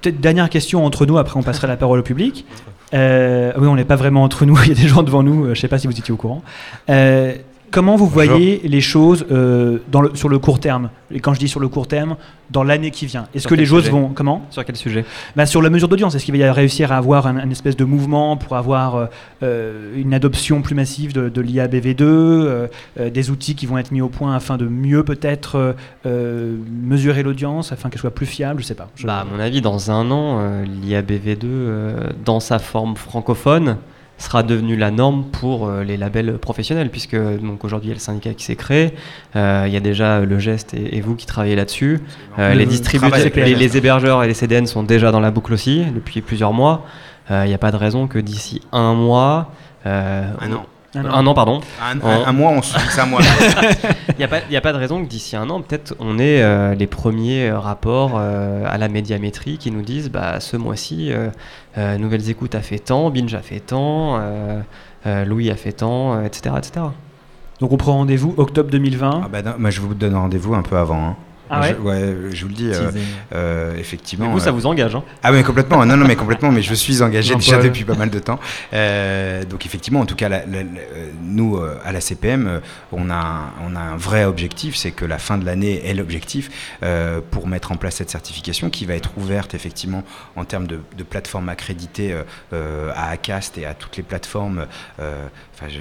Peut-être 0.00 0.20
dernière 0.20 0.48
question 0.48 0.84
entre 0.84 1.04
nous, 1.04 1.18
après 1.18 1.38
on 1.38 1.42
passera 1.42 1.66
la 1.66 1.76
parole 1.76 1.98
au 1.98 2.02
public. 2.02 2.46
Euh, 2.94 3.52
oui, 3.58 3.66
on 3.66 3.74
n'est 3.76 3.84
pas 3.84 3.96
vraiment 3.96 4.22
entre 4.22 4.46
nous, 4.46 4.56
il 4.62 4.68
y 4.68 4.72
a 4.72 4.74
des 4.74 4.88
gens 4.88 5.02
devant 5.02 5.22
nous, 5.22 5.42
euh, 5.42 5.46
je 5.46 5.50
ne 5.50 5.54
sais 5.56 5.68
pas 5.68 5.78
si 5.78 5.86
vous 5.86 5.98
étiez 5.98 6.12
au 6.12 6.16
courant. 6.16 6.42
Euh, 6.88 7.34
comment 7.70 7.96
vous 7.96 8.06
Bonjour. 8.06 8.30
voyez 8.32 8.60
les 8.64 8.80
choses 8.80 9.26
euh, 9.30 9.78
dans 9.90 10.00
le- 10.02 10.14
sur 10.14 10.28
le 10.28 10.38
court 10.38 10.60
terme? 10.60 10.90
Et 11.10 11.20
quand 11.20 11.32
je 11.34 11.38
dis 11.38 11.48
sur 11.48 11.60
le 11.60 11.68
court 11.68 11.86
terme, 11.88 12.16
dans 12.50 12.62
l'année 12.64 12.90
qui 12.90 13.06
vient. 13.06 13.26
Est-ce 13.34 13.46
que 13.48 13.54
les 13.54 13.64
choses 13.66 13.88
vont... 13.90 14.08
Comment? 14.14 14.44
Sur 14.50 14.64
quel 14.64 14.76
sujet? 14.76 15.04
Bah, 15.36 15.44
Sur 15.46 15.60
la 15.62 15.70
mesure 15.70 15.88
d'audience, 15.88 16.14
est-ce 16.14 16.24
qu'il 16.24 16.36
va 16.38 16.44
y 16.46 16.50
réussir 16.50 16.92
à 16.92 16.96
avoir 16.96 17.26
un, 17.26 17.36
un 17.36 17.50
espèce 17.50 17.76
de 17.76 17.84
mouvement 17.84 18.36
pour 18.36 18.56
avoir 18.56 18.94
euh, 18.96 19.06
euh, 19.42 19.94
une 19.96 20.12
adoption 20.14 20.60
plus 20.62 20.74
massive 20.74 21.12
de, 21.14 21.28
de 21.28 21.40
l'IA 21.40 21.66
BV2, 21.68 22.02
euh, 22.02 22.66
euh, 23.00 23.10
des 23.10 23.30
outils 23.30 23.54
qui 23.54 23.66
vont 23.66 23.78
être 23.78 23.90
mis 23.92 24.00
au 24.00 24.08
point 24.08 24.34
afin 24.34 24.56
de 24.56 24.66
mieux 24.66 25.02
peut-être 25.04 25.76
mesurer 26.04 27.22
l'audience, 27.22 27.72
afin 27.72 27.88
qu'elle 27.90 28.00
soit 28.00 28.14
plus 28.14 28.26
fiable? 28.26 28.60
Je 28.60 28.66
sais 28.66 28.74
pas. 28.74 28.88
Je- 28.96 29.06
Bah, 29.06 29.20
à 29.20 29.24
mon 29.24 29.38
avis, 29.40 29.60
dans 29.60 29.90
un 29.90 30.10
an, 30.10 30.38
euh, 30.40 30.64
l'IABV2, 30.64 31.38
euh, 31.44 32.10
dans 32.24 32.40
sa 32.40 32.58
forme 32.58 32.96
francophone, 32.96 33.76
sera 34.18 34.42
devenu 34.42 34.76
la 34.76 34.90
norme 34.90 35.24
pour 35.24 35.66
euh, 35.68 35.84
les 35.84 35.96
labels 35.96 36.38
professionnels, 36.38 36.90
puisque 36.90 37.16
donc 37.16 37.64
aujourd'hui 37.64 37.88
il 37.88 37.90
y 37.90 37.92
a 37.92 37.94
le 37.94 38.00
syndicat 38.00 38.34
qui 38.34 38.44
s'est 38.44 38.56
créé, 38.56 38.92
euh, 39.36 39.64
il 39.66 39.72
y 39.72 39.76
a 39.76 39.80
déjà 39.80 40.20
le 40.20 40.38
geste 40.38 40.74
et, 40.74 40.96
et 40.96 41.00
vous 41.00 41.14
qui 41.14 41.24
travaillez 41.26 41.56
là-dessus. 41.56 42.00
Euh, 42.38 42.52
Le 42.52 42.58
les 42.58 42.66
distributeurs, 42.66 43.16
les 43.18 43.30
les, 43.44 43.54
RS. 43.54 43.58
les 43.58 43.76
hébergeurs 43.76 44.22
et 44.24 44.26
les 44.26 44.34
CDN 44.34 44.66
sont 44.66 44.82
déjà 44.82 45.12
dans 45.12 45.20
la 45.20 45.30
boucle 45.30 45.52
aussi 45.52 45.84
depuis 45.94 46.20
plusieurs 46.20 46.52
mois. 46.52 46.84
Euh, 47.30 47.44
Il 47.44 47.48
n'y 47.48 47.54
a 47.54 47.58
pas 47.58 47.70
de 47.70 47.76
raison 47.76 48.06
que 48.06 48.18
d'ici 48.18 48.62
un 48.72 48.94
mois, 48.94 49.52
euh, 49.86 50.24
Un 50.40 50.52
an. 50.52 50.66
Ah 50.94 51.00
un 51.18 51.26
an 51.26 51.34
pardon, 51.34 51.60
Un, 51.82 52.00
En- 52.00 52.08
un- 52.08 52.26
un 52.28 52.32
mois, 52.32 52.50
on 52.52 52.62
se 52.62 52.76
fixe 52.78 52.98
un 52.98 53.04
mois. 53.06 53.20
il 54.08 54.14
n'y 54.16 54.24
a, 54.24 54.28
pas- 54.28 54.40
il 54.48 54.52
y 54.52 54.56
a 54.56 54.60
pas 54.62 54.72
de 54.72 54.78
raison 54.78 55.02
que 55.04 55.08
d'ici 55.08 55.36
un 55.36 55.50
an, 55.50 55.60
peut-être, 55.60 55.94
on 56.00 56.18
ait 56.18 56.40
euh, 56.42 56.74
les 56.74 56.86
premiers 56.86 57.50
euh, 57.50 57.58
rapports 57.58 58.12
euh, 58.16 58.64
à 58.66 58.78
la 58.78 58.88
médiamétrie 58.88 59.58
qui 59.58 59.70
nous 59.70 59.82
disent 59.82 60.10
bah, 60.10 60.40
ce 60.40 60.56
mois-ci, 60.56 61.12
euh, 61.12 61.28
euh, 61.76 61.98
Nouvelles 61.98 62.30
Écoutes 62.30 62.54
a 62.54 62.60
fait 62.62 62.78
tant, 62.78 63.10
Binge 63.10 63.34
a 63.34 63.40
fait 63.42 63.60
tant, 63.60 64.16
euh, 64.18 64.60
euh, 65.06 65.24
Louis 65.26 65.50
a 65.50 65.56
fait 65.56 65.72
tant, 65.72 66.14
euh, 66.14 66.22
etc., 66.24 66.54
etc. 66.56 66.86
Donc 67.60 67.72
on 67.72 67.76
prend 67.76 67.92
rendez-vous 67.92 68.32
octobre 68.38 68.70
2020. 68.70 69.22
Ah 69.24 69.28
bah 69.30 69.42
non, 69.42 69.52
moi, 69.58 69.68
je 69.70 69.80
vous 69.82 69.92
donne 69.94 70.14
rendez-vous 70.14 70.54
un 70.54 70.62
peu 70.62 70.76
avant. 70.78 71.04
hein. 71.08 71.16
Ah 71.50 71.60
ouais 71.60 71.76
je, 71.78 71.82
ouais, 71.82 72.14
je 72.32 72.42
vous 72.42 72.48
le 72.48 72.54
dis, 72.54 72.70
euh, 72.72 72.90
euh, 73.34 73.76
effectivement. 73.76 74.26
Mais 74.26 74.32
vous, 74.32 74.40
ça 74.40 74.48
euh, 74.50 74.52
vous 74.52 74.66
engage. 74.66 74.94
Hein 74.94 75.02
Ah 75.22 75.32
mais 75.32 75.42
complètement, 75.42 75.84
non 75.86 75.96
non 75.96 76.06
mais 76.06 76.16
complètement, 76.16 76.50
mais 76.50 76.62
je 76.62 76.74
suis 76.74 77.02
engagé 77.02 77.32
Non, 77.32 77.38
déjà 77.38 77.58
depuis 77.62 77.84
pas 77.84 77.94
mal 77.94 78.10
de 78.10 78.18
temps. 78.18 78.38
Euh, 78.72 79.44
donc 79.44 79.66
effectivement, 79.66 80.00
en 80.00 80.06
tout 80.06 80.14
cas, 80.16 80.28
la- 80.28 80.44
la- 80.46 80.62
la- 80.62 80.80
euh, 80.94 81.10
nous 81.22 81.56
euh, 81.56 81.78
à 81.84 81.92
la 81.92 82.00
CPM, 82.00 82.60
on 82.92 83.10
a 83.10 83.14
un, 83.14 83.52
on 83.66 83.76
a 83.76 83.80
un 83.80 83.96
vrai 83.96 84.24
objectif, 84.24 84.76
c'est 84.76 84.90
que 84.90 85.04
la 85.04 85.18
fin 85.18 85.38
de 85.38 85.44
l'année 85.44 85.86
est 85.88 85.94
l'objectif 85.94 86.50
euh, 86.82 87.20
pour 87.30 87.46
mettre 87.48 87.72
en 87.72 87.76
place 87.76 87.96
cette 87.96 88.10
certification 88.10 88.70
qui 88.70 88.84
va 88.86 88.94
être 88.94 89.10
ouverte 89.16 89.54
effectivement 89.54 90.04
en 90.36 90.44
termes 90.44 90.66
de, 90.66 90.80
de 90.96 91.02
plateformes 91.02 91.48
accréditées 91.48 92.14
à 92.52 93.08
Acast 93.10 93.58
et 93.58 93.66
à 93.66 93.74
toutes 93.74 93.96
les 93.96 94.02
plateformes. 94.02 94.66
Enfin, 95.58 95.68
je- 95.68 95.80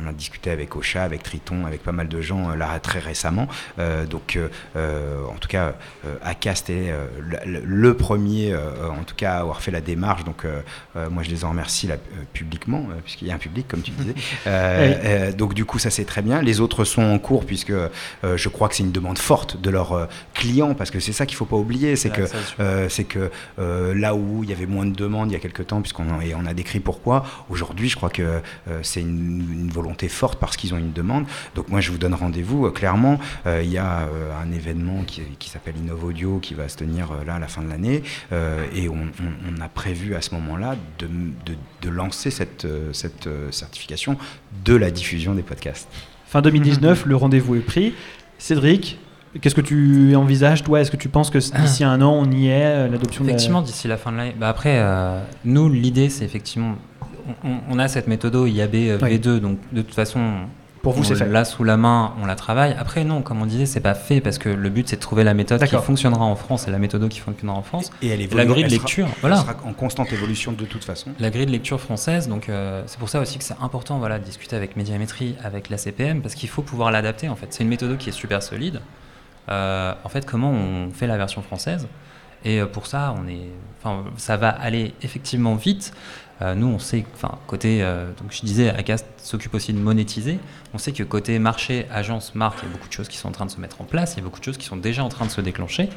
on 0.00 0.04
en 0.06 0.08
a 0.08 0.12
discuté 0.12 0.50
avec 0.50 0.76
Ocha, 0.76 1.02
avec 1.02 1.22
Triton, 1.24 1.66
avec 1.66 1.82
pas 1.82 1.90
mal 1.92 2.06
de 2.08 2.20
gens 2.20 2.50
euh, 2.50 2.54
là 2.56 2.78
très 2.78 3.00
récemment. 3.00 3.48
Euh, 3.80 4.06
donc, 4.06 4.38
euh, 4.76 5.24
en 5.28 5.34
tout 5.38 5.48
cas, 5.48 5.74
Acast 6.22 6.70
est 6.70 6.92
le, 7.44 7.60
le 7.64 7.94
premier, 7.94 8.54
en 8.54 9.02
tout 9.04 9.14
cas, 9.16 9.32
à 9.34 9.38
avoir 9.40 9.60
fait 9.60 9.70
la 9.70 9.80
démarche. 9.80 10.24
Donc, 10.24 10.44
moi, 11.10 11.22
je 11.22 11.30
les 11.30 11.44
en 11.44 11.50
remercie 11.50 11.86
là, 11.86 11.96
publiquement, 12.32 12.86
puisqu'il 13.04 13.28
y 13.28 13.30
a 13.30 13.34
un 13.34 13.38
public, 13.38 13.66
comme 13.68 13.82
tu 13.82 13.90
disais. 13.92 14.14
Oui. 14.46 15.34
donc, 15.34 15.54
du 15.54 15.64
coup, 15.64 15.78
ça 15.78 15.90
c'est 15.90 16.04
très 16.04 16.22
bien. 16.22 16.40
Les 16.42 16.60
autres 16.60 16.84
sont 16.84 17.02
en 17.02 17.18
cours, 17.18 17.44
puisque 17.44 17.72
je 18.22 18.48
crois 18.48 18.68
que 18.68 18.74
c'est 18.76 18.82
une 18.82 18.92
demande 18.92 19.18
forte 19.18 19.60
de 19.60 19.70
leurs 19.70 20.08
clients, 20.34 20.74
parce 20.74 20.90
que 20.90 21.00
c'est 21.00 21.12
ça 21.12 21.26
qu'il 21.26 21.36
faut 21.36 21.44
pas 21.44 21.56
oublier, 21.56 21.96
c'est 21.96 22.10
que 22.10 22.26
je- 22.26 22.32
euh, 22.62 22.88
c'est 22.88 23.04
que 23.04 23.30
là 23.58 24.14
où 24.14 24.44
il 24.44 24.50
y 24.50 24.52
avait 24.52 24.66
moins 24.66 24.86
de 24.86 24.94
demandes 24.94 25.30
il 25.30 25.34
y 25.34 25.36
a 25.36 25.40
quelques 25.40 25.66
temps, 25.66 25.80
puisqu'on 25.80 26.20
et 26.20 26.34
on 26.34 26.46
a 26.46 26.54
décrit 26.54 26.80
pourquoi, 26.80 27.24
aujourd'hui 27.48 27.88
je 27.88 27.96
crois 27.96 28.10
que 28.10 28.40
c'est 28.82 29.00
une, 29.00 29.07
une 29.08 29.70
volonté 29.70 30.08
forte 30.08 30.38
parce 30.38 30.56
qu'ils 30.56 30.74
ont 30.74 30.78
une 30.78 30.92
demande. 30.92 31.24
Donc 31.54 31.68
moi 31.68 31.80
je 31.80 31.90
vous 31.90 31.98
donne 31.98 32.14
rendez-vous. 32.14 32.66
euh, 32.66 32.70
clairement, 32.70 33.18
euh, 33.46 33.60
il 33.64 33.70
y 33.70 33.78
a 33.78 34.00
euh, 34.02 34.30
un 34.42 34.50
événement 34.52 35.02
qui, 35.06 35.22
qui 35.38 35.48
s'appelle 35.50 35.74
Innov 35.76 36.04
Audio 36.04 36.38
qui 36.38 36.54
va 36.54 36.68
se 36.68 36.76
tenir 36.76 37.10
euh, 37.12 37.24
là 37.24 37.34
à 37.34 37.38
la 37.38 37.48
fin 37.48 37.62
de 37.62 37.68
l'année 37.68 38.02
euh, 38.32 38.64
et 38.74 38.88
on, 38.88 38.94
on- 38.94 39.56
on 39.56 39.60
a 39.60 39.68
prévu 39.68 40.14
à 40.14 40.20
ce 40.20 40.34
moment-là 40.34 40.76
de, 40.98 41.06
de- 41.06 41.58
de 41.82 41.88
lancer 41.90 42.30
cette, 42.30 42.64
euh, 42.64 42.92
cette 42.92 43.26
euh, 43.26 43.50
certification 43.52 44.16
de 44.64 44.74
la 44.74 44.90
diffusion 44.90 45.34
des 45.34 45.42
podcasts. 45.42 45.88
Fin 46.26 46.42
2019, 46.42 47.06
le 47.06 47.16
rendez-vous 47.16 47.54
est 47.56 47.60
pris. 47.60 47.94
Cédric, 48.38 48.98
qu'est-ce 49.40 49.54
que 49.54 49.60
tu 49.60 50.14
envisages, 50.14 50.62
toi? 50.62 50.80
Est-ce 50.80 50.90
que 50.90 50.96
tu 50.96 51.08
penses 51.08 51.30
que 51.30 51.38
d'ici 51.38 51.84
un 51.84 52.00
an, 52.02 52.12
on 52.12 52.30
y 52.30 52.48
est, 52.48 52.88
l'adoption 52.88 53.24
Effectivement, 53.24 53.62
d'ici 53.62 53.88
la 53.88 53.96
fin 53.96 54.12
de 54.12 54.16
l'année. 54.18 54.34
Bah 54.38 54.48
après, 54.48 54.78
euh, 54.78 55.20
nous, 55.44 55.68
l'idée, 55.68 56.08
c'est 56.10 56.24
effectivement. 56.24 56.76
On, 57.70 57.78
a 57.78 57.88
cette 57.88 58.06
méthode 58.08 58.34
IAB 58.48 58.74
euh, 58.74 58.98
Oui. 59.02 59.16
V2, 59.18 59.38
donc 59.38 59.58
de 59.72 59.82
toute 59.82 59.94
façon, 59.94 60.20
Pour 60.82 60.92
vous, 60.94 61.04
c'est 61.04 61.14
fait. 61.16 61.26
l'a 61.26 61.44
sous 61.44 61.64
la 61.64 61.76
main, 61.76 62.14
on 62.22 62.26
la 62.26 62.34
travaille. 62.36 62.74
Après, 62.78 63.04
non, 63.04 63.22
comme 63.22 63.42
on 63.42 63.46
disait, 63.46 63.66
c'est 63.66 63.80
pas 63.80 63.94
fait 63.94 64.20
parce 64.20 64.38
que 64.38 64.48
le 64.48 64.70
but, 64.70 64.88
c'est 64.88 64.96
de 64.96 65.00
trouver 65.00 65.24
la 65.24 65.34
méthode 65.34 65.62
qui 65.64 65.76
fonctionnera 65.76 66.24
en 66.24 66.36
France 66.36 66.68
et 66.68 66.70
la 66.70 66.78
méthode 66.78 67.08
qui 67.08 67.20
fonctionnera 67.20 67.56
en 67.56 67.62
France. 67.62 67.90
Et 68.02 68.08
elle 68.08 68.18
La 68.18 68.24
évolue- 68.24 68.46
grille 68.46 68.64
de 68.64 68.68
sera- 68.70 68.82
lecture, 68.82 69.06
elle 69.06 69.20
voilà. 69.20 69.36
sera 69.36 69.56
en 69.64 69.72
constante 69.72 70.12
évolution 70.12 70.52
de 70.52 70.64
toute 70.64 70.84
façon. 70.84 71.10
La 71.18 71.30
grille 71.30 71.46
de 71.46 71.50
lecture 71.52 71.80
française, 71.80 72.28
donc 72.28 72.48
euh, 72.48 72.82
c'est 72.86 72.98
pour 72.98 73.08
ça 73.08 73.20
aussi 73.20 73.38
que 73.38 73.44
c'est 73.44 73.56
important 73.60 73.98
voilà, 73.98 74.18
de 74.18 74.24
discuter 74.24 74.56
avec 74.56 74.76
Médiamétrie, 74.76 75.34
avec 75.42 75.68
la 75.70 75.76
CPM, 75.78 76.22
parce 76.22 76.34
qu'il 76.34 76.48
faut 76.48 76.62
pouvoir 76.62 76.90
l'adapter 76.90 77.28
en 77.28 77.36
fait. 77.36 77.46
C'est 77.50 77.62
une 77.64 77.70
méthode 77.70 77.96
qui 77.98 78.08
est 78.08 78.12
super 78.12 78.42
solide. 78.42 78.80
Euh, 79.50 79.94
en 80.04 80.08
fait, 80.08 80.26
comment 80.26 80.50
on 80.50 80.90
fait 80.92 81.06
la 81.06 81.16
version 81.16 81.42
française? 81.42 81.88
Et 82.44 82.60
pour 82.72 82.86
ça, 82.86 83.14
on 83.18 83.26
est, 83.26 83.48
enfin, 83.82 84.04
ça 84.16 84.36
va 84.36 84.48
aller 84.50 84.94
effectivement 85.02 85.56
vite. 85.56 85.92
Euh, 86.40 86.54
nous, 86.54 86.68
on 86.68 86.78
sait, 86.78 87.04
enfin, 87.14 87.38
côté, 87.46 87.82
euh, 87.82 88.06
donc 88.20 88.30
je 88.30 88.40
disais, 88.42 88.70
Acast 88.70 89.06
s'occupe 89.16 89.54
aussi 89.54 89.72
de 89.72 89.78
monétiser. 89.78 90.38
On 90.72 90.78
sait 90.78 90.92
que 90.92 91.02
côté 91.02 91.38
marché, 91.38 91.86
agence, 91.90 92.34
marque, 92.34 92.58
il 92.62 92.66
y 92.66 92.68
a 92.68 92.72
beaucoup 92.72 92.88
de 92.88 92.92
choses 92.92 93.08
qui 93.08 93.16
sont 93.16 93.28
en 93.28 93.32
train 93.32 93.46
de 93.46 93.50
se 93.50 93.60
mettre 93.60 93.80
en 93.80 93.84
place. 93.84 94.14
Il 94.14 94.18
y 94.18 94.20
a 94.20 94.24
beaucoup 94.24 94.38
de 94.38 94.44
choses 94.44 94.58
qui 94.58 94.66
sont 94.66 94.76
déjà 94.76 95.02
en 95.02 95.08
train 95.08 95.26
de 95.26 95.30
se 95.30 95.40
déclencher. 95.40 95.88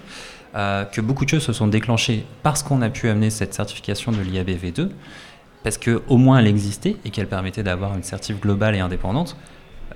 Euh, 0.55 0.83
que 0.83 0.99
beaucoup 0.99 1.23
de 1.23 1.29
choses 1.29 1.43
se 1.43 1.53
sont 1.53 1.67
déclenchées 1.67 2.25
parce 2.43 2.61
qu'on 2.61 2.81
a 2.81 2.89
pu 2.89 3.07
amener 3.07 3.29
cette 3.29 3.53
certification 3.53 4.11
de 4.11 4.19
l'IAB 4.19 4.49
V2 4.49 4.89
parce 5.63 5.77
que 5.77 6.01
au 6.09 6.17
moins 6.17 6.39
elle 6.39 6.47
existait 6.47 6.97
et 7.05 7.09
qu'elle 7.09 7.27
permettait 7.27 7.63
d'avoir 7.63 7.95
une 7.95 8.03
certif 8.03 8.37
globale 8.39 8.75
et 8.75 8.79
indépendante. 8.79 9.37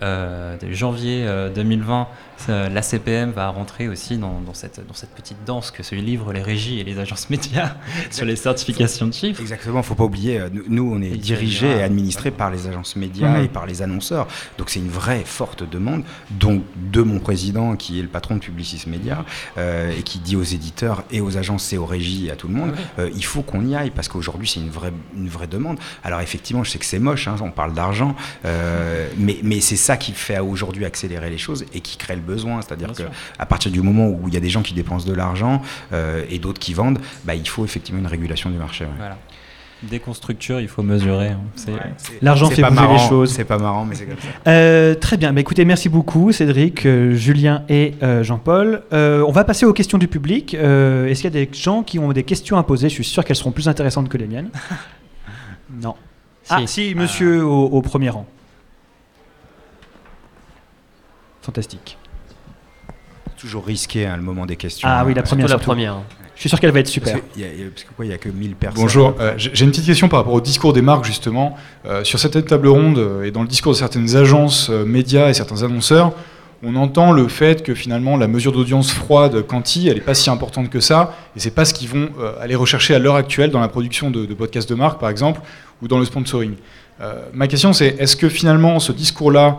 Euh, 0.02 0.58
de 0.58 0.72
janvier 0.72 1.26
euh, 1.26 1.50
2020, 1.54 2.08
ça, 2.38 2.70
la 2.70 2.82
CPM 2.82 3.32
va 3.32 3.48
rentrer 3.50 3.88
aussi 3.88 4.18
dans, 4.18 4.42
dans 4.42 4.54
cette, 4.54 4.86
dans 4.88 4.94
cette 4.94 5.12
petite 5.12 5.38
danse 5.46 5.72
que 5.72 5.84
se 5.84 5.96
livrent 5.96 6.34
les 6.34 6.42
régies 6.42 6.80
et 6.80 6.84
les 6.84 7.00
agences 7.00 7.30
médias 7.30 7.76
sur 8.12 8.26
les 8.26 8.36
certifications 8.36 9.08
de 9.08 9.14
chiffres. 9.14 9.40
Exactement, 9.42 9.82
faut 9.84 9.96
pas 9.96 10.04
oublier, 10.04 10.40
euh, 10.40 10.50
nous- 10.68 10.92
on 10.94 11.02
est 11.02 11.16
dirigé 11.18 11.68
et 11.68 11.84
administré 11.84 12.32
par 12.32 12.52
les 12.52 12.68
agences 12.68 12.96
médias 12.96 13.38
Mhm. 13.38 13.46
et 13.46 13.48
par 13.48 13.66
les 13.66 13.82
annonceurs. 13.82 14.28
Donc 14.58 14.70
c'est 14.70 14.80
une 14.80 14.90
vraie 14.90 15.24
forte 15.26 15.64
demande, 15.70 16.04
donc 16.32 16.64
de 16.92 17.02
mon 17.02 17.20
président 17.20 17.76
qui 17.76 18.00
est 18.00 18.02
le 18.02 18.08
patron 18.10 18.36
de 18.36 18.40
Publicis 18.42 18.84
Média 18.88 19.24
euh, 19.58 19.92
et 19.98 20.04
qui 20.04 20.20
dit 20.20 20.36
aux 20.36 20.44
éditeurs 20.44 21.04
et 21.12 21.22
aux 21.22 21.38
agences 21.38 21.72
et 21.74 21.78
aux 21.78 21.86
régies 21.86 22.28
et 22.28 22.32
à 22.32 22.36
tout 22.36 22.48
le 22.50 22.54
monde, 22.54 22.74
euh, 23.00 23.10
il 23.16 23.24
faut 23.24 23.42
qu'on 23.44 23.66
y 23.66 23.76
aille 23.76 23.92
parce 23.92 24.08
qu'aujourd'hui 24.10 24.48
c'est 24.48 24.60
une 24.60 24.70
vraie, 24.70 24.92
une 25.16 25.30
vraie 25.30 25.48
demande. 25.48 25.78
Alors 26.04 26.20
effectivement, 26.22 26.64
je 26.64 26.72
sais 26.72 26.80
que 26.80 26.86
c'est 26.86 27.00
moche, 27.00 27.28
hein, 27.28 27.36
on 27.42 27.52
parle 27.52 27.74
d'argent, 27.74 28.16
euh, 28.46 29.08
mais, 29.18 29.38
mais 29.44 29.62
c'est 29.62 29.76
ça 29.86 29.98
qui 29.98 30.12
fait 30.12 30.40
aujourd'hui 30.40 30.86
accélérer 30.86 31.30
les 31.30 31.38
choses 31.38 31.66
et 31.74 31.80
qui 31.80 31.98
crée 31.98 32.16
le 32.16 32.22
besoin. 32.22 32.62
C'est-à-dire 32.62 32.88
Bien 32.90 32.96
que 32.96 33.02
sûr. 33.04 33.12
à 33.40 33.46
partir 33.46 33.72
du 33.72 33.82
moment 33.82 34.08
où 34.10 34.28
il 34.28 34.34
y 34.34 34.38
a 34.38 34.42
des 34.42 34.50
gens 34.50 34.62
qui 34.62 34.74
dépensent 34.74 35.08
de 35.08 35.14
l'argent 35.14 35.62
euh, 35.94 36.24
et 36.30 36.40
d'autres 36.40 36.60
qui 36.60 36.74
vendent, 36.74 37.00
bah, 37.24 37.36
il 37.36 37.48
faut 37.48 37.64
effectivement 37.66 38.00
une 38.02 38.08
régulation 38.08 38.50
du 38.50 38.58
marché. 38.58 38.86
ouais. 38.86 38.92
Voilà. 38.98 39.18
Dès 39.84 40.00
qu'on 40.00 40.14
structure, 40.14 40.62
il 40.62 40.70
faut 40.70 40.82
mesurer. 40.84 41.28
hein. 41.28 41.40
C'est- 41.56 41.72
L'argent 42.22 42.48
C'est 42.48 42.56
fait 42.56 42.62
pas 42.62 42.72
bouger 42.72 42.88
les 42.94 42.98
choses. 43.10 43.32
C'est 43.32 43.44
pas 43.44 43.58
marrant, 43.60 43.86
mais 43.86 43.94
c'est 43.94 44.06
comme 44.06 44.16
ça. 44.18 44.50
Euh, 44.50 44.96
très 44.96 45.18
bien, 45.18 45.34
bah, 45.34 45.42
écoutez, 45.42 45.64
merci 45.66 45.90
beaucoup 45.90 46.32
Cédric, 46.32 46.86
euh, 46.86 47.14
Julien 47.14 47.64
et 47.70 47.94
euh, 48.02 48.24
Jean-Paul. 48.24 48.82
Euh, 48.94 49.24
on 49.28 49.32
va 49.32 49.44
passer 49.44 49.66
aux 49.66 49.74
questions 49.74 49.98
du 49.98 50.08
public. 50.08 50.56
Euh, 50.56 51.08
Est-ce 51.08 51.22
qu'il 51.22 51.34
y 51.34 51.38
a 51.38 51.46
des 51.46 51.50
gens 51.54 51.84
qui 51.84 52.00
ont 52.00 52.12
des 52.14 52.24
questions 52.24 52.58
à 52.58 52.64
poser? 52.64 52.88
Je 52.90 52.94
suis 52.96 53.04
sûr 53.04 53.24
qu'elles 53.26 53.36
seront 53.36 53.52
plus 53.52 53.68
intéressantes 53.68 54.08
que 54.10 54.18
les 54.18 54.28
miennes. 54.28 54.50
non. 55.82 55.96
Ah 56.50 56.62
si, 56.66 56.96
monsieur 56.96 57.44
au, 57.46 57.66
au 57.66 57.82
premier 57.82 58.10
rang. 58.10 58.26
Fantastique. 61.46 61.98
Toujours 63.38 63.66
risqué 63.66 64.08
hein, 64.08 64.18
le 64.18 64.24
moment 64.24 64.48
des 64.48 64.56
questions. 64.56 64.88
Ah 64.90 65.04
oui, 65.06 65.14
la 65.14 65.22
Parce 65.22 65.30
première. 65.30 65.48
Surtout 65.48 65.62
la 65.62 65.66
première. 65.66 65.98
Je 66.34 66.40
suis 66.40 66.50
sûr 66.50 66.60
qu'elle 66.60 66.72
va 66.72 66.80
être 66.80 66.88
super. 66.88 67.14
Parce 67.14 67.26
qu'il 67.34 67.44
y 67.44 67.46
a, 67.46 67.70
parce 67.70 67.84
que 67.84 67.94
quoi, 67.96 68.06
il 68.06 68.12
y 68.12 68.14
a 68.14 68.18
que 68.18 68.30
1000 68.30 68.56
personnes. 68.56 68.82
Bonjour, 68.82 69.14
euh, 69.20 69.34
j'ai 69.38 69.64
une 69.64 69.70
petite 69.70 69.86
question 69.86 70.10
par 70.10 70.20
rapport 70.20 70.34
au 70.34 70.42
discours 70.42 70.74
des 70.74 70.82
marques 70.82 71.06
justement. 71.06 71.56
Euh, 71.86 72.04
sur 72.04 72.18
certaines 72.18 72.46
tables 72.46 72.68
rondes 72.68 72.98
euh, 72.98 73.24
et 73.24 73.32
dans 73.32 73.44
le 73.44 73.48
discours 73.48 73.74
de 73.74 73.78
certaines 73.78 74.16
agences, 74.16 74.70
euh, 74.72 74.86
médias 74.86 75.30
et 75.30 75.36
certains 75.36 75.62
annonceurs, 75.62 76.14
on 76.64 76.76
entend 76.76 77.12
le 77.12 77.28
fait 77.28 77.62
que 77.64 77.76
finalement 77.76 78.18
la 78.18 78.28
mesure 78.28 78.52
d'audience 78.52 78.92
froide 78.92 79.46
quanti, 79.46 79.88
elle 79.88 79.96
n'est 79.96 80.02
pas 80.02 80.16
si 80.16 80.30
importante 80.32 80.70
que 80.70 80.80
ça, 80.80 81.14
et 81.36 81.40
c'est 81.40 81.52
pas 81.52 81.64
ce 81.66 81.74
qu'ils 81.74 81.90
vont 81.90 82.10
euh, 82.20 82.34
aller 82.42 82.56
rechercher 82.56 82.96
à 82.96 83.00
l'heure 83.00 83.16
actuelle 83.16 83.52
dans 83.52 83.60
la 83.60 83.68
production 83.68 84.10
de, 84.10 84.26
de 84.26 84.34
podcasts 84.34 84.68
de 84.68 84.76
marque, 84.76 85.00
par 85.00 85.10
exemple, 85.10 85.42
ou 85.82 85.88
dans 85.88 86.00
le 86.00 86.06
sponsoring. 86.06 86.56
Euh, 87.02 87.26
ma 87.34 87.48
question, 87.48 87.74
c'est 87.74 87.96
est-ce 88.00 88.16
que 88.16 88.30
finalement 88.30 88.80
ce 88.80 88.92
discours-là, 88.92 89.48
euh, 89.50 89.54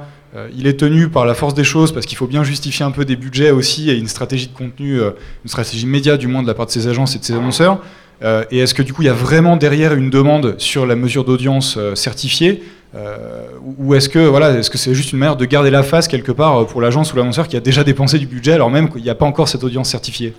il 0.55 0.67
est 0.67 0.79
tenu 0.79 1.09
par 1.09 1.25
la 1.25 1.35
force 1.35 1.55
des 1.55 1.65
choses 1.65 1.93
parce 1.93 2.05
qu'il 2.07 2.19
faut 2.19 2.27
bien 2.27 2.45
justifier 2.45 2.85
un 2.85 2.91
peu 2.91 3.05
des 3.05 3.17
budgets 3.17 3.51
aussi 3.51 3.91
et 3.91 3.97
une 3.97 4.09
stratégie 4.09 4.49
de 4.49 4.55
contenu, 4.55 5.01
euh, 5.01 5.11
une 5.45 5.49
stratégie 5.49 5.87
média 5.87 6.17
du 6.17 6.27
moins 6.27 6.43
de 6.43 6.47
la 6.47 6.55
part 6.55 6.67
de 6.67 6.71
ces 6.71 6.89
agences 6.89 7.17
et 7.17 7.19
de 7.19 7.25
ces 7.25 7.33
annonceurs 7.33 7.81
euh, 8.23 8.45
Et 8.51 8.59
est-ce 8.59 8.75
que 8.75 8.83
du 8.83 8.93
coup 8.93 9.03
il 9.03 9.07
y 9.07 9.11
a 9.11 9.15
vraiment 9.15 9.57
derrière 9.57 9.95
une 9.95 10.11
demande 10.11 10.57
sur 10.59 10.85
la 10.85 10.97
mesure 10.97 11.25
d'audience 11.25 11.77
euh, 11.79 11.95
certifiée 11.95 12.63
euh, 12.97 13.47
ou 13.79 13.95
est-ce 13.95 14.09
que 14.09 14.19
voilà, 14.19 14.53
est-ce 14.53 14.71
que 14.71 14.79
c'est 14.79 14.95
juste 14.95 15.13
une 15.13 15.19
manière 15.19 15.37
de 15.37 15.45
garder 15.45 15.71
la 15.71 15.83
face 15.83 16.09
quelque 16.09 16.33
part 16.33 16.57
euh, 16.57 16.65
pour 16.65 16.81
l'agence 16.81 17.13
ou 17.13 17.17
l'annonceur 17.17 17.49
qui 17.49 17.57
a 17.57 17.61
déjà 17.61 17.85
dépensé 17.85 18.19
du 18.19 18.27
budget 18.27 18.53
alors 18.53 18.71
même 18.71 18.89
qu'il 18.89 19.03
n'y 19.03 19.11
a 19.11 19.15
pas 19.15 19.27
encore 19.27 19.49
cette 19.49 19.65
audience 19.65 19.91
certifiée? 19.91 20.35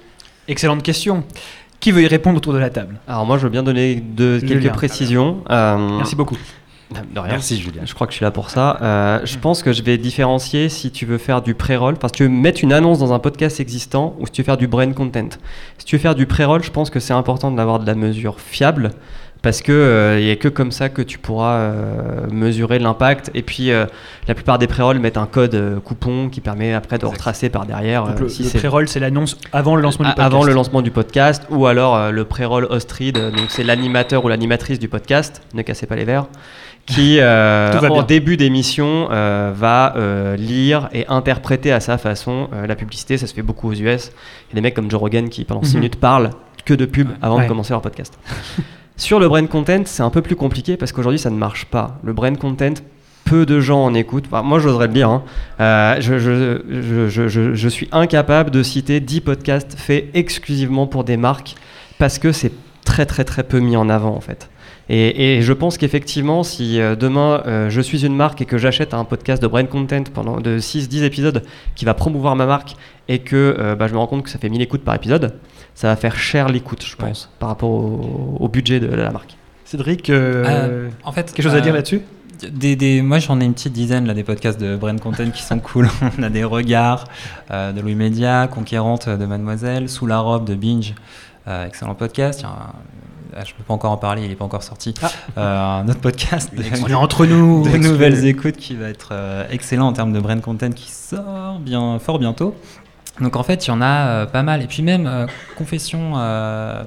Excellente 0.47 0.81
question. 0.81 1.23
Qui 1.79 1.91
veut 1.91 2.01
y 2.01 2.07
répondre 2.07 2.37
autour 2.37 2.53
de 2.53 2.57
la 2.57 2.71
table? 2.71 2.99
Alors 3.07 3.25
moi, 3.27 3.37
je 3.37 3.43
veux 3.43 3.49
bien 3.49 3.61
donner 3.61 4.01
de, 4.01 4.39
Julien. 4.39 4.59
quelques 4.59 4.73
précisions. 4.73 5.43
Euh, 5.51 5.97
Merci 5.97 6.15
beaucoup. 6.15 6.37
De 6.91 7.19
rien. 7.19 7.31
Merci 7.33 7.57
Julien. 7.59 7.81
Je 7.85 7.93
crois 7.93 8.07
que 8.07 8.13
je 8.13 8.17
suis 8.17 8.23
là 8.23 8.31
pour 8.31 8.49
ça. 8.49 8.77
Euh, 8.81 9.19
je 9.25 9.37
pense 9.37 9.61
que 9.61 9.73
je 9.73 9.81
vais 9.83 9.97
différencier 9.97 10.69
si 10.69 10.89
tu 10.89 11.05
veux 11.05 11.17
faire 11.17 11.41
du 11.41 11.53
pré-roll, 11.53 11.95
parce 11.97 12.11
que 12.13 12.17
tu 12.17 12.23
veux 12.23 12.29
mettre 12.29 12.63
une 12.63 12.71
annonce 12.71 12.99
dans 12.99 13.11
un 13.11 13.19
podcast 13.19 13.59
existant 13.59 14.15
ou 14.19 14.25
si 14.25 14.31
tu 14.31 14.41
veux 14.41 14.45
faire 14.45 14.57
du 14.57 14.67
brain 14.67 14.93
content. 14.93 15.29
Si 15.77 15.85
tu 15.85 15.97
veux 15.97 16.01
faire 16.01 16.15
du 16.15 16.25
pré-roll, 16.27 16.63
je 16.63 16.71
pense 16.71 16.89
que 16.89 16.99
c'est 17.01 17.13
important 17.13 17.51
d'avoir 17.51 17.79
de 17.79 17.85
la 17.85 17.95
mesure 17.95 18.39
fiable. 18.39 18.91
Parce 19.43 19.61
que 19.61 20.17
il 20.19 20.25
n'y 20.25 20.31
a 20.31 20.35
que 20.35 20.47
comme 20.47 20.71
ça 20.71 20.89
que 20.89 21.01
tu 21.03 21.19
pourras 21.19 21.57
euh, 21.57 22.25
mesurer 22.31 22.79
l'impact. 22.79 23.29
Et 23.35 23.43
puis 23.43 23.69
euh, 23.71 23.85
la 24.27 24.33
plupart 24.33 24.57
des 24.57 24.65
pré-rolls 24.65 24.97
mettent 24.99 25.15
un 25.17 25.27
code 25.27 25.53
euh, 25.53 25.79
coupon 25.79 26.27
qui 26.29 26.41
permet 26.41 26.73
après 26.73 26.97
de 26.97 27.05
retracer 27.05 27.49
par 27.49 27.65
derrière. 27.67 28.05
Donc 28.05 28.17
euh, 28.17 28.23
le, 28.23 28.29
si 28.29 28.41
le 28.43 28.49
c'est- 28.49 28.57
pré-roll, 28.57 28.87
c'est 28.87 28.99
l'annonce 28.99 29.37
avant 29.53 29.75
le 29.75 29.83
lancement 29.83 30.05
du 30.05 30.09
podcast. 30.15 30.33
Avant 30.33 30.43
le 30.43 30.53
lancement 30.53 30.81
du 30.81 30.89
podcast, 30.89 31.43
ou 31.51 31.67
alors 31.67 31.95
euh, 31.95 32.09
le 32.11 32.25
pré-roll 32.25 32.65
host 32.69 32.91
read, 32.93 33.17
euh, 33.19 33.29
donc 33.29 33.45
c'est 33.49 33.63
l'animateur 33.63 34.25
ou 34.25 34.27
l'animatrice 34.27 34.79
du 34.79 34.87
podcast, 34.87 35.43
ne 35.53 35.61
cassez 35.61 35.85
pas 35.85 35.95
les 35.95 36.03
verres, 36.05 36.25
qui 36.87 37.19
euh, 37.19 37.77
en 37.89 38.01
début 38.03 38.37
d'émission 38.37 39.09
euh, 39.11 39.51
va 39.55 39.93
euh, 39.97 40.35
lire 40.37 40.89
et 40.93 41.05
interpréter 41.07 41.71
à 41.71 41.79
sa 41.79 41.97
façon 41.97 42.47
euh, 42.53 42.65
la 42.65 42.75
publicité. 42.75 43.17
Ça 43.17 43.27
se 43.27 43.33
fait 43.33 43.41
beaucoup 43.41 43.69
aux 43.69 43.73
US. 43.73 44.11
Il 44.49 44.49
y 44.49 44.53
a 44.53 44.55
des 44.55 44.61
mecs 44.61 44.73
comme 44.73 44.89
Joe 44.89 44.99
Rogan 44.99 45.29
qui 45.29 45.43
pendant 45.43 45.63
6 45.63 45.73
Mhm. 45.75 45.79
minutes 45.81 45.99
parlent 45.99 46.29
que 46.65 46.73
de 46.73 46.85
pub 46.85 47.09
avant 47.21 47.37
Ouais. 47.37 47.43
de 47.43 47.47
commencer 47.49 47.73
leur 47.73 47.81
podcast. 47.81 48.17
Sur 48.97 49.19
le 49.19 49.27
brain 49.29 49.45
content, 49.45 49.81
c'est 49.85 50.01
un 50.01 50.09
peu 50.09 50.21
plus 50.21 50.35
compliqué 50.35 50.75
parce 50.77 50.91
qu'aujourd'hui 50.91 51.19
ça 51.19 51.29
ne 51.29 51.37
marche 51.37 51.65
pas. 51.65 51.99
Le 52.03 52.13
brain 52.13 52.33
content, 52.35 52.73
peu 53.25 53.45
de 53.45 53.59
gens 53.59 53.83
en 53.83 53.93
écoutent. 53.93 54.25
Enfin, 54.27 54.41
moi 54.41 54.57
j'oserais 54.59 54.87
le 54.87 54.93
dire. 54.93 55.09
hein. 55.09 55.23
Euh, 55.59 55.97
je, 55.99 56.17
je- 56.17 56.61
je- 56.81 57.07
je- 57.09 57.27
je- 57.27 57.53
je 57.53 57.67
suis 57.69 57.89
incapable 57.91 58.49
de 58.49 58.63
citer 58.63 58.99
10 59.01 59.21
podcasts 59.21 59.75
faits 59.77 60.05
exclusivement 60.13 60.87
pour 60.87 61.03
des 61.03 61.17
marques 61.17 61.55
parce 61.99 62.17
que 62.17 62.31
c'est 62.31 62.51
très 62.85 63.05
très 63.05 63.25
très 63.25 63.43
peu 63.43 63.59
mis 63.59 63.75
en 63.75 63.89
avant 63.89 64.15
en 64.15 64.21
fait. 64.21 64.49
Et, 64.89 65.37
et 65.37 65.41
je 65.41 65.51
pense 65.53 65.77
qu'effectivement, 65.77 66.43
si 66.43 66.79
euh, 66.79 66.95
demain 66.95 67.43
euh, 67.45 67.69
je 67.69 67.81
suis 67.81 68.05
une 68.05 68.15
marque 68.15 68.41
et 68.41 68.45
que 68.45 68.57
j'achète 68.57 68.93
un 68.93 69.03
podcast 69.03 69.41
de 69.41 69.47
brain 69.47 69.65
content 69.65 70.03
pendant 70.13 70.39
de 70.39 70.59
6-10 70.59 71.03
épisodes 71.03 71.43
qui 71.75 71.83
va 71.83 71.93
promouvoir 71.93 72.35
ma 72.37 72.45
marque 72.45 72.75
et 73.09 73.19
que 73.19 73.55
euh, 73.59 73.75
bah, 73.75 73.87
je 73.87 73.93
me 73.93 73.97
rends 73.99 74.07
compte 74.07 74.23
que 74.23 74.29
ça 74.29 74.39
fait 74.39 74.47
1000 74.49 74.61
écoutes 74.61 74.83
par 74.83 74.95
épisode, 74.95 75.33
ça 75.75 75.89
va 75.89 75.95
faire 75.97 76.15
cher 76.17 76.47
l'écoute, 76.47 76.85
je 76.85 76.95
pense, 76.95 77.29
par 77.39 77.49
rapport 77.49 77.69
au, 77.69 78.37
au 78.39 78.47
budget 78.47 78.79
de 78.79 78.87
la 78.87 79.11
marque. 79.11 79.35
Cédric, 79.65 80.09
euh, 80.09 80.45
Euh, 80.47 80.89
en 81.03 81.11
fait, 81.11 81.33
quelque 81.33 81.43
chose 81.43 81.55
à 81.55 81.59
dire 81.61 81.73
là-dessus? 81.73 82.01
Des, 82.51 82.75
des- 82.75 83.01
moi 83.01 83.17
j'en 83.17 83.41
ai 83.41 83.45
une 83.45 83.53
petite 83.55 83.73
dizaine 83.73 84.05
là 84.05 84.13
des 84.13 84.23
podcasts 84.23 84.61
de 84.61 84.75
Brain 84.77 84.95
Content 84.99 85.31
qui 85.31 85.41
sont 85.41 85.59
cool. 85.71 85.89
On 86.19 86.23
a 86.23 86.29
des 86.29 86.43
regards 86.45 87.05
euh, 87.51 87.71
de 87.73 87.81
Louis 87.81 87.95
Média, 87.95 88.47
Conquérante 88.47 89.09
de 89.09 89.25
Mademoiselle, 89.25 89.89
Sous 89.89 90.05
la 90.05 90.19
robe 90.19 90.45
de 90.45 90.53
Binge, 90.55 90.93
euh, 91.47 91.65
excellent 91.65 91.95
podcast. 91.95 92.41
Il 92.41 92.43
y 92.43 92.45
a 92.45 92.49
un- 92.51 92.73
je 93.45 93.53
peux 93.53 93.63
pas 93.63 93.73
encore 93.73 93.91
en 93.91 93.97
parler, 93.97 94.23
il 94.25 94.31
est 94.31 94.35
pas 94.35 94.45
encore 94.45 94.63
sorti. 94.63 94.93
Ah. 95.01 95.11
Euh, 95.37 95.81
un 95.81 95.89
autre 95.89 95.99
podcast 95.99 96.53
de, 96.53 96.63
On 96.83 96.87
est 96.87 96.93
entre 96.93 97.25
nous. 97.25 97.63
de 97.63 97.77
nouvelles 97.77 98.25
écoutes 98.25 98.57
qui 98.57 98.75
va 98.75 98.89
être 98.89 99.09
euh, 99.11 99.47
excellent 99.49 99.87
en 99.87 99.93
termes 99.93 100.13
de 100.13 100.19
Brain 100.19 100.39
Content 100.39 100.71
qui 100.71 100.91
sort 100.91 101.59
bien 101.59 101.99
fort 101.99 102.19
bientôt. 102.19 102.55
Donc 103.21 103.35
en 103.35 103.43
fait 103.43 103.65
il 103.65 103.69
y 103.69 103.71
en 103.71 103.81
a 103.81 104.07
euh, 104.07 104.25
pas 104.25 104.43
mal 104.43 104.61
et 104.61 104.67
puis 104.67 104.83
même 104.83 105.27
confession 105.57 106.13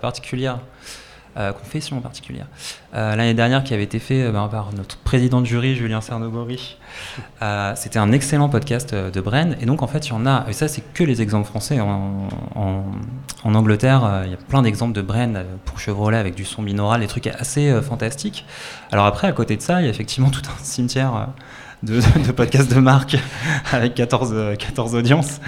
particulière. 0.00 0.58
Euh, 1.36 1.52
confession 1.52 2.00
particulière. 2.00 2.46
Euh, 2.94 3.14
L'année 3.14 3.34
dernière, 3.34 3.62
qui 3.62 3.74
avait 3.74 3.84
été 3.84 3.98
fait 3.98 4.22
euh, 4.22 4.32
ben, 4.32 4.48
par 4.48 4.72
notre 4.72 4.96
président 4.98 5.40
de 5.40 5.46
jury, 5.46 5.76
Julien 5.76 6.00
Cernobori. 6.00 6.76
Euh, 7.42 7.72
C'était 7.76 7.98
un 7.98 8.12
excellent 8.12 8.48
podcast 8.48 8.94
de 8.94 9.20
Bren. 9.20 9.56
Et 9.60 9.66
donc, 9.66 9.82
en 9.82 9.86
fait, 9.86 10.08
il 10.08 10.10
y 10.10 10.12
en 10.12 10.26
a, 10.26 10.44
et 10.48 10.52
ça, 10.52 10.68
c'est 10.68 10.82
que 10.92 11.04
les 11.04 11.22
exemples 11.22 11.46
français. 11.46 11.80
En, 11.80 12.28
Angleterre, 13.44 14.22
il 14.24 14.30
y 14.30 14.34
a 14.34 14.36
plein 14.36 14.62
d'exemples 14.62 14.92
de 14.92 15.02
Bren 15.02 15.44
pour 15.64 15.78
Chevrolet 15.78 16.16
avec 16.16 16.34
du 16.34 16.44
son 16.44 16.62
binaural, 16.62 17.00
des 17.00 17.06
trucs 17.06 17.26
assez 17.26 17.80
fantastiques. 17.82 18.44
Alors, 18.92 19.06
après, 19.06 19.26
à 19.26 19.32
côté 19.32 19.56
de 19.56 19.62
ça, 19.62 19.80
il 19.80 19.84
y 19.84 19.88
a 19.88 19.90
effectivement 19.90 20.30
tout 20.30 20.42
un 20.46 20.64
cimetière. 20.64 21.28
de, 21.82 22.32
podcasts 22.32 22.72
de 22.72 22.78
marque 22.78 23.16
avec 23.72 23.94
14, 23.94 24.30
euh, 24.34 24.54
14 24.54 24.94
audiences 24.94 25.40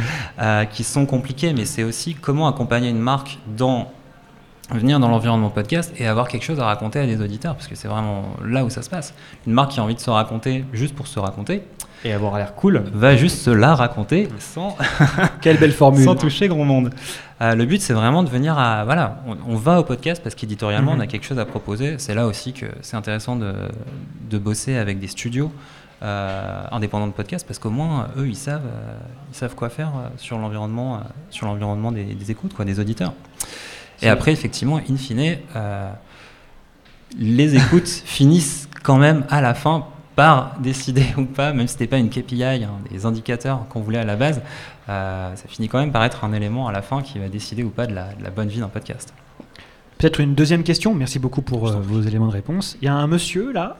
qui 0.71 0.83
sont 0.83 1.07
compliqués, 1.07 1.53
mais 1.53 1.67
c'est 1.67 1.85
aussi 1.85 2.15
comment 2.15 2.49
accompagner 2.49 2.89
une 2.89 2.99
marque 2.99 3.39
dans 3.47 3.93
venir 4.75 4.99
dans 5.01 5.09
l'environnement 5.09 5.51
podcast 5.51 5.93
et 5.99 6.07
avoir 6.07 6.29
quelque 6.29 6.45
chose 6.45 6.61
à 6.61 6.65
raconter 6.65 6.99
à 7.01 7.07
des 7.07 7.21
auditeurs, 7.21 7.55
parce 7.55 7.69
que 7.69 7.75
c'est 7.75 7.89
vraiment 7.89 8.25
là 8.45 8.65
où 8.65 8.71
ça 8.71 8.83
se 8.83 8.91
passe. 8.91 9.15
Une 9.47 9.53
marque 9.53 9.73
qui 9.73 9.81
a 9.81 9.83
envie 9.83 9.95
de 9.95 10.01
se 10.01 10.11
raconter 10.11 10.65
juste 10.73 10.95
pour 10.95 11.07
se 11.07 11.19
raconter, 11.19 11.63
Et 12.05 12.13
avoir 12.13 12.37
l'air 12.37 12.55
cool. 12.55 12.83
va 12.95 13.17
juste 13.17 13.39
se 13.39 13.51
la 13.51 13.75
raconter 13.75 14.29
sans, 14.39 14.77
Quelle 15.41 15.59
belle 15.59 15.73
formule. 15.73 16.05
sans 16.05 16.15
toucher 16.17 16.49
grand 16.49 16.65
monde. 16.65 16.91
Euh, 17.41 17.55
le 17.57 17.65
but, 17.65 17.81
c'est 17.83 17.93
vraiment 17.93 18.23
de 18.23 18.29
venir 18.29 18.57
à... 18.59 18.85
Voilà, 18.85 19.21
on, 19.27 19.37
on 19.47 19.57
va 19.57 19.81
au 19.81 19.85
podcast 19.85 20.23
parce 20.23 20.35
qu'éditorialement, 20.37 20.93
Mhm. 20.93 20.99
on 20.99 21.01
a 21.01 21.07
quelque 21.07 21.27
chose 21.27 21.39
à 21.41 21.45
proposer. 21.45 21.97
C'est 21.99 22.15
là 22.15 22.27
aussi 22.27 22.53
que 22.53 22.67
c'est 22.83 22.97
intéressant 22.97 23.35
de, 23.37 23.53
de 24.31 24.39
bosser 24.39 24.77
avec 24.77 24.99
des 25.01 25.09
studios 25.09 25.51
euh, 26.05 26.63
indépendants 26.73 27.07
de 27.07 27.13
podcast, 27.13 27.47
parce 27.47 27.59
qu'au 27.61 27.71
moins, 27.71 28.09
eux, 28.17 28.27
ils 28.27 28.35
savent, 28.37 28.63
euh, 28.67 28.95
ils 29.33 29.37
savent 29.37 29.55
quoi 29.55 29.69
faire 29.69 29.93
sur 30.17 30.37
l'environnement, 30.39 31.01
sur 31.31 31.47
l'environnement 31.47 31.93
des, 31.93 32.03
des 32.05 32.31
écoutes, 32.33 32.55
quoi, 32.55 32.65
des 32.65 32.81
auditeurs. 32.81 33.13
Et 34.03 34.09
après, 34.09 34.33
effectivement, 34.33 34.79
in 34.79 34.97
fine, 34.97 35.39
euh, 35.57 35.93
les 37.19 37.57
écoutes 37.57 37.89
finissent 38.05 38.69
quand 38.83 38.97
même 38.97 39.25
à 39.31 39.41
la 39.41 39.55
fin 39.55 39.87
par 40.17 40.59
décider 40.61 41.07
ou 41.17 41.25
pas, 41.25 41.53
même 41.53 41.67
si 41.67 41.73
c'était 41.73 41.87
pas 41.87 41.99
une 41.99 42.11
KPI, 42.11 42.43
hein, 42.45 42.71
des 42.91 43.07
indicateurs 43.07 43.67
qu'on 43.69 43.81
voulait 43.81 43.99
à 43.99 44.05
la 44.05 44.17
base, 44.17 44.43
euh, 44.89 45.35
ça 45.35 45.49
finit 45.49 45.69
quand 45.69 45.79
même 45.79 45.93
par 45.93 46.05
être 46.05 46.25
un 46.25 46.33
élément 46.33 46.69
à 46.69 46.73
la 46.73 46.83
fin 46.83 47.03
qui 47.03 47.19
va 47.19 47.29
décider 47.29 47.63
ou 47.63 47.71
pas 47.71 47.87
de 47.87 47.95
la, 47.95 48.13
de 48.13 48.23
la 48.23 48.31
bonne 48.31 48.49
vie 48.49 48.61
d'un 48.61 48.69
podcast. 48.69 49.15
Peut-être 49.99 50.21
une 50.21 50.35
deuxième 50.35 50.65
question. 50.65 50.95
Merci 50.95 51.19
beaucoup 51.19 51.43
pour 51.43 51.69
euh, 51.69 51.81
vos 51.81 52.03
éléments 52.03 52.27
de 52.27 52.33
réponse. 52.33 52.77
Il 52.83 52.87
y 52.87 52.89
a 52.89 52.95
un 52.95 53.07
monsieur 53.07 53.53
là. 53.53 53.77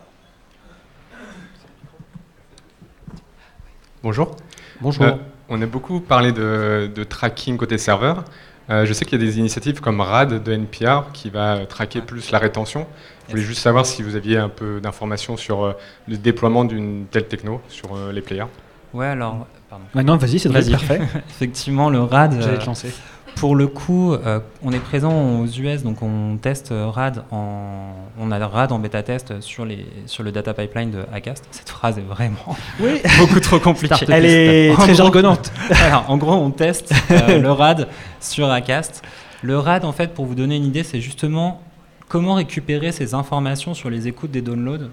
Bonjour. 4.03 4.37
Bonjour. 4.81 5.05
Euh, 5.05 5.15
on 5.49 5.61
a 5.61 5.67
beaucoup 5.67 6.01
parlé 6.01 6.33
de, 6.33 6.91
de 6.95 7.05
tracking 7.05 7.57
côté 7.57 7.77
serveur. 7.77 8.25
Euh, 8.73 8.87
je 8.87 8.93
sais 8.95 9.05
qu'il 9.05 9.21
y 9.21 9.23
a 9.23 9.27
des 9.27 9.39
initiatives 9.39 9.81
comme 9.81 10.01
RAD 10.01 10.43
de 10.43 10.53
NPR 10.53 11.13
qui 11.13 11.29
va 11.29 11.57
euh, 11.57 11.65
traquer 11.67 12.01
plus 12.01 12.31
la 12.31 12.39
rétention. 12.39 12.87
Je 13.27 13.33
voulais 13.33 13.43
juste 13.43 13.61
savoir 13.61 13.85
si 13.85 14.03
vous 14.03 14.17
aviez 14.17 14.39
un 14.39 14.49
peu 14.49 14.81
d'informations 14.81 15.37
sur 15.37 15.63
euh, 15.65 15.73
le 16.09 16.17
déploiement 16.17 16.65
d'une 16.65 17.05
telle 17.11 17.27
techno 17.29 17.61
sur 17.69 17.95
euh, 17.95 18.13
les 18.13 18.23
players. 18.23 18.47
Ouais, 18.95 19.07
alors, 19.07 19.47
pardon. 19.69 19.85
Maintenant, 19.95 20.17
vas-y, 20.17 20.39
c'est 20.39 20.49
Vas-y. 20.49 20.73
parfait. 20.73 21.01
Effectivement, 21.31 21.91
le 21.91 22.01
RAD, 22.01 22.41
J'allais 22.41 22.59
te 22.59 22.67
lancer. 22.67 22.93
Pour 23.37 23.57
le 23.57 23.67
coup, 23.67 24.13
euh, 24.13 24.39
on 24.63 24.73
est 24.73 24.79
présent 24.79 25.41
aux 25.41 25.47
US, 25.47 25.83
donc 25.83 26.01
on 26.03 26.37
teste 26.41 26.71
euh, 26.71 26.87
RAD 26.89 27.25
en, 27.33 27.93
on 28.21 28.31
a 28.31 28.47
RAD 28.47 28.71
en 28.71 28.79
bêta 28.79 29.03
test 29.03 29.41
sur 29.41 29.65
les 29.65 29.85
sur 30.07 30.23
le 30.23 30.31
data 30.31 30.55
pipeline 30.55 30.93
de 30.93 31.01
Acast. 31.13 31.45
Cette 31.51 31.69
phrase 31.69 31.99
est 31.99 32.03
vraiment 32.03 32.57
Oui. 32.79 33.01
beaucoup 33.19 33.41
trop 33.41 33.59
compliquée. 33.59 34.07
Elle 34.09 34.27
est 34.27 34.71
En 34.73 34.77
très 34.77 34.87
gros- 34.89 34.95
jargonnante. 34.95 35.53
Alors, 35.85 36.05
en 36.09 36.17
gros, 36.19 36.35
on 36.35 36.51
teste 36.51 36.93
euh, 37.11 37.39
le 37.41 37.51
RAD 37.51 37.89
sur 38.21 38.49
Acast. 38.51 39.03
Le 39.43 39.59
RAD, 39.59 39.85
en 39.85 39.93
fait, 39.93 40.15
pour 40.15 40.27
vous 40.27 40.37
donner 40.37 40.57
une 40.57 40.65
idée, 40.67 40.85
c'est 40.85 41.01
justement 41.01 41.61
comment 42.09 42.35
récupérer 42.35 42.93
ces 42.93 43.13
informations 43.15 43.75
sur 43.75 43.91
les 43.91 44.07
écoutes 44.07 44.31
des 44.31 44.43
downloads 44.43 44.89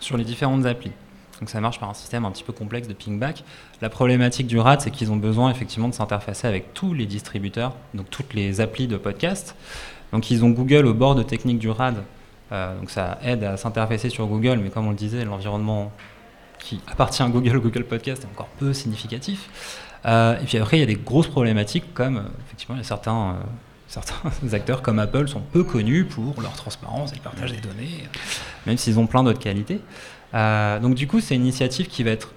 sur 0.00 0.16
les 0.16 0.24
différentes 0.24 0.66
applis. 0.66 0.90
Donc 1.40 1.50
ça 1.50 1.60
marche 1.60 1.80
par 1.80 1.90
un 1.90 1.94
système 1.94 2.24
un 2.24 2.30
petit 2.30 2.44
peu 2.44 2.52
complexe 2.52 2.88
de 2.88 2.94
pingback. 2.94 3.44
La 3.82 3.88
problématique 3.88 4.46
du 4.46 4.58
RAD, 4.58 4.80
c'est 4.80 4.90
qu'ils 4.90 5.10
ont 5.10 5.16
besoin 5.16 5.50
effectivement 5.50 5.88
de 5.88 5.94
s'interfacer 5.94 6.46
avec 6.46 6.74
tous 6.74 6.94
les 6.94 7.06
distributeurs, 7.06 7.74
donc 7.92 8.08
toutes 8.10 8.34
les 8.34 8.60
applis 8.60 8.86
de 8.86 8.96
podcast. 8.96 9.56
Donc 10.12 10.30
ils 10.30 10.44
ont 10.44 10.50
Google 10.50 10.86
au 10.86 10.94
bord 10.94 11.14
de 11.14 11.22
technique 11.22 11.58
du 11.58 11.70
RAD, 11.70 11.96
euh, 12.52 12.78
donc 12.78 12.90
ça 12.90 13.18
aide 13.22 13.42
à 13.42 13.56
s'interfacer 13.56 14.10
sur 14.10 14.26
Google, 14.26 14.60
mais 14.62 14.70
comme 14.70 14.86
on 14.86 14.90
le 14.90 14.96
disait, 14.96 15.24
l'environnement 15.24 15.90
qui 16.58 16.80
appartient 16.86 17.22
à 17.22 17.28
Google, 17.28 17.58
Google 17.60 17.84
Podcast, 17.84 18.22
est 18.22 18.26
encore 18.26 18.48
peu 18.58 18.72
significatif. 18.72 19.80
Euh, 20.06 20.38
et 20.40 20.44
puis 20.44 20.58
après, 20.58 20.76
il 20.76 20.80
y 20.80 20.84
a 20.84 20.86
des 20.86 20.94
grosses 20.94 21.28
problématiques 21.28 21.94
comme, 21.94 22.18
euh, 22.18 22.44
effectivement, 22.46 22.80
certains, 22.82 23.38
certains 23.88 24.30
acteurs 24.52 24.82
comme 24.82 24.98
Apple 24.98 25.28
sont 25.28 25.40
peu 25.40 25.64
connus 25.64 26.04
pour 26.04 26.40
leur 26.40 26.52
transparence 26.52 27.12
et 27.12 27.16
le 27.16 27.22
partage 27.22 27.52
des 27.52 27.60
données, 27.60 28.04
même 28.66 28.76
s'ils 28.76 28.98
ont 28.98 29.06
plein 29.06 29.24
d'autres 29.24 29.40
qualités. 29.40 29.80
Euh, 30.34 30.80
donc 30.80 30.94
du 30.94 31.06
coup, 31.06 31.20
c'est 31.20 31.34
une 31.34 31.42
initiative 31.42 31.86
qui 31.86 32.02
va 32.02 32.10
être 32.10 32.32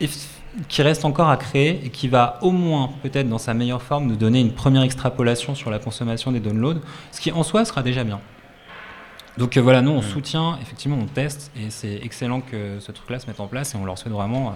eff- 0.00 0.28
qui 0.68 0.82
reste 0.82 1.04
encore 1.04 1.28
à 1.28 1.36
créer 1.36 1.80
et 1.84 1.90
qui 1.90 2.08
va 2.08 2.38
au 2.42 2.50
moins, 2.50 2.90
peut-être 3.02 3.28
dans 3.28 3.38
sa 3.38 3.54
meilleure 3.54 3.82
forme, 3.82 4.06
nous 4.06 4.16
donner 4.16 4.40
une 4.40 4.52
première 4.52 4.82
extrapolation 4.82 5.54
sur 5.54 5.70
la 5.70 5.78
consommation 5.78 6.32
des 6.32 6.40
downloads, 6.40 6.80
ce 7.12 7.20
qui 7.20 7.30
en 7.32 7.42
soi 7.42 7.64
sera 7.64 7.82
déjà 7.82 8.02
bien. 8.02 8.20
Donc 9.38 9.56
euh, 9.56 9.60
voilà, 9.60 9.80
nous 9.80 9.92
on 9.92 10.02
soutient, 10.02 10.58
effectivement 10.60 10.98
on 11.00 11.06
teste 11.06 11.52
et 11.56 11.70
c'est 11.70 12.00
excellent 12.02 12.40
que 12.40 12.78
ce 12.80 12.90
truc-là 12.90 13.20
se 13.20 13.26
mette 13.28 13.38
en 13.40 13.46
place 13.46 13.74
et 13.74 13.78
on 13.78 13.84
leur 13.84 13.96
souhaite 13.96 14.12
vraiment 14.12 14.48
euh, 14.48 14.52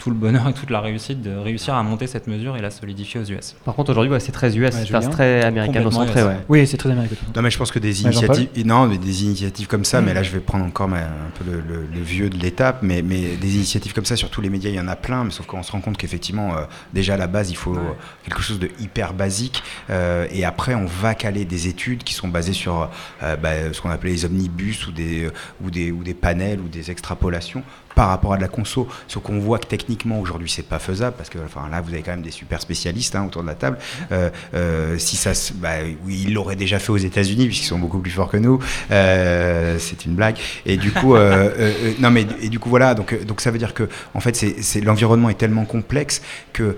tout 0.00 0.10
le 0.10 0.16
bonheur 0.16 0.48
et 0.48 0.52
toute 0.52 0.70
la 0.70 0.80
réussite 0.80 1.22
de 1.22 1.36
réussir 1.36 1.74
à 1.74 1.82
monter 1.84 2.08
cette 2.08 2.26
mesure 2.26 2.56
et 2.56 2.60
la 2.60 2.70
solidifier 2.70 3.20
aux 3.20 3.24
US. 3.24 3.54
Par 3.64 3.74
contre, 3.74 3.90
aujourd'hui, 3.90 4.10
ouais, 4.10 4.18
c'est 4.18 4.32
très 4.32 4.56
US, 4.56 4.74
Ouais, 4.74 4.84
c'est 4.86 4.86
très 5.10 5.42
américano-centré. 5.44 6.22
Ouais. 6.24 6.36
Oui, 6.48 6.66
c'est 6.66 6.76
très 6.78 6.90
américain. 6.90 7.14
Non, 7.36 7.42
mais 7.42 7.50
je 7.50 7.58
pense 7.58 7.70
que 7.70 7.78
des 7.78 8.02
initiatives, 8.02 8.66
non, 8.66 8.86
mais 8.86 8.98
des 8.98 9.24
initiatives 9.24 9.66
comme 9.68 9.84
ça, 9.84 10.00
mais 10.00 10.14
là 10.14 10.22
je 10.22 10.30
vais 10.32 10.40
prendre 10.40 10.64
encore 10.64 10.88
ma- 10.88 10.98
un 11.04 11.30
peu 11.38 11.44
le, 11.44 11.60
le- 11.60 11.86
le 11.92 12.00
vieux 12.00 12.30
de 12.30 12.38
l'étape, 12.38 12.78
mais, 12.82 13.02
mais 13.02 13.36
des 13.36 13.54
initiatives 13.56 13.92
comme 13.92 14.06
ça 14.06 14.16
sur 14.16 14.30
tous 14.30 14.40
les 14.40 14.48
médias, 14.50 14.70
il 14.70 14.76
y 14.76 14.80
en 14.80 14.88
a 14.88 14.96
plein, 14.96 15.24
mais 15.24 15.30
sauf 15.30 15.44
qu'on 15.46 15.62
se 15.62 15.70
rend 15.70 15.80
compte 15.82 15.98
qu'effectivement, 15.98 16.56
euh, 16.56 16.62
déjà 16.94 17.14
à 17.14 17.16
la 17.18 17.26
base, 17.26 17.50
il 17.50 17.56
faut 17.56 17.74
euh, 17.76 17.80
quelque 18.24 18.40
chose 18.40 18.58
de 18.58 18.70
hyper 18.80 19.12
basique, 19.12 19.62
euh, 19.90 20.26
et 20.32 20.44
après 20.46 20.74
on 20.74 20.86
va 20.86 21.14
caler 21.14 21.44
des 21.44 21.68
études 21.68 22.04
qui 22.04 22.14
sont 22.14 22.28
basées 22.28 22.54
sur 22.54 22.88
euh, 23.22 23.36
bah, 23.36 23.50
ce 23.72 23.80
qu'on 23.82 23.90
appelait 23.90 24.12
les 24.12 24.24
omnibus 24.24 24.86
ou 24.86 24.92
des, 24.92 25.28
ou, 25.62 25.70
des, 25.70 25.92
ou 25.92 26.02
des 26.02 26.14
panels 26.14 26.60
ou 26.60 26.68
des 26.68 26.90
extrapolations 26.90 27.62
par 27.96 28.08
rapport 28.08 28.32
à 28.32 28.36
de 28.36 28.42
la 28.42 28.48
conso. 28.48 28.86
Ce 29.08 29.18
qu'on 29.18 29.40
voit 29.40 29.58
que 29.58 29.66
techniquement 29.66 29.89
aujourd'hui 30.20 30.48
c'est 30.50 30.66
pas 30.66 30.78
faisable 30.78 31.16
parce 31.16 31.28
que 31.30 31.38
enfin 31.44 31.68
là 31.70 31.80
vous 31.80 31.92
avez 31.92 32.02
quand 32.02 32.10
même 32.12 32.22
des 32.22 32.30
super 32.30 32.60
spécialistes 32.60 33.14
hein, 33.16 33.24
autour 33.26 33.42
de 33.42 33.46
la 33.46 33.54
table. 33.54 33.78
Euh, 34.12 34.30
euh, 34.54 34.98
si 34.98 35.16
ça, 35.16 35.34
se- 35.34 35.52
bah, 35.52 35.70
oui, 36.04 36.24
ils 36.26 36.34
l'auraient 36.34 36.56
déjà 36.56 36.78
fait 36.78 36.90
aux 36.92 36.96
États-Unis 36.96 37.46
puisqu'ils 37.46 37.66
sont 37.66 37.78
beaucoup 37.78 37.98
plus 37.98 38.10
forts 38.10 38.28
que 38.30 38.36
nous. 38.36 38.58
Euh, 38.90 39.76
c'est 39.78 40.04
une 40.04 40.14
blague. 40.14 40.36
Et 40.66 40.76
du 40.76 40.92
coup, 40.92 41.14
non 42.00 42.10
mais 42.10 42.26
et 42.42 42.48
du 42.48 42.58
coup 42.58 42.68
voilà. 42.68 42.94
Donc 42.94 43.24
donc 43.24 43.40
ça 43.40 43.50
veut 43.50 43.58
dire 43.58 43.74
que 43.74 43.88
en 44.14 44.20
fait 44.20 44.36
c'est 44.36 44.80
l'environnement 44.80 45.30
est 45.30 45.38
tellement 45.38 45.64
complexe 45.64 46.22
que 46.52 46.76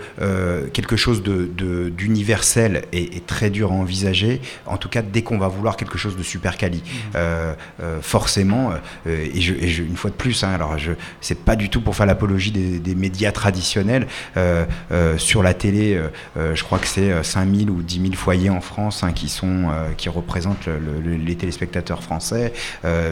quelque 0.72 0.96
chose 0.96 1.22
de 1.22 1.48
d'universel 1.90 2.84
est, 2.92 3.16
est 3.16 3.26
très 3.26 3.50
dur 3.50 3.72
à 3.72 3.74
envisager. 3.74 4.40
En 4.66 4.76
tout 4.76 4.88
cas 4.88 5.02
dès 5.02 5.22
qu'on 5.22 5.38
va 5.38 5.48
vouloir 5.48 5.76
quelque 5.76 5.98
chose 5.98 6.16
de 6.16 6.22
super 6.22 6.56
quali, 6.56 6.82
euh, 7.14 7.54
forcément. 8.00 8.72
et, 9.06 9.40
je, 9.40 9.54
et 9.54 9.68
je- 9.68 9.82
une 9.82 9.96
fois 9.96 10.10
de 10.10 10.16
plus, 10.16 10.44
hein, 10.44 10.50
alors 10.54 10.78
je 10.78 10.92
c'est 11.20 11.38
pas 11.38 11.56
du 11.56 11.68
tout 11.68 11.80
pour 11.80 11.96
faire 11.96 12.06
l'apologie 12.06 12.50
des, 12.52 12.78
des 12.78 12.94
médias 13.03 13.32
traditionnels. 13.32 14.07
Euh, 14.36 14.64
euh, 14.92 15.18
sur 15.18 15.42
la 15.42 15.53
télé, 15.55 15.94
euh, 16.36 16.55
je 16.55 16.62
crois 16.64 16.78
que 16.78 16.86
c'est 16.86 17.11
euh, 17.12 17.22
5000 17.22 17.68
ou 17.70 17.82
10 17.82 18.00
000 18.00 18.12
foyers 18.14 18.50
en 18.50 18.61
France 18.61 19.03
hein, 19.03 19.12
qui, 19.12 19.28
sont, 19.28 19.68
qui 19.96 20.09
représentent 20.09 20.66
le- 20.66 21.00
le- 21.05 21.16
les 21.16 21.34
téléspectateurs 21.34 22.03
français. 22.03 22.53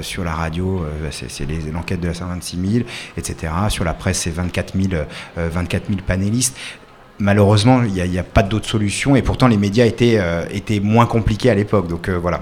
Sur 0.03 0.25
la 0.25 0.35
radio, 0.35 0.83
euh, 0.85 1.09
c'est 1.11 1.47
l'enquête 1.73 2.01
de 2.01 2.09
la 2.09 2.15
126 2.15 2.59
000, 2.73 2.85
etc. 3.19 3.53
Sur 3.69 3.85
la 3.85 3.93
presse, 3.95 4.21
c'est 4.21 4.31
24 4.31 4.75
000, 4.81 4.89
euh, 4.95 5.49
24 5.53 5.89
000 5.89 6.01
panélistes. 6.07 6.57
Malheureusement, 7.19 7.83
il 7.83 7.93
n'y 8.11 8.19
a, 8.19 8.23
pas 8.23 8.43
d'autre 8.43 8.67
solution 8.67 9.15
et 9.17 9.21
pourtant 9.23 9.47
les 9.49 9.59
médias 9.59 9.85
étaient, 9.85 10.19
moins 10.83 11.05
compliqués 11.07 11.51
à 11.51 11.55
l'époque. 11.55 11.87
Donc 11.89 12.09
voilà. 12.09 12.41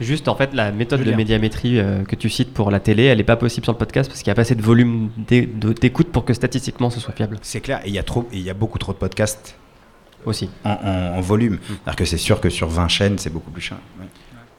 Juste, 0.00 0.26
en 0.28 0.34
fait, 0.34 0.52
la 0.54 0.72
méthode 0.72 0.98
Julien. 1.00 1.12
de 1.12 1.16
médiamétrie 1.16 1.78
euh, 1.78 2.02
que 2.04 2.16
tu 2.16 2.28
cites 2.28 2.52
pour 2.52 2.70
la 2.70 2.80
télé, 2.80 3.04
elle 3.04 3.18
n'est 3.18 3.24
pas 3.24 3.36
possible 3.36 3.64
sur 3.64 3.72
le 3.72 3.78
podcast 3.78 4.10
parce 4.10 4.22
qu'il 4.22 4.28
n'y 4.30 4.32
a 4.32 4.34
pas 4.34 4.42
assez 4.42 4.54
de 4.56 4.62
volume 4.62 5.10
d'écoute 5.28 6.08
pour 6.10 6.24
que 6.24 6.34
statistiquement 6.34 6.90
ce 6.90 6.98
soit 7.00 7.14
fiable 7.14 7.38
C'est 7.42 7.60
clair, 7.60 7.80
et 7.84 7.88
il 7.88 7.94
y, 7.94 7.98
a 7.98 8.02
trop- 8.02 8.28
et 8.32 8.36
il 8.38 8.42
y 8.42 8.50
a 8.50 8.54
beaucoup 8.54 8.78
trop 8.78 8.92
de 8.92 8.98
podcasts 8.98 9.56
aussi. 10.24 10.50
en, 10.64 10.70
en- 10.70 11.18
en 11.18 11.20
volume. 11.20 11.58
Alors 11.86 11.94
que 11.96 12.04
c'est 12.04 12.16
sûr 12.18 12.40
que 12.40 12.50
sur 12.50 12.68
20 12.68 12.88
chaînes, 12.88 13.18
c'est 13.18 13.30
beaucoup 13.32 13.50
plus 13.52 13.62
cher. 13.62 13.78
Ouais. 14.00 14.06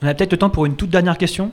On 0.02 0.08
a 0.08 0.14
peut-être 0.14 0.32
le 0.32 0.38
temps 0.38 0.50
pour 0.50 0.66
une 0.66 0.76
toute 0.76 0.90
dernière 0.90 1.18
question. 1.18 1.52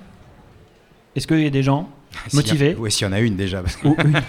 Est-ce 1.17 1.27
qu'il 1.27 1.41
y 1.41 1.47
a 1.47 1.51
des 1.51 1.63
gens 1.63 1.89
Motivé. 2.33 2.77
Oui, 2.79 2.93
s'il 2.93 3.07
y 3.07 3.11
en 3.11 3.13
a 3.13 3.21
une 3.21 3.37
déjà. 3.37 3.63
parce 3.63 3.77
que- 3.77 3.89
ou 3.89 3.97
une 4.05 4.21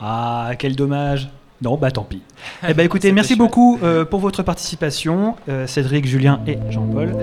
Ah, 0.00 0.52
quel 0.58 0.76
dommage. 0.76 1.28
Non, 1.62 1.76
bah 1.78 1.90
tant 1.90 2.02
pis. 2.02 2.20
Eh 2.68 2.74
ben 2.74 2.84
écoutez, 2.84 3.10
merci 3.12 3.36
beaucoup 3.36 3.78
euh, 3.82 4.04
pour 4.04 4.20
votre 4.20 4.42
participation, 4.42 5.36
euh, 5.48 5.66
Cédric, 5.66 6.04
Julien 6.06 6.40
et 6.46 6.58
Jean-Paul. 6.70 7.14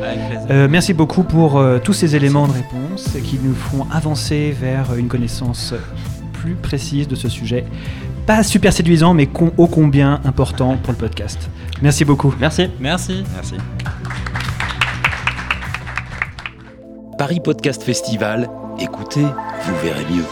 Euh, 0.50 0.68
merci 0.70 0.94
beaucoup 0.94 1.24
pour 1.24 1.58
euh, 1.58 1.80
tous 1.80 1.94
ces 1.94 2.16
éléments 2.16 2.48
de 2.48 2.54
réponse 2.54 3.10
qui 3.24 3.40
nous 3.44 3.54
font 3.54 3.86
avancer 3.92 4.56
vers 4.60 4.96
une 4.96 5.08
connaissance 5.10 5.74
plus 6.34 6.56
précise 6.56 7.08
de 7.08 7.16
ce 7.16 7.30
sujet. 7.30 7.66
Pas 8.26 8.42
super 8.44 8.72
séduisant, 8.74 9.14
mais 9.14 9.28
con- 9.28 9.52
ô 9.58 9.68
combien 9.68 10.22
important 10.24 10.78
pour 10.82 10.94
le 10.94 10.98
podcast. 10.98 11.50
Merci 11.82 12.06
beaucoup. 12.06 12.34
Merci. 12.40 12.68
Merci. 12.80 13.24
Merci. 13.36 13.56
Paris 17.18 17.40
Podcast 17.44 17.84
Festival, 17.84 18.50
écoutez, 18.80 19.22
vous 19.22 19.76
verrez 19.84 20.06
mieux. 20.12 20.24